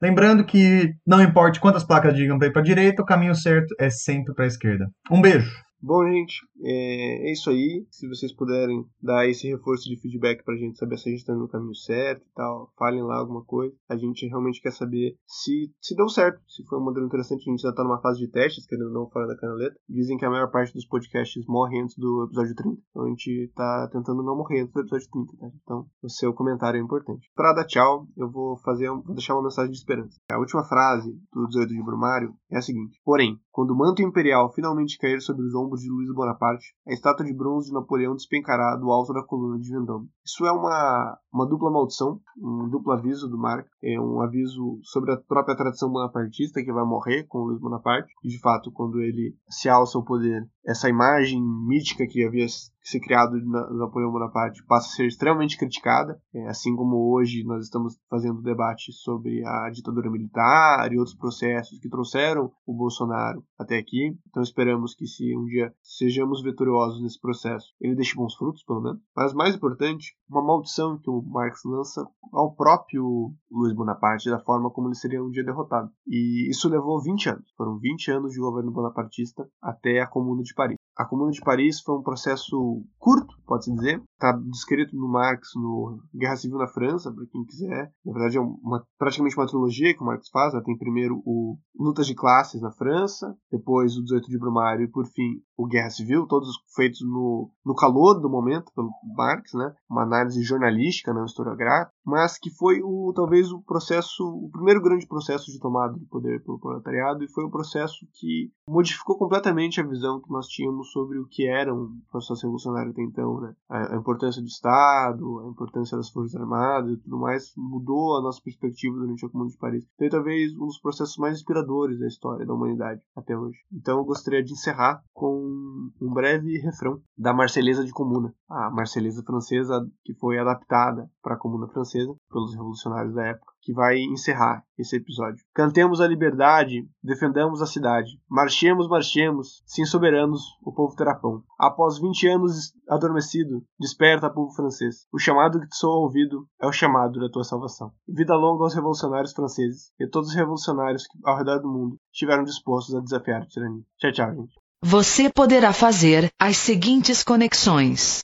Lembrando 0.00 0.44
que 0.44 0.92
não 1.06 1.22
importa 1.22 1.60
quantas 1.60 1.84
placas 1.84 2.14
digam 2.14 2.38
para 2.38 2.48
ir 2.48 2.52
para 2.52 2.60
a 2.60 2.64
direita, 2.64 3.02
o 3.02 3.06
caminho 3.06 3.34
certo 3.34 3.74
é 3.78 3.88
sempre 3.88 4.34
para 4.34 4.44
a 4.44 4.48
esquerda. 4.48 4.86
Um 5.10 5.20
beijo. 5.20 5.50
Bom, 5.84 6.08
gente, 6.08 6.46
é, 6.62 7.28
é, 7.28 7.32
isso 7.32 7.50
aí. 7.50 7.84
Se 7.90 8.08
vocês 8.08 8.32
puderem 8.32 8.86
dar 9.02 9.28
esse 9.28 9.48
reforço 9.48 9.88
de 9.88 10.00
feedback 10.00 10.44
pra 10.44 10.54
gente 10.54 10.78
saber 10.78 10.96
se 10.96 11.08
a 11.08 11.12
gente 11.12 11.24
tá 11.24 11.34
no 11.34 11.48
caminho 11.48 11.74
certo 11.74 12.22
e 12.22 12.34
tal, 12.36 12.72
falem 12.78 13.02
lá 13.02 13.18
alguma 13.18 13.44
coisa. 13.44 13.74
A 13.88 13.96
gente 13.96 14.24
realmente 14.28 14.60
quer 14.62 14.70
saber 14.70 15.16
se, 15.26 15.72
se 15.80 15.96
deu 15.96 16.08
certo, 16.08 16.40
se 16.46 16.64
foi 16.66 16.78
um 16.78 16.84
modelo 16.84 17.06
interessante. 17.06 17.48
A 17.48 17.50
gente 17.50 17.62
já 17.62 17.72
tá 17.72 17.82
numa 17.82 18.00
fase 18.00 18.20
de 18.20 18.30
testes, 18.30 18.64
querendo 18.64 18.88
ou 18.88 18.92
não, 18.92 19.10
fora 19.10 19.26
da 19.26 19.36
canaleta. 19.36 19.74
Dizem 19.88 20.16
que 20.16 20.24
a 20.24 20.30
maior 20.30 20.52
parte 20.52 20.72
dos 20.72 20.86
podcasts 20.86 21.44
morre 21.48 21.80
antes 21.80 21.96
do 21.96 22.26
episódio 22.26 22.54
30. 22.54 22.80
Então 22.90 23.04
a 23.04 23.08
gente 23.08 23.52
tá 23.52 23.88
tentando 23.92 24.22
não 24.22 24.36
morrer 24.36 24.60
antes 24.60 24.72
do 24.72 24.80
episódio 24.80 25.08
30, 25.10 25.36
tá? 25.36 25.50
Então 25.64 25.86
o 26.00 26.08
seu 26.08 26.32
comentário 26.32 26.78
é 26.78 26.82
importante. 26.82 27.28
Pra 27.34 27.52
dar 27.52 27.66
tchau, 27.66 28.06
eu 28.16 28.30
vou 28.30 28.56
fazer, 28.58 28.88
vou 28.88 29.14
deixar 29.16 29.34
uma 29.34 29.42
mensagem 29.42 29.72
de 29.72 29.78
esperança. 29.78 30.16
A 30.30 30.38
última 30.38 30.62
frase 30.62 31.12
do 31.32 31.48
18 31.48 31.70
de 31.70 31.82
Brumário 31.82 32.32
é 32.52 32.58
a 32.58 32.62
seguinte: 32.62 33.00
Porém, 33.04 33.36
quando 33.50 33.72
o 33.72 33.76
manto 33.76 34.00
imperial 34.00 34.52
finalmente 34.52 34.98
cair 34.98 35.20
sobre 35.20 35.44
os 35.44 35.54
ombros 35.54 35.71
de 35.80 35.88
Luiz 35.88 36.12
Bonaparte, 36.12 36.74
a 36.86 36.92
estátua 36.92 37.24
de 37.24 37.32
bronze 37.32 37.68
de 37.68 37.74
Napoleão 37.74 38.14
despencará 38.14 38.76
do 38.76 38.90
alto 38.90 39.12
da 39.12 39.22
coluna 39.22 39.58
de 39.58 39.70
Vendôme. 39.70 40.08
Isso 40.24 40.46
é 40.46 40.52
uma, 40.52 41.18
uma 41.32 41.46
dupla 41.48 41.70
maldição, 41.70 42.20
um 42.38 42.68
duplo 42.68 42.92
aviso 42.92 43.28
do 43.28 43.38
Marco, 43.38 43.68
é 43.82 44.00
um 44.00 44.20
aviso 44.20 44.78
sobre 44.82 45.12
a 45.12 45.16
própria 45.16 45.56
tradição 45.56 45.90
bonapartista 45.90 46.62
que 46.62 46.72
vai 46.72 46.84
morrer 46.84 47.24
com 47.24 47.38
Luiz 47.38 47.60
Bonaparte, 47.60 48.12
e 48.22 48.28
de 48.28 48.38
fato, 48.40 48.70
quando 48.70 49.00
ele 49.00 49.36
se 49.48 49.68
alça 49.68 49.98
ao 49.98 50.04
poder, 50.04 50.48
essa 50.64 50.88
imagem 50.88 51.42
mítica 51.42 52.06
que 52.06 52.24
havia 52.24 52.46
se 52.82 53.00
criado 53.00 53.38
do 53.38 53.78
Napoleão 53.78 54.10
Bonaparte 54.10 54.64
passa 54.66 54.88
a 54.88 54.96
ser 54.96 55.06
extremamente 55.06 55.56
criticada, 55.56 56.20
é, 56.34 56.48
assim 56.48 56.74
como 56.74 57.14
hoje 57.14 57.44
nós 57.44 57.64
estamos 57.64 57.96
fazendo 58.10 58.42
debate 58.42 58.92
sobre 58.92 59.44
a 59.46 59.70
ditadura 59.70 60.10
militar 60.10 60.92
e 60.92 60.98
outros 60.98 61.16
processos 61.16 61.78
que 61.78 61.88
trouxeram 61.88 62.50
o 62.66 62.74
Bolsonaro 62.74 63.44
até 63.58 63.78
aqui. 63.78 64.16
Então 64.28 64.42
esperamos 64.42 64.94
que 64.94 65.06
se 65.06 65.36
um 65.36 65.44
dia 65.44 65.72
sejamos 65.82 66.42
vitoriosos 66.42 67.00
nesse 67.02 67.20
processo, 67.20 67.66
ele 67.80 67.94
deixe 67.94 68.16
bons 68.16 68.34
frutos, 68.34 68.64
pelo 68.64 68.82
menos. 68.82 69.00
Mas 69.16 69.32
mais 69.32 69.54
importante, 69.54 70.11
uma 70.28 70.42
maldição 70.42 70.98
que 70.98 71.10
o 71.10 71.22
Marx 71.22 71.60
lança 71.64 72.06
ao 72.32 72.54
próprio 72.54 73.34
Luiz 73.50 73.74
Bonaparte 73.74 74.30
da 74.30 74.38
forma 74.40 74.70
como 74.70 74.88
ele 74.88 74.94
seria 74.94 75.22
um 75.22 75.30
dia 75.30 75.44
derrotado. 75.44 75.90
E 76.06 76.48
isso 76.50 76.68
levou 76.68 77.02
20 77.02 77.28
anos. 77.28 77.52
Foram 77.56 77.78
20 77.78 78.10
anos 78.10 78.32
de 78.32 78.40
governo 78.40 78.72
bonapartista 78.72 79.46
até 79.60 80.00
a 80.00 80.06
Comuna 80.06 80.42
de 80.42 80.54
Paris. 80.54 80.76
A 80.96 81.06
Comuna 81.06 81.30
de 81.30 81.40
Paris 81.40 81.80
foi 81.80 81.96
um 81.96 82.02
processo 82.02 82.84
curto, 82.98 83.34
pode-se 83.46 83.72
dizer. 83.72 84.02
Está 84.12 84.32
descrito 84.32 84.94
no 84.94 85.08
Marx 85.08 85.48
no 85.56 85.98
Guerra 86.14 86.36
Civil 86.36 86.58
na 86.58 86.68
França, 86.68 87.10
para 87.10 87.24
quem 87.26 87.44
quiser. 87.44 87.90
Na 88.04 88.12
verdade, 88.12 88.36
é 88.36 88.40
uma, 88.40 88.86
praticamente 88.98 89.36
uma 89.36 89.46
trilogia 89.46 89.94
que 89.94 90.02
o 90.02 90.06
Marx 90.06 90.28
faz. 90.28 90.52
Né? 90.52 90.60
Tem 90.64 90.76
primeiro 90.76 91.22
o 91.24 91.56
Lutas 91.78 92.06
de 92.06 92.14
Classes 92.14 92.60
na 92.60 92.70
França, 92.70 93.34
depois 93.50 93.96
o 93.96 94.02
18 94.02 94.28
de 94.28 94.38
Brumário 94.38 94.84
e, 94.84 94.90
por 94.90 95.06
fim, 95.06 95.40
o 95.56 95.66
Guerra 95.66 95.90
Civil, 95.90 96.26
todos 96.26 96.50
feitos 96.74 97.00
no, 97.02 97.50
no 97.64 97.74
calor 97.74 98.20
do 98.20 98.28
momento 98.28 98.70
pelo 98.74 98.90
Marx, 99.16 99.52
né? 99.54 99.74
uma 99.88 100.02
análise 100.02 100.42
jornalística, 100.42 101.14
não 101.14 101.24
historiográfica, 101.24 101.92
mas 102.04 102.38
que 102.38 102.50
foi 102.50 102.80
o, 102.82 103.12
talvez 103.14 103.50
o 103.52 103.62
processo, 103.62 104.24
o 104.24 104.50
primeiro 104.50 104.82
grande 104.82 105.06
processo 105.06 105.50
de 105.50 105.58
tomada 105.58 105.98
de 105.98 106.04
poder 106.06 106.42
pelo 106.42 106.58
proletariado 106.58 107.22
e 107.22 107.28
foi 107.28 107.44
o 107.44 107.50
processo 107.50 108.06
que 108.14 108.50
modificou 108.68 109.16
completamente 109.16 109.80
a 109.80 109.86
visão 109.86 110.20
que 110.20 110.30
nós 110.30 110.46
tínhamos 110.46 110.90
sobre 110.90 111.18
o 111.18 111.26
que 111.26 111.46
era 111.46 111.72
um 111.72 112.00
processo 112.10 112.42
revolucionário 112.42 112.90
até 112.90 113.02
então. 113.02 113.40
Né? 113.40 113.54
A, 113.68 113.94
a 113.94 113.96
importância 113.96 114.42
do 114.42 114.48
Estado, 114.48 115.40
a 115.40 115.48
importância 115.48 115.96
das 115.96 116.10
Forças 116.10 116.34
Armadas 116.34 116.92
e 116.92 116.96
tudo 117.02 117.18
mais 117.18 117.52
mudou 117.56 118.18
a 118.18 118.22
nossa 118.22 118.40
perspectiva 118.42 118.96
durante 118.96 119.24
a 119.24 119.28
Comuna 119.28 119.50
de 119.50 119.58
Paris. 119.58 119.86
Foi 119.96 120.08
talvez 120.08 120.52
um 120.54 120.66
dos 120.66 120.80
processos 120.80 121.16
mais 121.16 121.38
inspiradores 121.38 121.98
da 121.98 122.06
história 122.06 122.44
da 122.44 122.54
humanidade 122.54 123.00
até 123.16 123.36
hoje. 123.36 123.58
Então 123.72 123.98
eu 123.98 124.04
gostaria 124.04 124.42
de 124.42 124.52
encerrar 124.52 125.02
com 125.12 125.90
um 126.00 126.12
breve 126.12 126.58
refrão 126.58 127.00
da 127.16 127.32
Marselhesa 127.32 127.84
de 127.84 127.92
Comuna, 127.92 128.34
a 128.48 128.70
Marselhesa 128.70 129.22
francesa 129.22 129.86
que 130.04 130.14
foi 130.14 130.38
adaptada 130.38 131.08
para 131.22 131.34
a 131.34 131.38
Comuna 131.38 131.68
francesa 131.68 131.91
pelos 132.30 132.52
revolucionários 132.52 133.14
da 133.14 133.26
época, 133.26 133.52
que 133.60 133.72
vai 133.72 133.98
encerrar 133.98 134.64
esse 134.78 134.96
episódio. 134.96 135.44
Cantemos 135.54 136.00
a 136.00 136.08
liberdade, 136.08 136.88
defendamos 137.02 137.62
a 137.62 137.66
cidade. 137.66 138.10
Marchemos, 138.28 138.88
marchemos, 138.88 139.62
sim 139.66 139.84
soberanos, 139.84 140.42
o 140.62 140.72
povo 140.72 140.96
terá 140.96 141.14
pão. 141.14 141.42
Após 141.58 141.98
20 141.98 142.26
anos 142.28 142.72
adormecido, 142.88 143.62
desperta, 143.78 144.30
povo 144.30 144.52
francês. 144.54 145.06
O 145.12 145.18
chamado 145.18 145.60
que 145.60 145.68
te 145.68 145.76
soa 145.76 145.94
ao 145.94 146.02
ouvido 146.02 146.46
é 146.60 146.66
o 146.66 146.72
chamado 146.72 147.20
da 147.20 147.30
tua 147.30 147.44
salvação. 147.44 147.92
Vida 148.08 148.34
longa 148.34 148.64
aos 148.64 148.74
revolucionários 148.74 149.32
franceses 149.32 149.92
e 149.98 150.04
a 150.04 150.10
todos 150.10 150.30
os 150.30 150.34
revolucionários 150.34 151.06
que, 151.06 151.18
ao 151.24 151.36
redor 151.36 151.58
do 151.58 151.68
mundo, 151.68 151.96
estiveram 152.12 152.44
dispostos 152.44 152.94
a 152.94 153.00
desafiar 153.00 153.42
a 153.42 153.46
tirania. 153.46 153.82
Tchau, 153.98 154.12
tchau, 154.12 154.34
gente. 154.34 154.54
Você 154.84 155.30
poderá 155.30 155.72
fazer 155.72 156.28
as 156.40 156.56
seguintes 156.56 157.22
conexões. 157.22 158.20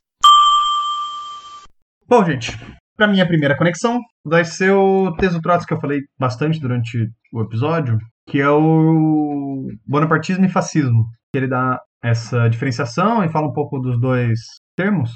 Bom, 2.09 2.25
gente, 2.25 2.51
para 2.99 3.07
minha 3.07 3.27
primeira 3.27 3.57
conexão 3.57 4.01
vai 4.25 4.45
ser 4.45 4.73
o 4.73 5.15
texto 5.17 5.41
Trotsky 5.41 5.69
que 5.69 5.75
eu 5.75 5.81
falei 5.81 6.01
bastante 6.19 6.59
durante 6.59 7.09
o 7.33 7.41
episódio, 7.41 7.97
que 8.29 8.41
é 8.41 8.51
o 8.51 9.69
bonapartismo 9.87 10.45
e 10.45 10.49
fascismo. 10.49 11.07
Ele 11.33 11.47
dá 11.47 11.81
essa 12.03 12.49
diferenciação 12.49 13.25
e 13.25 13.29
fala 13.31 13.47
um 13.47 13.53
pouco 13.53 13.79
dos 13.79 14.01
dois 14.01 14.41
termos. 14.77 15.13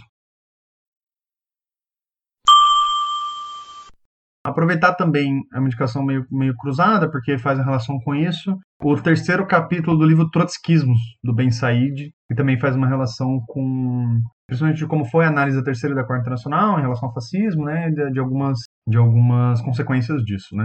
Aproveitar 4.44 4.94
também 4.94 5.40
é 5.54 5.58
uma 5.58 5.68
indicação 5.68 6.04
meio, 6.04 6.26
meio 6.28 6.56
cruzada, 6.56 7.08
porque 7.08 7.38
faz 7.38 7.60
a 7.60 7.62
relação 7.62 8.00
com 8.00 8.12
isso. 8.12 8.58
O 8.82 9.00
terceiro 9.00 9.46
capítulo 9.46 9.96
do 9.96 10.04
livro 10.04 10.28
Trotskismos, 10.30 10.98
do 11.22 11.32
Ben 11.32 11.52
Said, 11.52 12.10
que 12.28 12.34
também 12.34 12.58
faz 12.58 12.74
uma 12.74 12.88
relação 12.88 13.40
com, 13.46 14.20
principalmente 14.48 14.78
de 14.78 14.86
como 14.88 15.04
foi 15.04 15.24
a 15.24 15.28
análise 15.28 15.56
da 15.56 15.62
terceira 15.62 15.94
e 15.94 15.96
da 15.96 16.04
quarta 16.04 16.22
internacional 16.22 16.76
em 16.76 16.82
relação 16.82 17.08
ao 17.08 17.14
fascismo, 17.14 17.64
né, 17.64 17.88
de, 17.90 18.10
de 18.10 18.18
algumas, 18.18 18.58
de 18.88 18.96
algumas 18.96 19.60
consequências 19.62 20.20
disso, 20.24 20.56
né. 20.56 20.64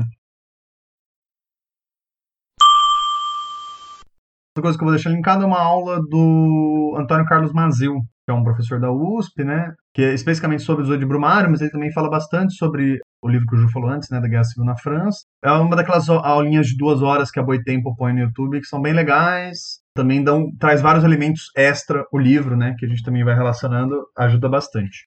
Outra 4.58 4.64
coisa 4.64 4.78
que 4.80 4.84
eu 4.84 4.88
vou 4.88 4.96
deixar 4.96 5.12
linkada 5.12 5.44
é 5.44 5.46
uma 5.46 5.62
aula 5.62 6.00
do 6.10 6.96
Antônio 6.98 7.28
Carlos 7.28 7.54
Mazil, 7.54 7.94
que 8.26 8.32
é 8.32 8.34
um 8.34 8.44
professor 8.44 8.80
da 8.80 8.92
USP, 8.92 9.44
né, 9.44 9.72
que 9.94 10.02
é 10.02 10.16
especificamente 10.16 10.64
sobre 10.64 10.82
o 10.82 10.86
18 10.86 11.00
de 11.00 11.06
Brumário, 11.06 11.52
mas 11.52 11.62
ele 11.62 11.70
também 11.70 11.94
fala 11.94 12.10
bastante 12.10 12.56
sobre 12.56 13.00
o 13.22 13.28
livro 13.28 13.48
que 13.48 13.56
o 13.56 13.58
Ju 13.58 13.70
falou 13.70 13.90
antes, 13.90 14.10
né, 14.10 14.20
da 14.20 14.28
Guerra 14.28 14.44
Civil 14.44 14.66
na 14.66 14.78
França. 14.78 15.20
É 15.44 15.52
uma 15.52 15.76
daquelas 15.76 16.08
aulinhas 16.10 16.68
de 16.68 16.78
duas 16.78 17.02
horas 17.02 17.32
que 17.32 17.40
a 17.40 17.44
Boitempo 17.44 17.96
põe 17.96 18.14
no 18.14 18.20
YouTube, 18.20 18.60
que 18.60 18.68
são 18.68 18.82
bem 18.82 18.94
legais. 18.94 19.80
Também 19.96 20.24
dão, 20.24 20.52
traz 20.60 20.82
vários 20.82 21.04
elementos 21.04 21.52
extra 21.56 22.06
o 22.12 22.20
livro, 22.20 22.56
né, 22.56 22.76
que 22.78 22.86
a 22.86 22.90
gente 22.90 23.04
também 23.04 23.24
vai 23.24 23.36
relacionando, 23.36 24.06
ajuda 24.16 24.48
bastante. 24.48 25.07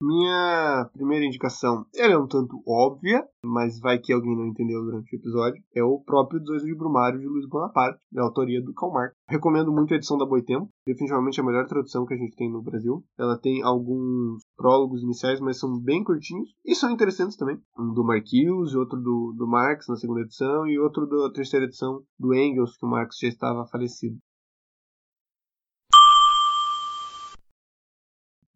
Minha 0.00 0.88
primeira 0.92 1.24
indicação, 1.24 1.84
ela 1.96 2.12
é 2.12 2.18
um 2.18 2.28
tanto 2.28 2.62
óbvia, 2.64 3.26
mas 3.42 3.80
vai 3.80 3.98
que 3.98 4.12
alguém 4.12 4.36
não 4.36 4.46
entendeu 4.46 4.80
durante 4.84 5.14
o 5.14 5.18
episódio, 5.18 5.60
é 5.74 5.82
o 5.82 5.98
próprio 5.98 6.38
18 6.38 6.66
de 6.66 6.74
Brumário 6.76 7.18
de 7.18 7.26
Luiz 7.26 7.48
Bonaparte, 7.48 8.00
da 8.12 8.22
autoria 8.22 8.62
do 8.62 8.72
Karl 8.72 8.92
Marx. 8.92 9.16
Recomendo 9.28 9.72
muito 9.72 9.92
a 9.92 9.96
edição 9.96 10.16
da 10.16 10.24
Boitempo, 10.24 10.70
definitivamente 10.86 11.40
a 11.40 11.44
melhor 11.44 11.66
tradução 11.66 12.06
que 12.06 12.14
a 12.14 12.16
gente 12.16 12.36
tem 12.36 12.48
no 12.48 12.62
Brasil. 12.62 13.04
Ela 13.18 13.36
tem 13.36 13.60
alguns 13.64 14.40
prólogos 14.56 15.02
iniciais, 15.02 15.40
mas 15.40 15.58
são 15.58 15.76
bem 15.80 16.04
curtinhos 16.04 16.48
e 16.64 16.76
são 16.76 16.92
interessantes 16.92 17.36
também. 17.36 17.60
Um 17.76 17.92
do 17.92 18.04
Marquinhos, 18.04 18.76
outro 18.76 19.00
do, 19.00 19.34
do 19.36 19.48
Marx 19.48 19.88
na 19.88 19.96
segunda 19.96 20.20
edição 20.20 20.64
e 20.68 20.78
outro 20.78 21.08
da 21.08 21.32
terceira 21.32 21.66
edição 21.66 22.04
do 22.16 22.32
Engels, 22.32 22.76
que 22.76 22.86
o 22.86 22.88
Marx 22.88 23.18
já 23.20 23.26
estava 23.26 23.66
falecido. 23.66 24.16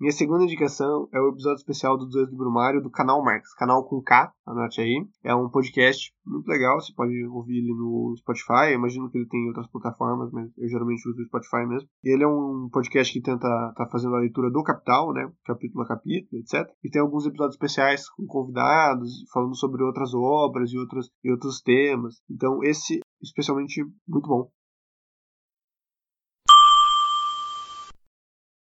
Minha 0.03 0.11
segunda 0.11 0.43
indicação 0.43 1.09
é 1.13 1.21
o 1.21 1.29
episódio 1.29 1.59
especial 1.59 1.97
do 1.97 2.09
18 2.09 2.33
do 2.33 2.37
Brumário 2.37 2.83
do 2.83 2.91
canal 2.91 3.23
Marx, 3.23 3.55
canal 3.55 3.85
com 3.85 4.03
K, 4.03 4.33
anote 4.45 4.81
aí. 4.81 5.07
É 5.23 5.33
um 5.33 5.49
podcast 5.49 6.13
muito 6.27 6.49
legal, 6.49 6.81
você 6.81 6.93
pode 6.93 7.25
ouvir 7.27 7.59
ele 7.59 7.73
no 7.73 8.13
Spotify, 8.19 8.73
eu 8.73 8.79
imagino 8.79 9.09
que 9.09 9.19
ele 9.19 9.29
tem 9.29 9.47
outras 9.47 9.69
plataformas, 9.69 10.33
mas 10.33 10.51
eu 10.59 10.69
geralmente 10.69 11.09
uso 11.09 11.23
o 11.23 11.27
Spotify 11.27 11.69
mesmo. 11.69 11.89
E 12.03 12.13
ele 12.13 12.25
é 12.25 12.27
um 12.27 12.69
podcast 12.73 13.13
que 13.13 13.23
tenta 13.23 13.47
tá 13.77 13.87
fazendo 13.93 14.17
a 14.17 14.19
leitura 14.19 14.51
do 14.51 14.65
Capital, 14.65 15.13
né, 15.13 15.31
capítulo 15.45 15.85
a 15.85 15.87
capítulo, 15.87 16.43
etc. 16.43 16.69
E 16.83 16.91
tem 16.91 17.01
alguns 17.01 17.25
episódios 17.25 17.55
especiais 17.55 18.11
com 18.11 18.27
convidados, 18.27 19.25
falando 19.33 19.55
sobre 19.57 19.85
outras 19.85 20.13
obras 20.15 20.73
e, 20.73 20.79
outros 20.79 21.13
e 21.23 21.31
outros 21.31 21.61
temas. 21.61 22.17
Então 22.29 22.59
esse 22.65 22.99
especialmente 23.23 23.85
muito 24.09 24.27
bom. 24.27 24.51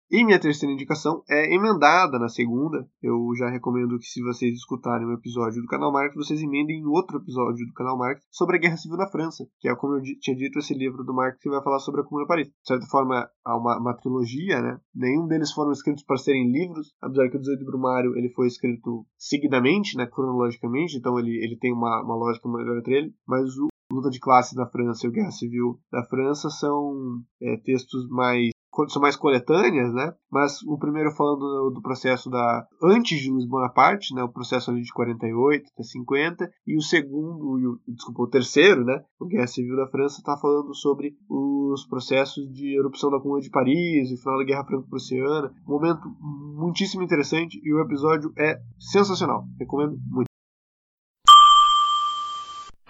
E 0.08 0.24
minha 0.24 0.38
terceira 0.38 0.72
indicação 0.72 1.24
é 1.28 1.52
emendada 1.52 2.16
na 2.16 2.28
segunda. 2.28 2.88
Eu 3.02 3.28
já 3.36 3.50
recomendo 3.50 3.98
que, 3.98 4.06
se 4.06 4.22
vocês 4.22 4.54
escutarem 4.54 5.04
um 5.04 5.12
episódio 5.12 5.60
do 5.60 5.66
canal 5.66 5.92
Marx, 5.92 6.14
vocês 6.14 6.40
emendem 6.40 6.78
em 6.78 6.86
outro 6.86 7.18
episódio 7.18 7.66
do 7.66 7.72
canal 7.72 7.98
Marx 7.98 8.22
sobre 8.30 8.56
a 8.56 8.60
Guerra 8.60 8.76
Civil 8.76 8.96
na 8.96 9.10
França, 9.10 9.44
que 9.58 9.68
é, 9.68 9.74
como 9.74 9.94
eu 9.96 10.02
tinha 10.20 10.36
dito, 10.36 10.60
esse 10.60 10.74
livro 10.74 11.02
do 11.02 11.12
Marx 11.12 11.40
que 11.40 11.50
vai 11.50 11.60
falar 11.60 11.80
sobre 11.80 12.02
a 12.02 12.04
Comuna 12.04 12.24
de 12.24 12.28
Paris. 12.28 12.46
De 12.46 12.54
certa 12.62 12.86
forma, 12.86 13.28
há 13.44 13.56
uma, 13.56 13.80
uma 13.80 13.94
trilogia, 13.94 14.62
né? 14.62 14.78
Nenhum 14.94 15.26
deles 15.26 15.50
foram 15.50 15.72
escritos 15.72 16.04
para 16.04 16.18
serem 16.18 16.52
livros, 16.52 16.94
apesar 17.02 17.28
que 17.28 17.36
o 17.36 17.40
18 17.40 17.58
de 17.58 17.64
Brumário 17.64 18.16
ele 18.16 18.28
foi 18.28 18.46
escrito 18.46 19.04
seguidamente, 19.18 19.96
né, 19.96 20.06
cronologicamente, 20.06 20.96
então 20.96 21.18
ele, 21.18 21.32
ele 21.44 21.58
tem 21.58 21.72
uma, 21.72 22.04
uma 22.04 22.14
lógica 22.14 22.48
melhor 22.48 22.78
entre 22.78 22.94
ele, 22.94 23.12
mas 23.26 23.56
o 23.58 23.66
Luta 23.90 24.08
de 24.10 24.20
Classes 24.20 24.54
da 24.54 24.66
França 24.66 25.04
e 25.04 25.10
o 25.10 25.12
Guerra 25.12 25.32
Civil 25.32 25.80
da 25.90 26.04
França 26.04 26.48
são 26.48 27.20
é, 27.42 27.56
textos 27.56 28.08
mais 28.08 28.50
são 28.88 29.00
mais 29.02 29.16
coletâneas, 29.16 29.92
né? 29.92 30.12
Mas 30.30 30.62
o 30.62 30.78
primeiro 30.78 31.10
falando 31.12 31.70
do, 31.70 31.80
processo 31.82 32.28
da 32.30 32.66
antes 32.82 33.20
de 33.20 33.30
Luiz 33.30 33.46
Bonaparte, 33.46 34.14
né? 34.14 34.22
O 34.22 34.32
processo 34.32 34.70
ali 34.70 34.82
de 34.82 34.92
48 34.92 35.70
até 35.72 35.82
50 35.82 36.50
e 36.66 36.76
o 36.76 36.82
segundo, 36.82 37.58
e 37.58 37.66
o, 37.66 37.80
desculpa, 37.88 38.22
o 38.22 38.28
terceiro, 38.28 38.84
né? 38.84 39.02
O 39.18 39.26
Guerra 39.26 39.46
Civil 39.46 39.76
da 39.76 39.88
França 39.88 40.18
está 40.18 40.36
falando 40.36 40.74
sobre 40.74 41.14
os 41.28 41.86
processos 41.86 42.52
de 42.52 42.78
erupção 42.78 43.10
da 43.10 43.20
Comuna 43.20 43.40
de 43.40 43.50
Paris, 43.50 44.12
o 44.12 44.16
final 44.16 44.38
da 44.38 44.44
Guerra 44.44 44.64
Franco-Prussiana, 44.64 45.52
um 45.66 45.72
momento 45.72 46.08
muitíssimo 46.20 47.02
interessante 47.02 47.60
e 47.62 47.72
o 47.72 47.80
episódio 47.80 48.32
é 48.36 48.58
sensacional. 48.78 49.44
Recomendo 49.58 49.98
muito. 50.10 50.26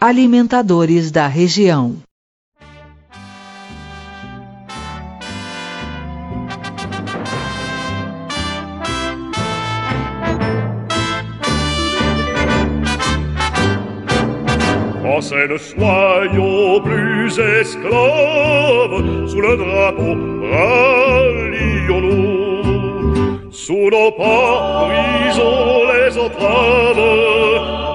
Alimentadores 0.00 1.10
da 1.10 1.26
região. 1.26 1.96
Français, 15.16 15.48
soyons 15.56 16.82
plus 16.82 17.38
esclaves, 17.38 19.02
sous 19.26 19.40
le 19.40 19.56
drapeau 19.56 20.14
rallions-nous. 20.52 21.80
Sous 23.50 23.88
nos 23.90 24.10
pas, 24.10 24.84
brisons 24.84 25.86
les 25.90 26.18
entraves, 26.18 27.08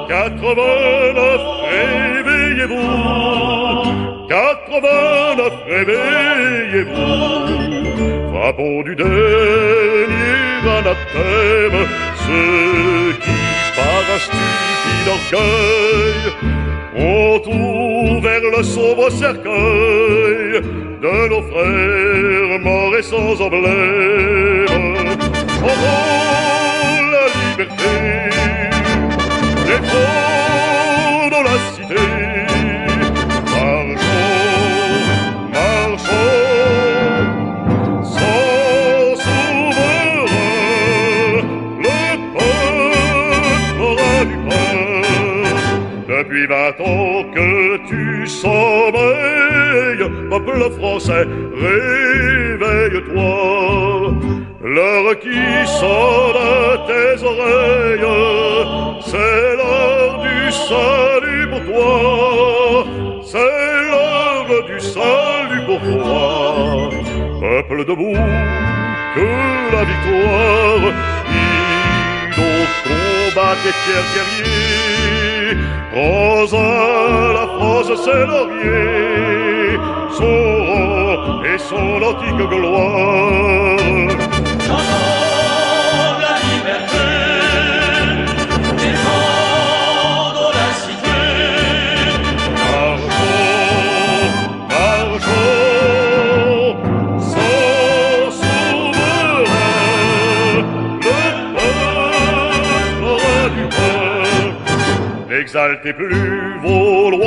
89, 0.10 1.42
réveillez-vous, 1.70 2.90
89, 4.28 5.54
réveillez-vous, 5.70 7.06
frappons 8.34 8.82
du 8.82 8.96
dernier 8.96 10.42
anathème, 10.80 11.86
ceux 12.26 13.14
qui, 13.22 13.51
par 13.82 14.06
un 14.16 14.20
stupide 14.28 15.08
orgueil, 15.18 16.22
ont 16.96 17.44
ouvert 18.18 18.46
le 18.58 18.64
sombre 18.64 19.10
cercueil 19.10 20.62
de 21.04 21.14
nos 21.32 21.44
frères 21.52 22.60
morts 22.60 22.96
et 23.00 23.04
sans 23.12 23.42
emblème. 23.42 24.68
Chantons 25.60 27.04
la 27.14 27.26
liberté, 27.42 27.94
défendons 29.68 31.44
la 31.50 31.58
cité. 31.74 32.21
Tu 48.42 48.48
sommeilles, 48.48 50.06
peuple 50.30 50.64
français, 50.78 51.26
réveille-toi. 51.54 53.34
L'heure 54.64 55.20
qui 55.20 55.42
sonne 55.66 56.38
à 56.38 56.78
tes 56.88 57.24
oreilles, 57.24 58.10
c'est 59.06 59.56
l'heure 59.58 60.14
du 60.22 60.52
salut 60.52 61.46
pour 61.50 61.64
toi. 61.72 62.86
C'est 63.26 63.74
l'heure 63.92 64.52
du 64.68 64.80
salut 64.80 65.64
pour 65.66 65.80
toi. 65.80 66.20
Peuple 67.40 67.80
debout, 67.86 68.26
que 69.16 69.30
la 69.74 69.84
victoire, 69.92 70.84
nos 72.38 72.66
combat 72.86 73.56
tes 73.64 73.76
fiers 73.82 74.10
guerriers. 74.14 74.62
Rosa, 75.94 77.34
la 77.34 77.46
C'est 77.84 78.26
laurier, 78.28 79.80
son 80.12 80.36
rang 80.68 81.44
et 81.44 81.58
son 81.58 82.00
antique 82.02 82.44
gloire. 82.48 83.78
Chantons 84.68 86.14
la 86.22 86.36
liberté, 86.48 87.08
défendons 88.78 90.54
la 90.60 90.70
cité. 90.84 91.22
Marchons, 92.70 93.50
marchons, 94.70 95.58
sans 97.20 98.30
souverain, 98.42 99.44
le 100.56 100.62
peuple 101.02 101.66
aura 103.04 103.42
du 103.56 103.66
pain. 103.76 104.22
N'exaltez 105.30 105.94
plus 105.94 106.60
vos 106.62 107.10
lois 107.10 107.21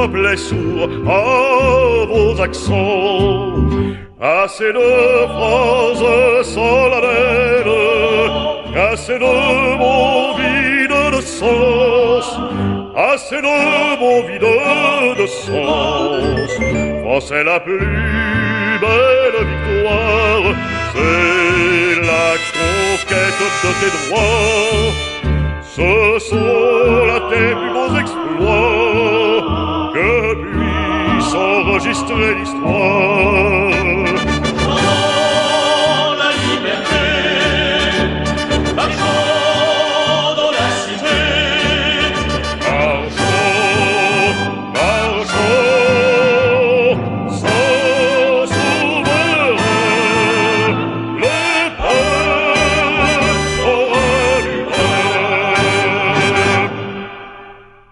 peuple 0.00 0.26
est 0.32 0.36
sourd 0.36 0.88
à 1.08 2.06
vos 2.06 2.40
accents. 2.40 3.54
Assez 4.20 4.72
de 4.72 4.88
phrases 5.34 6.06
solennelles, 6.54 7.76
assez 8.92 9.18
de 9.24 9.34
mots 9.80 10.32
vides 10.38 11.16
de 11.16 11.20
sens, 11.40 12.26
assez 13.12 13.40
de 13.46 13.56
mots 14.00 14.22
vides 14.28 14.56
de 15.20 15.26
sens. 15.26 16.50
Français 17.02 17.44
la 17.44 17.60
plus 17.60 17.78
belle 18.84 19.38
victoire, 19.52 20.46
c'est 20.92 21.94
la 22.12 22.28
conquête 22.58 23.42
de 23.64 23.70
tes 23.80 23.92
droits. 23.98 25.10
Ce 25.76 26.28
sont 26.30 26.69
божество 31.80 32.30
и 32.30 32.44
ствол. 32.44 33.59